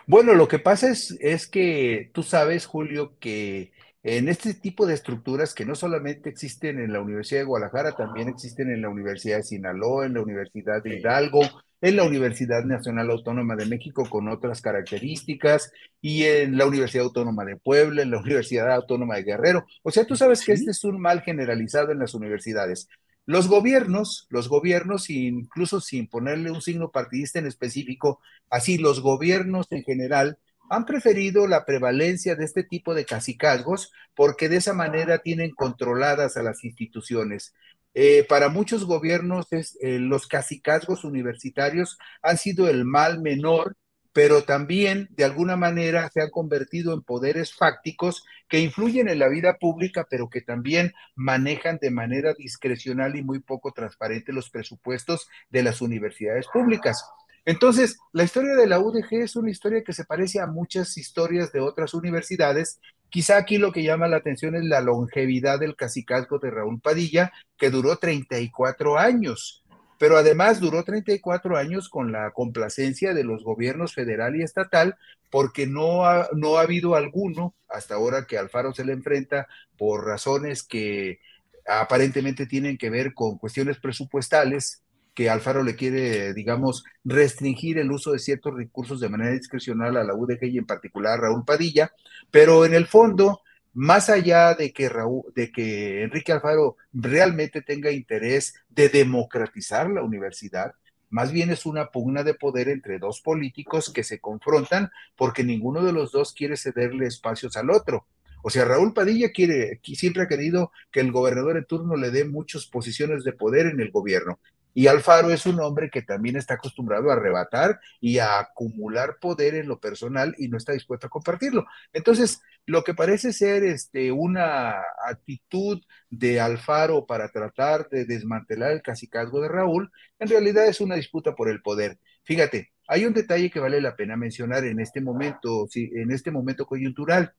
Bueno, 0.08 0.34
lo 0.34 0.50
que 0.50 0.60
pasa 0.60 0.90
es, 0.90 1.18
es 1.22 1.48
que 1.48 2.12
tú 2.14 2.22
sabes, 2.24 2.66
Julio, 2.66 3.18
que 3.20 3.72
en 4.04 4.30
este 4.30 4.54
tipo 4.54 4.86
de 4.86 4.94
estructuras 4.94 5.54
que 5.54 5.66
no 5.66 5.76
solamente 5.76 6.30
existen 6.30 6.80
en 6.80 6.94
la 6.94 7.02
Universidad 7.02 7.42
de 7.42 7.46
Guadalajara, 7.46 7.92
también 7.92 8.30
existen 8.30 8.72
en 8.72 8.82
la 8.82 8.90
Universidad 8.90 9.38
de 9.38 9.44
Sinaloa, 9.44 10.06
en 10.06 10.14
la 10.14 10.22
Universidad 10.22 10.82
de 10.82 10.98
Hidalgo, 11.00 11.42
en 11.82 11.96
la 11.96 12.04
Universidad 12.04 12.64
Nacional 12.64 13.10
Autónoma 13.10 13.56
de 13.56 13.66
México 13.66 14.08
con 14.10 14.30
otras 14.30 14.62
características 14.62 15.72
y 16.02 16.24
en 16.24 16.58
la 16.58 16.66
Universidad 16.66 17.06
Autónoma 17.06 17.46
de 17.46 17.58
Puebla, 17.58 18.02
en 18.02 18.12
la 18.12 18.20
Universidad 18.20 18.72
Autónoma 18.72 19.16
de 19.16 19.24
Guerrero. 19.24 19.66
O 19.84 19.92
sea, 19.92 20.06
tú 20.06 20.16
sabes 20.16 20.46
que 20.46 20.54
este 20.54 20.72
es 20.72 20.84
un 20.84 21.00
mal 21.00 21.22
generalizado 21.22 21.92
en 21.92 22.00
las 22.00 22.14
universidades. 22.14 22.88
Los 23.26 23.48
gobiernos, 23.48 24.28
los 24.30 24.50
gobiernos, 24.50 25.10
incluso 25.10 25.82
sin 25.82 26.08
ponerle 26.08 26.52
un 26.52 26.62
signo 26.62 26.90
partidista 26.90 27.38
en 27.40 27.48
específico, 27.48 28.22
así 28.50 28.78
los 28.78 29.02
gobiernos 29.02 29.68
en 29.72 29.84
general, 29.84 30.40
han 30.70 30.86
preferido 30.86 31.48
la 31.48 31.66
prevalencia 31.66 32.36
de 32.36 32.46
este 32.46 32.64
tipo 32.64 32.94
de 32.94 33.06
cacicazgos 33.06 33.92
porque 34.16 34.50
de 34.50 34.58
esa 34.58 34.74
manera 34.74 35.20
tienen 35.20 35.52
controladas 35.52 36.38
a 36.38 36.44
las 36.44 36.64
instituciones. 36.64 37.54
Eh, 37.94 38.24
para 38.30 38.50
muchos 38.50 38.86
gobiernos 38.86 39.48
eh, 39.52 40.00
los 40.00 40.28
cacicazgos 40.28 41.04
universitarios 41.04 41.98
han 42.22 42.38
sido 42.38 42.70
el 42.70 42.86
mal 42.86 43.20
menor, 43.20 43.76
pero 44.14 44.44
también 44.44 45.08
de 45.12 45.24
alguna 45.24 45.56
manera 45.56 46.10
se 46.14 46.22
han 46.22 46.30
convertido 46.30 46.94
en 46.94 47.02
poderes 47.02 47.54
fácticos 47.54 48.26
que 48.48 48.60
influyen 48.60 49.08
en 49.10 49.20
la 49.20 49.28
vida 49.28 49.58
pública, 49.58 50.08
pero 50.10 50.30
que 50.30 50.42
también 50.42 50.94
manejan 51.16 51.78
de 51.82 51.92
manera 51.92 52.34
discrecional 52.34 53.16
y 53.16 53.24
muy 53.24 53.40
poco 53.40 53.72
transparente 53.72 54.34
los 54.34 54.50
presupuestos 54.50 55.28
de 55.50 55.64
las 55.64 55.82
universidades 55.82 56.48
públicas. 56.52 57.04
Entonces, 57.46 57.98
la 58.12 58.24
historia 58.24 58.56
de 58.56 58.68
la 58.68 58.80
UDG 58.80 59.14
es 59.14 59.36
una 59.36 59.50
historia 59.50 59.84
que 59.84 59.94
se 59.94 60.06
parece 60.06 60.40
a 60.40 60.48
muchas 60.48 60.98
historias 60.98 61.52
de 61.52 61.60
otras 61.60 61.94
universidades. 61.94 62.80
Quizá 63.10 63.38
aquí 63.38 63.58
lo 63.58 63.72
que 63.72 63.84
llama 63.84 64.08
la 64.08 64.18
atención 64.18 64.56
es 64.56 64.64
la 64.66 64.82
longevidad 64.82 65.60
del 65.60 65.76
cacicazgo 65.76 66.40
de 66.40 66.52
Raúl 66.52 66.80
Padilla, 66.80 67.32
que 67.58 67.70
duró 67.70 67.98
34 67.98 69.00
años, 69.00 69.64
pero 69.98 70.18
además 70.18 70.60
duró 70.60 70.84
34 70.84 71.58
años 71.58 71.90
con 71.90 72.12
la 72.12 72.32
complacencia 72.32 73.14
de 73.14 73.24
los 73.24 73.44
gobiernos 73.44 73.94
federal 73.94 74.36
y 74.36 74.44
estatal, 74.44 74.96
porque 75.30 75.68
no 75.68 76.06
ha, 76.06 76.30
no 76.34 76.58
ha 76.58 76.62
habido 76.62 76.96
alguno, 76.96 77.56
hasta 77.68 77.96
ahora 77.96 78.26
que 78.26 78.38
Alfaro 78.38 78.74
se 78.74 78.86
le 78.86 78.94
enfrenta 78.94 79.48
por 79.78 80.06
razones 80.06 80.64
que 80.64 81.20
aparentemente 81.68 82.46
tienen 82.46 82.78
que 82.78 82.90
ver 82.90 83.14
con 83.14 83.38
cuestiones 83.38 83.78
presupuestales, 83.78 84.84
que 85.20 85.30
Alfaro 85.30 85.64
le 85.64 85.76
quiere, 85.76 86.34
digamos, 86.34 86.86
restringir 87.04 87.78
el 87.78 87.92
uso 87.92 88.14
de 88.14 88.20
ciertos 88.20 88.56
recursos 88.56 89.02
de 89.02 89.10
manera 89.10 89.32
discrecional 89.32 89.98
a 89.98 90.04
la 90.06 90.16
UDG 90.16 90.46
y 90.46 90.58
en 90.58 90.66
particular 90.66 91.16
a 91.16 91.24
Raúl 91.24 91.44
Padilla, 91.44 91.92
pero 92.32 92.64
en 92.64 92.74
el 92.74 92.88
fondo, 92.88 93.42
más 93.74 94.10
allá 94.10 94.54
de 94.54 94.72
que, 94.72 94.88
Raúl, 94.88 95.24
de 95.36 95.52
que 95.52 96.04
Enrique 96.04 96.32
Alfaro 96.32 96.78
realmente 96.94 97.62
tenga 97.62 97.92
interés 97.92 98.54
de 98.70 98.88
democratizar 98.88 99.90
la 99.90 100.04
universidad, 100.04 100.72
más 101.10 101.34
bien 101.34 101.50
es 101.50 101.66
una 101.66 101.92
pugna 101.92 102.24
de 102.24 102.36
poder 102.36 102.70
entre 102.70 102.98
dos 102.98 103.20
políticos 103.20 103.92
que 103.92 104.06
se 104.06 104.22
confrontan 104.22 104.90
porque 105.18 105.44
ninguno 105.44 105.84
de 105.84 105.92
los 105.92 106.14
dos 106.14 106.32
quiere 106.32 106.56
cederle 106.56 107.08
espacios 107.08 107.58
al 107.58 107.72
otro. 107.72 108.08
O 108.42 108.50
sea, 108.50 108.64
Raúl 108.64 108.94
Padilla 108.94 109.34
quiere, 109.34 109.82
siempre 109.84 110.24
ha 110.24 110.28
querido 110.30 110.72
que 110.94 111.02
el 111.02 111.12
gobernador 111.12 111.58
en 111.58 111.66
turno 111.66 111.98
le 111.98 112.10
dé 112.10 112.24
muchas 112.24 112.68
posiciones 112.68 113.26
de 113.26 113.34
poder 113.34 113.66
en 113.66 113.82
el 113.82 113.92
gobierno. 113.92 114.40
Y 114.74 114.88
Alfaro 114.88 115.32
es 115.32 115.46
un 115.46 115.60
hombre 115.60 115.90
que 115.90 116.02
también 116.02 116.36
está 116.36 116.54
acostumbrado 116.56 117.10
a 117.10 117.14
arrebatar 117.14 117.80
y 118.00 118.20
a 118.20 118.40
acumular 118.40 119.18
poder 119.20 119.56
en 119.56 119.68
lo 119.68 119.80
personal 119.80 120.36
y 120.38 120.48
no 120.48 120.58
está 120.58 120.74
dispuesto 120.74 121.08
a 121.08 121.10
compartirlo. 121.10 121.66
Entonces, 121.92 122.42
lo 122.66 122.84
que 122.84 122.94
parece 122.94 123.34
ser 123.34 123.64
este, 123.64 124.12
una 124.12 124.76
actitud 125.08 125.82
de 126.10 126.40
Alfaro 126.40 127.06
para 127.06 127.30
tratar 127.30 127.90
de 127.90 128.06
desmantelar 128.06 128.72
el 128.72 128.82
cacicazgo 128.82 129.42
de 129.42 129.50
Raúl, 129.50 129.92
en 130.20 130.30
realidad 130.30 130.68
es 130.68 130.80
una 130.80 130.96
disputa 130.96 131.36
por 131.36 131.50
el 131.50 131.62
poder. 131.62 131.98
Fíjate, 132.24 132.72
hay 132.88 133.06
un 133.06 133.14
detalle 133.14 133.50
que 133.50 133.60
vale 133.60 133.82
la 133.82 133.96
pena 133.96 134.18
mencionar 134.18 134.64
en 134.66 134.80
este 134.80 135.02
momento, 135.02 135.68
en 135.76 136.12
este 136.12 136.32
momento 136.32 136.66
coyuntural. 136.66 137.34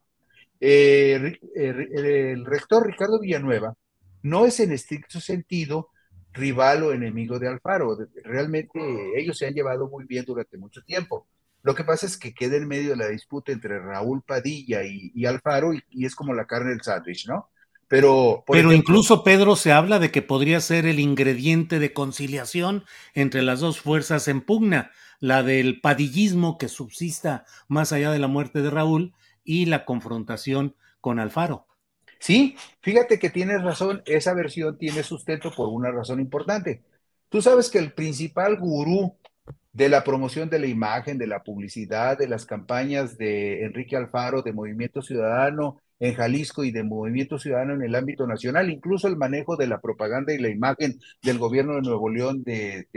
Eh, 0.60 1.38
eh, 1.56 1.88
el 1.92 2.44
rector 2.44 2.86
Ricardo 2.86 3.18
Villanueva 3.18 3.74
no 4.22 4.46
es 4.46 4.60
en 4.60 4.72
estricto 4.72 5.20
sentido 5.20 5.90
rival 6.32 6.82
o 6.84 6.92
enemigo 6.92 7.38
de 7.38 7.48
Alfaro. 7.48 7.96
Realmente 8.24 8.80
ellos 9.16 9.38
se 9.38 9.46
han 9.46 9.54
llevado 9.54 9.88
muy 9.88 10.04
bien 10.04 10.24
durante 10.24 10.58
mucho 10.58 10.82
tiempo. 10.82 11.26
Lo 11.62 11.74
que 11.74 11.84
pasa 11.84 12.06
es 12.06 12.16
que 12.16 12.32
queda 12.32 12.56
en 12.56 12.68
medio 12.68 12.90
de 12.90 12.96
la 12.96 13.08
disputa 13.08 13.52
entre 13.52 13.78
Raúl 13.78 14.22
Padilla 14.22 14.82
y, 14.84 15.26
Alfaro 15.26 15.72
y, 15.74 16.04
es 16.04 16.14
como 16.14 16.32
la 16.32 16.46
carne 16.46 16.70
del 16.70 16.82
sándwich, 16.82 17.28
¿no? 17.28 17.48
Pero, 17.86 18.44
Pero 18.46 18.72
incluso 18.72 19.24
Pedro 19.24 19.56
se 19.56 19.72
habla 19.72 19.98
de 19.98 20.12
que 20.12 20.22
podría 20.22 20.60
ser 20.60 20.86
el 20.86 21.00
ingrediente 21.00 21.80
de 21.80 21.92
conciliación 21.92 22.84
entre 23.14 23.42
las 23.42 23.58
dos 23.60 23.80
fuerzas 23.80 24.28
en 24.28 24.42
pugna, 24.42 24.92
la 25.18 25.42
del 25.42 25.80
padillismo 25.80 26.56
que 26.56 26.68
subsista 26.68 27.44
más 27.66 27.92
allá 27.92 28.12
de 28.12 28.20
la 28.20 28.28
muerte 28.28 28.62
de 28.62 28.70
Raúl 28.70 29.12
y 29.42 29.66
la 29.66 29.84
confrontación 29.84 30.76
con 31.00 31.18
Alfaro. 31.18 31.66
Sí, 32.20 32.54
fíjate 32.82 33.18
que 33.18 33.30
tienes 33.30 33.62
razón, 33.62 34.02
esa 34.04 34.34
versión 34.34 34.76
tiene 34.78 35.02
sustento 35.02 35.50
por 35.50 35.68
una 35.68 35.90
razón 35.90 36.20
importante. 36.20 36.82
Tú 37.30 37.40
sabes 37.40 37.70
que 37.70 37.78
el 37.78 37.92
principal 37.92 38.58
gurú 38.58 39.16
de 39.72 39.88
la 39.88 40.04
promoción 40.04 40.50
de 40.50 40.58
la 40.58 40.66
imagen, 40.66 41.16
de 41.18 41.26
la 41.26 41.42
publicidad, 41.42 42.18
de 42.18 42.28
las 42.28 42.44
campañas 42.44 43.16
de 43.16 43.64
Enrique 43.64 43.96
Alfaro, 43.96 44.42
de 44.42 44.52
Movimiento 44.52 45.00
Ciudadano 45.00 45.80
en 45.98 46.14
Jalisco 46.14 46.64
y 46.64 46.70
de 46.72 46.82
Movimiento 46.82 47.38
Ciudadano 47.38 47.74
en 47.74 47.82
el 47.82 47.94
ámbito 47.94 48.26
nacional, 48.26 48.70
incluso 48.70 49.08
el 49.08 49.16
manejo 49.16 49.56
de 49.56 49.66
la 49.66 49.80
propaganda 49.80 50.32
y 50.32 50.38
la 50.38 50.48
imagen 50.48 50.98
del 51.22 51.38
gobierno 51.38 51.74
de 51.74 51.82
Nuevo 51.82 52.10
León 52.10 52.42
de, 52.42 52.88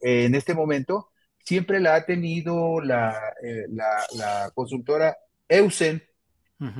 en 0.00 0.34
este 0.34 0.54
momento, 0.54 1.10
siempre 1.44 1.80
la 1.80 1.96
ha 1.96 2.06
tenido 2.06 2.80
la, 2.80 3.14
eh, 3.42 3.66
la, 3.70 4.50
consultora 4.54 5.16
Eusen, 5.48 6.02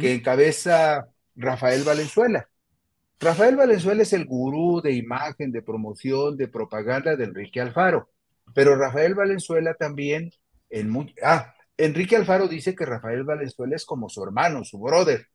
que 0.01 0.13
encabeza 0.13 1.09
Rafael 1.39 1.85
Valenzuela. 1.85 2.49
Rafael 3.21 3.57
Valenzuela 3.57 4.03
es 4.03 4.13
el 4.13 4.27
gurú 4.27 4.81
de 4.81 4.93
imagen, 4.93 5.51
de 5.53 5.63
promoción, 5.63 6.37
de 6.37 6.49
propaganda 6.49 7.17
de 7.17 7.25
Enrique 7.25 7.61
Alfaro. 7.61 8.11
Pero 8.55 8.77
Rafael 8.77 9.15
Valenzuela 9.15 9.75
también, 9.75 10.31
en 10.71 11.13
ah, 11.23 11.55
Enrique 11.77 12.17
Alfaro 12.17 12.49
dice 12.49 12.75
que 12.75 12.85
Rafael 12.85 13.25
Valenzuela 13.25 13.77
es 13.77 13.85
como 13.85 14.09
su 14.09 14.23
hermano, 14.23 14.65
su 14.65 14.79
brother. 14.79 15.27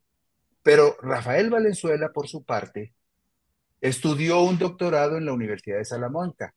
Pero 0.61 0.95
Rafael 1.01 1.49
Valenzuela, 1.49 2.11
por 2.11 2.27
su 2.27 2.43
parte, 2.43 2.93
estudió 3.81 4.41
un 4.41 4.57
doctorado 4.57 5.17
en 5.17 5.25
la 5.25 5.33
Universidad 5.33 5.77
de 5.77 5.85
Salamanca, 5.85 6.53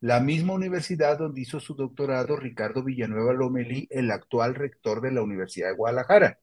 la 0.00 0.20
misma 0.20 0.54
universidad 0.54 1.18
donde 1.18 1.40
hizo 1.40 1.60
su 1.60 1.74
doctorado 1.74 2.36
Ricardo 2.36 2.82
Villanueva 2.82 3.32
Lomelí, 3.32 3.88
el 3.90 4.10
actual 4.10 4.54
rector 4.54 5.00
de 5.00 5.12
la 5.12 5.22
Universidad 5.22 5.68
de 5.68 5.76
Guadalajara. 5.76 6.38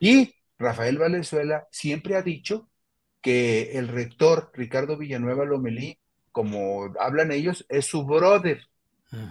Y 0.00 0.34
Rafael 0.62 0.96
Valenzuela 0.96 1.66
siempre 1.70 2.16
ha 2.16 2.22
dicho 2.22 2.68
que 3.20 3.78
el 3.78 3.88
rector 3.88 4.50
Ricardo 4.54 4.96
Villanueva 4.96 5.44
Lomelí, 5.44 5.98
como 6.30 6.92
hablan 6.98 7.32
ellos, 7.32 7.66
es 7.68 7.86
su 7.86 8.04
brother. 8.04 8.62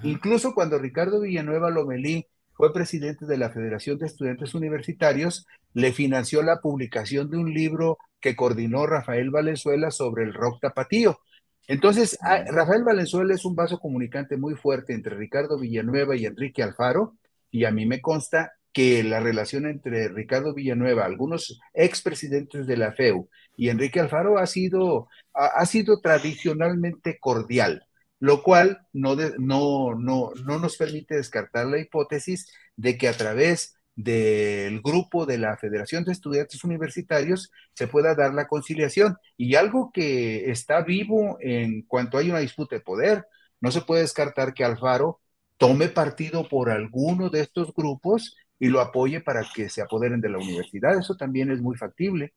Incluso 0.04 0.54
cuando 0.54 0.78
Ricardo 0.78 1.22
Villanueva 1.22 1.72
Lomelí 1.72 2.28
fue 2.54 2.72
presidente 2.72 3.26
de 3.26 3.38
la 3.38 3.50
Federación 3.50 3.98
de 3.98 4.06
Estudiantes 4.06 4.54
Universitarios, 4.54 5.48
le 5.74 5.92
financió 5.92 6.44
la 6.44 6.62
publicación 6.62 7.32
de 7.32 7.38
un 7.38 7.52
libro 7.52 7.98
que 8.20 8.36
coordinó 8.36 8.86
Rafael 8.86 9.32
Valenzuela 9.32 9.90
sobre 9.90 10.24
el 10.24 10.34
rock 10.34 10.62
tapatío. 10.62 11.20
Entonces, 11.68 12.20
ah, 12.22 12.44
Rafael 12.48 12.84
Valenzuela 12.84 13.34
es 13.34 13.46
un 13.46 13.56
vaso 13.56 13.80
comunicante 13.80 14.38
muy 14.38 14.56
fuerte 14.56 14.94
entre 14.94 15.16
Ricardo 15.16 15.58
Villanueva 15.58 16.16
y 16.16 16.26
Enrique 16.26 16.62
Alfaro, 16.62 17.16
y 17.50 17.66
a 17.66 17.72
mí 17.72 17.86
me 17.86 18.02
consta 18.02 18.54
que 18.74 19.04
la 19.04 19.20
relación 19.20 19.66
entre 19.66 20.08
Ricardo 20.10 20.54
Villanueva, 20.54 21.06
algunos 21.06 21.60
expresidentes 21.74 22.68
de 22.68 22.78
la 22.78 22.94
FEU 22.94 23.30
y 23.58 23.70
Enrique 23.70 24.00
Alfaro 24.00 24.38
ha 24.38 24.48
sido, 24.48 25.10
ha, 25.34 25.66
sido 25.66 26.00
tradicionalmente 26.00 27.20
cordial, 27.20 27.86
lo 28.20 28.44
cual 28.44 28.88
no, 28.94 29.16
no, 29.40 29.96
no, 29.96 30.32
no 30.46 30.60
nos 30.60 30.78
permite 30.78 31.16
descartar 31.16 31.68
la 31.68 31.80
hipótesis 31.80 32.52
de 32.76 32.98
que 32.98 33.08
a 33.08 33.14
través 33.14 33.76
del 33.96 34.82
grupo 34.82 35.26
de 35.26 35.38
la 35.38 35.58
Federación 35.58 36.04
de 36.04 36.14
Estudiantes 36.14 36.64
Universitarios 36.64 37.52
se 37.74 37.88
pueda 37.88 38.16
dar 38.16 38.34
la 38.34 38.48
conciliación. 38.48 39.18
Y 39.38 39.56
algo 39.56 39.92
que 39.94 40.50
está 40.50 40.82
vivo 40.82 41.38
en 41.42 41.84
cuanto 41.84 42.18
hay 42.18 42.30
una 42.30 42.40
disputa 42.40 42.76
de 42.76 42.82
poder, 42.82 43.26
no 43.60 43.72
se 43.72 43.82
puede 43.82 44.02
descartar 44.02 44.54
que 44.54 44.64
Alfaro 44.64 45.20
tome 45.58 45.90
partido 45.90 46.48
por 46.50 46.72
alguno 46.72 47.30
de 47.30 47.42
estos 47.42 47.74
grupos 47.74 48.36
y 48.62 48.68
lo 48.68 48.80
apoye 48.80 49.20
para 49.22 49.44
que 49.44 49.70
se 49.70 49.82
apoderen 49.82 50.22
de 50.22 50.30
la 50.30 50.38
universidad. 50.38 50.96
Eso 50.96 51.16
también 51.16 51.50
es 51.52 51.60
muy 51.60 51.76
factible. 51.76 52.32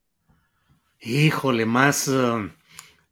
Híjole, 0.99 1.67
más... 1.67 2.07
Uh, 2.07 2.49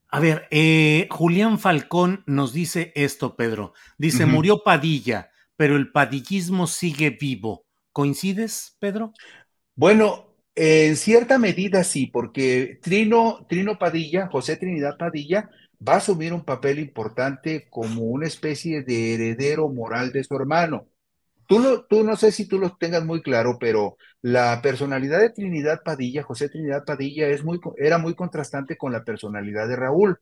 a 0.10 0.20
ver, 0.20 0.48
eh, 0.50 1.08
Julián 1.12 1.60
Falcón 1.60 2.24
nos 2.26 2.54
dice 2.54 2.92
esto, 2.96 3.36
Pedro. 3.36 3.74
Dice, 4.00 4.26
murió 4.26 4.64
Padilla, 4.64 5.30
pero 5.56 5.76
el 5.76 5.92
padillismo 5.92 6.66
sigue 6.66 7.12
vivo. 7.12 7.66
¿Coincides, 7.92 8.78
Pedro? 8.80 9.14
Bueno, 9.76 10.36
en 10.56 10.96
cierta 10.98 11.38
medida 11.38 11.84
sí, 11.84 12.08
porque 12.08 12.80
Trino, 12.82 13.46
Trino 13.48 13.78
Padilla, 13.78 14.28
José 14.28 14.58
Trinidad 14.58 14.98
Padilla, 14.98 15.52
va 15.88 15.94
a 15.94 15.98
asumir 15.98 16.34
un 16.34 16.44
papel 16.44 16.80
importante 16.80 17.68
como 17.70 18.04
una 18.04 18.26
especie 18.26 18.82
de 18.82 19.14
heredero 19.14 19.70
moral 19.70 20.12
de 20.12 20.24
su 20.24 20.36
hermano. 20.36 20.88
Tú, 21.90 22.04
no, 22.04 22.16
sé 22.16 22.32
si 22.32 22.48
tú 22.48 22.58
lo 22.60 22.76
tengas 22.78 23.06
muy 23.06 23.22
claro, 23.22 23.58
pero 23.60 23.98
la 24.22 24.62
personalidad 24.62 25.20
de 25.20 25.30
Trinidad 25.30 25.82
Padilla, 25.84 26.24
José 26.24 26.50
Trinidad 26.50 26.86
Padilla, 26.86 27.28
es 27.28 27.44
muy, 27.44 27.60
era 27.78 27.98
muy 27.98 28.16
contrastante 28.16 28.78
con 28.78 28.92
la 28.92 29.04
personalidad 29.04 29.68
de 29.68 29.76
Raúl. 29.76 30.20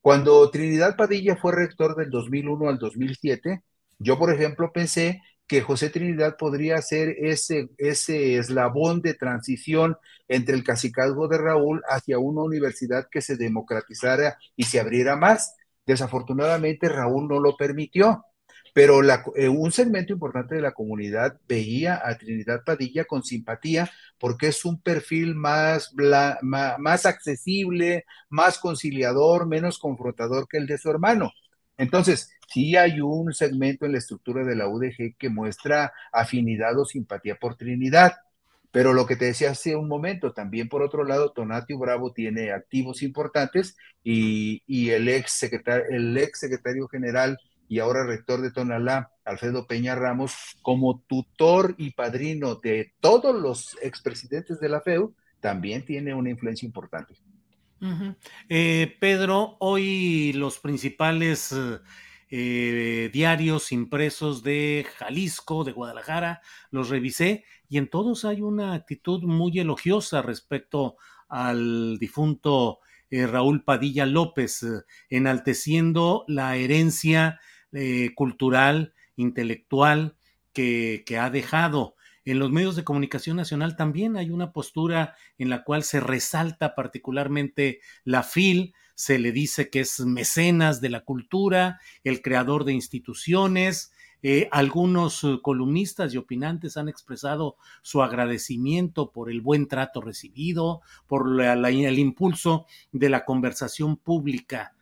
Cuando 0.00 0.50
Trinidad 0.50 0.96
Padilla 0.96 1.36
fue 1.36 1.52
rector 1.54 1.96
del 1.96 2.10
2001 2.10 2.68
al 2.68 2.78
2007, 2.78 3.62
yo, 3.98 4.18
por 4.18 4.32
ejemplo, 4.32 4.72
pensé 4.72 5.22
que 5.46 5.62
José 5.62 5.90
Trinidad 5.90 6.36
podría 6.36 6.80
ser 6.82 7.10
ese, 7.18 7.70
ese 7.78 8.36
eslabón 8.36 9.00
de 9.00 9.14
transición 9.14 9.96
entre 10.28 10.54
el 10.54 10.64
cacicazgo 10.64 11.28
de 11.28 11.38
Raúl 11.38 11.82
hacia 11.88 12.18
una 12.18 12.42
universidad 12.42 13.08
que 13.10 13.22
se 13.22 13.36
democratizara 13.36 14.38
y 14.56 14.64
se 14.64 14.80
abriera 14.80 15.16
más. 15.16 15.54
Desafortunadamente, 15.86 16.88
Raúl 16.88 17.28
no 17.28 17.40
lo 17.40 17.56
permitió 17.56 18.24
pero 18.76 19.00
eh, 19.36 19.48
un 19.48 19.72
segmento 19.72 20.12
importante 20.12 20.54
de 20.54 20.60
la 20.60 20.72
comunidad 20.72 21.40
veía 21.48 21.98
a 22.04 22.18
Trinidad 22.18 22.62
Padilla 22.62 23.06
con 23.06 23.22
simpatía 23.22 23.90
porque 24.18 24.48
es 24.48 24.66
un 24.66 24.82
perfil 24.82 25.34
más, 25.34 25.94
más, 26.42 27.06
accesible, 27.06 28.04
más 28.28 28.58
conciliador, 28.58 29.46
menos 29.46 29.78
confrontador 29.78 30.46
que 30.46 30.58
el 30.58 30.66
de 30.66 30.76
su 30.76 30.90
hermano. 30.90 31.32
Entonces, 31.78 32.30
sí 32.52 32.76
hay 32.76 33.00
un 33.00 33.32
segmento 33.32 33.86
en 33.86 33.92
la 33.92 33.98
estructura 33.98 34.44
de 34.44 34.56
la 34.56 34.68
UDG 34.68 35.16
que 35.16 35.30
muestra 35.30 35.94
afinidad 36.12 36.78
o 36.78 36.84
simpatía 36.84 37.36
por 37.36 37.56
Trinidad. 37.56 38.12
Pero 38.72 38.92
lo 38.92 39.06
que 39.06 39.16
te 39.16 39.24
decía 39.24 39.52
hace 39.52 39.74
un 39.74 39.88
momento, 39.88 40.34
también 40.34 40.68
por 40.68 40.82
otro 40.82 41.02
lado, 41.04 41.32
Tonatio 41.32 41.78
Bravo 41.78 42.12
tiene 42.12 42.52
activos 42.52 43.02
importantes 43.02 43.74
y, 44.04 44.62
y 44.66 44.90
el, 44.90 45.08
ex 45.08 45.32
secretario, 45.32 45.86
el 45.88 46.18
ex 46.18 46.40
secretario 46.40 46.88
general 46.88 47.38
y 47.68 47.78
ahora 47.80 48.06
rector 48.06 48.40
de 48.40 48.50
Tonalá, 48.50 49.10
Alfredo 49.24 49.66
Peña 49.66 49.94
Ramos, 49.94 50.56
como 50.62 51.00
tutor 51.06 51.74
y 51.78 51.90
padrino 51.90 52.56
de 52.56 52.94
todos 53.00 53.34
los 53.34 53.76
expresidentes 53.82 54.60
de 54.60 54.68
la 54.68 54.80
FEU, 54.80 55.14
también 55.40 55.84
tiene 55.84 56.14
una 56.14 56.30
influencia 56.30 56.66
importante. 56.66 57.14
Eh, 58.48 58.96
Pedro, 59.00 59.56
hoy 59.60 60.32
los 60.32 60.58
principales 60.58 61.54
eh, 62.30 63.10
diarios 63.12 63.70
impresos 63.70 64.42
de 64.42 64.86
Jalisco, 64.96 65.62
de 65.62 65.72
Guadalajara, 65.72 66.40
los 66.70 66.88
revisé 66.88 67.44
y 67.68 67.78
en 67.78 67.88
todos 67.88 68.24
hay 68.24 68.40
una 68.40 68.72
actitud 68.72 69.22
muy 69.22 69.58
elogiosa 69.58 70.22
respecto 70.22 70.96
al 71.28 71.98
difunto 71.98 72.78
eh, 73.10 73.26
Raúl 73.26 73.62
Padilla 73.62 74.06
López, 74.06 74.64
enalteciendo 75.10 76.24
la 76.28 76.56
herencia 76.56 77.40
eh, 77.78 78.14
cultural, 78.14 78.94
intelectual 79.16 80.16
que, 80.54 81.04
ha 81.20 81.28
dejado. 81.28 81.94
En 82.24 82.38
los 82.38 82.50
medios 82.50 82.74
de 82.74 82.84
comunicación 82.84 83.36
nacional 83.36 83.76
también 83.76 84.16
hay 84.16 84.30
una 84.30 84.50
postura 84.50 85.14
en 85.36 85.50
la 85.50 85.62
cual 85.62 85.82
se 85.82 86.00
resalta 86.00 86.74
particularmente 86.74 87.80
la 88.02 88.22
FIL, 88.22 88.72
se 88.94 89.18
le 89.18 89.30
dice 89.30 89.68
que 89.68 89.80
es 89.80 90.00
mecenas 90.00 90.80
de 90.80 90.88
la 90.88 91.02
cultura, 91.02 91.78
el 92.02 92.22
creador 92.22 92.64
de 92.64 92.72
instituciones. 92.72 93.92
Eh, 94.22 94.48
algunos 94.52 95.22
eh, 95.24 95.38
columnistas 95.42 96.14
y 96.14 96.16
opinantes 96.16 96.78
han 96.78 96.88
expresado 96.88 97.58
su 97.82 98.02
agradecimiento 98.02 99.12
por 99.12 99.30
el 99.30 99.42
buen 99.42 99.68
trato 99.68 100.00
recibido, 100.00 100.80
por 101.06 101.42
el 101.42 101.98
impulso 101.98 102.64
de 102.92 103.10
la 103.10 103.26
conversación 103.26 103.98
pública 103.98 104.75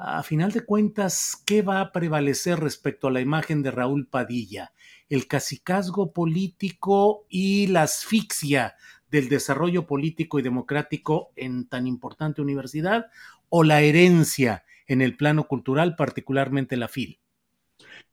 a 0.00 0.22
final 0.22 0.52
de 0.52 0.64
cuentas, 0.64 1.42
¿qué 1.44 1.62
va 1.62 1.80
a 1.80 1.90
prevalecer 1.90 2.60
respecto 2.60 3.08
a 3.08 3.10
la 3.10 3.20
imagen 3.20 3.62
de 3.62 3.72
Raúl 3.72 4.06
Padilla? 4.06 4.72
¿El 5.08 5.26
cacicazgo 5.26 6.12
político 6.12 7.26
y 7.28 7.66
la 7.66 7.82
asfixia 7.82 8.76
del 9.10 9.28
desarrollo 9.28 9.86
político 9.86 10.38
y 10.38 10.42
democrático 10.42 11.32
en 11.34 11.68
tan 11.68 11.88
importante 11.88 12.40
universidad? 12.40 13.06
¿O 13.48 13.64
la 13.64 13.80
herencia 13.80 14.64
en 14.86 15.02
el 15.02 15.16
plano 15.16 15.48
cultural, 15.48 15.96
particularmente 15.96 16.76
la 16.76 16.86
FIL? 16.86 17.18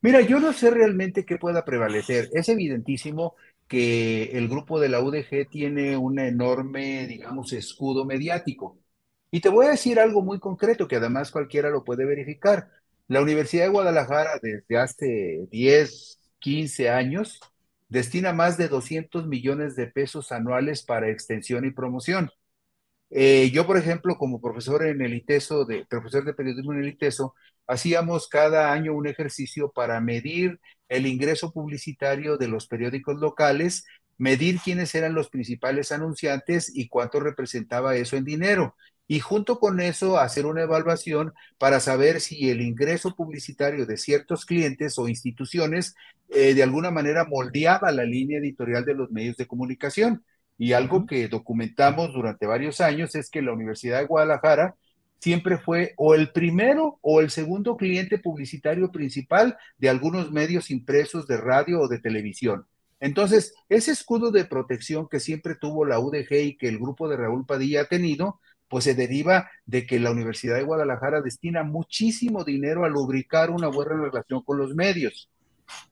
Mira, 0.01 0.21
yo 0.21 0.39
no 0.39 0.53
sé 0.53 0.71
realmente 0.71 1.23
qué 1.23 1.37
pueda 1.37 1.65
prevalecer. 1.65 2.29
Es 2.33 2.49
evidentísimo 2.49 3.35
que 3.67 4.31
el 4.33 4.47
grupo 4.47 4.79
de 4.79 4.89
la 4.89 5.01
UDG 5.01 5.49
tiene 5.51 5.97
un 5.97 6.17
enorme, 6.17 7.05
digamos, 7.05 7.53
escudo 7.53 8.05
mediático 8.05 8.79
y 9.35 9.41
te 9.41 9.49
voy 9.49 9.65
a 9.65 9.71
decir 9.71 9.99
algo 9.99 10.21
muy 10.21 10.39
concreto 10.39 10.87
que 10.87 10.95
además 10.95 11.29
cualquiera 11.29 11.69
lo 11.69 11.83
puede 11.83 12.05
verificar. 12.05 12.69
La 13.09 13.21
Universidad 13.21 13.65
de 13.65 13.69
Guadalajara 13.69 14.39
desde 14.41 14.77
hace 14.77 15.45
10, 15.51 16.21
15 16.39 16.89
años 16.89 17.41
destina 17.89 18.31
más 18.31 18.57
de 18.57 18.69
200 18.69 19.27
millones 19.27 19.75
de 19.75 19.87
pesos 19.87 20.31
anuales 20.31 20.83
para 20.83 21.09
extensión 21.09 21.65
y 21.65 21.71
promoción. 21.71 22.31
Eh, 23.09 23.51
yo, 23.51 23.67
por 23.67 23.75
ejemplo, 23.75 24.15
como 24.17 24.39
profesor 24.39 24.85
en 24.87 25.01
el 25.01 25.13
ITESO, 25.13 25.65
de, 25.65 25.85
profesor 25.85 26.23
de 26.23 26.33
periodismo 26.33 26.71
en 26.71 26.79
el 26.79 26.87
ITESO, 26.87 27.35
hacíamos 27.67 28.29
cada 28.29 28.71
año 28.71 28.93
un 28.93 29.05
ejercicio 29.05 29.69
para 29.69 29.99
medir 29.99 30.61
el 30.87 31.07
ingreso 31.07 31.51
publicitario 31.51 32.37
de 32.37 32.47
los 32.47 32.67
periódicos 32.67 33.19
locales, 33.19 33.83
medir 34.17 34.61
quiénes 34.63 34.95
eran 34.95 35.13
los 35.13 35.29
principales 35.29 35.91
anunciantes 35.91 36.71
y 36.73 36.87
cuánto 36.87 37.19
representaba 37.19 37.97
eso 37.97 38.15
en 38.15 38.23
dinero 38.23 38.75
y 39.07 39.19
junto 39.19 39.60
con 39.60 39.80
eso 39.80 40.18
hacer 40.18 40.45
una 40.45 40.64
evaluación 40.64 41.34
para 41.57 41.80
saber 41.80 42.22
si 42.22 42.49
el 42.49 42.61
ingreso 42.61 43.15
publicitario 43.15 43.86
de 43.86 43.98
ciertos 43.98 44.45
clientes 44.45 44.98
o 44.98 45.07
instituciones 45.07 45.95
eh, 46.30 46.53
de 46.53 46.64
alguna 46.64 46.91
manera 46.91 47.26
moldeaba 47.26 47.91
la 47.91 48.03
línea 48.03 48.40
editorial 48.40 48.84
de 48.86 48.95
los 48.95 49.11
medios 49.11 49.38
de 49.38 49.48
comunicación. 49.48 50.23
Y 50.57 50.73
algo 50.73 51.06
que 51.06 51.27
documentamos 51.27 52.14
durante 52.14 52.48
varios 52.48 52.82
años 52.82 53.14
es 53.15 53.30
que 53.30 53.41
la 53.41 53.53
Universidad 53.53 53.99
de 53.99 54.06
Guadalajara 54.06 54.76
siempre 55.19 55.57
fue 55.57 55.94
o 55.98 56.15
el 56.15 56.32
primero 56.32 56.99
o 57.02 57.22
el 57.22 57.30
segundo 57.30 57.77
cliente 57.77 58.19
publicitario 58.19 58.91
principal 58.91 59.57
de 59.77 59.90
algunos 59.90 60.32
medios 60.32 60.72
impresos 60.72 61.27
de 61.27 61.38
radio 61.38 61.82
o 61.82 61.88
de 61.88 61.99
televisión. 61.99 62.65
Entonces, 62.99 63.53
ese 63.69 63.91
escudo 63.91 64.32
de 64.32 64.45
protección 64.45 65.07
que 65.10 65.19
siempre 65.19 65.56
tuvo 65.56 65.86
la 65.86 65.99
UDG 65.99 66.34
y 66.34 66.57
que 66.57 66.69
el 66.69 66.80
grupo 66.80 67.10
de 67.10 67.18
Raúl 67.18 67.45
Padilla 67.45 67.82
ha 67.82 67.86
tenido, 67.86 68.40
pues 68.67 68.83
se 68.83 68.95
deriva 68.95 69.49
de 69.65 69.85
que 69.85 69.99
la 69.99 70.11
Universidad 70.11 70.55
de 70.55 70.63
Guadalajara 70.63 71.21
destina 71.21 71.63
muchísimo 71.63 72.43
dinero 72.43 72.85
a 72.85 72.89
lubricar 72.89 73.49
una 73.49 73.67
buena 73.67 73.95
relación 73.95 74.41
con 74.43 74.57
los 74.57 74.75
medios. 74.75 75.29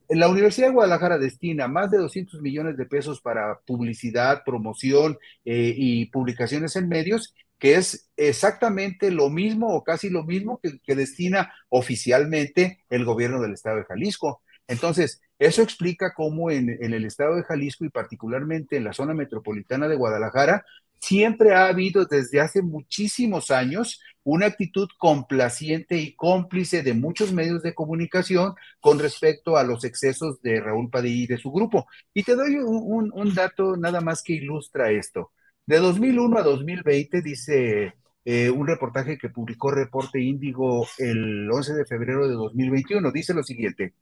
La 0.10 0.28
Universidad 0.28 0.68
de 0.68 0.74
Guadalajara 0.74 1.18
destina 1.18 1.68
más 1.68 1.90
de 1.90 1.98
200 1.98 2.42
millones 2.42 2.78
de 2.78 2.86
pesos 2.86 3.22
para 3.22 3.60
publicidad, 3.66 4.44
promoción 4.46 5.18
eh, 5.46 5.74
y 5.76 6.06
publicaciones 6.08 6.76
en 6.76 6.88
medios, 6.88 7.34
que 7.58 7.76
es 7.76 8.10
exactamente 8.18 9.10
lo 9.10 9.30
mismo 9.30 9.74
o 9.74 9.84
casi 9.84 10.10
lo 10.10 10.24
mismo 10.24 10.60
que, 10.62 10.96
destina 10.96 11.54
oficialmente 11.70 12.84
el 12.90 13.06
gobierno 13.06 13.42
del 13.42 13.54
estado 13.54 13.78
de 13.78 13.86
Jalisco. 13.86 14.42
Entonces, 14.68 15.22
eso 15.40 15.62
explica 15.62 16.14
cómo 16.14 16.52
en, 16.52 16.70
en, 16.70 16.94
el 16.94 17.06
estado 17.06 17.36
de 17.36 17.44
Jalisco 17.44 17.86
y 17.86 17.90
particularmente 17.90 18.78
en 18.78 18.84
la 18.84 18.94
zona 18.94 19.14
metropolitana 19.14 19.88
de 19.88 19.96
Guadalajara 19.96 20.66
siempre 21.04 21.54
ha 21.54 21.68
habido 21.68 22.06
desde 22.06 22.40
hace 22.40 22.62
muchísimos 22.62 23.52
años 23.52 24.00
una 24.24 24.46
actitud 24.46 24.88
complaciente 24.98 25.98
y 25.98 26.16
cómplice 26.16 26.82
de 26.82 26.94
muchos 26.94 27.34
medios 27.34 27.62
de 27.62 27.74
comunicación 27.74 28.54
con 28.80 29.00
respecto 29.00 29.58
a 29.58 29.66
los 29.66 29.84
excesos 29.84 30.42
de 30.42 30.62
Raúl 30.62 30.90
Padilla 30.90 31.24
y 31.24 31.28
de 31.28 31.38
su 31.38 31.52
grupo. 31.52 31.88
Y 32.14 32.24
te 32.24 32.36
doy 32.36 32.56
un, 32.56 33.34
dato 33.36 33.76
nada 33.76 34.00
más 34.00 34.24
que 34.24 34.34
ilustra 34.34 34.92
esto. 34.92 35.32
De 35.66 35.80
2001 35.80 36.38
a 36.38 36.42
2020, 36.44 37.22
dice 37.22 37.96
eh, 38.24 38.50
un 38.50 38.66
reportaje 38.66 39.18
que 39.18 39.28
publicó 39.28 39.72
Reporte 39.72 40.22
Índigo 40.22 40.88
el 41.00 41.52
11 41.52 41.74
de 41.74 41.86
febrero 41.86 42.30
de 42.30 42.36
2021, 42.36 43.12
dice 43.12 43.34
lo 43.34 43.44
siguiente. 43.44 43.94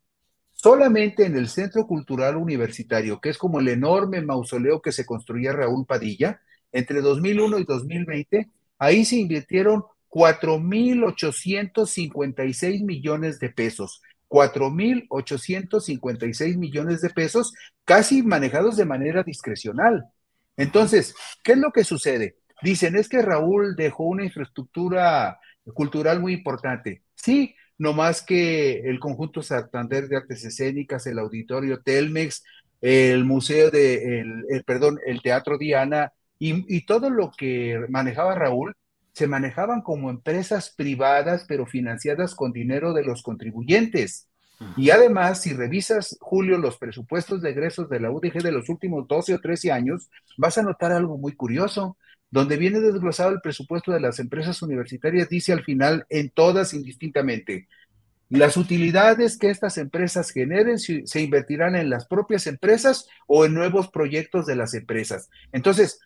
Solamente 0.51 1.25
en 1.25 1.35
el 1.35 1.49
Centro 1.49 1.87
Cultural 1.87 2.35
Universitario, 2.35 3.19
que 3.19 3.29
es 3.29 3.39
como 3.39 3.59
el 3.59 3.69
enorme 3.69 4.21
mausoleo 4.21 4.83
que 4.83 4.91
se 4.91 5.07
construía 5.07 5.51
Raúl 5.51 5.87
Padilla, 5.87 6.41
entre 6.71 7.01
2001 7.01 7.59
y 7.59 7.63
2020, 7.63 8.49
ahí 8.79 9.05
se 9.05 9.17
invirtieron 9.17 9.83
4.856 10.09 12.83
millones 12.83 13.39
de 13.39 13.49
pesos. 13.49 14.01
4.856 14.29 16.57
millones 16.57 17.01
de 17.01 17.09
pesos, 17.09 17.53
casi 17.83 18.23
manejados 18.23 18.77
de 18.77 18.85
manera 18.85 19.23
discrecional. 19.23 20.05
Entonces, 20.55 21.13
¿qué 21.43 21.51
es 21.53 21.57
lo 21.57 21.71
que 21.71 21.83
sucede? 21.83 22.37
Dicen, 22.61 22.95
es 22.95 23.09
que 23.09 23.21
Raúl 23.21 23.75
dejó 23.75 24.05
una 24.05 24.23
infraestructura 24.23 25.39
cultural 25.73 26.21
muy 26.21 26.33
importante. 26.33 27.01
Sí, 27.15 27.55
no 27.77 27.93
más 27.93 28.21
que 28.21 28.81
el 28.81 28.99
conjunto 28.99 29.41
Santander 29.41 30.07
de 30.07 30.17
Artes 30.17 30.45
Escénicas, 30.45 31.07
el 31.07 31.19
Auditorio 31.19 31.81
Telmex, 31.81 32.43
el 32.79 33.25
Museo 33.25 33.71
de, 33.71 34.21
el, 34.21 34.63
perdón, 34.65 34.99
el 35.05 35.21
Teatro 35.21 35.57
Diana 35.57 36.13
y, 36.43 36.85
todo 36.87 37.11
lo 37.11 37.31
que 37.31 37.85
manejaba 37.89 38.33
Raúl 38.33 38.75
se 39.13 39.27
manejaban 39.27 39.81
como 39.81 40.09
empresas 40.09 40.73
privadas, 40.75 41.45
pero 41.47 41.67
financiadas 41.67 42.33
con 42.33 42.51
dinero 42.51 42.93
de 42.93 43.03
los 43.03 43.21
contribuyentes. 43.21 44.27
Y 44.75 44.89
además, 44.89 45.41
si 45.41 45.53
revisas, 45.53 46.17
Julio, 46.19 46.57
los 46.57 46.77
presupuestos 46.77 47.43
de 47.43 47.51
egresos 47.51 47.89
de 47.89 47.99
la 47.99 48.09
UDG 48.09 48.41
de 48.41 48.51
los 48.51 48.69
últimos 48.69 49.07
12 49.07 49.35
o 49.35 49.39
13 49.39 49.71
años, 49.71 50.09
vas 50.37 50.57
a 50.57 50.63
notar 50.63 50.91
algo 50.91 51.17
muy 51.17 51.33
curioso. 51.33 51.97
Donde 52.31 52.57
viene 52.57 52.79
desglosado 52.79 53.31
el 53.31 53.41
presupuesto 53.41 53.91
de 53.91 53.99
las 53.99 54.17
empresas 54.17 54.61
universitarias, 54.63 55.29
dice 55.29 55.53
al 55.53 55.63
final, 55.63 56.05
en 56.09 56.29
todas 56.29 56.73
indistintamente, 56.73 57.67
las 58.29 58.55
utilidades 58.55 59.37
que 59.37 59.49
estas 59.49 59.77
empresas 59.77 60.31
generen 60.31 60.79
se 60.79 61.21
invertirán 61.21 61.75
en 61.75 61.89
las 61.89 62.07
propias 62.07 62.47
empresas 62.47 63.07
o 63.27 63.45
en 63.45 63.53
nuevos 63.53 63.89
proyectos 63.89 64.45
de 64.45 64.55
las 64.55 64.73
empresas. 64.73 65.29
Entonces, 65.51 65.99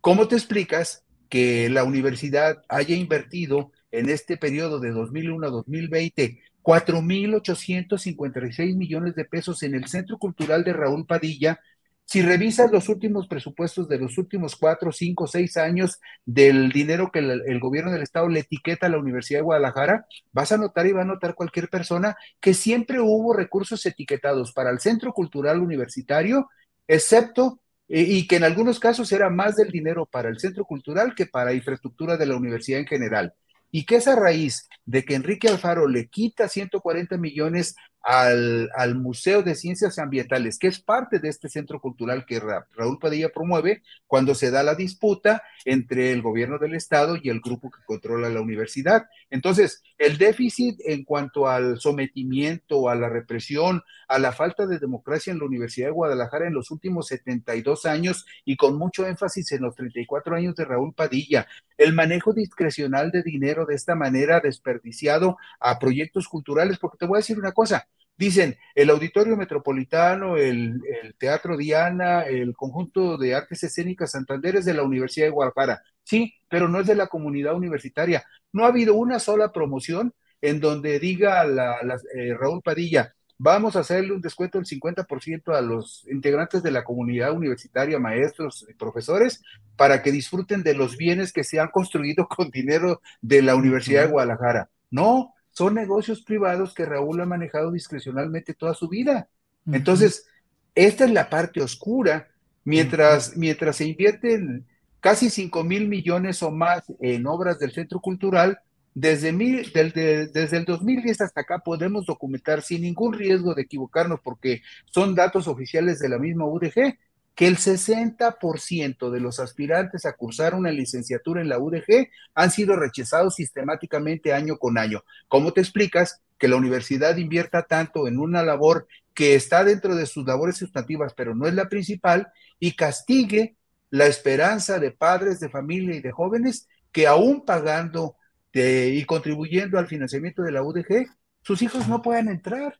¿cómo 0.00 0.28
te 0.28 0.36
explicas 0.36 1.04
que 1.28 1.68
la 1.70 1.84
universidad 1.84 2.62
haya 2.68 2.96
invertido 2.96 3.72
en 3.90 4.08
este 4.08 4.36
periodo 4.36 4.80
de 4.80 4.90
2001 4.90 5.46
a 5.46 5.50
2020 5.50 6.40
4.856 6.62 8.76
millones 8.76 9.14
de 9.14 9.24
pesos 9.24 9.62
en 9.62 9.74
el 9.74 9.86
Centro 9.86 10.18
Cultural 10.18 10.64
de 10.64 10.72
Raúl 10.72 11.06
Padilla. 11.06 11.60
Si 12.04 12.22
revisas 12.22 12.72
los 12.72 12.88
últimos 12.88 13.28
presupuestos 13.28 13.88
de 13.88 13.98
los 13.98 14.18
últimos 14.18 14.56
cuatro, 14.56 14.90
cinco, 14.90 15.28
seis 15.28 15.56
años 15.56 16.00
del 16.24 16.72
dinero 16.72 17.12
que 17.12 17.20
el, 17.20 17.42
el, 17.46 17.60
gobierno 17.60 17.92
del 17.92 18.02
estado 18.02 18.28
le 18.28 18.40
etiqueta 18.40 18.86
a 18.86 18.90
la 18.90 18.98
Universidad 18.98 19.38
de 19.38 19.44
Guadalajara, 19.44 20.06
vas 20.32 20.50
a 20.50 20.56
notar 20.56 20.86
y 20.86 20.92
va 20.92 21.02
a 21.02 21.04
notar 21.04 21.36
cualquier 21.36 21.68
persona 21.68 22.16
que 22.40 22.52
siempre 22.52 22.98
hubo 23.00 23.32
recursos 23.32 23.86
etiquetados 23.86 24.52
para 24.52 24.70
el 24.70 24.80
Centro 24.80 25.12
Cultural 25.12 25.60
Universitario, 25.60 26.48
excepto 26.88 27.59
y 27.92 28.28
que 28.28 28.36
en 28.36 28.44
algunos 28.44 28.78
casos 28.78 29.10
era 29.10 29.30
más 29.30 29.56
del 29.56 29.70
dinero 29.70 30.06
para 30.06 30.28
el 30.28 30.38
centro 30.38 30.64
cultural 30.64 31.12
que 31.16 31.26
para 31.26 31.52
infraestructura 31.52 32.16
de 32.16 32.26
la 32.26 32.36
universidad 32.36 32.78
en 32.78 32.86
general. 32.86 33.34
Y 33.72 33.84
que 33.84 33.96
esa 33.96 34.14
raíz 34.14 34.68
de 34.84 35.04
que 35.04 35.16
Enrique 35.16 35.48
Alfaro 35.48 35.88
le 35.88 36.08
quita 36.08 36.48
140 36.48 37.16
millones 37.18 37.74
al, 38.02 38.70
al, 38.74 38.94
Museo 38.94 39.42
de 39.42 39.54
Ciencias 39.54 39.98
Ambientales, 39.98 40.58
que 40.58 40.68
es 40.68 40.80
parte 40.80 41.18
de 41.18 41.28
este 41.28 41.48
centro 41.48 41.80
cultural 41.80 42.24
que 42.26 42.40
Raúl 42.40 42.98
Padilla 42.98 43.28
promueve 43.28 43.82
cuando 44.06 44.34
se 44.34 44.50
da 44.50 44.62
la 44.62 44.74
disputa 44.74 45.42
entre 45.64 46.12
el 46.12 46.22
gobierno 46.22 46.58
del 46.58 46.74
Estado 46.74 47.16
y 47.20 47.28
el 47.28 47.40
grupo 47.40 47.70
que 47.70 47.84
controla 47.84 48.28
la 48.28 48.40
universidad. 48.40 49.06
Entonces, 49.28 49.82
el 49.98 50.16
déficit 50.18 50.80
en 50.86 51.04
cuanto 51.04 51.46
al 51.46 51.78
sometimiento, 51.78 52.88
a 52.88 52.94
la 52.94 53.08
represión, 53.08 53.82
a 54.08 54.18
la 54.18 54.32
falta 54.32 54.66
de 54.66 54.78
democracia 54.78 55.32
en 55.32 55.38
la 55.38 55.44
Universidad 55.44 55.88
de 55.88 55.92
Guadalajara 55.92 56.46
en 56.46 56.54
los 56.54 56.70
últimos 56.70 57.08
72 57.08 57.86
años 57.86 58.24
y 58.44 58.56
con 58.56 58.76
mucho 58.76 59.06
énfasis 59.06 59.52
en 59.52 59.62
los 59.62 59.76
34 59.76 60.34
años 60.34 60.54
de 60.54 60.64
Raúl 60.64 60.94
Padilla, 60.94 61.46
el 61.76 61.94
manejo 61.94 62.32
discrecional 62.32 63.10
de 63.10 63.22
dinero 63.22 63.66
de 63.66 63.74
esta 63.74 63.94
manera 63.94 64.40
desperdiciado 64.40 65.36
a 65.58 65.78
proyectos 65.78 66.28
culturales, 66.28 66.78
porque 66.78 66.98
te 66.98 67.06
voy 67.06 67.16
a 67.16 67.20
decir 67.20 67.38
una 67.38 67.52
cosa, 67.52 67.88
Dicen, 68.20 68.58
el 68.74 68.90
Auditorio 68.90 69.34
Metropolitano, 69.34 70.36
el, 70.36 70.78
Teatro 71.16 71.56
Diana, 71.56 72.20
el 72.24 72.54
Conjunto 72.54 73.16
de 73.16 73.34
Artes 73.34 73.62
Escénicas 73.62 74.10
Santander 74.10 74.56
es 74.56 74.66
de 74.66 74.74
la 74.74 74.82
Universidad 74.82 75.24
de 75.24 75.30
Guadalajara. 75.30 75.82
Sí, 76.04 76.34
pero 76.46 76.68
no 76.68 76.80
es 76.80 76.86
de 76.86 76.96
la 76.96 77.06
comunidad 77.06 77.54
universitaria. 77.54 78.22
No 78.52 78.66
ha 78.66 78.68
habido 78.68 78.94
una 78.94 79.20
sola 79.20 79.52
promoción 79.52 80.12
en 80.42 80.60
donde 80.60 80.98
diga 80.98 81.42
la, 81.46 81.78
eh, 82.14 82.34
Raúl 82.38 82.60
Padilla, 82.60 83.14
vamos 83.38 83.74
a 83.74 83.80
hacerle 83.80 84.12
un 84.12 84.20
descuento 84.20 84.58
del 84.58 84.66
50% 84.66 85.56
a 85.56 85.62
los 85.62 86.06
integrantes 86.10 86.62
de 86.62 86.72
la 86.72 86.84
comunidad 86.84 87.32
universitaria, 87.32 87.98
maestros 87.98 88.66
y 88.68 88.74
profesores, 88.74 89.42
para 89.76 90.02
que 90.02 90.12
disfruten 90.12 90.62
de 90.62 90.74
los 90.74 90.98
bienes 90.98 91.32
que 91.32 91.42
se 91.42 91.58
han 91.58 91.68
construido 91.68 92.28
con 92.36 92.50
dinero 92.50 93.00
de 93.22 93.40
la 93.40 93.54
Universidad 93.54 94.02
de 94.02 94.12
Guadalajara. 94.12 94.68
No, 94.90 95.32
son 95.60 95.74
negocios 95.74 96.22
privados 96.22 96.72
que 96.72 96.86
Raúl 96.86 97.20
ha 97.20 97.26
manejado 97.26 97.70
discrecionalmente 97.70 98.54
toda 98.54 98.72
su 98.72 98.88
vida. 98.88 99.28
Entonces, 99.70 100.26
esta 100.74 101.04
es 101.04 101.10
la 101.10 101.28
parte 101.28 101.60
oscura. 101.60 102.28
Mientras, 102.64 103.36
mientras 103.36 103.76
se 103.76 103.84
invierten 103.84 104.66
casi 105.00 105.28
5 105.28 105.62
mil 105.62 105.86
millones 105.86 106.42
o 106.42 106.50
más 106.50 106.84
en 106.98 107.26
obras 107.26 107.58
del 107.58 107.72
Centro 107.72 108.00
Cultural, 108.00 108.58
desde, 108.94 109.32
desde 109.34 110.56
el 110.56 110.64
2010 110.64 111.20
hasta 111.20 111.42
acá 111.42 111.58
podemos 111.58 112.06
documentar 112.06 112.62
sin 112.62 112.80
ningún 112.80 113.12
riesgo 113.12 113.54
de 113.54 113.60
equivocarnos 113.60 114.20
porque 114.24 114.62
son 114.86 115.14
datos 115.14 115.46
oficiales 115.46 115.98
de 115.98 116.08
la 116.08 116.18
misma 116.18 116.46
UDG 116.46 116.96
que 117.34 117.46
el 117.46 117.56
60% 117.56 119.10
de 119.10 119.20
los 119.20 119.40
aspirantes 119.40 120.04
a 120.04 120.12
cursar 120.12 120.54
una 120.54 120.70
licenciatura 120.70 121.40
en 121.40 121.48
la 121.48 121.58
UDG 121.58 122.08
han 122.34 122.50
sido 122.50 122.76
rechazados 122.76 123.36
sistemáticamente 123.36 124.32
año 124.32 124.58
con 124.58 124.76
año. 124.78 125.04
¿Cómo 125.28 125.52
te 125.52 125.60
explicas 125.60 126.22
que 126.38 126.48
la 126.48 126.56
universidad 126.56 127.16
invierta 127.18 127.62
tanto 127.62 128.08
en 128.08 128.18
una 128.18 128.42
labor 128.42 128.88
que 129.14 129.34
está 129.34 129.62
dentro 129.62 129.94
de 129.94 130.06
sus 130.06 130.26
labores 130.26 130.56
sustantivas, 130.56 131.12
pero 131.14 131.34
no 131.34 131.46
es 131.46 131.54
la 131.54 131.68
principal, 131.68 132.32
y 132.58 132.72
castigue 132.72 133.56
la 133.90 134.06
esperanza 134.06 134.78
de 134.78 134.90
padres 134.90 135.40
de 135.40 135.50
familia 135.50 135.94
y 135.94 136.00
de 136.00 136.10
jóvenes 136.12 136.66
que 136.90 137.06
aún 137.06 137.44
pagando 137.44 138.16
y 138.52 139.04
contribuyendo 139.04 139.78
al 139.78 139.86
financiamiento 139.86 140.42
de 140.42 140.52
la 140.52 140.62
UDG, 140.62 141.06
sus 141.42 141.62
hijos 141.62 141.86
no 141.88 142.02
puedan 142.02 142.28
entrar? 142.28 142.79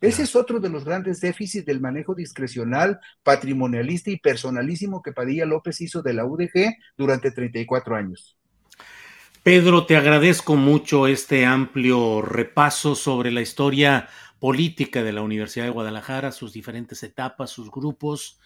Ese 0.00 0.22
es 0.22 0.34
otro 0.34 0.60
de 0.60 0.70
los 0.70 0.84
grandes 0.84 1.20
déficits 1.20 1.66
del 1.66 1.80
manejo 1.80 2.14
discrecional, 2.14 3.00
patrimonialista 3.22 4.10
y 4.10 4.18
personalísimo 4.18 5.02
que 5.02 5.12
Padilla 5.12 5.44
López 5.44 5.80
hizo 5.80 6.02
de 6.02 6.14
la 6.14 6.24
UDG 6.24 6.74
durante 6.96 7.30
34 7.30 7.96
años. 7.96 8.36
Pedro, 9.42 9.86
te 9.86 9.96
agradezco 9.96 10.56
mucho 10.56 11.06
este 11.06 11.44
amplio 11.44 12.22
repaso 12.22 12.94
sobre 12.94 13.30
la 13.30 13.40
historia 13.40 14.08
política 14.38 15.02
de 15.02 15.12
la 15.12 15.22
Universidad 15.22 15.66
de 15.66 15.70
Guadalajara, 15.70 16.32
sus 16.32 16.52
diferentes 16.52 17.02
etapas, 17.02 17.50
sus 17.50 17.70
grupos 17.70 18.38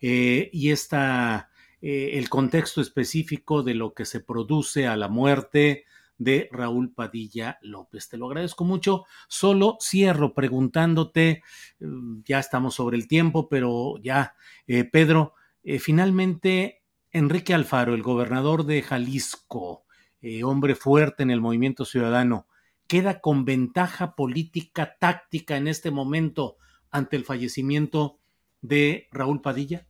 eh, 0.00 0.50
y 0.52 0.70
esta, 0.70 1.50
eh, 1.80 2.10
el 2.14 2.28
contexto 2.28 2.80
específico 2.80 3.62
de 3.62 3.74
lo 3.74 3.94
que 3.94 4.04
se 4.04 4.20
produce 4.20 4.86
a 4.86 4.96
la 4.96 5.08
muerte, 5.08 5.84
de 6.18 6.48
Raúl 6.52 6.92
Padilla 6.92 7.58
López. 7.62 8.08
Te 8.08 8.18
lo 8.18 8.26
agradezco 8.26 8.64
mucho. 8.64 9.04
Solo 9.28 9.78
cierro 9.80 10.34
preguntándote, 10.34 11.42
mm, 11.80 12.20
ya 12.24 12.40
estamos 12.40 12.74
sobre 12.74 12.96
el 12.96 13.08
tiempo, 13.08 13.48
pero 13.48 13.94
ya, 14.02 14.34
eh, 14.66 14.84
Pedro, 14.84 15.34
eh, 15.62 15.78
finalmente, 15.78 16.82
Enrique 17.10 17.54
Alfaro, 17.54 17.94
el 17.94 18.02
gobernador 18.02 18.66
de 18.66 18.82
Jalisco, 18.82 19.84
eh, 20.20 20.44
hombre 20.44 20.74
fuerte 20.74 21.22
en 21.22 21.30
el 21.30 21.40
movimiento 21.40 21.84
ciudadano, 21.84 22.46
queda 22.86 23.20
con 23.20 23.44
ventaja 23.44 24.14
política 24.14 24.96
táctica 24.98 25.56
en 25.56 25.68
este 25.68 25.90
momento 25.90 26.56
ante 26.90 27.16
el 27.16 27.24
fallecimiento 27.24 28.18
de 28.60 29.08
Raúl 29.12 29.40
Padilla? 29.40 29.86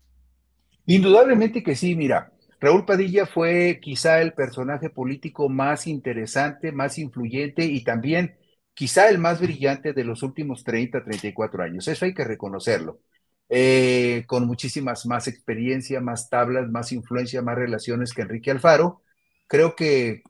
Indudablemente 0.87 1.63
que 1.63 1.77
sí, 1.77 1.95
mira, 1.95 2.33
Raúl 2.61 2.85
Padilla 2.85 3.27
fue 3.27 3.79
quizá 3.81 4.21
el 4.21 4.33
personaje 4.35 4.91
político 4.91 5.49
más 5.49 5.87
interesante, 5.87 6.73
más 6.73 6.99
influyente 6.99 7.65
y 7.65 7.85
también 7.85 8.37
quizá 8.75 9.09
el 9.09 9.19
más 9.19 9.41
brillante 9.41 9.93
de 9.93 10.05
los 10.05 10.23
últimos 10.25 10.65
30, 10.65 11.05
34 11.05 11.63
años. 11.63 11.87
Eso 11.89 12.05
hay 12.05 12.15
que 12.15 12.25
reconocerlo. 12.25 13.01
eh, 13.51 14.25
con 14.27 14.47
muchísimas 14.47 15.07
más 15.07 15.27
experiencia, 15.29 16.01
más 16.03 16.29
tablas, 16.29 16.69
más 16.71 16.93
influencia, 16.93 17.41
más 17.43 17.57
relaciones 17.57 18.13
que 18.13 18.23
Enrique 18.23 18.51
Alfaro. 18.51 19.03
Creo 19.47 19.75
que 19.77 20.23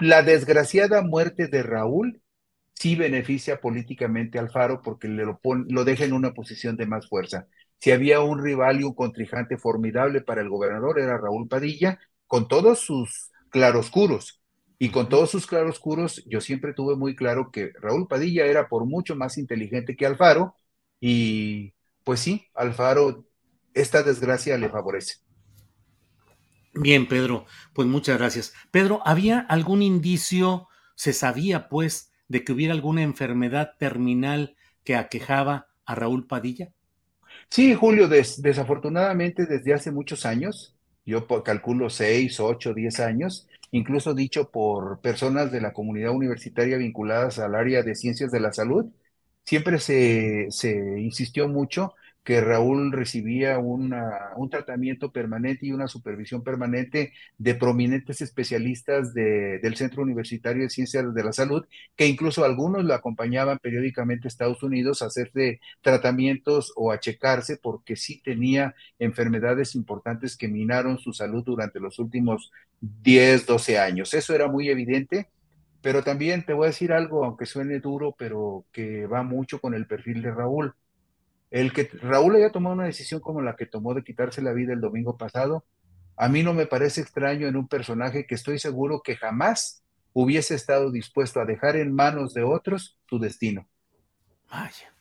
la 0.00 0.22
desgraciada 0.22 1.02
muerte 1.02 1.46
de 1.48 1.62
Raúl 1.62 2.20
sí 2.74 2.96
beneficia 2.96 3.60
políticamente 3.60 4.38
a 4.38 4.42
Alfaro 4.42 4.82
porque 4.82 5.08
le 5.08 5.24
lo, 5.24 5.40
lo 5.68 5.84
deja 5.84 6.04
en 6.04 6.12
una 6.14 6.32
posición 6.34 6.76
de 6.76 6.86
más 6.86 7.08
fuerza. 7.08 7.48
Si 7.78 7.90
había 7.90 8.20
un 8.20 8.42
rival 8.42 8.80
y 8.80 8.84
un 8.84 8.94
contrijante 8.94 9.56
formidable 9.58 10.20
para 10.20 10.40
el 10.40 10.48
gobernador, 10.48 10.98
era 10.98 11.18
Raúl 11.18 11.48
Padilla, 11.48 11.98
con 12.26 12.48
todos 12.48 12.80
sus 12.80 13.30
claroscuros. 13.50 14.40
Y 14.78 14.90
con 14.90 15.08
todos 15.08 15.30
sus 15.30 15.46
claroscuros, 15.46 16.22
yo 16.26 16.40
siempre 16.40 16.74
tuve 16.74 16.96
muy 16.96 17.16
claro 17.16 17.50
que 17.50 17.72
Raúl 17.80 18.06
Padilla 18.08 18.44
era 18.44 18.68
por 18.68 18.84
mucho 18.84 19.16
más 19.16 19.38
inteligente 19.38 19.96
que 19.96 20.04
Alfaro, 20.04 20.54
y 21.00 21.74
pues 22.04 22.20
sí, 22.20 22.46
Alfaro, 22.54 23.24
esta 23.72 24.02
desgracia 24.02 24.58
le 24.58 24.68
favorece. 24.68 25.16
Bien, 26.74 27.08
Pedro, 27.08 27.46
pues 27.72 27.88
muchas 27.88 28.18
gracias. 28.18 28.52
Pedro, 28.70 29.00
¿había 29.06 29.40
algún 29.40 29.82
indicio, 29.82 30.68
se 30.94 31.14
sabía 31.14 31.68
pues, 31.70 32.12
de 32.28 32.44
que 32.44 32.52
hubiera 32.52 32.74
alguna 32.74 33.02
enfermedad 33.02 33.72
terminal 33.78 34.56
que 34.84 34.94
aquejaba 34.94 35.68
a 35.86 35.94
Raúl 35.94 36.26
Padilla? 36.26 36.72
Sí, 37.50 37.74
Julio, 37.74 38.08
desafortunadamente 38.08 39.46
desde 39.46 39.72
hace 39.74 39.90
muchos 39.90 40.26
años, 40.26 40.74
yo 41.04 41.26
calculo 41.44 41.88
seis, 41.90 42.38
ocho, 42.40 42.74
diez 42.74 43.00
años, 43.00 43.48
incluso 43.70 44.14
dicho 44.14 44.50
por 44.50 45.00
personas 45.00 45.50
de 45.52 45.60
la 45.60 45.72
comunidad 45.72 46.10
universitaria 46.12 46.76
vinculadas 46.76 47.38
al 47.38 47.54
área 47.54 47.82
de 47.82 47.94
ciencias 47.94 48.30
de 48.30 48.40
la 48.40 48.52
salud, 48.52 48.86
siempre 49.44 49.78
se, 49.78 50.48
se 50.50 51.00
insistió 51.00 51.48
mucho 51.48 51.94
que 52.26 52.40
Raúl 52.40 52.90
recibía 52.90 53.60
una, 53.60 54.32
un 54.34 54.50
tratamiento 54.50 55.12
permanente 55.12 55.66
y 55.66 55.72
una 55.72 55.86
supervisión 55.86 56.42
permanente 56.42 57.12
de 57.38 57.54
prominentes 57.54 58.20
especialistas 58.20 59.14
de, 59.14 59.60
del 59.60 59.76
Centro 59.76 60.02
Universitario 60.02 60.64
de 60.64 60.70
Ciencias 60.70 61.14
de 61.14 61.22
la 61.22 61.32
Salud, 61.32 61.64
que 61.94 62.08
incluso 62.08 62.44
algunos 62.44 62.84
lo 62.84 62.94
acompañaban 62.94 63.60
periódicamente 63.60 64.26
a 64.26 64.30
Estados 64.30 64.64
Unidos 64.64 65.02
a 65.02 65.06
hacerse 65.06 65.60
tratamientos 65.82 66.72
o 66.74 66.90
a 66.90 66.98
checarse 66.98 67.58
porque 67.58 67.94
sí 67.94 68.20
tenía 68.24 68.74
enfermedades 68.98 69.76
importantes 69.76 70.36
que 70.36 70.48
minaron 70.48 70.98
su 70.98 71.12
salud 71.12 71.44
durante 71.44 71.78
los 71.78 72.00
últimos 72.00 72.50
10, 72.80 73.46
12 73.46 73.78
años. 73.78 74.14
Eso 74.14 74.34
era 74.34 74.48
muy 74.48 74.68
evidente. 74.68 75.28
Pero 75.80 76.02
también 76.02 76.44
te 76.44 76.52
voy 76.52 76.64
a 76.64 76.68
decir 76.68 76.92
algo, 76.92 77.24
aunque 77.24 77.46
suene 77.46 77.78
duro, 77.78 78.12
pero 78.18 78.64
que 78.72 79.06
va 79.06 79.22
mucho 79.22 79.60
con 79.60 79.74
el 79.74 79.86
perfil 79.86 80.22
de 80.22 80.32
Raúl 80.32 80.74
el 81.50 81.72
que 81.72 81.90
Raúl 82.02 82.36
haya 82.36 82.50
tomado 82.50 82.74
una 82.74 82.84
decisión 82.84 83.20
como 83.20 83.40
la 83.40 83.56
que 83.56 83.66
tomó 83.66 83.94
de 83.94 84.04
quitarse 84.04 84.42
la 84.42 84.52
vida 84.52 84.72
el 84.72 84.80
domingo 84.80 85.16
pasado, 85.16 85.64
a 86.16 86.28
mí 86.28 86.42
no 86.42 86.54
me 86.54 86.66
parece 86.66 87.00
extraño 87.00 87.46
en 87.46 87.56
un 87.56 87.68
personaje 87.68 88.26
que 88.26 88.34
estoy 88.34 88.58
seguro 88.58 89.02
que 89.02 89.16
jamás 89.16 89.82
hubiese 90.12 90.54
estado 90.54 90.90
dispuesto 90.90 91.40
a 91.40 91.44
dejar 91.44 91.76
en 91.76 91.94
manos 91.94 92.32
de 92.32 92.42
otros 92.42 92.98
su 93.08 93.18
destino. 93.18 93.68
Vaya, 94.50 94.92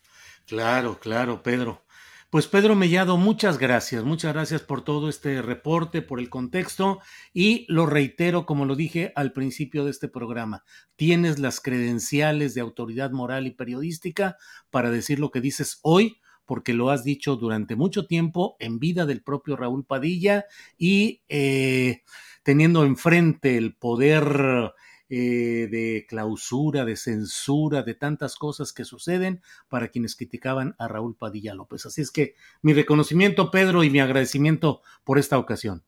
claro, 0.46 1.00
claro, 1.00 1.42
Pedro. 1.42 1.86
Pues 2.30 2.48
Pedro 2.48 2.76
Mellado, 2.76 3.16
muchas 3.16 3.58
gracias, 3.58 4.04
muchas 4.04 4.34
gracias 4.34 4.62
por 4.62 4.84
todo 4.84 5.08
este 5.08 5.42
reporte, 5.42 6.02
por 6.02 6.20
el 6.20 6.30
contexto 6.30 7.00
y 7.34 7.66
lo 7.70 7.86
reitero 7.86 8.46
como 8.46 8.66
lo 8.66 8.76
dije 8.76 9.14
al 9.16 9.32
principio 9.32 9.86
de 9.86 9.92
este 9.92 10.10
programa, 10.10 10.66
tienes 10.98 11.40
las 11.40 11.62
credenciales 11.62 12.54
de 12.54 12.60
autoridad 12.60 13.12
moral 13.12 13.48
y 13.48 13.52
periodística 13.52 14.36
para 14.70 14.92
decir 14.92 15.20
lo 15.20 15.32
que 15.32 15.40
dices 15.40 15.80
hoy 15.82 16.20
porque 16.46 16.74
lo 16.74 16.90
has 16.90 17.04
dicho 17.04 17.36
durante 17.36 17.76
mucho 17.76 18.08
tiempo 18.08 18.56
en 18.60 18.80
vida 18.80 19.06
del 19.06 19.22
propio 19.22 19.56
Raúl 19.56 19.86
Padilla 19.86 20.46
y 20.78 21.22
eh, 21.30 22.04
teniendo 22.44 22.86
enfrente 22.86 23.58
el 23.58 23.76
poder 23.76 24.74
eh, 25.08 25.68
de 25.70 26.06
clausura, 26.10 26.84
de 26.84 26.96
censura, 26.96 27.84
de 27.84 27.94
tantas 27.94 28.36
cosas 28.36 28.74
que 28.74 28.86
suceden 28.86 29.42
para 29.70 29.90
quienes 29.90 30.16
criticaban 30.16 30.76
a 30.80 30.88
Raúl 30.88 31.16
Padilla 31.16 31.54
López. 31.54 31.86
Así 31.86 32.02
es 32.02 32.10
que 32.10 32.36
mi 32.64 32.74
reconocimiento, 32.74 33.52
Pedro, 33.52 33.84
y 33.84 33.92
mi 33.92 34.00
agradecimiento 34.00 34.82
por 35.04 35.20
esta 35.20 35.38
ocasión. 35.38 35.84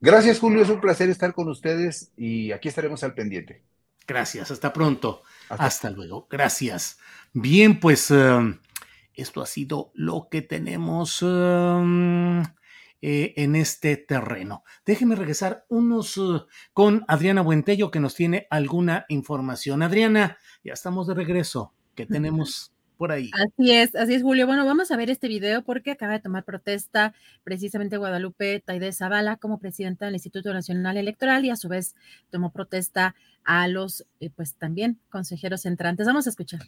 Gracias, 0.00 0.38
Julio. 0.38 0.62
Es 0.62 0.70
un 0.70 0.80
placer 0.80 1.10
estar 1.10 1.34
con 1.34 1.48
ustedes 1.48 2.12
y 2.16 2.52
aquí 2.52 2.68
estaremos 2.68 3.04
al 3.04 3.14
pendiente. 3.14 3.62
Gracias. 4.06 4.50
Hasta 4.50 4.72
pronto. 4.72 5.22
Hasta, 5.48 5.90
luego. 5.90 6.26
Gracias. 6.30 6.98
Bien, 7.32 7.78
pues 7.78 8.10
eh, 8.10 8.58
esto 9.16 9.42
ha 9.42 9.46
sido 9.46 9.90
lo 9.94 10.28
que 10.30 10.42
tenemos 10.42 11.22
em, 11.22 12.40
eh, 13.02 13.34
en 13.36 13.56
este 13.56 13.96
terreno. 13.96 14.62
Déjenme 14.84 15.16
regresar 15.16 15.64
unos 15.68 16.16
uh, 16.16 16.46
con 16.72 17.04
Adriana 17.08 17.42
Buentello 17.42 17.90
que 17.90 18.00
nos 18.00 18.14
tiene 18.14 18.46
alguna 18.50 19.06
información. 19.08 19.82
Adriana, 19.82 20.38
ya 20.64 20.72
estamos 20.74 21.06
de 21.06 21.14
regreso. 21.14 21.72
¿Qué 21.94 22.06
tenemos? 22.06 22.72
por 22.96 23.12
ahí. 23.12 23.30
Así 23.34 23.72
es, 23.72 23.94
así 23.94 24.14
es, 24.14 24.22
Julio. 24.22 24.46
Bueno, 24.46 24.64
vamos 24.64 24.90
a 24.90 24.96
ver 24.96 25.10
este 25.10 25.28
video 25.28 25.62
porque 25.62 25.90
acaba 25.90 26.14
de 26.14 26.20
tomar 26.20 26.44
protesta 26.44 27.14
precisamente 27.44 27.96
Guadalupe 27.96 28.60
Taide 28.60 28.92
Zavala 28.92 29.36
como 29.36 29.58
presidenta 29.58 30.06
del 30.06 30.14
Instituto 30.14 30.52
Nacional 30.52 30.96
Electoral 30.96 31.44
y 31.44 31.50
a 31.50 31.56
su 31.56 31.68
vez 31.68 31.94
tomó 32.30 32.52
protesta 32.52 33.14
a 33.44 33.68
los, 33.68 34.06
eh, 34.20 34.30
pues 34.34 34.54
también 34.54 34.98
consejeros 35.10 35.66
entrantes. 35.66 36.06
Vamos 36.06 36.26
a 36.26 36.30
escuchar. 36.30 36.60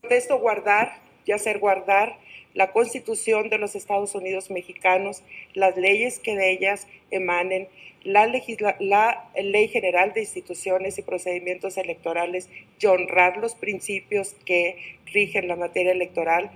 Protesto 0.00 0.38
guardar 0.40 1.11
y 1.26 1.32
hacer 1.32 1.58
guardar 1.58 2.18
la 2.54 2.72
Constitución 2.72 3.48
de 3.48 3.58
los 3.58 3.74
Estados 3.74 4.14
Unidos 4.14 4.50
mexicanos, 4.50 5.22
las 5.54 5.76
leyes 5.76 6.18
que 6.18 6.36
de 6.36 6.50
ellas 6.50 6.86
emanen, 7.10 7.68
la, 8.04 8.26
la, 8.80 9.30
Ley 9.40 9.68
General 9.68 10.12
de 10.12 10.20
Instituciones 10.20 10.98
y 10.98 11.02
Procedimientos 11.02 11.76
Electorales 11.76 12.48
y 12.78 12.86
honrar 12.86 13.36
los 13.38 13.54
principios 13.54 14.34
que 14.44 14.76
rigen 15.06 15.48
la 15.48 15.56
materia 15.56 15.92
electoral, 15.92 16.50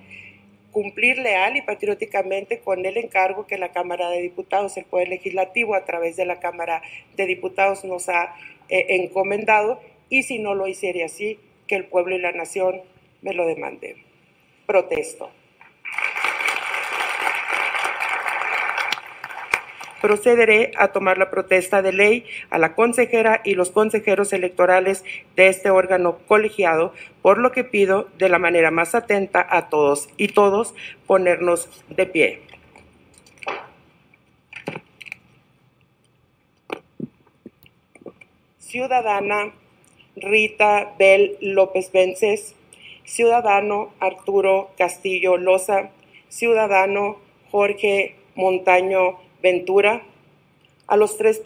cumplir 0.72 1.18
leal 1.18 1.56
y 1.56 1.62
patrióticamente 1.62 2.58
con 2.58 2.84
el 2.84 2.98
encargo 2.98 3.46
que 3.46 3.56
la 3.56 3.72
Cámara 3.72 4.10
de 4.10 4.20
Diputados, 4.20 4.76
el 4.76 4.84
Poder 4.84 5.08
Legislativo, 5.08 5.74
a 5.74 5.84
través 5.84 6.16
de 6.16 6.26
la 6.26 6.40
Cámara 6.40 6.82
de 7.16 7.24
Diputados 7.24 7.84
nos 7.84 8.08
ha 8.10 8.34
eh, 8.68 8.86
encomendado 8.90 9.80
y 10.10 10.24
si 10.24 10.38
no 10.38 10.54
lo 10.54 10.66
hiciera 10.66 11.06
así, 11.06 11.38
que 11.66 11.76
el 11.76 11.86
pueblo 11.86 12.14
y 12.14 12.20
la 12.20 12.32
nación 12.32 12.82
me 13.22 13.32
lo 13.32 13.46
demanden 13.46 14.05
protesto. 14.66 15.30
Procederé 20.00 20.72
a 20.76 20.88
tomar 20.88 21.18
la 21.18 21.30
protesta 21.30 21.82
de 21.82 21.92
ley 21.92 22.26
a 22.50 22.58
la 22.58 22.74
consejera 22.74 23.40
y 23.44 23.54
los 23.54 23.70
consejeros 23.70 24.32
electorales 24.32 25.04
de 25.34 25.48
este 25.48 25.70
órgano 25.70 26.18
colegiado, 26.28 26.92
por 27.22 27.38
lo 27.38 27.50
que 27.50 27.64
pido 27.64 28.08
de 28.18 28.28
la 28.28 28.38
manera 28.38 28.70
más 28.70 28.94
atenta 28.94 29.44
a 29.48 29.68
todos 29.68 30.08
y 30.16 30.28
todos 30.28 30.74
ponernos 31.06 31.68
de 31.88 32.06
pie. 32.06 32.42
Ciudadana 38.58 39.54
Rita 40.16 40.94
Bel 40.98 41.36
López 41.40 41.90
Vences, 41.92 42.54
ciudadano 43.06 43.92
Arturo 44.00 44.70
Castillo 44.76 45.38
Loza, 45.38 45.90
ciudadano 46.28 47.16
Jorge 47.50 48.16
Montaño 48.34 49.18
Ventura. 49.42 50.02
A 50.88 50.96
los 50.96 51.16
tres 51.16 51.40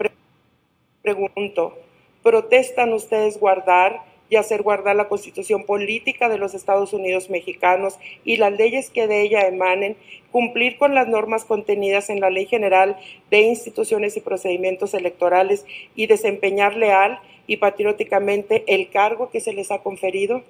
pregunto, 1.03 1.79
¿protestan 2.23 2.93
ustedes 2.93 3.39
guardar 3.39 4.03
y 4.31 4.37
hacer 4.37 4.63
guardar 4.63 4.97
la 4.97 5.09
constitución 5.09 5.65
política 5.65 6.29
de 6.29 6.39
los 6.39 6.55
Estados 6.55 6.93
Unidos 6.93 7.31
mexicanos 7.31 7.99
y 8.25 8.37
las 8.37 8.53
leyes 8.53 8.89
que 8.89 9.07
de 9.07 9.23
ella 9.23 9.47
emanen, 9.47 9.97
cumplir 10.31 10.79
con 10.79 10.95
las 10.95 11.09
normas 11.09 11.45
contenidas 11.45 12.11
en 12.11 12.21
la 12.21 12.31
Ley 12.31 12.47
General 12.47 12.97
de 13.31 13.41
Instituciones 13.41 14.17
y 14.17 14.21
Procedimientos 14.21 14.95
Electorales 14.95 15.67
y 15.97 16.07
desempeñar 16.07 16.77
leal 16.77 17.19
y 17.47 17.57
patrióticamente 17.57 18.63
el 18.69 18.89
cargo 18.91 19.31
que 19.31 19.41
se 19.41 19.53
les 19.53 19.73
ha 19.73 19.81
conferido? 19.81 20.43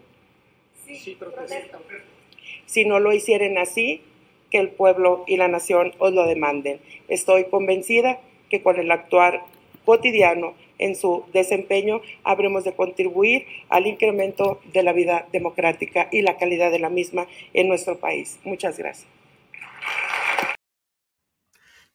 Si 2.66 2.84
no 2.84 3.00
lo 3.00 3.12
hicieran 3.12 3.58
así, 3.58 4.02
que 4.50 4.58
el 4.58 4.70
pueblo 4.70 5.24
y 5.26 5.36
la 5.36 5.48
nación 5.48 5.92
os 5.98 6.12
lo 6.12 6.26
demanden. 6.26 6.80
Estoy 7.08 7.44
convencida 7.44 8.20
que 8.48 8.62
con 8.62 8.78
el 8.78 8.90
actuar 8.90 9.44
cotidiano 9.84 10.54
en 10.78 10.96
su 10.96 11.24
desempeño 11.32 12.00
habremos 12.24 12.64
de 12.64 12.74
contribuir 12.74 13.46
al 13.68 13.86
incremento 13.86 14.60
de 14.72 14.82
la 14.82 14.92
vida 14.92 15.26
democrática 15.32 16.08
y 16.10 16.22
la 16.22 16.36
calidad 16.36 16.70
de 16.70 16.78
la 16.78 16.90
misma 16.90 17.26
en 17.54 17.68
nuestro 17.68 17.98
país. 17.98 18.38
Muchas 18.44 18.78
gracias. 18.78 19.06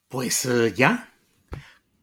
Pues 0.08 0.46
eh, 0.46 0.72
ya, 0.74 1.12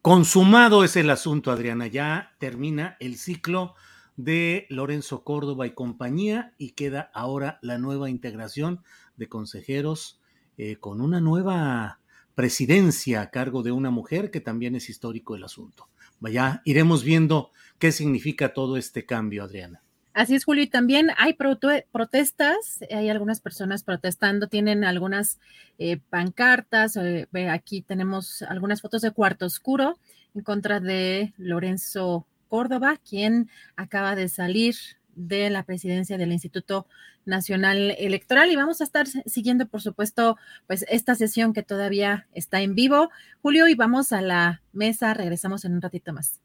consumado 0.01 0.83
es 0.83 0.97
el 0.97 1.09
asunto, 1.09 1.51
Adriana, 1.51 1.87
ya 1.87 2.35
termina 2.37 2.97
el 2.99 3.17
ciclo 3.17 3.75
de 4.15 4.67
Lorenzo 4.69 5.23
Córdoba 5.23 5.67
y 5.67 5.71
compañía 5.71 6.53
y 6.57 6.71
queda 6.71 7.11
ahora 7.13 7.59
la 7.61 7.77
nueva 7.77 8.09
integración 8.09 8.83
de 9.15 9.27
consejeros 9.27 10.19
eh, 10.57 10.75
con 10.77 11.01
una 11.01 11.19
nueva 11.19 11.99
presidencia 12.35 13.21
a 13.21 13.29
cargo 13.29 13.63
de 13.63 13.71
una 13.71 13.91
mujer 13.91 14.31
que 14.31 14.41
también 14.41 14.75
es 14.75 14.89
histórico 14.89 15.35
el 15.35 15.43
asunto. 15.43 15.87
Vaya, 16.19 16.61
iremos 16.65 17.03
viendo 17.03 17.51
qué 17.79 17.91
significa 17.91 18.53
todo 18.53 18.77
este 18.77 19.05
cambio, 19.05 19.43
Adriana. 19.43 19.81
Así 20.13 20.35
es, 20.35 20.45
Julio. 20.45 20.63
Y 20.63 20.67
también 20.67 21.09
hay 21.17 21.33
protestas, 21.33 22.79
hay 22.91 23.09
algunas 23.09 23.41
personas 23.41 23.83
protestando, 23.83 24.47
tienen 24.47 24.83
algunas 24.83 25.39
eh, 25.79 25.99
pancartas. 26.09 26.95
Eh, 26.97 27.27
aquí 27.49 27.81
tenemos 27.81 28.43
algunas 28.43 28.81
fotos 28.81 29.01
de 29.01 29.11
cuarto 29.11 29.47
oscuro 29.47 29.97
en 30.35 30.43
contra 30.43 30.79
de 30.79 31.33
Lorenzo 31.37 32.27
Córdoba, 32.53 32.97
quien 32.97 33.49
acaba 33.75 34.15
de 34.15 34.29
salir 34.29 34.75
de 35.15 35.49
la 35.49 35.63
presidencia 35.63 36.19
del 36.19 36.31
Instituto 36.31 36.85
Nacional 37.25 37.95
Electoral 37.97 38.51
y 38.51 38.55
vamos 38.55 38.79
a 38.79 38.83
estar 38.83 39.07
siguiendo, 39.07 39.65
por 39.65 39.81
supuesto, 39.81 40.37
pues 40.67 40.85
esta 40.87 41.15
sesión 41.15 41.53
que 41.53 41.63
todavía 41.63 42.27
está 42.31 42.61
en 42.61 42.75
vivo. 42.75 43.09
Julio, 43.41 43.67
y 43.67 43.73
vamos 43.73 44.11
a 44.11 44.21
la 44.21 44.61
mesa, 44.71 45.15
regresamos 45.15 45.65
en 45.65 45.73
un 45.73 45.81
ratito 45.81 46.13
más. 46.13 46.41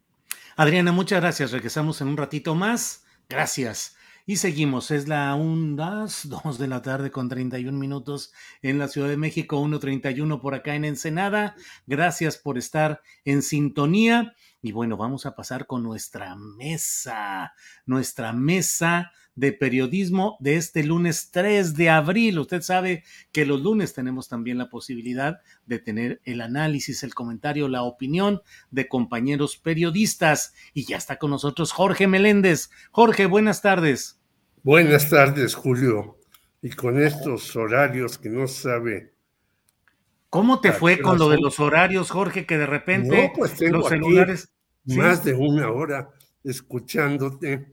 Adriana, 0.57 0.93
muchas 0.93 1.21
gracias. 1.21 1.53
Regresamos 1.53 2.01
en 2.01 2.09
un 2.09 2.17
ratito 2.17 2.55
más. 2.55 3.05
Gracias. 3.29 3.95
Y 4.25 4.37
seguimos, 4.37 4.91
es 4.91 5.09
la 5.09 5.35
1, 5.35 5.77
2 5.77 6.59
de 6.59 6.69
la 6.69 6.81
tarde 6.81 7.11
con 7.11 7.29
31 7.29 7.79
minutos 7.79 8.33
en 8.61 8.79
la 8.79 8.89
Ciudad 8.89 9.09
de 9.09 9.17
México, 9.19 9.59
1.31 9.59 10.41
por 10.41 10.55
acá 10.55 10.75
en 10.75 10.85
Ensenada. 10.85 11.55
Gracias 11.87 12.39
por 12.39 12.57
estar 12.57 13.01
en 13.25 13.41
sintonía. 13.41 14.35
Y 14.61 14.73
bueno, 14.73 14.97
vamos 14.97 15.25
a 15.25 15.37
pasar 15.37 15.67
con 15.67 15.85
nuestra 15.85 16.35
mesa, 16.35 17.53
nuestra 17.87 18.33
mesa 18.33 19.13
de 19.37 19.53
periodismo 19.53 20.37
de 20.41 20.57
este 20.57 20.83
lunes 20.83 21.31
3 21.31 21.77
de 21.77 21.91
abril. 21.91 22.41
Usted 22.41 22.63
sabe 22.63 23.05
que 23.31 23.47
los 23.47 23.61
lunes 23.63 23.95
tenemos 23.95 24.29
también 24.29 24.59
la 24.59 24.69
posibilidad 24.69 25.39
de 25.65 25.79
tener 25.79 26.21
el 26.25 26.41
análisis, 26.41 27.05
el 27.05 27.15
comentario, 27.15 27.69
la 27.69 27.83
opinión 27.83 28.43
de 28.73 28.89
compañeros 28.89 29.57
periodistas. 29.57 30.55
Y 30.75 30.87
ya 30.87 30.97
está 30.97 31.19
con 31.19 31.31
nosotros 31.31 31.71
Jorge 31.71 32.09
Meléndez. 32.09 32.71
Jorge, 32.91 33.27
buenas 33.27 33.63
tardes. 33.63 34.21
Buenas 34.65 35.09
tardes, 35.09 35.55
Julio. 35.55 36.19
Y 36.61 36.71
con 36.71 37.01
estos 37.01 37.55
horarios 37.55 38.19
que 38.19 38.31
no 38.31 38.49
sabe 38.49 39.18
¿Cómo 40.31 40.61
te 40.61 40.73
fue 40.73 41.01
con 41.01 41.19
lo 41.19 41.29
de 41.29 41.39
los 41.39 41.59
horarios, 41.59 42.11
Jorge, 42.11 42.45
que 42.45 42.59
de 42.59 42.67
repente 42.67 43.33
pues 43.35 43.61
los 43.61 43.89
celulares... 43.89 44.51
Más 44.85 45.23
de 45.23 45.35
una 45.35 45.71
hora 45.71 46.09
escuchándote 46.43 47.73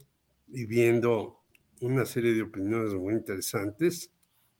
y 0.49 0.65
viendo 0.65 1.43
una 1.79 2.05
serie 2.05 2.33
de 2.33 2.41
opiniones 2.41 2.93
muy 2.93 3.13
interesantes, 3.13 4.11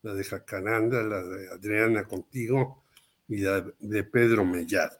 la 0.01 0.13
de 0.13 0.23
Jacaranda, 0.23 1.03
la 1.03 1.21
de 1.21 1.49
Adriana 1.49 2.05
contigo 2.05 2.83
y 3.27 3.39
la 3.39 3.65
de 3.79 4.03
Pedro 4.03 4.45
Mellado. 4.45 4.97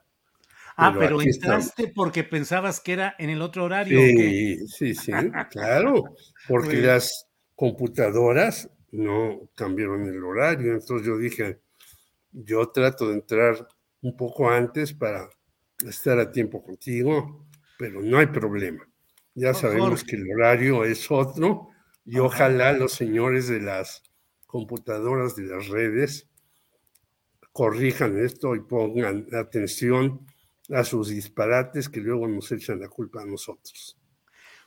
Ah, 0.77 0.93
pero, 0.97 1.21
entraste 1.21 1.87
porque 1.95 2.25
pensabas 2.25 2.81
que 2.81 2.93
era 2.93 3.15
en 3.17 3.29
el 3.29 3.41
otro 3.41 3.63
horario. 3.63 3.97
Sí, 3.99 4.67
sí, 4.67 4.95
sí, 4.95 5.11
claro, 5.49 6.03
porque 6.47 6.77
las 6.77 7.27
computadoras 7.55 8.69
no 8.91 9.49
cambiaron 9.55 10.05
el 10.07 10.21
horario, 10.21 10.73
entonces 10.73 11.07
yo 11.07 11.17
dije, 11.17 11.59
yo 12.35 12.69
trato 12.69 13.07
de 13.07 13.15
entrar 13.15 13.67
un 14.01 14.15
poco 14.17 14.49
antes 14.49 14.93
para 14.93 15.29
estar 15.87 16.19
a 16.19 16.31
tiempo 16.31 16.61
contigo, 16.61 17.47
pero 17.79 18.01
no 18.01 18.17
hay 18.17 18.27
problema. 18.27 18.87
Ya 19.33 19.53
sabemos 19.53 20.03
que 20.03 20.17
el 20.17 20.29
horario 20.31 20.83
es 20.83 21.09
otro 21.09 21.69
y 22.05 22.19
ojalá 22.19 22.73
los 22.73 22.93
señores 22.93 23.47
de 23.47 23.61
las 23.61 24.03
computadoras 24.45 25.35
de 25.35 25.43
las 25.43 25.67
redes 25.67 26.29
corrijan 27.51 28.17
esto 28.17 28.55
y 28.55 28.59
pongan 28.59 29.27
atención 29.33 30.25
a 30.69 30.83
sus 30.83 31.09
disparates 31.09 31.89
que 31.89 32.01
luego 32.01 32.27
nos 32.27 32.51
echan 32.51 32.79
la 32.79 32.89
culpa 32.89 33.21
a 33.21 33.25
nosotros. 33.25 33.97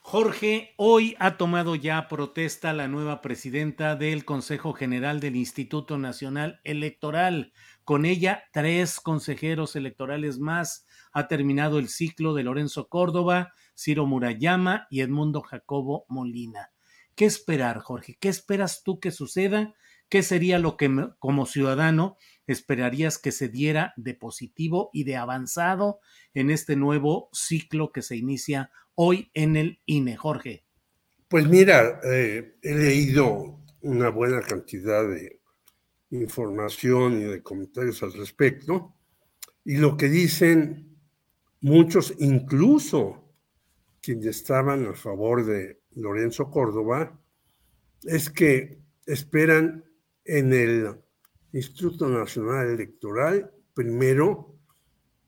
Jorge, 0.03 0.73
hoy 0.79 1.15
ha 1.19 1.37
tomado 1.37 1.75
ya 1.75 2.09
protesta 2.09 2.73
la 2.73 2.89
nueva 2.89 3.21
presidenta 3.21 3.95
del 3.95 4.25
Consejo 4.25 4.73
General 4.73 5.21
del 5.21 5.37
Instituto 5.37 5.99
Nacional 5.99 6.61
Electoral. 6.65 7.53
Con 7.85 8.07
ella, 8.07 8.45
tres 8.53 9.01
consejeros 9.01 9.77
electorales 9.77 10.39
más. 10.39 10.87
Ha 11.13 11.29
terminado 11.29 11.79
el 11.79 11.89
ciclo 11.89 12.33
de 12.33 12.45
Lorenzo 12.45 12.89
Córdoba, 12.89 13.53
Ciro 13.77 14.07
Murayama 14.07 14.87
y 14.89 15.03
Edmundo 15.03 15.43
Jacobo 15.43 16.07
Molina. 16.09 16.71
¿Qué 17.15 17.27
esperar, 17.27 17.81
Jorge? 17.81 18.17
¿Qué 18.19 18.29
esperas 18.29 18.83
tú 18.83 19.01
que 19.01 19.11
suceda? 19.11 19.75
¿Qué 20.09 20.23
sería 20.23 20.59
lo 20.59 20.79
que 20.79 21.11
como 21.19 21.45
ciudadano 21.45 22.17
esperarías 22.49 23.19
que 23.19 23.31
se 23.31 23.49
diera 23.49 23.93
de 23.97 24.15
positivo 24.15 24.91
y 24.93 25.05
de 25.05 25.17
avanzado 25.17 26.01
en 26.35 26.51
este 26.51 26.75
nuevo 26.75 27.29
ciclo 27.33 27.93
que 27.93 28.03
se 28.03 28.17
inicia 28.17 28.73
hoy 28.95 29.31
en 29.35 29.57
el 29.57 29.81
INE, 29.87 30.17
Jorge? 30.17 30.65
Pues 31.29 31.47
mira, 31.47 32.01
eh, 32.05 32.57
he 32.63 32.75
leído 32.75 33.61
una 33.83 34.09
buena 34.09 34.41
cantidad 34.41 35.09
de 35.09 35.41
información 36.11 37.21
y 37.21 37.25
de 37.25 37.43
comentarios 37.43 38.03
al 38.03 38.15
respecto, 38.15 38.95
y 39.65 39.77
lo 39.77 39.97
que 39.97 40.09
dicen 40.09 40.97
muchos, 41.61 42.15
incluso 42.19 43.29
quienes 44.01 44.27
estaban 44.27 44.87
a 44.87 44.95
favor 44.95 45.45
de 45.45 45.83
Lorenzo 45.93 46.51
Córdoba, 46.51 47.21
es 48.05 48.31
que 48.31 48.81
esperan 49.07 49.85
en 50.25 50.53
el 50.53 50.97
Instituto 51.53 52.09
Nacional 52.09 52.69
Electoral, 52.69 53.51
primero, 53.75 54.55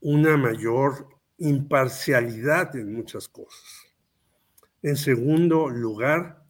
una 0.00 0.36
mayor 0.36 1.08
imparcialidad 1.38 2.76
en 2.76 2.94
muchas 2.94 3.28
cosas. 3.28 3.86
En 4.82 4.96
segundo 4.96 5.68
lugar, 5.68 6.44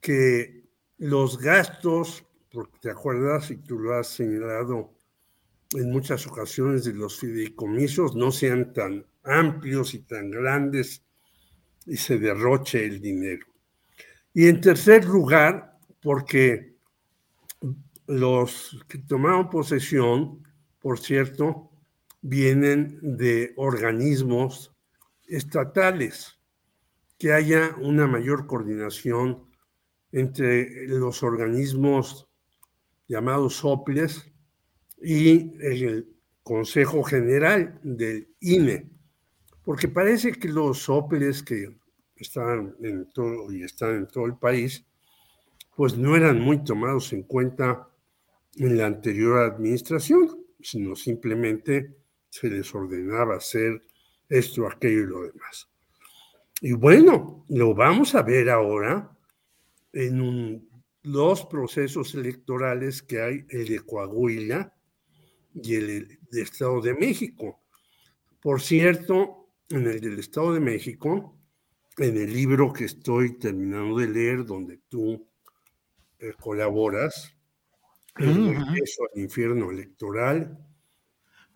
que 0.00 0.64
los 0.98 1.38
gastos, 1.38 2.24
porque 2.50 2.78
te 2.80 2.90
acuerdas 2.90 3.50
y 3.50 3.56
tú 3.56 3.78
lo 3.78 3.94
has 3.94 4.08
señalado 4.08 4.94
en 5.72 5.90
muchas 5.90 6.26
ocasiones 6.26 6.84
de 6.84 6.94
los 6.94 7.18
fideicomisos, 7.18 8.14
no 8.14 8.30
sean 8.30 8.72
tan 8.72 9.04
amplios 9.24 9.94
y 9.94 10.00
tan 10.00 10.30
grandes 10.30 11.02
y 11.86 11.96
se 11.96 12.18
derroche 12.18 12.84
el 12.84 13.00
dinero. 13.00 13.46
Y 14.32 14.48
en 14.48 14.60
tercer 14.60 15.04
lugar, 15.04 15.78
porque 16.00 16.75
los 18.06 18.84
que 18.88 18.98
tomaron 18.98 19.50
posesión, 19.50 20.42
por 20.80 20.98
cierto, 20.98 21.70
vienen 22.22 22.98
de 23.02 23.52
organismos 23.56 24.74
estatales, 25.26 26.38
que 27.18 27.32
haya 27.32 27.74
una 27.80 28.06
mayor 28.06 28.46
coordinación 28.46 29.46
entre 30.12 30.86
los 30.88 31.22
organismos 31.22 32.28
llamados 33.08 33.56
soples 33.56 34.30
y 35.00 35.56
el 35.60 36.16
Consejo 36.42 37.02
General 37.02 37.80
del 37.82 38.28
INE, 38.40 38.90
porque 39.64 39.88
parece 39.88 40.32
que 40.32 40.48
los 40.48 40.78
soples 40.78 41.42
que 41.42 41.76
están 42.14 42.76
en 42.80 43.10
todo 43.12 43.52
y 43.52 43.62
están 43.62 43.96
en 43.96 44.06
todo 44.06 44.26
el 44.26 44.36
país, 44.36 44.86
pues 45.74 45.96
no 45.98 46.16
eran 46.16 46.40
muy 46.40 46.62
tomados 46.62 47.12
en 47.12 47.24
cuenta 47.24 47.88
en 48.56 48.76
la 48.76 48.86
anterior 48.86 49.38
administración, 49.38 50.44
sino 50.60 50.96
simplemente 50.96 51.96
se 52.28 52.50
les 52.50 52.74
ordenaba 52.74 53.36
hacer 53.36 53.82
esto, 54.28 54.66
aquello 54.66 55.00
y 55.00 55.06
lo 55.06 55.22
demás. 55.22 55.68
Y 56.60 56.72
bueno, 56.72 57.44
lo 57.48 57.74
vamos 57.74 58.14
a 58.14 58.22
ver 58.22 58.50
ahora 58.50 59.16
en 59.92 60.68
los 61.02 61.46
procesos 61.46 62.14
electorales 62.14 63.02
que 63.02 63.20
hay, 63.20 63.44
el 63.50 63.68
de 63.68 63.80
Coahuila 63.80 64.74
y 65.54 65.74
el 65.74 66.18
de 66.30 66.42
Estado 66.42 66.80
de 66.80 66.94
México. 66.94 67.62
Por 68.40 68.60
cierto, 68.60 69.50
en 69.68 69.86
el 69.86 70.00
del 70.00 70.18
Estado 70.18 70.54
de 70.54 70.60
México, 70.60 71.38
en 71.98 72.16
el 72.16 72.32
libro 72.32 72.72
que 72.72 72.84
estoy 72.84 73.38
terminando 73.38 73.98
de 73.98 74.08
leer, 74.08 74.44
donde 74.44 74.78
tú 74.88 75.26
eh, 76.18 76.32
colaboras, 76.40 77.35
el 78.18 78.54
regreso 78.54 79.04
al 79.12 79.20
infierno 79.20 79.70
electoral, 79.70 80.58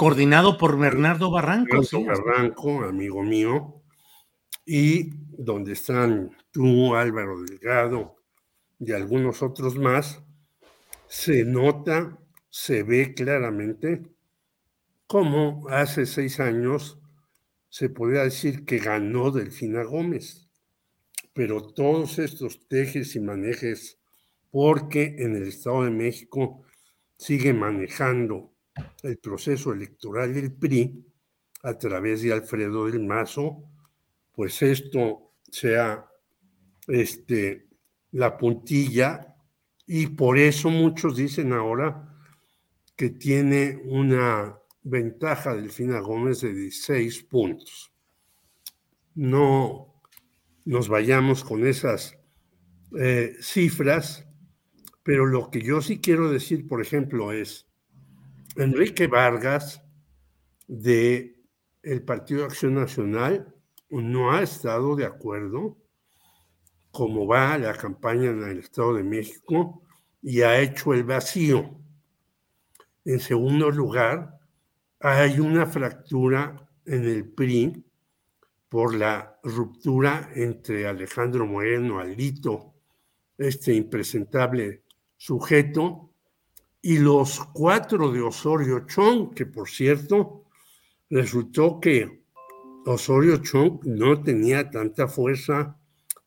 Coordinado 0.00 0.56
por 0.56 0.78
Bernardo 0.78 1.30
Barranco. 1.30 1.82
Bernardo 1.82 2.06
Barranco, 2.06 2.84
amigo 2.84 3.22
mío, 3.22 3.82
y 4.64 5.10
donde 5.36 5.74
están 5.74 6.30
tú, 6.50 6.94
Álvaro 6.94 7.42
Delgado 7.42 8.16
y 8.78 8.92
algunos 8.92 9.42
otros 9.42 9.76
más, 9.76 10.22
se 11.06 11.44
nota, 11.44 12.18
se 12.48 12.82
ve 12.82 13.12
claramente 13.12 14.06
cómo 15.06 15.68
hace 15.68 16.06
seis 16.06 16.40
años 16.40 16.98
se 17.68 17.90
podría 17.90 18.22
decir 18.22 18.64
que 18.64 18.78
ganó 18.78 19.30
Delfina 19.30 19.82
Gómez, 19.82 20.48
pero 21.34 21.74
todos 21.74 22.18
estos 22.18 22.66
tejes 22.68 23.16
y 23.16 23.20
manejes 23.20 23.99
porque 24.50 25.16
en 25.18 25.36
el 25.36 25.48
Estado 25.48 25.84
de 25.84 25.90
México 25.90 26.62
sigue 27.16 27.52
manejando 27.52 28.52
el 29.02 29.18
proceso 29.18 29.72
electoral 29.72 30.34
del 30.34 30.52
PRI 30.52 31.04
a 31.62 31.76
través 31.78 32.22
de 32.22 32.32
Alfredo 32.32 32.86
del 32.86 33.04
Mazo, 33.04 33.62
pues 34.32 34.62
esto 34.62 35.32
sea 35.50 36.06
este, 36.86 37.68
la 38.12 38.36
puntilla 38.36 39.36
y 39.86 40.06
por 40.08 40.38
eso 40.38 40.70
muchos 40.70 41.16
dicen 41.16 41.52
ahora 41.52 42.06
que 42.96 43.10
tiene 43.10 43.80
una 43.84 44.58
ventaja 44.82 45.54
Delfina 45.54 46.00
Gómez 46.00 46.40
de 46.40 46.54
16 46.54 47.24
puntos. 47.24 47.92
No 49.14 50.00
nos 50.64 50.88
vayamos 50.88 51.44
con 51.44 51.66
esas 51.66 52.16
eh, 52.98 53.36
cifras, 53.40 54.26
pero 55.10 55.26
lo 55.26 55.50
que 55.50 55.60
yo 55.60 55.82
sí 55.82 56.00
quiero 56.00 56.30
decir, 56.30 56.68
por 56.68 56.80
ejemplo, 56.80 57.32
es 57.32 57.66
Enrique 58.54 59.08
Vargas 59.08 59.82
de 60.68 61.42
el 61.82 62.04
Partido 62.04 62.42
de 62.42 62.46
Acción 62.46 62.74
Nacional 62.74 63.52
no 63.88 64.30
ha 64.30 64.40
estado 64.40 64.94
de 64.94 65.06
acuerdo 65.06 65.76
cómo 66.92 67.26
va 67.26 67.58
la 67.58 67.74
campaña 67.74 68.30
en 68.30 68.44
el 68.44 68.58
Estado 68.60 68.94
de 68.94 69.02
México 69.02 69.82
y 70.22 70.42
ha 70.42 70.60
hecho 70.60 70.94
el 70.94 71.02
vacío. 71.02 71.76
En 73.04 73.18
segundo 73.18 73.68
lugar, 73.72 74.38
hay 75.00 75.40
una 75.40 75.66
fractura 75.66 76.70
en 76.86 77.04
el 77.04 77.28
PRI 77.32 77.84
por 78.68 78.94
la 78.94 79.40
ruptura 79.42 80.30
entre 80.36 80.86
Alejandro 80.86 81.48
Moreno, 81.48 81.98
Alito, 81.98 82.74
este 83.36 83.74
impresentable 83.74 84.84
sujeto, 85.20 86.14
y 86.80 86.96
los 86.96 87.40
cuatro 87.52 88.10
de 88.10 88.22
Osorio 88.22 88.86
Chong, 88.86 89.34
que 89.34 89.44
por 89.44 89.68
cierto, 89.68 90.44
resultó 91.10 91.78
que 91.78 92.22
Osorio 92.86 93.36
Chong 93.36 93.84
no 93.84 94.22
tenía 94.22 94.70
tanta 94.70 95.08
fuerza 95.08 95.78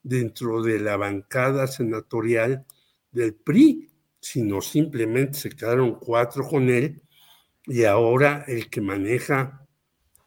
dentro 0.04 0.62
de 0.62 0.80
la 0.80 0.96
bancada 0.96 1.66
senatorial 1.66 2.68
del 3.12 3.34
PRI, 3.34 3.90
sino 4.20 4.62
simplemente 4.62 5.40
se 5.40 5.50
quedaron 5.50 5.96
cuatro 5.96 6.48
con 6.48 6.70
él 6.70 7.02
y 7.66 7.86
ahora 7.86 8.46
el 8.48 8.70
que 8.70 8.82
maneja 8.82 9.66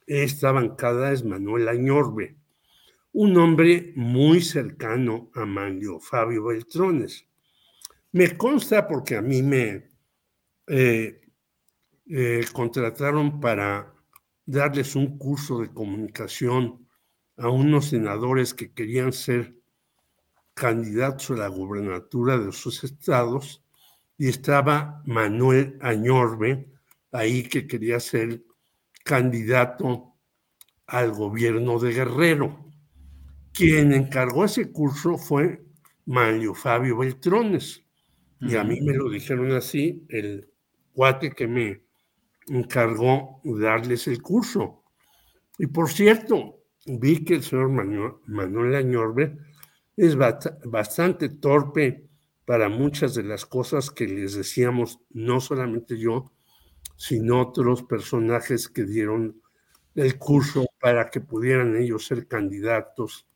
esta 0.08 0.50
bancada 0.50 1.12
es 1.12 1.24
Manuel 1.24 1.68
Añorbe, 1.68 2.36
un 3.12 3.36
hombre 3.36 3.92
muy 3.94 4.42
cercano 4.42 5.30
a 5.34 5.46
Manlio 5.46 6.00
Fabio 6.00 6.46
Beltrones. 6.46 7.26
Me 8.16 8.34
consta 8.34 8.88
porque 8.88 9.14
a 9.14 9.20
mí 9.20 9.42
me 9.42 9.90
eh, 10.68 11.20
eh, 12.06 12.44
contrataron 12.50 13.40
para 13.40 13.92
darles 14.46 14.96
un 14.96 15.18
curso 15.18 15.60
de 15.60 15.68
comunicación 15.68 16.88
a 17.36 17.50
unos 17.50 17.90
senadores 17.90 18.54
que 18.54 18.72
querían 18.72 19.12
ser 19.12 19.60
candidatos 20.54 21.32
a 21.32 21.40
la 21.40 21.48
gubernatura 21.48 22.38
de 22.38 22.52
sus 22.52 22.84
estados 22.84 23.62
y 24.16 24.28
estaba 24.28 25.02
Manuel 25.04 25.76
Añorbe 25.82 26.72
ahí 27.12 27.42
que 27.42 27.66
quería 27.66 28.00
ser 28.00 28.42
candidato 29.04 30.14
al 30.86 31.12
gobierno 31.12 31.78
de 31.78 31.92
Guerrero. 31.92 32.64
Quien 33.52 33.92
encargó 33.92 34.46
ese 34.46 34.72
curso 34.72 35.18
fue 35.18 35.66
Manlio 36.06 36.54
Fabio 36.54 36.96
Beltrones. 36.96 37.85
Y 38.40 38.56
a 38.56 38.64
mí 38.64 38.80
me 38.80 38.92
lo 38.92 39.08
dijeron 39.08 39.52
así, 39.52 40.04
el 40.08 40.50
cuate 40.92 41.30
que 41.32 41.46
me 41.46 41.82
encargó 42.48 43.40
darles 43.44 44.06
el 44.08 44.22
curso. 44.22 44.82
Y 45.58 45.66
por 45.66 45.90
cierto, 45.90 46.60
vi 46.86 47.24
que 47.24 47.34
el 47.36 47.42
señor 47.42 47.70
Manuel, 47.70 48.74
Añorbe 48.74 49.38
es 49.96 50.16
bastante 50.16 51.28
torpe 51.30 52.06
para 52.44 52.68
muchas 52.68 53.14
de 53.14 53.22
las 53.24 53.46
cosas 53.46 53.90
que 53.90 54.06
les 54.06 54.34
decíamos, 54.34 55.00
no 55.10 55.40
solamente 55.40 55.98
yo, 55.98 56.32
sino 56.96 57.40
otros 57.40 57.82
personajes 57.82 58.68
que 58.68 58.84
dieron 58.84 59.40
el 59.94 60.18
curso 60.18 60.66
para 60.78 61.10
que 61.10 61.20
pudieran 61.20 61.74
ellos 61.76 62.06
ser 62.06 62.28
candidatos 62.28 63.26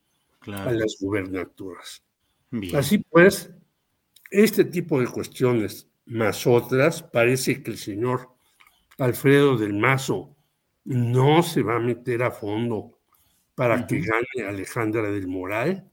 a 0.47 0.71
las 0.71 0.97
gubernaturas. 0.99 2.03
Así 2.73 2.99
pues, 2.99 3.51
este 4.31 4.63
tipo 4.63 4.99
de 4.99 5.07
cuestiones, 5.07 5.87
más 6.05 6.47
otras, 6.47 7.03
parece 7.03 7.61
que 7.61 7.71
el 7.71 7.77
señor 7.77 8.29
Alfredo 8.97 9.57
del 9.57 9.73
Mazo 9.73 10.35
no 10.85 11.43
se 11.43 11.61
va 11.61 11.75
a 11.75 11.79
meter 11.79 12.23
a 12.23 12.31
fondo 12.31 12.97
para 13.53 13.85
que 13.85 13.99
gane 13.99 14.47
Alejandra 14.47 15.11
del 15.11 15.27
Moral, 15.27 15.91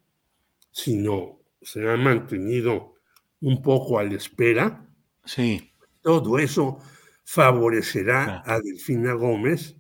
sino 0.70 1.40
se 1.60 1.86
ha 1.88 1.96
mantenido 1.96 2.94
un 3.40 3.60
poco 3.60 3.98
a 3.98 4.04
la 4.04 4.14
espera. 4.14 4.86
Sí. 5.24 5.72
Todo 6.00 6.38
eso 6.38 6.78
favorecerá 7.24 8.42
a 8.46 8.60
Delfina 8.60 9.12
Gómez, 9.12 9.76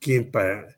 quien 0.00 0.30
para, 0.30 0.76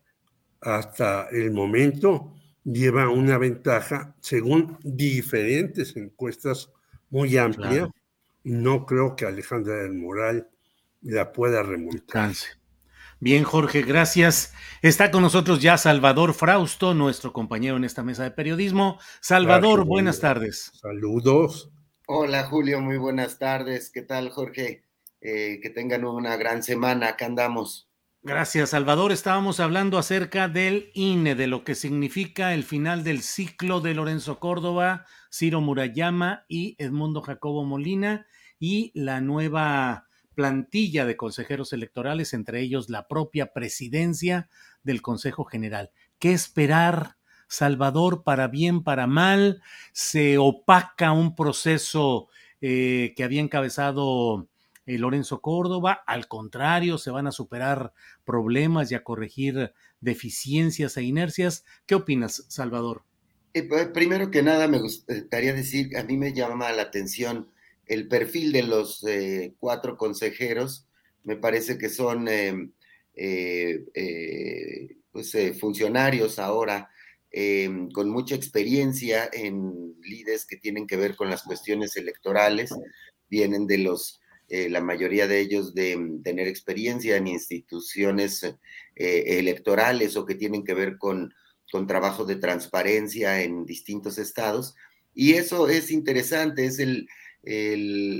hasta 0.61 1.27
el 1.29 1.51
momento 1.51 2.33
lleva 2.63 3.09
una 3.09 3.37
ventaja 3.37 4.15
según 4.19 4.77
diferentes 4.83 5.95
encuestas 5.95 6.71
muy 7.09 7.37
amplias. 7.37 7.89
Y 8.43 8.51
no 8.51 8.85
creo 8.85 9.15
que 9.15 9.25
Alejandra 9.25 9.75
del 9.75 9.93
Moral 9.93 10.49
la 11.01 11.31
pueda 11.31 11.63
remontar. 11.63 12.31
Bien, 13.19 13.43
Jorge, 13.43 13.81
gracias. 13.81 14.53
Está 14.81 15.09
con 15.09 15.23
nosotros 15.23 15.61
ya 15.61 15.77
Salvador 15.77 16.33
Frausto, 16.33 16.93
nuestro 16.93 17.33
compañero 17.33 17.75
en 17.75 17.83
esta 17.83 18.03
mesa 18.03 18.23
de 18.23 18.31
periodismo. 18.31 18.99
Salvador, 19.21 19.85
buenas 19.85 20.19
tardes. 20.19 20.71
Saludos. 20.75 21.71
Hola, 22.05 22.43
Julio, 22.43 22.79
muy 22.79 22.97
buenas 22.97 23.39
tardes. 23.39 23.89
¿Qué 23.89 24.03
tal, 24.03 24.29
Jorge? 24.29 24.83
Eh, 25.19 25.59
que 25.61 25.71
tengan 25.71 26.05
una 26.05 26.37
gran 26.37 26.61
semana. 26.61 27.09
Acá 27.09 27.25
andamos. 27.25 27.86
Gracias, 28.27 28.71
Salvador. 28.71 29.13
Estábamos 29.13 29.61
hablando 29.61 29.97
acerca 29.97 30.49
del 30.49 30.91
INE, 30.93 31.33
de 31.33 31.47
lo 31.47 31.63
que 31.63 31.75
significa 31.75 32.53
el 32.53 32.65
final 32.65 33.05
del 33.05 33.21
ciclo 33.21 33.79
de 33.79 33.93
Lorenzo 33.93 34.37
Córdoba, 34.37 35.05
Ciro 35.31 35.61
Murayama 35.61 36.43
y 36.49 36.75
Edmundo 36.77 37.21
Jacobo 37.21 37.63
Molina 37.63 38.27
y 38.59 38.91
la 38.93 39.21
nueva 39.21 40.07
plantilla 40.35 41.05
de 41.05 41.15
consejeros 41.15 41.71
electorales, 41.71 42.33
entre 42.33 42.59
ellos 42.59 42.89
la 42.89 43.07
propia 43.07 43.53
presidencia 43.53 44.49
del 44.83 45.01
Consejo 45.01 45.45
General. 45.45 45.91
¿Qué 46.19 46.33
esperar, 46.33 47.15
Salvador, 47.47 48.23
para 48.25 48.49
bien, 48.49 48.83
para 48.83 49.07
mal? 49.07 49.61
¿Se 49.93 50.37
opaca 50.37 51.13
un 51.13 51.33
proceso 51.33 52.27
eh, 52.59 53.13
que 53.15 53.23
había 53.23 53.39
encabezado 53.39 54.49
eh, 54.87 54.97
Lorenzo 54.97 55.41
Córdoba? 55.41 56.01
Al 56.07 56.27
contrario, 56.27 56.97
se 56.97 57.11
van 57.11 57.27
a 57.27 57.31
superar 57.31 57.93
problemas 58.25 58.91
y 58.91 58.95
a 58.95 59.03
corregir 59.03 59.73
deficiencias 60.01 60.97
e 60.97 61.03
inercias. 61.03 61.63
¿Qué 61.85 61.93
opinas, 61.93 62.45
Salvador? 62.47 63.03
Eh, 63.57 63.63
pues, 63.63 63.87
primero 63.87 64.29
que 64.29 64.43
nada, 64.43 64.67
me 64.67 64.77
gustaría 64.79 65.51
decir, 65.51 65.97
a 65.97 66.03
mí 66.03 66.15
me 66.15 66.31
llama 66.31 66.71
la 66.73 66.83
atención 66.83 67.49
el 67.87 68.07
perfil 68.07 68.51
de 68.51 68.61
los 68.61 69.03
eh, 69.05 69.55
cuatro 69.59 69.97
consejeros, 69.97 70.85
me 71.23 71.37
parece 71.37 71.79
que 71.79 71.89
son 71.89 72.27
eh, 72.29 72.69
pues, 75.11 75.35
funcionarios 75.59 76.37
ahora 76.37 76.91
con 77.93 78.09
mucha 78.09 78.35
experiencia 78.35 79.29
en 79.31 79.95
líderes 80.01 80.45
que 80.45 80.57
tienen 80.57 80.85
que 80.87 80.97
ver 80.97 81.15
con 81.15 81.29
las 81.29 81.43
cuestiones 81.43 81.95
electorales, 81.97 82.71
vienen 83.27 83.65
de 83.65 83.79
los, 83.79 84.21
la 84.49 84.81
mayoría 84.81 85.27
de 85.27 85.39
ellos 85.39 85.73
de 85.73 86.19
tener 86.23 86.47
experiencia 86.47 87.17
en 87.17 87.27
instituciones 87.27 88.55
electorales 88.95 90.15
o 90.15 90.25
que 90.25 90.35
tienen 90.35 90.63
que 90.63 90.73
ver 90.73 90.97
con, 90.97 91.33
con 91.71 91.87
trabajo 91.87 92.25
de 92.25 92.37
transparencia 92.37 93.41
en 93.41 93.65
distintos 93.65 94.17
estados. 94.17 94.75
Y 95.13 95.33
eso 95.33 95.67
es 95.67 95.91
interesante, 95.91 96.65
es 96.65 96.79
el, 96.79 97.07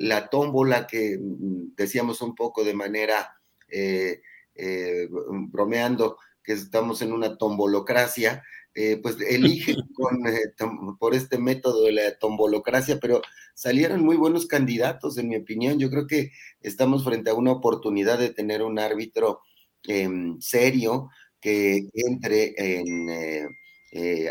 la 0.08 0.30
tómbola 0.30 0.88
que 0.88 1.18
mm, 1.18 1.76
decíamos 1.76 2.22
un 2.22 2.36
poco 2.36 2.64
de 2.64 2.74
manera 2.74 3.36
eh, 3.68 4.22
eh, 4.56 5.08
bromeando 5.10 6.18
que 6.44 6.54
estamos 6.54 7.02
en 7.02 7.12
una 7.12 7.38
tombolocracia, 7.38 8.44
eh, 8.80 8.98
pues 9.02 9.18
eligen 9.28 9.78
por 11.00 11.16
este 11.16 11.40
método 11.40 11.86
de 11.86 11.94
la 11.94 12.20
tombolocracia, 12.20 13.00
pero 13.00 13.24
salieron 13.56 14.06
muy 14.06 14.18
buenos 14.18 14.46
candidatos, 14.46 15.18
en 15.18 15.30
mi 15.30 15.36
opinión. 15.36 15.80
Yo 15.80 15.90
creo 15.90 16.06
que 16.06 16.32
estamos 16.62 17.04
frente 17.04 17.32
a 17.32 17.34
una 17.34 17.54
oportunidad 17.54 18.20
de 18.20 18.30
tener 18.30 18.62
un 18.62 18.78
árbitro 18.78 19.42
em, 19.88 20.40
serio 20.40 21.10
que 21.42 21.90
entre 21.96 22.54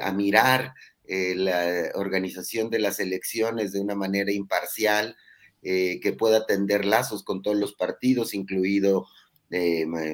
a 0.01 0.12
mirar 0.12 0.74
la 1.09 1.90
organización 1.94 2.70
de 2.70 2.78
las 2.78 3.01
elecciones 3.01 3.73
de 3.73 3.81
una 3.81 3.97
manera 3.97 4.31
imparcial, 4.31 5.16
que 5.62 6.16
pueda 6.16 6.47
tender 6.47 6.85
lazos 6.85 7.24
con 7.24 7.43
todos 7.43 7.56
los 7.56 7.74
partidos, 7.74 8.32
incluido 8.35 9.06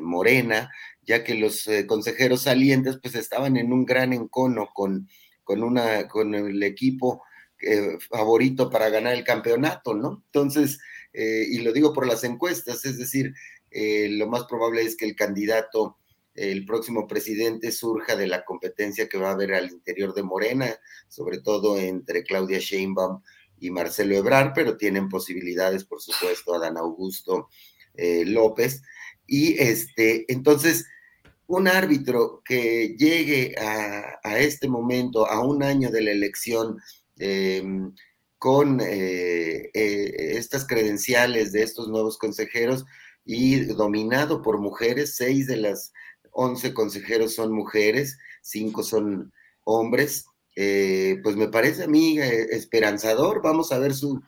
Morena, 0.02 0.70
ya 1.02 1.24
que 1.24 1.34
los 1.34 1.68
consejeros 1.86 2.42
salientes 2.42 2.98
pues 3.00 3.14
estaban 3.14 3.56
en 3.56 3.72
un 3.72 3.84
gran 3.84 4.12
encono 4.12 4.68
con, 4.72 5.08
con, 5.44 5.62
una, 5.62 6.08
con 6.08 6.34
el 6.34 6.62
equipo 6.62 7.22
favorito 8.10 8.68
para 8.70 8.88
ganar 8.88 9.14
el 9.14 9.24
campeonato, 9.24 9.94
¿no? 9.94 10.22
Entonces, 10.26 10.78
y 11.12 11.58
lo 11.58 11.72
digo 11.72 11.92
por 11.92 12.06
las 12.06 12.24
encuestas, 12.24 12.84
es 12.84 12.98
decir, 12.98 13.32
lo 13.70 14.28
más 14.28 14.44
probable 14.44 14.82
es 14.82 14.96
que 14.96 15.04
el 15.04 15.16
candidato 15.16 15.98
el 16.34 16.64
próximo 16.64 17.06
presidente 17.06 17.72
surja 17.72 18.16
de 18.16 18.26
la 18.26 18.44
competencia 18.44 19.08
que 19.08 19.18
va 19.18 19.30
a 19.30 19.32
haber 19.32 19.54
al 19.54 19.70
interior 19.70 20.14
de 20.14 20.22
Morena, 20.22 20.74
sobre 21.08 21.40
todo 21.40 21.78
entre 21.78 22.24
Claudia 22.24 22.58
Sheinbaum 22.58 23.22
y 23.58 23.70
Marcelo 23.70 24.16
Ebrard, 24.16 24.52
pero 24.54 24.76
tienen 24.76 25.08
posibilidades, 25.08 25.84
por 25.84 26.00
supuesto, 26.00 26.54
Adán 26.54 26.78
Augusto 26.78 27.48
eh, 27.94 28.24
López. 28.24 28.82
Y 29.32 29.58
este, 29.58 30.30
entonces, 30.30 30.84
un 31.46 31.66
árbitro 31.66 32.42
que 32.44 32.94
llegue 32.98 33.54
a, 33.58 34.38
este 34.38 34.68
momento, 34.68 35.26
a 35.26 35.40
un 35.42 35.62
año 35.62 35.90
de 35.90 36.02
la 36.02 36.10
elección, 36.10 36.76
em, 37.16 37.94
con 38.36 38.82
eh, 38.82 39.70
eh, 39.72 40.36
estas 40.36 40.66
credenciales 40.66 41.50
de 41.50 41.62
estos 41.62 41.88
nuevos 41.88 42.18
consejeros 42.18 42.84
y 43.24 43.60
dominado 43.60 44.42
por 44.42 44.58
mujeres, 44.58 45.16
seis 45.16 45.46
de 45.46 45.56
las 45.56 45.94
11 46.32 46.74
consejeros 46.74 47.34
son 47.34 47.54
mujeres, 47.54 48.18
5 48.42 48.82
son 48.82 49.32
hombres, 49.64 50.26
eh, 50.56 51.20
pues 51.22 51.36
me 51.36 51.48
parece 51.48 51.84
a 51.84 51.88
mí 51.88 52.18
esperanzador, 52.18 53.40
vamos 53.42 53.72
a 53.72 53.78
ver 53.78 53.94
su, 53.94 54.20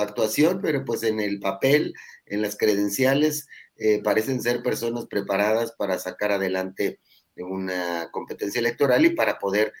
actuación, 0.00 0.60
pero 0.60 0.84
pues 0.84 1.04
en 1.04 1.20
el 1.20 1.40
papel, 1.40 1.94
en 2.26 2.42
las 2.42 2.56
credenciales, 2.56 3.46
eh, 3.80 4.00
parecen 4.00 4.40
ser 4.40 4.62
personas 4.62 5.06
preparadas 5.06 5.72
para 5.72 5.98
sacar 5.98 6.30
adelante 6.30 7.00
una 7.36 8.08
competencia 8.12 8.60
electoral 8.60 9.04
y 9.06 9.10
para 9.10 9.38
poder 9.38 9.72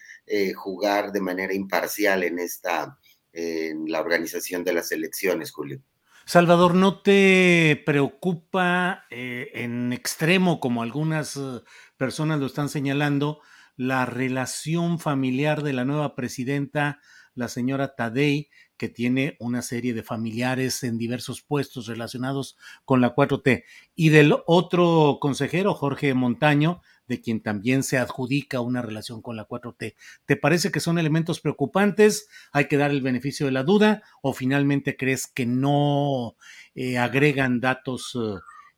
jugar 0.54 1.12
de 1.12 1.20
manera 1.20 1.52
imparcial 1.52 2.22
en 2.22 2.38
esta, 2.38 2.96
en 3.32 3.90
la 3.90 4.00
organización 4.00 4.64
de 4.64 4.72
las 4.72 4.92
elecciones, 4.92 5.52
Julio. 5.52 5.82
Salvador, 6.30 6.74
¿no 6.76 7.02
te 7.02 7.82
preocupa 7.84 9.04
eh, 9.10 9.50
en 9.54 9.92
extremo, 9.92 10.60
como 10.60 10.82
algunas 10.82 11.36
eh, 11.36 11.60
personas 11.96 12.38
lo 12.38 12.46
están 12.46 12.68
señalando, 12.68 13.40
la 13.76 14.06
relación 14.06 15.00
familiar 15.00 15.64
de 15.64 15.72
la 15.72 15.84
nueva 15.84 16.14
presidenta, 16.14 17.00
la 17.40 17.48
señora 17.48 17.96
Tadei, 17.96 18.48
que 18.76 18.88
tiene 18.88 19.36
una 19.40 19.62
serie 19.62 19.94
de 19.94 20.04
familiares 20.04 20.84
en 20.84 20.98
diversos 20.98 21.42
puestos 21.42 21.86
relacionados 21.86 22.56
con 22.84 23.00
la 23.00 23.14
4T, 23.16 23.64
y 23.96 24.10
del 24.10 24.34
otro 24.46 25.18
consejero, 25.20 25.74
Jorge 25.74 26.14
Montaño, 26.14 26.82
de 27.08 27.20
quien 27.20 27.40
también 27.40 27.82
se 27.82 27.98
adjudica 27.98 28.60
una 28.60 28.82
relación 28.82 29.20
con 29.20 29.36
la 29.36 29.48
4T. 29.48 29.96
¿Te 30.26 30.36
parece 30.36 30.70
que 30.70 30.78
son 30.78 30.96
elementos 30.96 31.40
preocupantes? 31.40 32.28
¿Hay 32.52 32.68
que 32.68 32.76
dar 32.76 32.92
el 32.92 33.02
beneficio 33.02 33.46
de 33.46 33.52
la 33.52 33.64
duda? 33.64 34.02
¿O 34.22 34.32
finalmente 34.32 34.96
crees 34.96 35.26
que 35.26 35.44
no 35.44 36.36
eh, 36.76 36.98
agregan 36.98 37.58
datos 37.60 38.16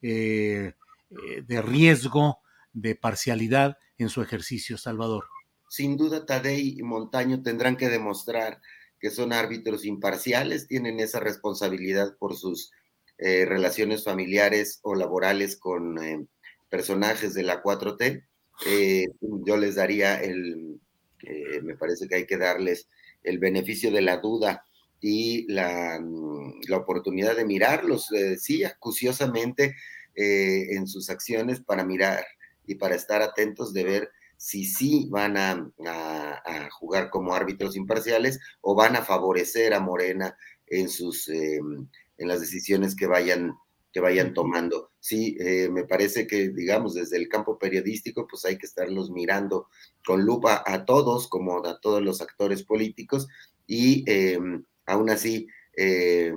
eh, 0.00 0.72
eh, 1.10 1.42
de 1.46 1.62
riesgo, 1.62 2.40
de 2.72 2.94
parcialidad 2.94 3.76
en 3.98 4.08
su 4.08 4.22
ejercicio, 4.22 4.78
Salvador? 4.78 5.26
Sin 5.72 5.96
duda, 5.96 6.26
Tadei 6.26 6.74
y 6.78 6.82
Montaño 6.82 7.42
tendrán 7.42 7.78
que 7.78 7.88
demostrar 7.88 8.60
que 9.00 9.08
son 9.08 9.32
árbitros 9.32 9.86
imparciales, 9.86 10.68
tienen 10.68 11.00
esa 11.00 11.18
responsabilidad 11.18 12.16
por 12.18 12.36
sus 12.36 12.70
relaciones 13.18 14.02
familiares 14.02 14.80
o 14.82 14.96
laborales 14.96 15.56
con 15.56 16.28
personajes 16.68 17.34
de 17.34 17.44
la 17.44 17.62
4T, 17.62 18.24
eh, 18.66 19.08
yo 19.46 19.56
les 19.56 19.74
daría 19.74 20.20
el, 20.20 20.80
eh, 21.22 21.60
me 21.62 21.76
parece 21.76 22.06
que 22.06 22.16
hay 22.16 22.26
que 22.26 22.36
darles 22.36 22.88
el 23.22 23.38
beneficio 23.38 23.90
de 23.90 24.02
la 24.02 24.18
duda 24.18 24.64
y 25.00 25.50
la, 25.52 25.98
mm, 26.00 26.60
la 26.68 26.76
oportunidad 26.76 27.36
de 27.36 27.44
mirarlos, 27.44 28.08
sí, 28.38 28.64
acuciosamente 28.64 29.74
eh, 30.14 30.74
en 30.76 30.86
sus 30.86 31.10
acciones 31.10 31.60
para 31.60 31.84
mirar 31.84 32.24
y 32.66 32.76
para 32.76 32.94
estar 32.94 33.22
atentos 33.22 33.72
de 33.72 33.84
ver 33.84 34.10
si 34.42 34.64
sí 34.64 35.06
van 35.08 35.36
a, 35.36 35.72
a, 35.86 36.68
jugar 36.70 37.10
como 37.10 37.32
árbitros 37.32 37.76
imparciales 37.76 38.40
o 38.60 38.74
van 38.74 38.96
a 38.96 39.02
favorecer 39.02 39.72
a 39.72 39.78
Morena 39.78 40.36
en 40.66 40.88
sus 40.88 41.28
en 41.28 41.88
las 42.18 42.40
decisiones 42.40 42.96
que 42.96 43.06
vayan 43.06 43.54
que 43.92 44.00
vayan 44.00 44.32
tomando. 44.34 44.90
Sí, 45.00 45.36
eh, 45.38 45.68
me 45.70 45.84
parece 45.84 46.26
que, 46.26 46.48
digamos, 46.48 46.94
desde 46.94 47.18
el 47.18 47.28
campo 47.28 47.58
periodístico, 47.58 48.26
pues 48.26 48.44
hay 48.44 48.56
que 48.56 48.66
estarlos 48.66 49.10
mirando 49.10 49.68
con 50.04 50.24
lupa 50.24 50.62
a 50.66 50.84
todos, 50.84 51.28
como 51.28 51.64
a 51.64 51.78
todos 51.80 52.02
los 52.02 52.20
actores 52.22 52.62
políticos, 52.62 53.28
y 53.66 54.02
em, 54.10 54.64
aún 54.86 55.10
así 55.10 55.46
eh, 55.76 56.32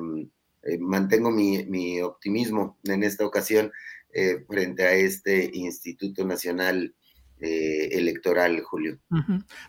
mantengo 0.79 1.31
mi, 1.31 2.01
optimismo 2.01 2.77
en 2.83 3.03
esta 3.03 3.25
ocasión 3.25 3.71
eh, 4.13 4.43
frente 4.47 4.83
a 4.83 4.93
este 4.93 5.49
Instituto 5.53 6.25
Nacional 6.25 6.93
Electoral, 7.39 8.61
Julio. 8.61 8.97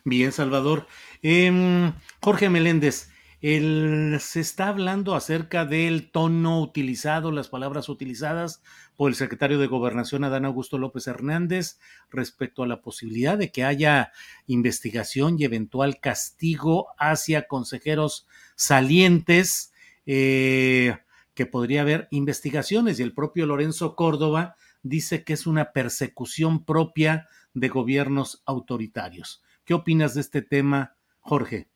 Bien, 0.05 0.33
Salvador. 0.33 0.87
Em, 1.23 1.93
Jorge 2.21 2.49
Meléndez 2.49 3.11
se 3.41 4.41
está 4.41 4.69
hablando 4.69 5.15
acerca 5.15 5.65
del 5.67 6.11
tono 6.11 6.61
utilizado, 6.61 7.31
las 7.31 7.49
palabras 7.49 7.89
utilizadas 7.89 8.63
por 8.97 9.11
el 9.11 9.15
secretario 9.15 9.59
de 9.59 9.67
Gobernación 9.67 10.25
Adán 10.25 10.47
Augusto 10.47 10.79
López 10.79 11.07
Hernández 11.07 11.79
respecto 12.11 12.63
a 12.63 12.67
la 12.67 12.81
posibilidad 12.81 13.37
de 13.37 13.53
que 13.53 13.63
haya 13.63 14.11
investigación 14.47 15.37
y 15.39 15.45
eventual 15.45 16.01
castigo 16.01 16.89
hacia 16.99 17.47
consejeros 17.47 18.27
salientes, 18.57 19.73
eh, 20.07 20.97
que 21.35 21.47
podría 21.47 21.83
haber 21.83 22.09
investigaciones 22.11 22.99
y 22.99 23.03
el 23.03 23.13
propio 23.13 23.47
Lorenzo 23.47 23.95
Córdoba 23.95 24.57
dice 24.83 25.25
que 25.25 25.35
es 25.35 25.47
una 25.47 25.73
persecución 25.73 26.65
propia 26.65 27.29
de 27.57 27.69
gobiernos 27.69 28.43
autoritarios. 28.45 29.43
¿Qué 29.65 29.73
opinas 29.73 30.15
de 30.15 30.21
este 30.21 30.43
tema, 30.43 30.95
Jorge? 31.21 31.69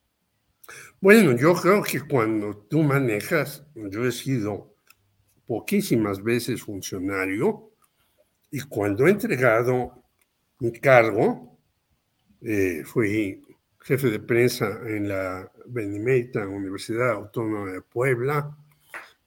Bueno, 1.01 1.35
yo 1.37 1.55
creo 1.55 1.83
que 1.83 2.03
cuando 2.03 2.55
tú 2.69 2.83
manejas, 2.83 3.65
yo 3.75 4.07
he 4.07 4.13
sido 4.13 4.75
poquísimas 5.47 6.23
veces 6.23 6.63
funcionario 6.63 7.73
y 8.51 8.61
cuando 8.61 9.07
he 9.07 9.11
entregado 9.11 10.05
mi 10.59 10.71
cargo, 10.73 11.59
eh, 12.43 12.83
fui 12.85 13.43
jefe 13.81 14.11
de 14.11 14.21
prensa 14.21 14.81
en 14.87 15.09
la 15.09 15.51
Benemérita 15.67 16.47
Universidad 16.47 17.13
Autónoma 17.13 17.73
de 17.73 17.81
Puebla, 17.81 18.55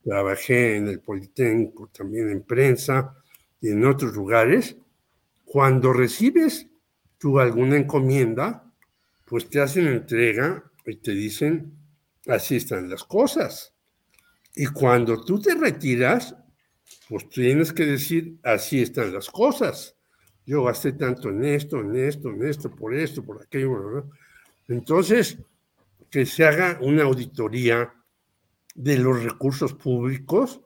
trabajé 0.03 0.75
en 0.75 0.87
el 0.87 0.99
Politécnico 0.99 1.87
también 1.87 2.29
en 2.29 2.43
prensa 2.43 3.17
y 3.59 3.69
en 3.69 3.83
otros 3.85 4.13
lugares. 4.13 4.77
Cuando 5.53 5.93
recibes 5.93 6.67
tú 7.19 7.39
alguna 7.39 7.77
encomienda, 7.77 8.73
pues 9.23 9.47
te 9.51 9.61
hacen 9.61 9.85
entrega 9.85 10.63
y 10.83 10.95
te 10.95 11.11
dicen, 11.11 11.77
así 12.25 12.55
están 12.55 12.89
las 12.89 13.03
cosas. 13.03 13.71
Y 14.55 14.65
cuando 14.65 15.23
tú 15.23 15.39
te 15.39 15.53
retiras, 15.53 16.35
pues 17.07 17.29
tienes 17.29 17.71
que 17.71 17.85
decir, 17.85 18.39
así 18.41 18.81
están 18.81 19.13
las 19.13 19.29
cosas. 19.29 19.95
Yo 20.43 20.63
gasté 20.63 20.93
tanto 20.93 21.29
en 21.29 21.45
esto, 21.45 21.81
en 21.81 21.97
esto, 21.97 22.29
en 22.31 22.47
esto, 22.47 22.75
por 22.75 22.95
esto, 22.95 23.23
por 23.23 23.43
aquello. 23.43 24.09
Entonces, 24.67 25.37
que 26.09 26.25
se 26.25 26.47
haga 26.47 26.79
una 26.81 27.03
auditoría 27.03 27.93
de 28.73 28.97
los 28.97 29.23
recursos 29.23 29.75
públicos, 29.75 30.61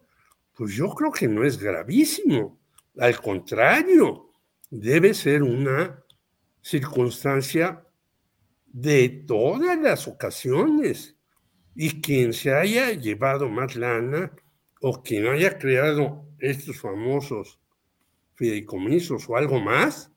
pues 0.54 0.74
yo 0.76 0.88
creo 0.92 1.12
que 1.12 1.28
no 1.28 1.44
es 1.44 1.62
gravísimo. 1.62 2.58
Al 2.98 3.20
contrario, 3.20 4.27
debe 4.70 5.14
ser 5.14 5.44
una 5.44 6.04
circunstancia 6.62 7.86
de 8.66 9.10
todas 9.28 9.78
las 9.80 10.08
ocasiones. 10.08 11.16
Y 11.76 12.02
quien 12.02 12.34
se 12.34 12.54
haya 12.54 12.92
llevado 12.92 13.50
más 13.50 13.76
lana 13.76 14.32
o 14.82 15.04
quien 15.04 15.28
haya 15.28 15.58
creado 15.58 16.26
estos 16.40 16.80
famosos 16.80 17.60
fideicomisos 18.36 19.30
o 19.30 19.36
algo 19.36 19.60
más, 19.60 20.12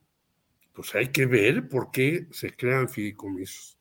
pues 0.73 0.95
hay 0.95 1.09
que 1.09 1.27
ver 1.27 1.69
por 1.69 1.91
qué 1.91 2.27
se 2.31 2.51
crean 2.51 2.89
fideicomisos. 2.89 3.79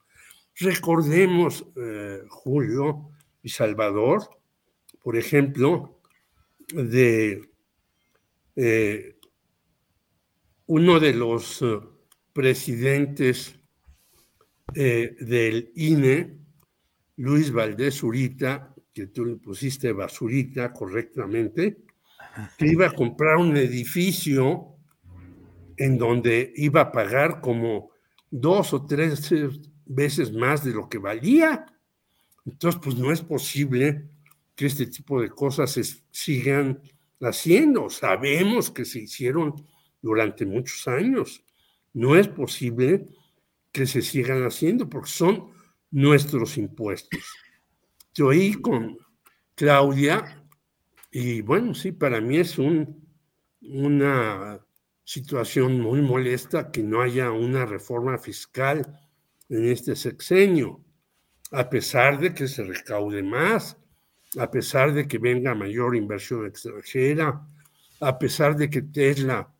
Recordemos, 0.55 1.65
eh, 1.77 2.21
Julio 2.29 3.09
y 3.41 3.49
Salvador, 3.49 4.29
por 5.01 5.15
ejemplo, 5.15 6.01
de 6.73 7.49
eh, 8.55 9.18
uno 10.69 10.99
de 10.99 11.13
los 11.13 11.63
eh, 11.63 11.79
presidentes 12.31 13.55
eh, 14.75 15.15
del 15.19 15.71
INE, 15.75 16.37
Luis 17.15 17.51
Valdés 17.51 17.95
Zurita, 17.95 18.75
que 18.93 19.07
tú 19.07 19.25
le 19.25 19.37
pusiste 19.37 19.91
basurita 19.93 20.71
correctamente, 20.71 21.85
que 22.55 22.67
iba 22.67 22.85
a 22.85 22.93
comprar 22.93 23.37
un 23.37 23.57
edificio 23.57 24.75
en 25.75 25.97
donde 25.97 26.53
iba 26.55 26.81
a 26.81 26.91
pagar 26.91 27.41
como 27.41 27.89
dos 28.29 28.71
o 28.73 28.85
tres 28.85 29.33
veces 29.87 30.31
más 30.31 30.63
de 30.63 30.71
lo 30.71 30.87
que 30.87 30.99
valía. 30.99 31.65
Entonces, 32.45 32.79
pues 32.83 32.95
no 32.95 33.11
es 33.11 33.21
posible 33.21 34.07
que 34.55 34.67
este 34.67 34.85
tipo 34.85 35.19
de 35.19 35.29
cosas 35.29 35.71
se 35.71 35.83
sigan 36.11 36.79
haciendo. 37.21 37.89
Sabemos 37.89 38.69
que 38.69 38.85
se 38.85 38.99
hicieron 38.99 39.55
durante 40.01 40.45
muchos 40.45 40.87
años. 40.87 41.43
No 41.93 42.15
es 42.15 42.27
posible 42.27 43.07
que 43.71 43.85
se 43.85 44.01
sigan 44.01 44.43
haciendo 44.43 44.89
porque 44.89 45.09
son 45.09 45.51
nuestros 45.91 46.57
impuestos. 46.57 47.19
Yo 48.13 48.27
oí 48.27 48.53
con 48.53 48.97
Claudia 49.55 50.43
y 51.11 51.41
bueno, 51.41 51.73
sí, 51.73 51.91
para 51.91 52.21
mí 52.21 52.37
es 52.37 52.57
un, 52.57 53.07
una 53.61 54.59
situación 55.03 55.79
muy 55.81 56.01
molesta 56.01 56.71
que 56.71 56.83
no 56.83 57.01
haya 57.01 57.31
una 57.31 57.65
reforma 57.65 58.17
fiscal 58.17 58.99
en 59.49 59.65
este 59.65 59.95
sexenio, 59.95 60.83
a 61.51 61.67
pesar 61.67 62.19
de 62.19 62.33
que 62.33 62.47
se 62.47 62.63
recaude 62.63 63.23
más, 63.23 63.75
a 64.37 64.51
pesar 64.51 64.93
de 64.93 65.07
que 65.07 65.17
venga 65.17 65.55
mayor 65.55 65.95
inversión 65.95 66.45
extranjera, 66.45 67.41
a 67.99 68.19
pesar 68.19 68.55
de 68.55 68.69
que 68.69 68.83
Tesla 68.83 69.51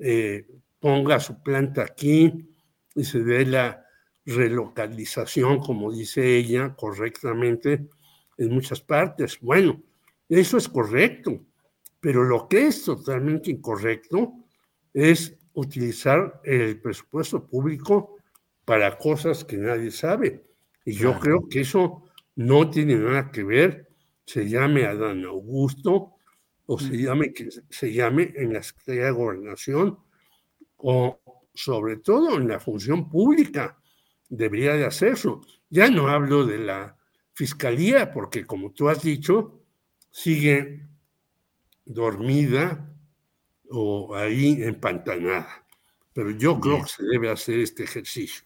eh, 0.00 0.46
ponga 0.80 1.20
su 1.20 1.42
planta 1.42 1.82
aquí 1.82 2.48
y 2.94 3.04
se 3.04 3.22
dé 3.22 3.46
la 3.46 3.84
relocalización, 4.24 5.60
como 5.60 5.92
dice 5.92 6.36
ella 6.36 6.74
correctamente, 6.74 7.88
en 8.38 8.50
muchas 8.50 8.80
partes. 8.80 9.38
Bueno, 9.40 9.82
eso 10.28 10.56
es 10.56 10.68
correcto, 10.68 11.40
pero 12.00 12.24
lo 12.24 12.48
que 12.48 12.66
es 12.66 12.84
totalmente 12.84 13.50
incorrecto 13.50 14.34
es 14.92 15.36
utilizar 15.54 16.40
el 16.44 16.80
presupuesto 16.80 17.46
público 17.46 18.16
para 18.64 18.98
cosas 18.98 19.44
que 19.44 19.56
nadie 19.56 19.90
sabe. 19.90 20.44
Y 20.84 20.92
yo 20.92 21.18
creo 21.18 21.48
que 21.48 21.60
eso 21.60 22.04
no 22.34 22.68
tiene 22.70 22.96
nada 22.96 23.30
que 23.30 23.42
ver, 23.42 23.88
se 24.24 24.48
llame 24.48 24.84
Adán 24.84 25.24
Augusto 25.24 26.15
o 26.66 26.78
se 26.78 26.96
llame, 26.96 27.32
que 27.32 27.48
se 27.70 27.92
llame 27.92 28.32
en 28.36 28.52
la 28.52 28.62
Secretaría 28.62 29.06
de 29.06 29.10
Gobernación 29.12 29.98
o 30.76 31.20
sobre 31.54 31.96
todo 31.96 32.36
en 32.36 32.48
la 32.48 32.60
función 32.60 33.08
pública 33.08 33.78
debería 34.28 34.74
de 34.74 34.84
hacerlo. 34.84 35.40
Ya 35.70 35.88
no 35.88 36.08
hablo 36.08 36.44
de 36.44 36.58
la 36.58 36.96
fiscalía 37.32 38.12
porque 38.12 38.44
como 38.46 38.72
tú 38.72 38.88
has 38.88 39.02
dicho, 39.02 39.62
sigue 40.10 40.86
dormida 41.84 42.92
o 43.70 44.14
ahí 44.14 44.62
empantanada. 44.62 45.64
Pero 46.12 46.30
yo 46.30 46.58
creo 46.60 46.82
que 46.82 46.88
se 46.88 47.04
debe 47.04 47.30
hacer 47.30 47.60
este 47.60 47.84
ejercicio. 47.84 48.44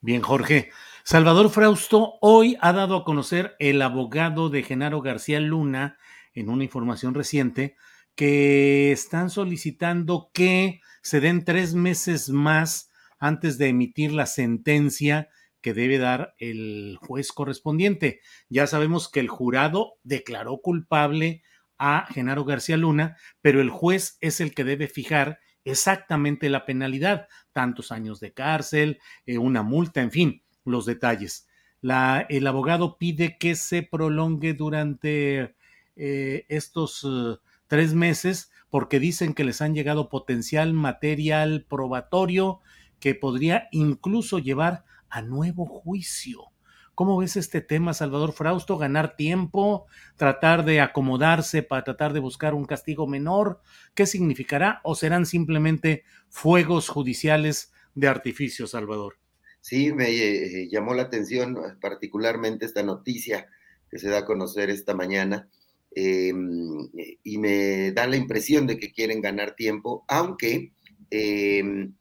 Bien, 0.00 0.22
Jorge. 0.22 0.70
Salvador 1.04 1.50
Frausto 1.50 2.14
hoy 2.20 2.56
ha 2.60 2.72
dado 2.72 2.96
a 2.96 3.04
conocer 3.04 3.56
el 3.58 3.82
abogado 3.82 4.48
de 4.48 4.62
Genaro 4.62 5.00
García 5.00 5.40
Luna 5.40 5.98
en 6.34 6.48
una 6.48 6.64
información 6.64 7.14
reciente 7.14 7.76
que 8.14 8.92
están 8.92 9.30
solicitando 9.30 10.30
que 10.34 10.80
se 11.02 11.20
den 11.20 11.44
tres 11.44 11.74
meses 11.74 12.28
más 12.28 12.90
antes 13.18 13.58
de 13.58 13.68
emitir 13.68 14.12
la 14.12 14.26
sentencia 14.26 15.28
que 15.60 15.74
debe 15.74 15.98
dar 15.98 16.34
el 16.38 16.98
juez 17.00 17.32
correspondiente. 17.32 18.20
Ya 18.48 18.66
sabemos 18.66 19.08
que 19.08 19.20
el 19.20 19.28
jurado 19.28 19.94
declaró 20.02 20.58
culpable 20.58 21.42
a 21.78 22.06
Genaro 22.12 22.44
García 22.44 22.76
Luna, 22.76 23.16
pero 23.40 23.60
el 23.60 23.70
juez 23.70 24.18
es 24.20 24.40
el 24.40 24.54
que 24.54 24.64
debe 24.64 24.88
fijar 24.88 25.38
exactamente 25.64 26.50
la 26.50 26.66
penalidad, 26.66 27.28
tantos 27.52 27.92
años 27.92 28.20
de 28.20 28.32
cárcel, 28.32 28.98
eh, 29.26 29.38
una 29.38 29.62
multa, 29.62 30.02
en 30.02 30.10
fin, 30.10 30.42
los 30.64 30.84
detalles. 30.86 31.46
La, 31.80 32.26
el 32.28 32.46
abogado 32.46 32.98
pide 32.98 33.36
que 33.38 33.54
se 33.54 33.82
prolongue 33.82 34.54
durante 34.54 35.54
eh, 35.96 36.46
estos 36.48 37.04
eh, 37.04 37.38
tres 37.66 37.94
meses 37.94 38.50
porque 38.70 38.98
dicen 38.98 39.34
que 39.34 39.44
les 39.44 39.60
han 39.60 39.74
llegado 39.74 40.08
potencial 40.08 40.72
material 40.72 41.66
probatorio 41.68 42.60
que 43.00 43.14
podría 43.14 43.68
incluso 43.72 44.38
llevar 44.38 44.84
a 45.10 45.22
nuevo 45.22 45.66
juicio. 45.66 46.52
¿Cómo 46.94 47.16
ves 47.16 47.36
este 47.36 47.60
tema, 47.60 47.94
Salvador 47.94 48.32
Frausto? 48.32 48.76
¿Ganar 48.76 49.16
tiempo? 49.16 49.86
¿Tratar 50.16 50.64
de 50.64 50.80
acomodarse 50.80 51.62
para 51.62 51.84
tratar 51.84 52.12
de 52.12 52.20
buscar 52.20 52.54
un 52.54 52.66
castigo 52.66 53.06
menor? 53.06 53.60
¿Qué 53.94 54.06
significará? 54.06 54.80
¿O 54.84 54.94
serán 54.94 55.24
simplemente 55.24 56.04
fuegos 56.28 56.88
judiciales 56.88 57.72
de 57.94 58.08
artificio, 58.08 58.66
Salvador? 58.66 59.16
Sí, 59.60 59.92
me 59.92 60.10
eh, 60.10 60.68
llamó 60.70 60.92
la 60.92 61.02
atención 61.02 61.56
particularmente 61.80 62.66
esta 62.66 62.82
noticia 62.82 63.48
que 63.90 63.98
se 63.98 64.08
da 64.08 64.18
a 64.18 64.24
conocer 64.24 64.70
esta 64.70 64.94
mañana 64.94 65.48
em, 65.94 66.88
y 67.22 67.38
me 67.38 67.92
da 67.92 68.06
la 68.06 68.16
impresión 68.16 68.66
de 68.66 68.78
que 68.78 68.92
quieren 68.92 69.20
ganar 69.20 69.54
tiempo, 69.54 70.04
aunque 70.08 70.72
em, 71.10 71.94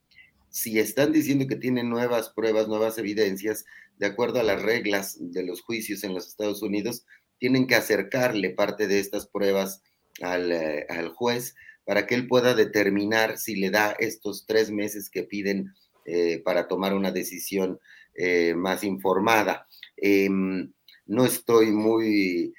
si 0.49 0.79
están 0.79 1.11
diciendo 1.13 1.47
que 1.47 1.55
tienen 1.55 1.89
nuevas 1.89 2.29
pruebas, 2.29 2.67
nuevas 2.67 2.97
evidencias, 2.97 3.65
de 3.97 4.07
acuerdo 4.07 4.39
a 4.39 4.43
las 4.43 4.61
reglas 4.61 5.17
de 5.19 5.43
los 5.43 5.61
juicios 5.61 6.03
en 6.03 6.13
los 6.13 6.27
Estados 6.27 6.61
Unidos, 6.61 7.05
tienen 7.39 7.67
que 7.67 7.75
acercarle 7.75 8.51
parte 8.51 8.87
de 8.87 8.99
estas 8.99 9.27
pruebas 9.27 9.81
al, 10.21 10.51
eh, 10.51 10.85
juez 11.15 11.55
para 11.85 12.05
que 12.05 12.15
él 12.15 12.27
pueda 12.27 12.53
determinar 12.53 13.37
si 13.37 13.55
le 13.55 13.69
da 13.71 13.95
estos 13.99 14.45
tres 14.45 14.71
meses 14.71 15.09
que 15.09 15.23
piden 15.23 15.73
eh, 16.05 16.41
para 16.43 16.67
tomar 16.67 16.93
una 16.93 17.11
decisión 17.11 17.79
eh, 18.15 18.53
más 18.55 18.83
informada. 18.83 19.67
Em, 19.97 20.71
no 21.05 21.25
estoy 21.25 21.71
muy, 21.71 22.53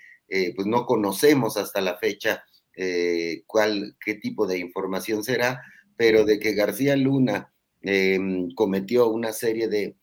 pues 0.56 0.66
no 0.66 0.86
conocemos 0.86 1.56
hasta 1.56 1.80
la 1.80 1.96
fecha 1.98 2.44
cuál, 3.46 3.96
qué 4.04 4.14
tipo 4.14 4.46
de 4.46 4.58
información 4.58 5.22
será, 5.24 5.62
pero 5.96 6.24
de 6.24 6.38
que 6.38 6.54
García 6.54 6.96
Luna 6.96 7.52
Em, 7.82 8.52
cometió 8.54 9.08
una 9.08 9.32
serie 9.32 9.68
de, 9.68 9.96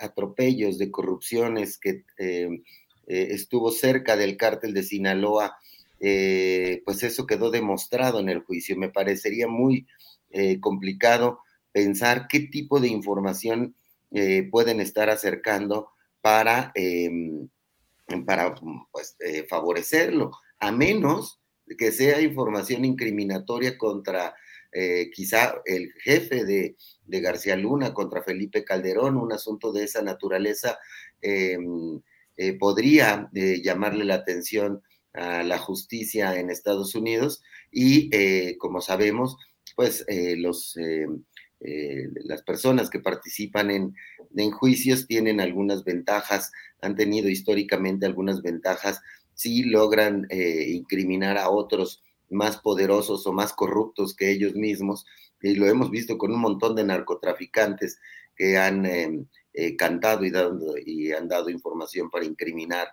atropellos, 0.00 0.78
de 0.78 0.90
corrupciones, 0.90 1.78
que 1.78 2.04
em, 2.18 2.62
eh, 3.06 3.28
estuvo 3.30 3.70
cerca 3.70 4.16
del 4.16 4.36
cártel 4.36 4.74
de 4.74 4.82
Sinaloa, 4.82 5.56
eh, 6.00 6.82
pues 6.84 7.02
eso 7.02 7.26
quedó 7.26 7.50
demostrado 7.50 8.20
en 8.20 8.28
el 8.28 8.40
juicio. 8.40 8.76
Me 8.76 8.90
parecería 8.90 9.48
muy 9.48 9.86
eh, 10.30 10.60
complicado 10.60 11.40
pensar 11.72 12.26
qué 12.28 12.40
tipo 12.40 12.80
de 12.80 12.88
información 12.88 13.74
pueden 14.52 14.80
estar 14.80 15.10
acercando 15.10 15.88
para, 16.20 16.70
em, 16.76 17.48
para 18.26 18.54
pues, 18.92 19.16
favorecerlo, 19.48 20.32
a 20.58 20.72
menos 20.72 21.40
que 21.78 21.92
sea 21.92 22.20
información 22.20 22.84
incriminatoria 22.84 23.78
contra 23.78 24.34
eh, 24.76 25.08
quizá 25.12 25.62
el 25.66 25.92
jefe 26.02 26.44
de, 26.44 26.76
García 27.06 27.54
Luna 27.54 27.94
contra 27.94 28.24
Felipe 28.24 28.64
Calderón, 28.64 29.16
un 29.16 29.32
asunto 29.32 29.72
de 29.72 29.84
esa 29.84 30.02
naturaleza, 30.02 30.78
eh, 31.22 31.56
eh, 32.36 32.58
podría 32.58 33.30
llamarle 33.32 34.04
la 34.04 34.16
atención 34.16 34.82
a 35.12 35.44
la 35.44 35.58
justicia 35.58 36.34
en 36.40 36.50
Estados 36.50 36.96
Unidos 36.96 37.44
y, 37.70 38.10
como 38.58 38.80
sabemos, 38.80 39.36
pues 39.76 40.04
los, 40.08 40.76
las 42.24 42.42
personas 42.42 42.90
que 42.90 43.00
participan 43.00 43.70
en, 43.70 43.94
juicios 44.50 45.06
tienen 45.06 45.40
algunas 45.40 45.84
ventajas, 45.84 46.52
han 46.80 46.96
tenido 46.96 47.28
históricamente 47.28 48.06
algunas 48.06 48.42
ventajas 48.42 49.00
si 49.34 49.64
logran 49.64 50.26
incriminar 50.30 51.38
a 51.38 51.50
otros 51.50 52.02
más 52.30 52.58
poderosos 52.58 53.26
o 53.26 53.32
más 53.32 53.52
corruptos 53.52 54.14
que 54.14 54.30
ellos 54.30 54.54
mismos, 54.54 55.06
y 55.40 55.54
lo 55.54 55.66
hemos 55.66 55.90
visto 55.90 56.18
con 56.18 56.32
un 56.32 56.40
montón 56.40 56.74
de 56.74 56.84
narcotraficantes 56.84 57.98
que 58.34 58.56
han 58.56 58.86
em, 58.86 59.26
eh, 59.52 59.76
cantado 59.76 60.24
y, 60.24 60.32
y 60.86 61.12
han 61.12 61.28
dado 61.28 61.50
información 61.50 62.10
para 62.10 62.24
incriminar 62.24 62.88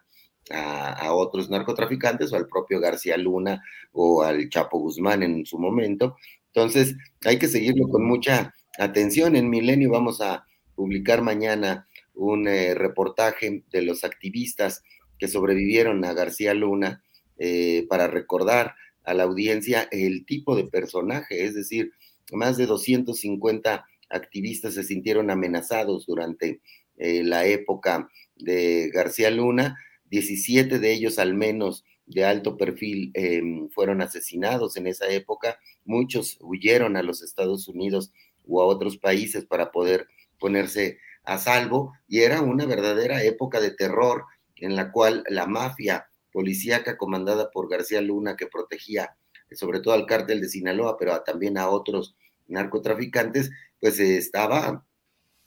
a, 0.50 1.14
otros 1.14 1.50
narcotraficantes 1.50 2.32
o 2.32 2.36
al 2.36 2.48
propio 2.48 2.80
García 2.80 3.18
Luna 3.18 3.64
o 3.92 4.24
al 4.24 4.50
Chapo 4.50 4.80
Guzmán 4.80 5.24
en 5.24 5.46
su 5.46 5.58
momento. 5.58 6.16
Entonces, 6.48 6.96
hay 7.26 7.40
que 7.40 7.48
seguirlo 7.48 7.88
con 7.88 8.06
mucha 8.06 8.54
atención. 8.78 9.36
En 9.36 9.50
Milenio 9.50 9.90
vamos 9.90 10.22
a 10.22 10.46
publicar 10.76 11.22
mañana 11.22 11.88
un 12.14 12.48
eh, 12.48 12.74
reportaje 12.74 13.64
de 13.72 13.82
los 13.82 14.04
activistas 14.04 14.84
que 15.18 15.28
sobrevivieron 15.28 16.04
a 16.06 16.14
García 16.14 16.54
Luna 16.54 17.04
eh, 17.38 17.86
para 17.90 18.08
recordar 18.08 18.76
a 19.04 19.14
la 19.14 19.24
audiencia 19.24 19.88
el 19.92 20.26
tipo 20.26 20.56
de 20.56 20.66
personaje, 20.66 21.46
es 21.46 21.56
decir, 21.56 21.92
más 22.32 22.58
de 22.58 22.66
250 22.66 23.86
activistas 24.10 24.76
se 24.76 24.84
sintieron 24.84 25.32
amenazados 25.32 26.06
durante 26.06 26.62
eh, 26.98 27.24
la 27.24 27.46
época 27.46 28.10
de 28.36 28.90
García 28.94 29.32
Luna, 29.32 29.78
17 30.10 30.80
de 30.80 30.92
ellos 30.92 31.20
al 31.20 31.34
menos 31.34 31.84
de 32.06 32.26
alto 32.26 32.58
perfil 32.58 33.12
em, 33.14 33.70
fueron 33.70 34.02
asesinados 34.02 34.76
en 34.76 34.88
esa 34.88 35.08
época, 35.08 35.60
muchos 35.86 36.38
huyeron 36.42 36.98
a 36.98 37.04
los 37.04 37.22
Estados 37.22 37.68
Unidos 37.68 38.12
o 38.48 38.62
a 38.62 38.66
otros 38.66 38.98
países 38.98 39.46
para 39.46 39.72
poder 39.72 40.08
ponerse 40.40 41.00
a 41.24 41.38
salvo 41.38 41.94
y 42.08 42.22
era 42.22 42.42
una 42.42 42.66
verdadera 42.66 43.24
época 43.24 43.60
de 43.60 43.72
terror 43.72 44.26
en 44.56 44.76
la 44.76 44.92
cual 44.92 45.24
la 45.30 45.46
mafia 45.46 46.10
policíaca 46.32 46.98
comandada 46.98 47.52
por 47.52 47.70
García 47.70 48.02
Luna 48.02 48.36
que 48.36 48.48
protegía 48.48 49.16
sobre 49.52 49.80
todo 49.80 49.94
al 49.94 50.06
cártel 50.06 50.42
de 50.42 50.50
Sinaloa, 50.50 50.98
pero 50.98 51.22
también 51.24 51.58
a 51.58 51.70
otros 51.70 52.16
narcotraficantes, 52.48 53.52
pues 53.80 54.00
estaba 54.00 54.86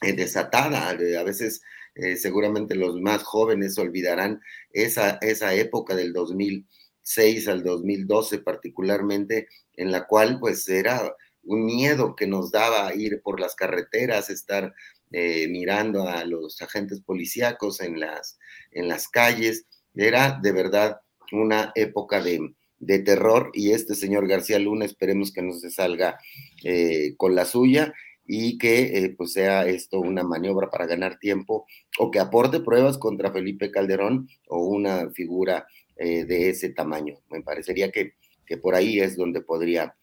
eh, 0.02 0.12
desatada. 0.12 0.88
A 0.88 1.22
veces 1.22 1.62
eh, 1.94 2.16
seguramente 2.16 2.74
los 2.74 3.00
más 3.00 3.22
jóvenes 3.22 3.78
olvidarán 3.78 4.40
esa, 4.72 5.18
esa 5.20 5.54
época 5.54 5.94
del 5.94 6.12
2006 6.12 7.48
al 7.48 7.62
2012 7.62 8.38
particularmente, 8.38 9.48
en 9.76 9.90
la 9.90 10.06
cual 10.06 10.38
pues 10.40 10.68
era 10.68 11.14
un 11.46 11.64
miedo 11.64 12.16
que 12.16 12.26
nos 12.26 12.50
daba 12.50 12.94
ir 12.94 13.20
por 13.22 13.40
las 13.40 13.54
carreteras, 13.54 14.30
estar 14.30 14.74
eh, 15.16 15.46
mirando 15.48 16.08
a 16.08 16.24
los 16.24 16.60
agentes 16.60 17.00
policíacos 17.00 17.80
en 17.80 18.00
las, 18.00 18.36
en 18.72 18.88
las 18.88 19.08
calles. 19.08 19.64
Era 19.94 20.40
de 20.42 20.50
verdad 20.50 21.00
una 21.30 21.70
época 21.76 22.20
de, 22.20 22.54
de 22.80 22.98
terror 22.98 23.52
y 23.54 23.70
este 23.70 23.94
señor 23.94 24.26
García 24.26 24.58
Luna 24.58 24.84
esperemos 24.84 25.32
que 25.32 25.42
no 25.42 25.52
se 25.52 25.70
salga 25.70 26.18
eh, 26.64 27.14
con 27.16 27.36
la 27.36 27.44
suya 27.44 27.94
y 28.26 28.58
que 28.58 29.04
eh, 29.04 29.14
pues 29.16 29.34
sea 29.34 29.68
esto 29.68 30.00
una 30.00 30.24
maniobra 30.24 30.68
para 30.68 30.86
ganar 30.86 31.20
tiempo 31.20 31.64
o 32.00 32.10
que 32.10 32.18
aporte 32.18 32.58
pruebas 32.58 32.98
contra 32.98 33.32
Felipe 33.32 33.70
Calderón 33.70 34.28
o 34.48 34.64
una 34.64 35.10
figura 35.10 35.68
de 35.96 36.48
ese 36.48 36.70
tamaño. 36.70 37.20
Me 37.30 37.40
parecería 37.40 37.92
que, 37.92 38.14
que, 38.44 38.56
por 38.56 38.74
ahí 38.74 38.98
es 38.98 39.16
donde 39.16 39.42
podría 39.42 39.94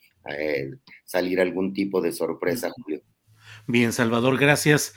salir 1.05 1.41
algún 1.41 1.73
tipo 1.73 2.01
de 2.01 2.11
sorpresa, 2.11 2.69
Julio. 2.69 3.01
Bien, 3.67 3.93
Salvador, 3.93 4.37
gracias. 4.37 4.93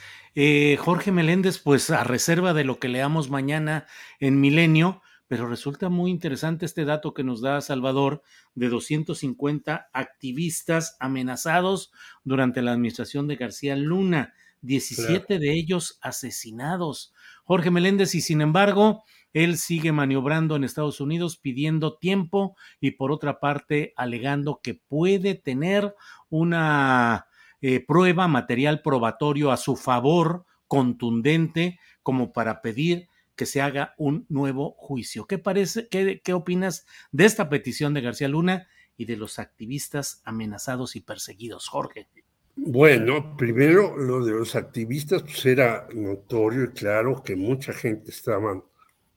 Jorge 0.79 1.11
Meléndez, 1.11 1.59
pues 1.59 1.89
a 1.89 2.03
reserva 2.03 2.53
de 2.53 2.63
lo 2.63 2.79
que 2.79 2.89
leamos 2.89 3.29
mañana 3.29 3.85
en 4.19 4.39
Milenio, 4.41 5.01
pero 5.27 5.47
resulta 5.47 5.89
muy 5.89 6.11
interesante 6.11 6.65
este 6.65 6.85
dato 6.85 7.13
que 7.13 7.23
nos 7.23 7.41
da 7.41 7.61
Salvador 7.61 8.21
de 8.53 8.69
250 8.69 9.89
activistas 9.91 10.97
amenazados 10.99 11.91
durante 12.23 12.61
la 12.61 12.73
administración 12.73 13.27
de 13.27 13.35
García 13.35 13.75
Luna, 13.75 14.33
17 14.65 15.39
de 15.39 15.53
ellos 15.53 15.99
asesinados. 16.01 17.13
Jorge 17.43 17.71
Meléndez, 17.71 18.15
y 18.15 18.21
sin 18.21 18.41
embargo, 18.41 19.03
él 19.33 19.57
sigue 19.57 19.91
maniobrando 19.91 20.55
en 20.55 20.63
Estados 20.63 21.01
Unidos 21.01 21.37
pidiendo 21.37 21.97
tiempo 21.97 22.55
y 22.79 22.91
por 22.91 23.11
otra 23.11 23.39
parte 23.39 23.93
alegando 23.97 24.61
que 24.63 24.75
puede 24.75 25.35
tener 25.35 25.93
una 26.29 27.27
eh, 27.61 27.83
prueba 27.85 28.27
material 28.27 28.81
probatorio 28.81 29.51
a 29.51 29.57
su 29.57 29.75
favor 29.75 30.45
contundente 30.67 31.79
como 32.01 32.31
para 32.31 32.61
pedir 32.61 33.07
que 33.35 33.45
se 33.45 33.61
haga 33.61 33.93
un 33.97 34.25
nuevo 34.29 34.75
juicio. 34.77 35.27
¿Qué 35.27 35.37
parece, 35.37 35.87
qué, 35.89 36.21
qué 36.23 36.33
opinas 36.33 36.85
de 37.11 37.25
esta 37.25 37.49
petición 37.49 37.93
de 37.93 38.01
García 38.01 38.27
Luna 38.27 38.67
y 38.95 39.05
de 39.05 39.17
los 39.17 39.39
activistas 39.39 40.21
amenazados 40.23 40.95
y 40.95 41.01
perseguidos, 41.01 41.67
Jorge? 41.67 42.07
Bueno, 42.57 43.35
primero 43.35 43.97
lo 43.97 44.23
de 44.23 44.31
los 44.31 44.55
activistas, 44.55 45.23
pues 45.23 45.45
era 45.45 45.87
notorio 45.93 46.63
y 46.63 46.69
claro 46.69 47.21
que 47.21 47.35
mucha 47.35 47.73
gente 47.73 48.11
estaban 48.11 48.63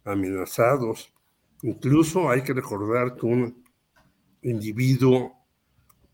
amenazados. 0.04 1.12
Incluso 1.62 2.30
hay 2.30 2.42
que 2.42 2.52
recordar 2.52 3.14
que 3.16 3.26
un 3.26 3.64
individuo 4.42 5.36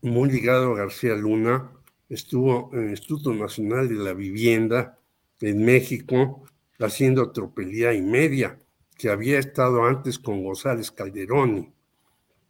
muy 0.01 0.29
ligado 0.29 0.73
a 0.73 0.77
García 0.77 1.15
Luna 1.15 1.71
estuvo 2.09 2.69
en 2.73 2.85
el 2.85 2.89
Instituto 2.91 3.33
Nacional 3.33 3.89
de 3.89 3.95
la 3.95 4.13
Vivienda 4.13 4.99
en 5.41 5.65
México 5.65 6.43
haciendo 6.79 7.31
tropelía 7.31 7.93
y 7.93 8.01
media, 8.01 8.59
que 8.97 9.09
había 9.09 9.39
estado 9.39 9.83
antes 9.83 10.19
con 10.19 10.43
González 10.43 10.91
Calderoni, 10.91 11.73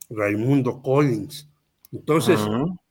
Raimundo 0.10 0.82
Collins. 0.82 1.50
Entonces, 1.96 2.40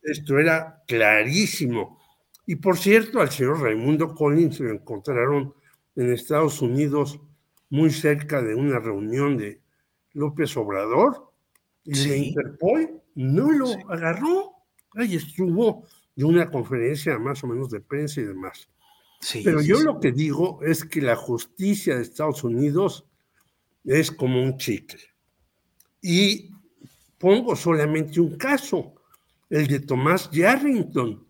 esto 0.01 0.39
era 0.39 0.83
clarísimo. 0.87 1.99
Y 2.47 2.55
por 2.55 2.77
cierto, 2.77 3.21
al 3.21 3.29
señor 3.29 3.61
Raimundo 3.61 4.13
Collins 4.15 4.59
lo 4.59 4.71
encontraron 4.71 5.53
en 5.95 6.11
Estados 6.11 6.61
Unidos 6.61 7.19
muy 7.69 7.91
cerca 7.91 8.41
de 8.41 8.55
una 8.55 8.79
reunión 8.79 9.37
de 9.37 9.61
López 10.13 10.55
Obrador 10.57 11.31
y 11.83 12.07
de 12.07 12.17
Interpol 12.17 13.01
no 13.15 13.51
lo 13.51 13.67
agarró. 13.89 14.53
Ahí 14.95 15.15
estuvo 15.15 15.85
de 16.15 16.23
una 16.23 16.49
conferencia 16.49 17.19
más 17.19 17.43
o 17.43 17.47
menos 17.47 17.69
de 17.69 17.81
prensa 17.81 18.21
y 18.21 18.25
demás. 18.25 18.67
Pero 19.43 19.61
yo 19.61 19.79
lo 19.81 19.99
que 19.99 20.11
digo 20.11 20.59
es 20.63 20.83
que 20.83 21.01
la 21.01 21.15
justicia 21.15 21.95
de 21.95 22.03
Estados 22.03 22.43
Unidos 22.43 23.05
es 23.83 24.11
como 24.11 24.41
un 24.41 24.57
chicle. 24.57 25.01
Y 26.01 26.51
pongo 27.17 27.55
solamente 27.55 28.19
un 28.19 28.37
caso, 28.37 28.94
el 29.55 29.67
de 29.67 29.79
Tomás 29.79 30.29
Yarrington. 30.31 31.25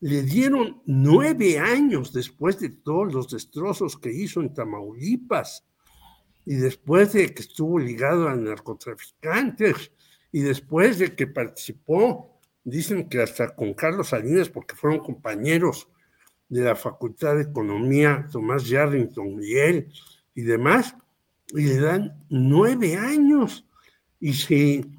Le 0.00 0.22
dieron 0.22 0.80
nueve 0.86 1.58
años 1.58 2.10
después 2.10 2.58
de 2.58 2.70
todos 2.70 3.12
los 3.12 3.30
destrozos 3.30 3.98
que 3.98 4.10
hizo 4.10 4.40
en 4.40 4.54
Tamaulipas 4.54 5.66
y 6.46 6.54
después 6.54 7.12
de 7.12 7.34
que 7.34 7.42
estuvo 7.42 7.78
ligado 7.78 8.28
a 8.28 8.34
narcotraficantes 8.34 9.92
y 10.32 10.40
después 10.40 10.98
de 10.98 11.14
que 11.14 11.26
participó, 11.26 12.40
dicen 12.64 13.10
que 13.10 13.20
hasta 13.20 13.54
con 13.54 13.74
Carlos 13.74 14.08
Salinas, 14.08 14.48
porque 14.48 14.74
fueron 14.74 15.00
compañeros 15.00 15.88
de 16.48 16.62
la 16.62 16.74
Facultad 16.74 17.36
de 17.36 17.42
Economía, 17.42 18.26
Tomás 18.32 18.66
Yarrington 18.66 19.38
y 19.42 19.52
él 19.52 19.92
y 20.34 20.42
demás, 20.42 20.96
y 21.48 21.64
le 21.64 21.78
dan 21.78 22.24
nueve 22.30 22.96
años. 22.96 23.66
Y 24.18 24.32
si 24.32 24.96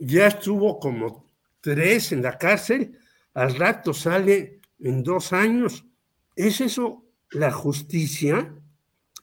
ya 0.00 0.26
estuvo 0.26 0.80
como 0.80 1.23
tres 1.64 2.12
en 2.12 2.22
la 2.22 2.36
cárcel, 2.36 2.98
al 3.32 3.56
rato 3.56 3.94
sale 3.94 4.60
en 4.80 5.02
dos 5.02 5.32
años. 5.32 5.86
¿Es 6.36 6.60
eso 6.60 7.06
la 7.30 7.50
justicia? 7.50 8.54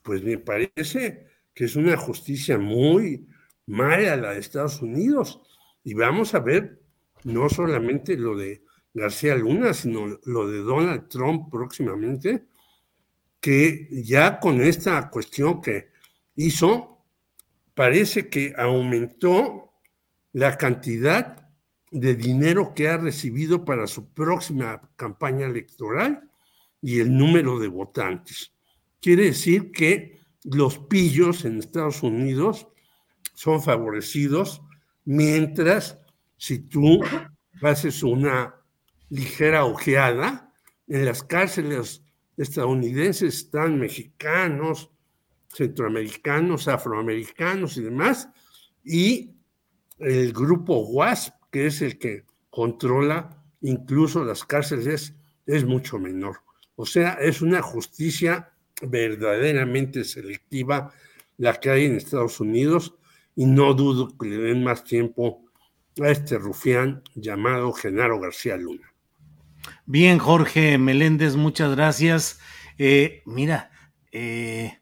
Pues 0.02 0.24
me 0.24 0.40
parece 0.40 1.28
que 1.54 1.66
es 1.66 1.76
una 1.76 1.96
justicia 1.98 2.58
muy 2.58 3.28
mala 3.68 4.16
la 4.16 4.32
de 4.32 4.40
Estados 4.40 4.82
Unidos. 4.82 5.40
Y 5.84 5.94
vamos 5.94 6.34
a 6.34 6.40
ver 6.40 6.82
no 7.26 7.48
solamente 7.48 8.18
lo 8.18 8.36
de 8.36 8.64
García 8.92 9.36
Luna, 9.36 9.76
sino 9.76 10.20
lo 10.26 10.48
de 10.50 10.58
Donald 10.62 11.10
Trump 11.10 11.52
próximamente, 11.52 12.46
que 13.40 13.88
ya 14.04 14.40
con 14.40 14.62
esta 14.62 15.12
cuestión 15.12 15.62
que 15.62 15.92
hizo, 16.36 17.06
parece 17.76 18.30
que 18.30 18.56
aumentó 18.58 19.74
la 20.34 20.58
cantidad 20.58 21.41
de 21.92 22.16
dinero 22.16 22.74
que 22.74 22.88
ha 22.88 22.98
recibido 22.98 23.66
para 23.66 23.86
su 23.86 24.14
próxima 24.14 24.82
campaña 24.96 25.46
electoral 25.46 26.30
y 26.82 27.00
el 27.00 27.16
número 27.16 27.60
de 27.60 27.68
votantes. 27.68 28.54
Quiere 29.02 29.26
decir 29.26 29.72
que 29.72 30.20
los 30.44 30.80
pillos 30.80 31.46
en 31.46 31.60
Estados 31.60 32.02
Unidos 32.02 32.68
son 33.34 33.62
favorecidos, 33.62 34.62
mientras 35.06 36.00
si 36.38 36.60
tú 36.60 37.02
haces 37.62 38.04
una 38.04 38.56
ligera 39.10 39.66
ojeada. 39.66 40.54
En 40.88 41.06
las 41.06 41.24
cárceles 41.24 42.04
estadounidenses 42.38 43.36
están 43.36 43.80
mexicanos, 43.80 44.90
centroamericanos, 45.50 46.68
afroamericanos 46.68 47.78
y 47.78 47.82
demás, 47.82 48.30
y 48.84 49.36
el 50.00 50.34
grupo 50.34 50.80
WASP, 50.80 51.34
que 51.52 51.68
es 51.68 51.82
el 51.82 52.00
que 52.00 52.26
controla 52.50 53.38
incluso 53.62 54.24
las 54.24 54.44
cárceles, 54.44 55.14
es 55.46 55.66
mucho 55.66 56.00
menor. 56.00 56.38
O 56.76 56.86
sea, 56.86 57.14
es 57.14 57.42
una 57.42 57.62
justicia 57.62 58.54
verdaderamente 58.82 60.04
selectiva 60.04 60.92
la 61.38 61.60
que 61.60 61.70
hay 61.70 61.86
en 61.86 61.96
Estados 61.96 62.40
Unidos 62.40 62.96
y 63.36 63.46
no 63.46 63.74
dudo 63.74 64.18
que 64.18 64.28
le 64.28 64.38
den 64.38 64.64
más 64.64 64.84
tiempo 64.84 65.44
a 66.02 66.10
este 66.10 66.38
rufián 66.38 67.04
llamado 67.16 67.72
Genaro 67.74 68.20
García 68.20 68.58
Luna. 68.58 68.94
Bien, 69.86 70.18
Jorge 70.18 70.78
Meléndez, 70.78 71.36
muchas 71.36 71.76
gracias. 71.76 72.40
Eh, 72.78 73.22
mira, 73.26 73.72
eh, 74.12 74.80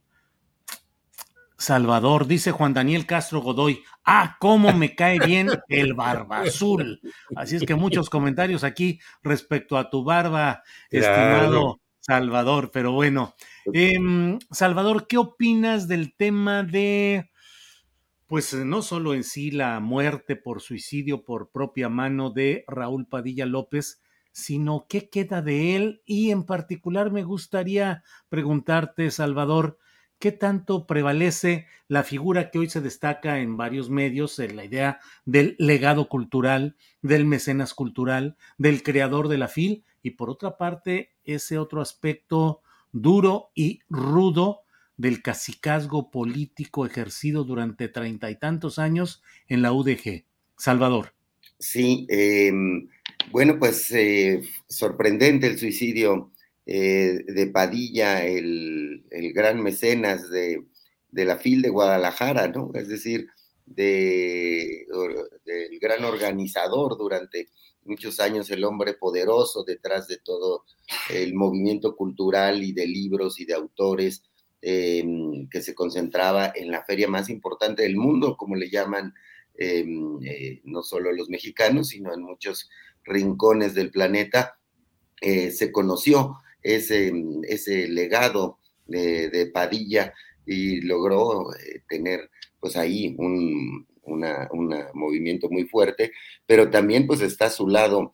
Salvador, 1.58 2.28
dice 2.28 2.52
Juan 2.52 2.74
Daniel 2.74 3.06
Castro 3.06 3.42
Godoy. 3.42 3.84
Ah, 4.04 4.38
cómo 4.40 4.74
me 4.74 4.96
cae 4.96 5.20
bien 5.20 5.50
el 5.68 5.94
barba 5.94 6.42
azul. 6.42 7.00
Así 7.36 7.58
es 7.58 7.64
que 7.64 7.76
muchos 7.76 8.10
comentarios 8.10 8.64
aquí 8.64 9.00
respecto 9.22 9.78
a 9.78 9.90
tu 9.90 10.04
barba, 10.04 10.64
estimado 10.90 11.80
Salvador. 12.00 12.72
Pero 12.72 12.92
bueno, 12.92 13.36
em, 13.72 14.40
Salvador, 14.52 15.08
¿qué 15.08 15.18
opinas 15.18 15.88
del 15.88 16.16
tema 16.16 16.64
de, 16.64 17.30
pues 18.26 18.54
no 18.54 18.82
solo 18.82 19.14
en 19.14 19.24
sí 19.24 19.52
la 19.52 19.80
muerte 19.80 20.36
por 20.36 20.62
suicidio 20.62 21.24
por 21.24 21.52
propia 21.52 21.90
mano 21.90 22.32
de 22.32 22.64
Raúl 22.68 23.08
Padilla 23.08 23.46
López, 23.46 24.02
sino 24.32 24.86
qué 24.90 25.10
queda 25.10 25.42
de 25.42 25.76
él? 25.76 26.02
Y 26.06 26.32
en 26.32 26.46
particular 26.46 27.12
me 27.12 27.24
gustaría 27.24 28.04
preguntarte, 28.30 29.12
Salvador, 29.12 29.78
¿qué 30.20 30.32
tanto 30.32 30.86
prevalece 30.86 31.66
la 31.88 32.04
figura 32.04 32.52
que 32.52 32.60
hoy 32.60 32.70
se 32.70 32.82
destaca 32.82 33.40
en 33.40 33.58
varios 33.58 33.90
medios, 33.90 34.38
en 34.40 34.56
la 34.56 34.66
idea 34.66 35.00
del 35.26 35.56
legado 35.58 36.08
cultural, 36.10 36.76
del 37.02 37.26
mecenas 37.26 37.74
cultural, 37.74 38.38
del 38.58 38.84
creador 38.84 39.30
de 39.30 39.38
la 39.38 39.48
FIL, 39.48 39.84
y 40.04 40.12
por 40.12 40.30
otra 40.30 40.58
parte, 40.58 41.12
ese 41.24 41.58
otro 41.58 41.82
aspecto 41.82 42.62
duro 42.92 43.52
y 43.56 43.82
rudo 43.90 44.62
del 44.98 45.22
cacicazgo 45.22 46.12
político 46.12 46.86
ejercido 46.86 47.44
durante 47.46 47.88
treinta 47.88 48.30
y 48.30 48.38
tantos 48.38 48.80
años 48.80 49.24
en 49.48 49.62
la 49.62 49.72
UDG. 49.72 50.26
Salvador. 50.58 51.14
Sí, 51.58 52.06
em, 52.10 52.90
bueno, 53.32 53.58
pues 53.58 53.90
eh, 53.92 54.42
sorprendente 54.68 55.48
el 55.48 55.58
suicidio 55.58 56.32
eh, 56.72 57.24
de 57.26 57.48
Padilla, 57.48 58.24
el, 58.24 59.04
gran 59.34 59.60
mecenas 59.60 60.30
de, 60.30 60.68
la 61.12 61.38
FIL 61.38 61.64
de 61.64 61.70
Guadalajara, 61.70 62.48
¿no? 62.48 62.70
Es 62.76 62.88
decir, 62.88 63.28
de, 63.66 64.86
del 65.46 65.80
gran 65.80 66.04
organizador 66.04 66.96
durante 66.96 67.50
muchos 67.86 68.20
años, 68.20 68.52
el 68.52 68.64
hombre 68.64 68.94
poderoso 68.94 69.64
detrás 69.64 70.08
de 70.08 70.18
todo 70.18 70.66
el 71.10 71.34
movimiento 71.34 71.96
cultural 71.96 72.64
y 72.64 72.72
de 72.72 72.86
libros 72.86 73.40
y 73.40 73.46
de 73.46 73.56
autores 73.56 74.22
eh, 74.62 75.04
que 75.50 75.64
se 75.64 75.74
concentraba 75.74 76.54
en 76.54 76.70
la 76.70 76.84
feria 76.84 77.08
más 77.08 77.32
importante 77.32 77.82
del 77.82 77.96
mundo, 77.98 78.38
como 78.38 78.56
le 78.56 78.70
llaman 78.70 79.16
eh, 79.58 80.62
no 80.66 80.84
solo 80.84 81.12
los 81.14 81.30
mexicanos, 81.30 81.88
sino 81.88 82.14
en 82.14 82.22
muchos 82.22 82.70
rincones 83.06 83.74
del 83.74 83.90
planeta, 83.90 84.60
se 85.20 85.72
conoció 85.72 86.38
ese, 86.64 87.12
ese 87.44 87.88
legado 87.88 88.58
de, 88.86 89.50
Padilla 89.54 90.14
y 90.46 90.82
logró 90.82 91.54
eh, 91.54 91.84
tener 91.88 92.30
pues 92.60 92.76
ahí 92.76 93.16
un 93.18 93.86
movimiento 94.94 95.50
muy 95.50 95.66
fuerte, 95.66 96.12
pero 96.46 96.70
también 96.70 97.06
pues 97.06 97.22
está 97.22 97.50
su 97.50 97.68
lado, 97.68 98.12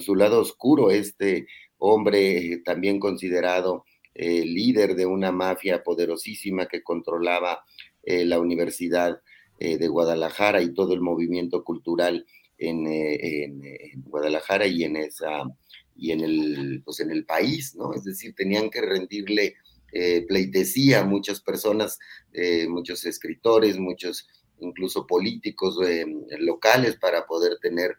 su 0.00 0.14
lado 0.14 0.40
oscuro, 0.40 0.90
este 0.90 1.46
hombre 1.78 2.58
también 2.64 3.00
considerado 3.00 3.84
eh, 4.14 4.44
líder 4.44 4.94
de 4.94 5.06
una 5.06 5.32
mafia 5.32 5.82
poderosísima 5.82 6.66
que 6.66 6.82
controlaba 6.82 7.64
eh, 8.02 8.24
la 8.24 8.38
Universidad 8.38 9.20
de 9.60 9.88
Guadalajara 9.88 10.62
y 10.62 10.72
todo 10.72 10.94
el 10.94 11.00
movimiento 11.00 11.64
cultural 11.64 12.24
en, 12.58 12.86
en, 12.86 13.60
Guadalajara 14.04 14.68
y 14.68 14.84
en 14.84 14.94
esa 14.94 15.42
y 15.98 16.12
en 16.12 16.20
el, 16.20 16.82
pues 16.84 17.00
en 17.00 17.10
el 17.10 17.26
país, 17.26 17.74
¿no? 17.74 17.92
Es 17.92 18.04
decir, 18.04 18.32
tenían 18.34 18.70
que 18.70 18.80
rendirle 18.80 19.56
eh, 19.92 20.24
pleitesía 20.26 21.00
a 21.00 21.04
muchas 21.04 21.40
personas, 21.40 21.98
eh, 22.32 22.68
muchos 22.68 23.04
escritores, 23.04 23.78
muchos 23.78 24.28
incluso 24.60 25.06
políticos 25.06 25.78
eh, 25.86 26.06
locales 26.38 26.96
para 26.96 27.26
poder 27.26 27.58
tener 27.60 27.96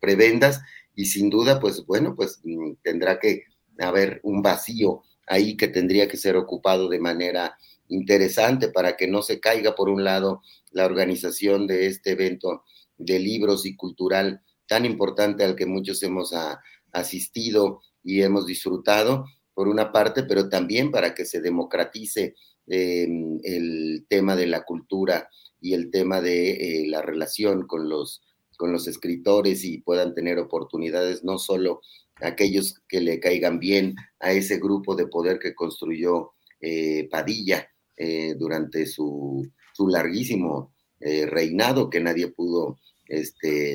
prebendas 0.00 0.62
y 0.94 1.04
sin 1.04 1.28
duda, 1.28 1.60
pues 1.60 1.84
bueno, 1.84 2.14
pues 2.16 2.40
mm, 2.42 2.76
tendrá 2.82 3.20
que 3.20 3.42
haber 3.78 4.18
un 4.22 4.40
vacío 4.40 5.02
ahí 5.26 5.58
que 5.58 5.68
tendría 5.68 6.08
que 6.08 6.16
ser 6.16 6.36
ocupado 6.38 6.88
de 6.88 6.98
manera 6.98 7.58
interesante 7.88 8.68
para 8.68 8.96
que 8.96 9.08
no 9.08 9.20
se 9.20 9.40
caiga 9.40 9.74
por 9.74 9.90
un 9.90 10.04
lado 10.04 10.40
la 10.70 10.86
organización 10.86 11.66
de 11.66 11.84
este 11.86 12.12
evento 12.12 12.64
de 12.96 13.18
libros 13.18 13.66
y 13.66 13.76
cultural 13.76 14.40
tan 14.66 14.86
importante 14.86 15.44
al 15.44 15.54
que 15.54 15.66
muchos 15.66 16.02
hemos 16.02 16.32
a, 16.32 16.58
asistido 16.92 17.80
y 18.04 18.22
hemos 18.22 18.46
disfrutado, 18.46 19.24
por 19.54 19.68
una 19.68 19.92
parte, 19.92 20.22
pero 20.22 20.48
también 20.48 20.90
para 20.90 21.14
que 21.14 21.24
se 21.24 21.40
democratice 21.40 22.34
em, 22.66 23.38
el 23.44 24.06
tema 24.08 24.36
de 24.36 24.46
la 24.46 24.64
cultura 24.64 25.28
y 25.60 25.74
el 25.74 25.90
tema 25.90 26.20
de 26.20 26.52
eh, 26.52 26.86
la 26.88 27.02
relación 27.02 27.66
con 27.66 27.88
los, 27.88 28.22
con 28.56 28.72
los 28.72 28.86
escritores 28.88 29.64
y 29.64 29.78
puedan 29.78 30.14
tener 30.14 30.38
oportunidades, 30.38 31.22
no 31.24 31.38
solo 31.38 31.80
aquellos 32.20 32.80
que 32.88 33.00
le 33.00 33.20
caigan 33.20 33.58
bien 33.58 33.94
a 34.20 34.32
ese 34.32 34.58
grupo 34.58 34.94
de 34.94 35.06
poder 35.06 35.38
que 35.38 35.54
construyó 35.54 36.32
eh, 36.60 37.08
Padilla 37.10 37.68
eh, 37.96 38.34
durante 38.38 38.86
su, 38.86 39.48
su 39.74 39.88
larguísimo 39.88 40.72
reinado, 41.04 41.90
que 41.90 41.98
nadie 41.98 42.28
pudo 42.28 42.78
este, 43.08 43.74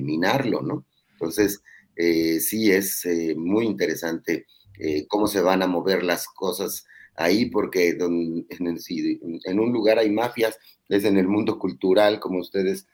minarlo, 0.00 0.60
¿no? 0.60 0.84
Entonces, 1.12 1.62
eh, 1.96 2.40
sí 2.40 2.70
es 2.70 3.04
eh, 3.04 3.34
muy 3.36 3.66
interesante 3.66 4.46
eh, 4.78 5.06
cómo 5.06 5.26
se 5.26 5.40
van 5.40 5.62
a 5.62 5.66
mover 5.66 6.02
las 6.02 6.26
cosas 6.26 6.86
ahí, 7.14 7.46
porque 7.46 7.90
en, 7.90 8.46
en, 8.48 9.60
un 9.60 9.72
lugar 9.72 9.98
hay 9.98 10.10
mafias, 10.10 10.58
es 10.88 11.04
en 11.04 11.16
el 11.16 11.28
mundo 11.28 11.58
cultural, 11.58 12.18
como 12.18 12.40
ustedes 12.40 12.86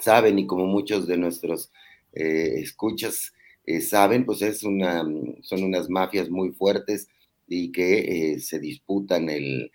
saben 0.00 0.38
y 0.38 0.46
como 0.46 0.66
muchos 0.66 1.06
de 1.06 1.16
nuestros 1.16 1.70
escuchas 2.12 3.32
saben, 3.80 4.24
pues 4.24 4.40
es 4.42 4.62
una, 4.62 5.02
son 5.42 5.64
unas 5.64 5.90
mafias 5.90 6.30
muy 6.30 6.52
fuertes 6.52 7.08
y 7.48 7.72
que 7.72 8.38
se 8.38 8.60
disputan 8.60 9.28
el, 9.28 9.72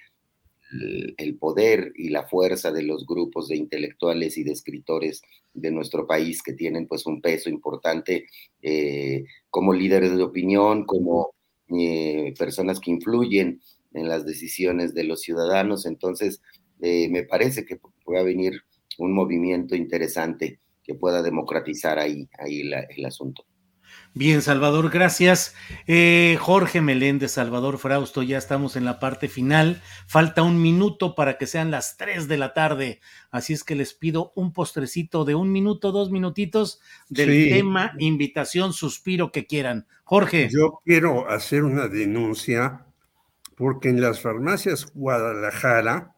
el 1.18 1.38
poder 1.38 1.94
y 1.96 2.10
la 2.10 2.28
fuerza 2.28 2.72
de 2.72 2.84
los 2.84 3.06
grupos 3.06 3.48
de 3.48 3.58
intelectuales 3.58 4.38
y 4.38 4.44
de 4.44 4.52
escritores 4.52 5.22
de 5.54 5.72
nuestro 5.72 6.06
país 6.06 6.44
que 6.44 6.54
tienen 6.54 6.88
pues 6.88 7.06
un 7.06 7.22
peso 7.22 7.50
importante 7.50 8.28
eh, 8.62 9.26
como 9.50 9.74
líderes 9.74 10.16
de 10.16 10.24
opinión, 10.24 10.86
como 10.86 11.34
eh, 11.70 12.34
personas 12.38 12.80
que 12.80 12.91
influyen 12.91 13.62
en 13.94 14.08
las 14.08 14.26
decisiones 14.26 14.94
de 14.94 15.06
los 15.06 15.22
ciudadanos. 15.22 15.86
Entonces, 15.86 16.41
eh, 16.82 17.10
me 17.10 17.24
parece 17.24 17.66
que 17.66 17.80
pueda 18.04 18.24
venir 18.24 18.62
un 19.00 19.14
movimiento 19.14 19.76
interesante 19.76 20.60
que 20.84 20.96
pueda 20.96 21.22
democratizar 21.22 21.98
ahí, 22.00 22.30
ahí 22.38 22.62
el 22.62 23.06
asunto. 23.06 23.49
Bien, 24.15 24.41
Salvador, 24.41 24.90
gracias. 24.90 25.56
Eh, 25.86 26.36
Jorge 26.40 26.81
Meléndez, 26.81 27.31
Salvador 27.31 27.77
Frausto, 27.77 28.23
ya 28.23 28.38
estamos 28.38 28.76
en 28.76 28.84
la 28.84 28.99
parte 28.99 29.27
final. 29.27 29.81
Falta 30.07 30.41
un 30.41 30.61
minuto 30.61 31.14
para 31.14 31.38
que 31.38 31.45
sean 31.45 31.69
las 31.69 31.95
tres 31.95 32.27
de 32.27 32.38
la 32.38 32.53
tarde. 32.53 33.02
Así 33.30 33.53
es 33.53 33.64
que 33.64 33.76
les 33.76 33.94
pido 33.94 34.34
un 34.36 34.52
postrecito 34.52 35.26
de 35.26 35.36
un 35.36 35.52
minuto, 35.52 35.91
dos 35.91 36.10
minutitos 36.10 36.81
del 37.07 37.49
tema, 37.49 37.94
invitación, 37.99 38.73
suspiro 38.73 39.31
que 39.31 39.45
quieran. 39.45 39.88
Jorge. 40.03 40.49
Yo 40.52 40.81
quiero 40.84 41.30
hacer 41.30 41.64
una 41.64 41.88
denuncia 41.88 42.86
porque 43.56 43.90
en 43.90 44.02
las 44.02 44.22
farmacias 44.22 44.91
Guadalajara, 44.94 46.15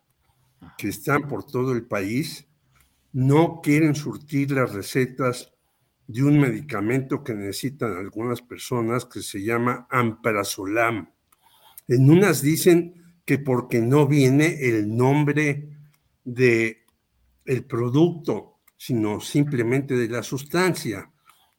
que 0.78 0.88
están 0.88 1.28
por 1.28 1.44
todo 1.44 1.74
el 1.74 1.84
país, 1.84 2.48
no 3.12 3.60
quieren 3.62 3.96
surtir 3.96 4.52
las 4.52 4.72
recetas 4.72 5.52
de 6.12 6.24
un 6.24 6.40
medicamento 6.40 7.24
que 7.24 7.34
necesitan 7.34 7.96
algunas 7.96 8.42
personas 8.42 9.06
que 9.06 9.22
se 9.22 9.42
llama 9.42 9.88
Amprazolam. 9.90 11.10
En 11.88 12.10
unas 12.10 12.42
dicen 12.42 13.16
que 13.24 13.40
porque 13.40 13.80
no 13.80 14.08
viene 14.08 14.68
el 14.68 14.94
nombre 14.94 15.70
de 16.26 16.86
el 17.46 17.64
producto, 17.64 18.60
sino 18.76 19.22
simplemente 19.22 19.96
de 19.96 20.10
la 20.10 20.22
sustancia. 20.22 21.10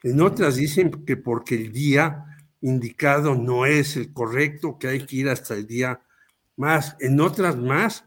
En 0.02 0.20
otras 0.20 0.56
dicen 0.56 0.90
que 1.06 1.16
porque 1.16 1.54
el 1.54 1.72
día 1.72 2.24
indicado 2.60 3.34
no 3.34 3.64
es 3.64 3.96
el 3.96 4.12
correcto, 4.12 4.78
que 4.78 4.88
hay 4.88 5.06
que 5.06 5.16
ir 5.16 5.28
hasta 5.30 5.54
el 5.54 5.66
día 5.66 6.02
más. 6.56 6.94
En 7.00 7.20
otras 7.20 7.56
más, 7.56 8.04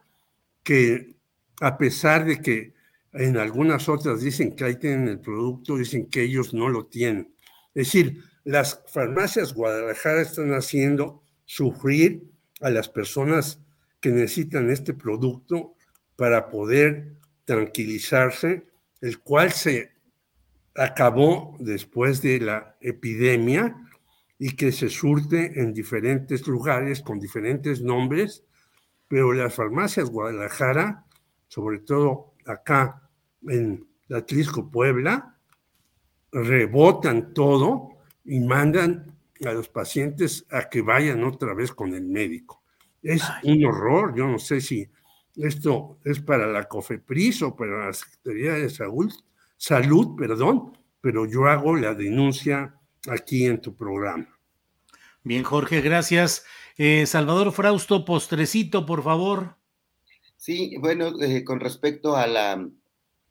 que 0.63 1.15
a 1.59 1.77
pesar 1.77 2.25
de 2.25 2.39
que 2.39 2.74
en 3.15 3.37
algunas 3.37 3.89
otras 3.89 4.21
dicen 4.21 4.55
que 4.55 4.65
ahí 4.65 4.75
tienen 4.75 5.07
el 5.07 5.19
producto, 5.19 5.77
dicen 5.77 6.07
que 6.09 6.23
ellos 6.23 6.53
no 6.53 6.69
lo 6.69 6.85
tienen. 6.85 7.33
Es 7.73 7.87
decir, 7.87 8.23
las 8.43 8.83
farmacias 8.87 9.53
Guadalajara 9.53 10.21
están 10.21 10.53
haciendo 10.53 11.23
sufrir 11.45 12.23
a 12.61 12.69
las 12.69 12.89
personas 12.89 13.61
que 13.99 14.09
necesitan 14.09 14.69
este 14.69 14.93
producto 14.93 15.75
para 16.15 16.49
poder 16.49 17.17
tranquilizarse, 17.45 18.67
el 19.01 19.19
cual 19.19 19.51
se 19.51 19.91
acabó 20.75 21.55
después 21.59 22.21
de 22.21 22.39
la 22.39 22.77
epidemia 22.81 23.75
y 24.37 24.55
que 24.55 24.71
se 24.71 24.89
surte 24.89 25.59
en 25.61 25.73
diferentes 25.73 26.45
lugares 26.47 27.01
con 27.01 27.19
diferentes 27.19 27.81
nombres 27.81 28.43
pero 29.07 29.33
las 29.33 29.53
farmacias 29.53 30.09
Guadalajara, 30.09 31.05
sobre 31.47 31.79
todo 31.79 32.33
acá 32.45 33.04
en 33.49 33.87
la 34.07 34.19
Atlisco 34.19 34.69
Puebla, 34.69 35.37
rebotan 36.31 37.33
todo 37.33 37.89
y 38.23 38.39
mandan 38.39 39.15
a 39.45 39.51
los 39.51 39.69
pacientes 39.69 40.45
a 40.51 40.69
que 40.69 40.81
vayan 40.81 41.23
otra 41.23 41.53
vez 41.53 41.71
con 41.71 41.93
el 41.93 42.03
médico. 42.03 42.63
Es 43.01 43.23
un 43.43 43.63
horror, 43.65 44.15
yo 44.15 44.27
no 44.27 44.39
sé 44.39 44.61
si 44.61 44.89
esto 45.35 45.99
es 46.03 46.19
para 46.19 46.47
la 46.47 46.63
COFEPRIS 46.65 47.43
o 47.43 47.55
para 47.55 47.87
la 47.87 47.93
Secretaría 47.93 48.53
de 48.53 48.69
Salud, 48.69 49.11
Salud, 49.57 50.15
perdón, 50.17 50.77
pero 51.01 51.25
yo 51.25 51.45
hago 51.45 51.75
la 51.75 51.93
denuncia 51.93 52.75
aquí 53.07 53.45
en 53.45 53.61
tu 53.61 53.75
programa. 53.75 54.27
Bien, 55.23 55.43
Jorge, 55.43 55.81
gracias. 55.81 56.45
Eh, 56.77 57.05
Salvador 57.05 57.51
Frausto, 57.51 58.05
postrecito, 58.05 58.85
por 58.85 59.03
favor. 59.03 59.55
Sí, 60.35 60.75
bueno, 60.79 61.19
eh, 61.21 61.43
con 61.43 61.59
respecto 61.59 62.15
a 62.15 62.27
la, 62.27 62.69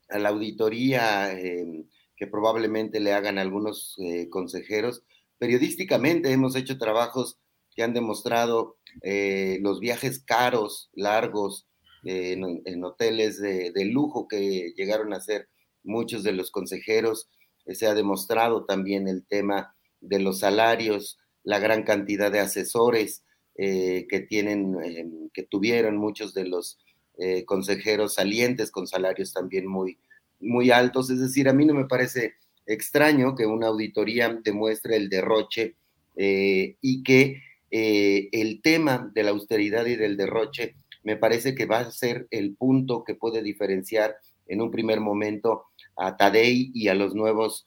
a 0.09 0.18
la 0.18 0.31
auditoría 0.31 1.32
em, 1.32 1.86
que 2.16 2.26
probablemente 2.26 3.01
le 3.01 3.12
hagan 3.12 3.39
algunos 3.39 3.97
eh, 3.98 4.28
consejeros, 4.31 5.02
periodísticamente 5.39 6.31
hemos 6.32 6.56
hecho 6.56 6.78
trabajos 6.78 7.39
que 7.74 7.82
han 7.82 7.93
demostrado 7.93 8.76
los 9.02 9.81
viajes 9.81 10.20
caros, 10.20 10.90
largos, 10.94 11.66
en, 12.05 12.85
hoteles 12.85 13.40
de, 13.40 13.72
de, 13.72 13.85
lujo 13.86 14.28
que 14.28 14.72
llegaron 14.76 15.12
a 15.12 15.20
ser 15.20 15.48
muchos 15.82 16.22
de 16.22 16.32
los 16.32 16.52
consejeros. 16.52 17.28
se 17.66 17.89
ha 17.89 17.94
demostrado 17.94 18.64
también 18.64 19.09
el 19.09 19.26
tema 19.26 19.74
de 20.01 20.20
los 20.20 20.39
salarios, 20.40 21.18
la 21.43 21.59
gran 21.59 21.82
cantidad 21.82 22.31
de 22.31 22.40
asesores 22.40 23.24
eh, 23.56 24.06
que 24.09 24.20
tienen, 24.20 24.74
eh, 24.82 25.06
que 25.32 25.44
tuvieron 25.44 25.97
muchos 25.97 26.35
de 26.35 26.44
los 26.44 26.78
eh, 27.18 27.44
consejeros 27.44 28.14
salientes 28.14 28.70
con 28.70 28.86
salarios 28.86 29.32
también 29.32 29.66
muy, 29.66 29.98
muy 30.40 30.70
altos. 30.70 31.10
Es 31.10 31.20
decir, 31.20 31.48
a 31.48 31.52
mí 31.52 31.64
no 31.64 31.74
me 31.74 31.86
parece 31.86 32.34
extraño 32.66 33.34
que 33.34 33.46
una 33.46 33.68
auditoría 33.68 34.38
demuestre 34.42 34.96
el 34.96 35.08
derroche 35.08 35.76
y 36.16 37.02
que 37.02 37.42
el 37.70 38.62
tema 38.62 39.10
de 39.12 39.24
la 39.24 39.30
austeridad 39.30 39.84
y 39.86 39.96
del 39.96 40.16
derroche 40.16 40.76
me 41.02 41.16
parece 41.16 41.56
que 41.56 41.66
va 41.66 41.80
a 41.80 41.90
ser 41.90 42.28
el 42.30 42.54
punto 42.54 43.02
que 43.02 43.16
puede 43.16 43.42
diferenciar 43.42 44.16
en 44.46 44.62
un 44.62 44.70
primer 44.70 45.00
momento 45.00 45.64
a 45.96 46.16
Tadei 46.16 46.70
y 46.72 46.86
a 46.86 46.94
los 46.94 47.16
nuevos 47.16 47.66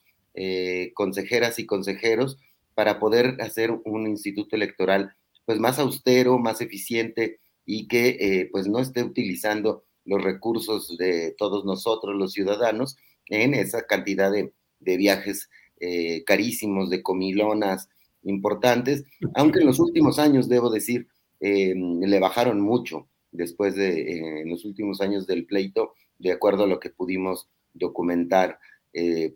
consejeras 0.94 1.58
y 1.58 1.66
consejeros 1.66 2.38
para 2.78 3.00
poder 3.00 3.36
hacer 3.40 3.72
un 3.84 4.06
instituto 4.06 4.54
electoral 4.54 5.12
pues 5.44 5.58
más 5.58 5.78
austero, 5.78 6.38
más 6.38 6.60
eficiente 6.60 7.40
y 7.70 7.86
que 7.86 8.16
eh, 8.18 8.48
pues 8.50 8.66
no 8.66 8.78
esté 8.78 9.04
utilizando 9.04 9.84
los 10.06 10.24
recursos 10.24 10.96
de 10.96 11.34
todos 11.36 11.66
nosotros, 11.66 12.16
los 12.16 12.32
ciudadanos, 12.32 12.96
en 13.26 13.52
esa 13.52 13.82
cantidad 13.82 14.32
de, 14.32 14.54
viajes 14.80 15.50
eh, 15.78 16.24
carísimos, 16.24 16.88
de 16.88 17.02
comilonas 17.02 17.90
importantes, 18.22 19.04
aunque 19.34 19.58
en 19.58 19.66
los 19.66 19.80
últimos 19.80 20.18
años, 20.18 20.48
debo 20.48 20.70
decir, 20.70 21.08
eh, 21.40 21.74
le 21.76 22.18
bajaron 22.20 22.58
mucho 22.58 23.06
después 23.32 23.74
de, 23.74 24.40
en 24.40 24.48
los 24.48 24.64
últimos 24.64 25.02
años 25.02 25.26
del 25.26 25.44
pleito, 25.44 25.92
de 26.18 26.32
acuerdo 26.32 26.64
a 26.64 26.68
lo 26.68 26.80
que 26.80 26.88
pudimos 26.88 27.50
documentar 27.74 28.58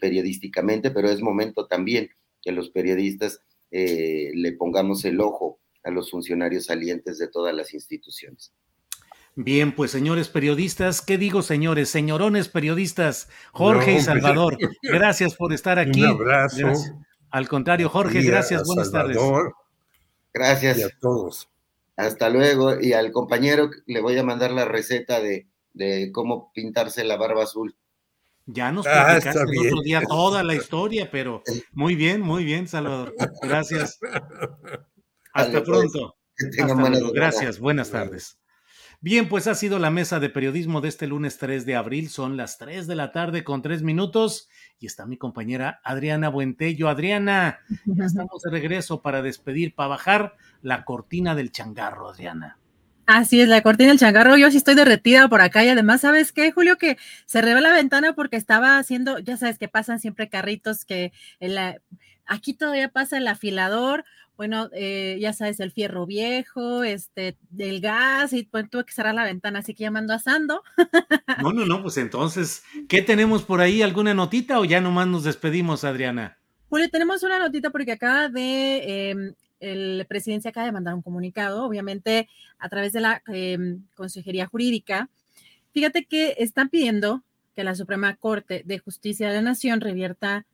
periodísticamente, 0.01 0.91
pero 0.91 1.09
es 1.09 1.21
momento 1.21 1.67
también 1.67 2.09
que 2.41 2.51
los 2.51 2.71
periodistas 2.71 3.41
le 3.71 4.53
pongamos 4.59 5.05
el 5.05 5.21
ojo 5.21 5.61
a 5.85 5.91
los 5.91 6.11
funcionarios 6.11 6.67
salientes 6.67 7.19
de 7.19 7.29
todas 7.29 7.55
las 7.55 7.75
instituciones. 7.75 8.53
Bien, 9.35 9.75
pues 9.75 9.91
señores 9.91 10.29
periodistas, 10.29 11.01
¿qué 11.01 11.17
digo 11.17 11.43
señores? 11.43 11.89
Señorones 11.89 12.49
periodistas, 12.49 13.31
Jorge 13.53 13.95
y 13.95 14.01
Salvador, 14.01 14.59
gracias 14.83 15.35
por 15.37 15.53
estar 15.55 15.79
aquí. 15.79 16.03
Un 16.03 16.11
abrazo. 16.11 16.73
Al 17.31 17.49
contrario, 17.49 17.89
Jorge, 17.89 18.21
gracias, 18.21 18.63
buenas 18.67 18.93
tardes. 18.93 19.17
Gracias. 20.35 20.79
Y 20.79 20.83
a 20.83 20.91
todos. 21.01 21.49
Hasta 21.97 22.29
luego. 22.29 22.81
Y 22.81 22.93
al 22.93 23.11
compañero 23.13 23.71
le 23.87 24.01
voy 24.01 24.19
a 24.19 24.23
mandar 24.23 24.51
la 24.51 24.65
receta 24.67 25.21
de, 25.21 25.47
de 25.73 26.11
cómo 26.13 26.53
pintarse 26.53 27.05
la 27.05 27.17
barba 27.17 27.45
azul. 27.45 27.75
Ya 28.47 28.73
nos 28.73 28.87
ah, 28.87 29.05
platicaste 29.07 29.41
el 29.41 29.67
otro 29.67 29.83
día 29.83 30.03
toda 30.03 30.43
la 30.43 30.55
historia, 30.57 31.11
pero 31.11 31.43
muy 31.73 31.95
bien, 31.95 32.21
muy 32.21 32.45
bien, 32.45 32.67
Salvador. 32.69 33.15
Gracias. 33.41 33.99
Hasta 35.33 35.65
pues, 35.65 35.91
pronto. 35.91 36.17
Gracias, 37.15 37.59
buenas 37.59 37.91
tardes. 37.91 38.39
Bien, 39.01 39.29
pues 39.29 39.49
ha 39.49 39.57
sido 39.57 39.81
la 39.81 39.91
mesa 39.91 40.21
de 40.21 40.31
periodismo 40.31 40.81
de 40.81 40.89
este 40.89 41.09
lunes 41.09 41.37
3 41.39 41.67
de 41.67 41.75
abril. 41.75 42.09
Son 42.09 42.37
las 42.37 42.59
3 42.59 42.87
de 42.87 42.95
la 42.95 43.11
tarde 43.11 43.43
con 43.43 43.61
3 43.61 43.83
minutos 43.83 44.49
y 44.79 44.87
está 44.87 45.07
mi 45.07 45.17
compañera 45.17 45.81
Adriana 45.83 46.29
Buentello. 46.29 46.89
Adriana, 46.89 47.59
ya 47.85 48.05
estamos 48.05 48.43
de 48.43 48.51
regreso 48.51 49.03
para 49.03 49.21
despedir, 49.21 49.75
para 49.75 49.89
bajar 49.89 50.37
la 50.63 50.85
cortina 50.85 51.35
del 51.35 51.51
changarro, 51.51 52.11
Adriana. 52.11 52.59
Así 53.07 53.41
es, 53.41 53.49
la 53.49 53.63
cortina 53.63 53.89
del 53.89 53.99
changarro, 53.99 54.37
yo 54.37 54.49
sí 54.53 54.57
estoy 54.57 54.77
derretida 54.77 55.29
por 55.29 55.41
acá 55.41 55.65
y 55.65 55.69
además, 55.69 56.03
¿sabes 56.03 56.31
qué, 56.31 56.53
Julio? 56.53 56.79
Que 56.79 56.97
cerré 57.27 57.61
la 57.61 57.73
ventana 57.73 58.15
porque 58.15 58.37
estaba 58.37 58.79
haciendo, 58.79 59.19
ya 59.19 59.37
sabes 59.37 59.59
que 59.59 59.67
pasan 59.67 59.99
siempre 59.99 60.29
carritos 60.29 60.85
que 60.85 61.13
aquí 62.25 62.55
todavía 62.55 62.89
pasa 62.91 63.19
el 63.19 63.27
afilador, 63.27 64.05
bueno, 64.43 64.69
eh, 64.73 65.19
ya 65.21 65.33
sabes, 65.33 65.61
el 65.61 65.71
fierro 65.71 66.05
viejo, 66.05 66.83
este, 66.83 67.37
del 67.51 67.81
gas 67.81 68.33
y 68.33 68.43
pues 68.43 68.69
tuve 68.69 68.85
que 68.85 68.93
cerrar 68.93 69.15
la 69.15 69.23
ventana, 69.23 69.61
así 69.61 69.73
que 69.73 69.85
llamando 69.85 70.13
asando. 70.15 70.65
No, 71.41 71.53
no, 71.53 71.65
no, 71.65 71.81
pues 71.81 71.97
entonces, 71.97 72.65
¿qué 72.89 73.03
tenemos 73.03 73.45
por 73.45 73.61
ahí? 73.61 73.83
¿Alguna 73.83 74.15
notita 74.15 74.59
o 74.59 74.65
ya 74.65 74.81
nomás 74.81 75.07
nos 75.07 75.23
despedimos, 75.23 75.85
Adriana? 75.85 76.39
Julio, 76.69 76.91
tenemos 76.91 77.23
una 77.23 77.39
notita 77.39 77.71
porque 77.71 77.93
acaba 77.93 78.29
de 78.29 79.11
em, 79.11 79.35
el 79.61 80.05
presidente 80.09 80.49
acaba 80.49 80.67
de 80.67 80.73
mandar 80.73 80.95
un 80.95 81.03
comunicado, 81.03 81.65
obviamente 81.65 82.29
a 82.59 82.69
través 82.69 82.93
de 82.93 83.01
la 83.01 83.23
em, 83.29 83.85
Consejería 83.95 84.47
Jurídica. 84.49 85.09
Fíjate 85.73 86.05
que 86.05 86.35
están 86.39 86.69
pidiendo 86.69 87.23
que 87.55 87.63
la 87.63 87.77
Suprema 87.77 88.17
Corte 88.17 88.63
de 88.65 88.81
Justicia 88.81 89.29
de 89.29 89.37
la 89.37 89.43
Nación 89.43 89.81
revierta 89.81 90.47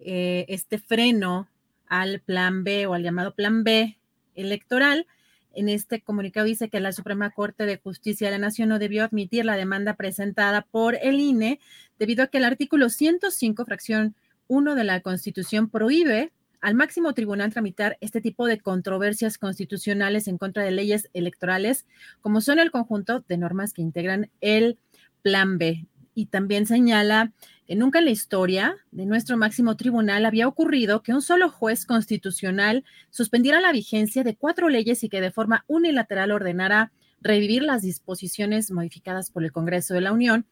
eh, 0.00 0.44
este 0.48 0.78
freno 0.78 1.46
al 1.88 2.20
plan 2.20 2.64
B 2.64 2.86
o 2.86 2.94
al 2.94 3.02
llamado 3.02 3.34
plan 3.34 3.64
B 3.64 3.98
electoral. 4.34 5.06
En 5.52 5.68
este 5.68 6.00
comunicado 6.00 6.46
dice 6.46 6.68
que 6.68 6.80
la 6.80 6.92
Suprema 6.92 7.30
Corte 7.30 7.66
de 7.66 7.78
Justicia 7.78 8.28
de 8.28 8.38
la 8.38 8.46
Nación 8.46 8.68
no 8.68 8.78
debió 8.78 9.04
admitir 9.04 9.44
la 9.44 9.56
demanda 9.56 9.94
presentada 9.94 10.62
por 10.62 10.96
el 11.02 11.20
INE 11.20 11.60
debido 11.98 12.22
a 12.22 12.28
que 12.28 12.38
el 12.38 12.44
artículo 12.44 12.90
105, 12.90 13.64
fracción 13.64 14.14
1 14.46 14.74
de 14.74 14.84
la 14.84 15.00
Constitución 15.00 15.68
prohíbe 15.68 16.32
al 16.60 16.74
máximo 16.74 17.12
tribunal 17.12 17.52
tramitar 17.52 17.98
este 18.00 18.20
tipo 18.20 18.46
de 18.46 18.58
controversias 18.58 19.38
constitucionales 19.38 20.26
en 20.28 20.38
contra 20.38 20.64
de 20.64 20.70
leyes 20.70 21.08
electorales, 21.12 21.86
como 22.20 22.40
son 22.40 22.58
el 22.58 22.70
conjunto 22.70 23.24
de 23.28 23.38
normas 23.38 23.72
que 23.72 23.82
integran 23.82 24.30
el 24.40 24.78
Plan 25.22 25.58
B. 25.58 25.86
Y 26.14 26.26
también 26.26 26.66
señala 26.66 27.32
nunca 27.76 27.98
en 27.98 28.06
la 28.06 28.10
historia 28.10 28.76
de 28.90 29.06
nuestro 29.06 29.36
máximo 29.36 29.76
tribunal 29.76 30.24
había 30.24 30.48
ocurrido 30.48 31.02
que 31.02 31.12
un 31.12 31.22
solo 31.22 31.50
juez 31.50 31.84
constitucional 31.84 32.84
suspendiera 33.10 33.60
la 33.60 33.72
vigencia 33.72 34.24
de 34.24 34.36
cuatro 34.36 34.68
leyes 34.68 35.04
y 35.04 35.08
que 35.08 35.20
de 35.20 35.30
forma 35.30 35.64
unilateral 35.66 36.30
ordenara 36.30 36.92
revivir 37.20 37.62
las 37.62 37.82
disposiciones 37.82 38.70
modificadas 38.70 39.30
por 39.30 39.44
el 39.44 39.52
Congreso 39.52 39.94
de 39.94 40.00
la 40.00 40.12
Unión, 40.12 40.46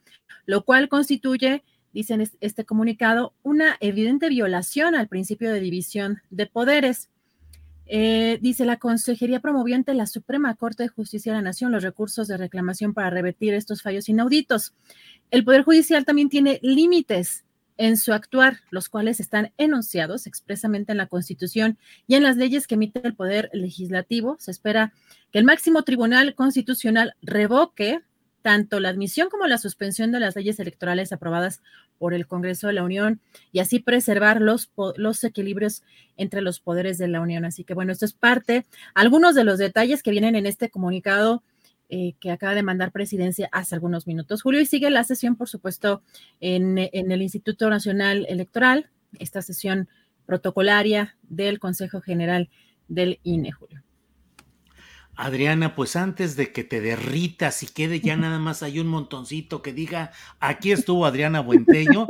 lo 0.45 0.65
cual 0.65 0.89
constituye 0.89 1.63
dicen 1.97 2.23
este 2.43 2.67
comunicado, 2.67 3.33
una 3.43 3.79
evidente 3.81 4.29
violación 4.29 4.95
al 4.95 5.09
principio 5.09 5.51
de 5.51 5.61
división 5.61 6.21
de 6.29 6.45
poderes. 6.45 7.09
Eh, 7.87 8.39
dice, 8.43 8.65
la 8.65 8.79
Consejería 8.79 9.41
promovió 9.41 9.77
ante 9.77 9.95
la 9.95 10.07
Suprema 10.07 10.55
Corte 10.55 10.83
de 10.83 10.89
Justicia 10.89 11.33
de 11.33 11.39
la 11.39 11.43
Nación 11.43 11.73
los 11.73 11.83
recursos 11.83 12.27
de 12.29 12.37
reclamación 12.37 12.95
para 12.95 13.11
revertir 13.11 13.55
estos 13.55 13.83
fallos 13.83 14.09
inauditos. 14.09 14.75
El 15.31 15.45
Poder 15.45 15.63
Judicial 15.63 16.05
también 16.05 16.29
tiene 16.29 16.59
límites 16.63 17.45
en 17.79 17.97
su 17.97 18.13
actuar, 18.13 18.61
los 18.71 18.89
cuales 18.89 19.21
están 19.21 19.53
enunciados 19.59 20.27
expresamente 20.27 20.93
en 20.93 20.99
la 20.99 21.07
Constitución 21.07 21.79
y 22.07 22.15
en 22.15 22.23
las 22.23 22.37
leyes 22.37 22.67
que 22.67 22.75
emite 22.75 23.01
el 23.05 23.15
Poder 23.15 23.51
Legislativo. 23.53 24.37
Se 24.39 24.51
espera 24.51 24.93
que 25.31 25.39
el 25.39 25.45
máximo 25.45 25.83
Tribunal 25.83 26.35
Constitucional 26.35 27.15
revoque 27.23 28.01
tanto 28.47 28.79
la 28.79 28.91
admisión 28.91 29.29
como 29.29 29.49
la 29.49 29.59
suspensión 29.59 30.13
de 30.13 30.21
las 30.21 30.37
leyes 30.37 30.61
electorales 30.61 31.11
aprobadas 31.13 31.63
por 31.99 32.15
el 32.15 32.29
Congreso 32.29 32.69
de 32.69 32.75
la 32.75 32.85
Unión 32.85 33.21
y 33.51 33.59
así 33.59 33.81
preservar 33.81 34.41
los, 34.41 34.71
los 34.95 35.25
equilibrios 35.25 35.83
entre 36.17 36.43
los 36.43 36.61
poderes 36.61 36.97
de 36.97 37.09
la 37.09 37.21
Unión. 37.21 37.45
Así 37.45 37.65
que 37.65 37.75
bueno, 37.75 37.91
esto 37.91 38.05
es 38.05 38.13
parte, 38.13 38.65
algunos 38.95 39.35
de 39.35 39.43
los 39.43 39.59
detalles 39.59 40.01
que 40.05 40.13
vienen 40.13 40.37
en 40.37 40.47
este 40.47 40.71
comunicado 40.71 41.43
eh, 41.89 42.15
que 42.21 42.31
acaba 42.31 42.55
de 42.55 42.63
mandar 42.63 42.93
presidencia 42.93 43.49
hace 43.51 43.75
algunos 43.75 44.07
minutos. 44.07 44.43
Julio, 44.43 44.61
y 44.61 44.67
sigue 44.67 44.91
la 44.91 45.03
sesión, 45.03 45.35
por 45.35 45.49
supuesto, 45.49 46.05
en, 46.39 46.79
en 46.79 47.11
el 47.11 47.23
Instituto 47.23 47.69
Nacional 47.69 48.27
Electoral, 48.29 48.91
esta 49.19 49.43
sesión 49.43 49.89
protocolaria 50.25 51.17
del 51.25 51.59
Consejo 51.59 52.01
General 52.01 52.49
del 52.87 53.19
INE, 53.25 53.51
Julio. 53.51 53.86
Adriana, 55.17 55.75
pues 55.75 55.97
antes 55.97 56.37
de 56.37 56.53
que 56.53 56.63
te 56.63 56.83
derritas 56.83 57.63
y 57.63 57.67
quede 57.67 58.01
ya 58.01 58.17
nada 58.17 58.39
más 58.39 58.63
hay 58.63 58.79
un 58.79 58.87
montoncito 58.87 59.63
que 59.63 59.73
diga, 59.73 60.13
aquí 60.41 60.73
estuvo 60.73 61.07
Adriana 61.07 61.41
Buentello, 61.41 62.07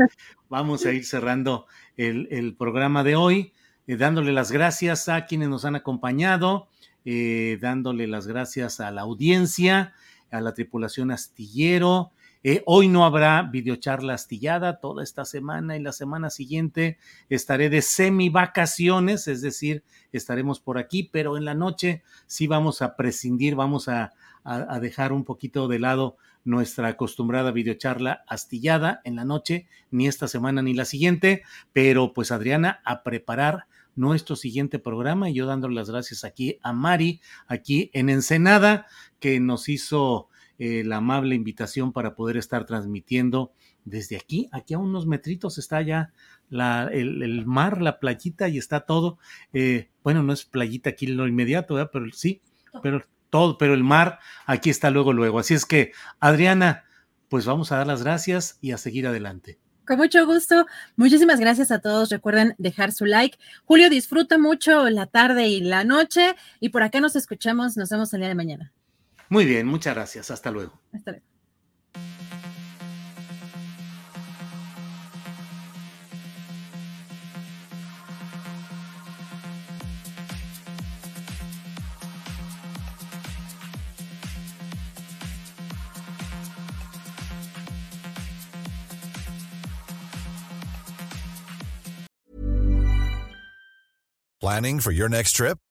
vamos 0.49 0.85
a 0.87 0.93
ir 0.93 1.05
cerrando 1.05 1.67
el, 1.97 2.57
programa 2.59 3.05
de 3.05 3.15
hoy, 3.15 3.53
eh, 3.87 3.97
dándole 3.97 4.33
las 4.33 4.51
gracias 4.51 5.09
a 5.09 5.27
quienes 5.27 5.49
nos 5.49 5.65
han 5.65 5.77
acompañado, 5.77 6.69
eh, 7.05 7.59
dándole 7.61 8.09
las 8.09 8.27
gracias 8.27 8.81
a 8.81 8.91
la 8.91 9.03
audiencia, 9.03 9.95
a 10.33 10.41
la 10.41 10.53
tripulación 10.53 11.13
astillero, 11.13 12.11
eh, 12.49 12.63
hoy 12.65 12.87
no 12.87 13.05
habrá 13.05 13.43
videocharla 13.43 14.15
astillada 14.15 14.79
toda 14.79 15.03
esta 15.03 15.25
semana 15.25 15.77
y 15.77 15.83
la 15.83 15.91
semana 15.91 16.31
siguiente 16.31 16.97
estaré 17.29 17.71
de 17.71 17.83
semi 17.83 18.29
vacaciones, 18.29 19.27
es 19.27 19.43
decir, 19.43 19.83
estaremos 20.13 20.61
por 20.61 20.79
aquí, 20.79 21.03
pero 21.03 21.37
en 21.37 21.45
la 21.45 21.55
noche 21.55 22.05
sí 22.29 22.47
vamos 22.47 22.83
a 22.83 22.95
prescindir, 22.95 23.57
vamos 23.57 23.89
a, 23.89 24.13
a 24.45 24.79
dejar 24.79 25.13
un 25.13 25.25
poquito 25.25 25.67
de 25.67 25.81
lado 25.81 26.19
nuestra 26.45 26.87
acostumbrada 26.87 27.51
videocharla 27.51 28.23
astillada 28.29 29.01
en 29.03 29.17
la 29.17 29.25
noche, 29.25 29.67
ni 29.91 30.07
esta 30.07 30.29
semana 30.29 30.63
ni 30.63 30.73
la 30.73 30.85
siguiente, 30.85 31.43
pero 31.73 32.13
pues 32.13 32.31
Adriana, 32.31 32.81
a 32.85 33.03
preparar 33.03 33.67
nuestro 33.97 34.37
siguiente 34.37 34.79
programa 34.79 35.29
y 35.29 35.35
yo 35.35 35.47
dándole 35.47 35.75
las 35.75 35.91
gracias 35.91 36.23
aquí 36.23 36.61
a 36.63 36.73
Mari, 36.73 37.21
aquí 37.49 37.91
en 37.93 38.09
Ensenada, 38.09 38.87
que 39.19 39.41
nos 39.41 39.69
hizo 39.69 40.29
eh, 40.59 40.85
la 40.85 40.97
amable 40.97 41.35
invitación 41.35 41.93
para 41.93 42.15
poder 42.15 42.37
estar 42.37 42.65
transmitiendo 42.65 43.53
desde 43.85 44.17
aquí. 44.17 44.49
Aquí 44.53 44.75
a 44.75 44.79
unos 44.79 45.07
metritos 45.07 45.59
está 45.59 45.83
ya 45.83 46.13
la, 46.49 46.89
el, 46.93 47.47
mar, 47.47 47.83
la 47.83 47.99
playita 47.99 48.49
y 48.49 48.59
está 48.59 48.81
todo. 48.81 49.19
Eh, 49.53 49.91
bueno, 50.03 50.23
no 50.23 50.33
es 50.33 50.45
playita 50.45 50.91
aquí 50.91 51.07
en 51.07 51.17
lo 51.17 51.27
inmediato, 51.27 51.91
pero 51.93 52.07
sí, 52.13 52.43
pero 52.83 53.03
todo, 53.31 53.59
pero 53.59 53.75
el 53.75 53.85
mar 53.85 54.19
aquí 54.47 54.71
está 54.71 54.91
luego, 54.91 55.13
luego. 55.13 55.39
Así 55.39 55.55
es 55.55 55.67
que, 55.67 55.93
Adriana, 56.21 56.85
pues 57.29 57.45
vamos 57.45 57.73
a 57.73 57.79
dar 57.79 57.87
las 57.87 58.03
gracias 58.03 58.59
y 58.61 58.73
a 58.73 58.79
seguir 58.79 59.07
adelante. 59.07 59.59
Con 59.87 59.99
mucho 59.99 60.27
gusto. 60.27 60.67
Muchísimas 60.97 61.39
gracias 61.39 61.71
a 61.71 61.79
todos. 61.79 62.09
Recuerden 62.09 62.57
dejar 62.59 62.91
su 62.91 63.05
like. 63.05 63.39
Julio, 63.65 63.89
disfruta 63.89 64.37
mucho 64.37 64.91
la 64.91 65.07
tarde 65.07 65.47
y 65.47 65.61
la 65.61 65.85
noche. 65.85 66.35
Y 66.59 66.71
por 66.71 66.83
acá 66.83 67.01
nos 67.01 67.15
escuchamos. 67.15 67.77
Nos 67.77 67.91
vemos 67.91 68.13
el 68.13 68.21
día 68.21 68.29
de 68.29 68.35
mañana. 68.35 68.73
Muy 69.29 69.45
bien, 69.45 69.67
muchas 69.67 69.95
gracias. 69.95 70.31
Hasta 70.31 70.51
luego. 70.51 70.81
Hasta 70.93 71.13
luego. 71.13 71.27
Planning 94.41 94.79
for 94.79 94.93
your 94.93 95.09
next 95.09 95.33
trip? 95.33 95.59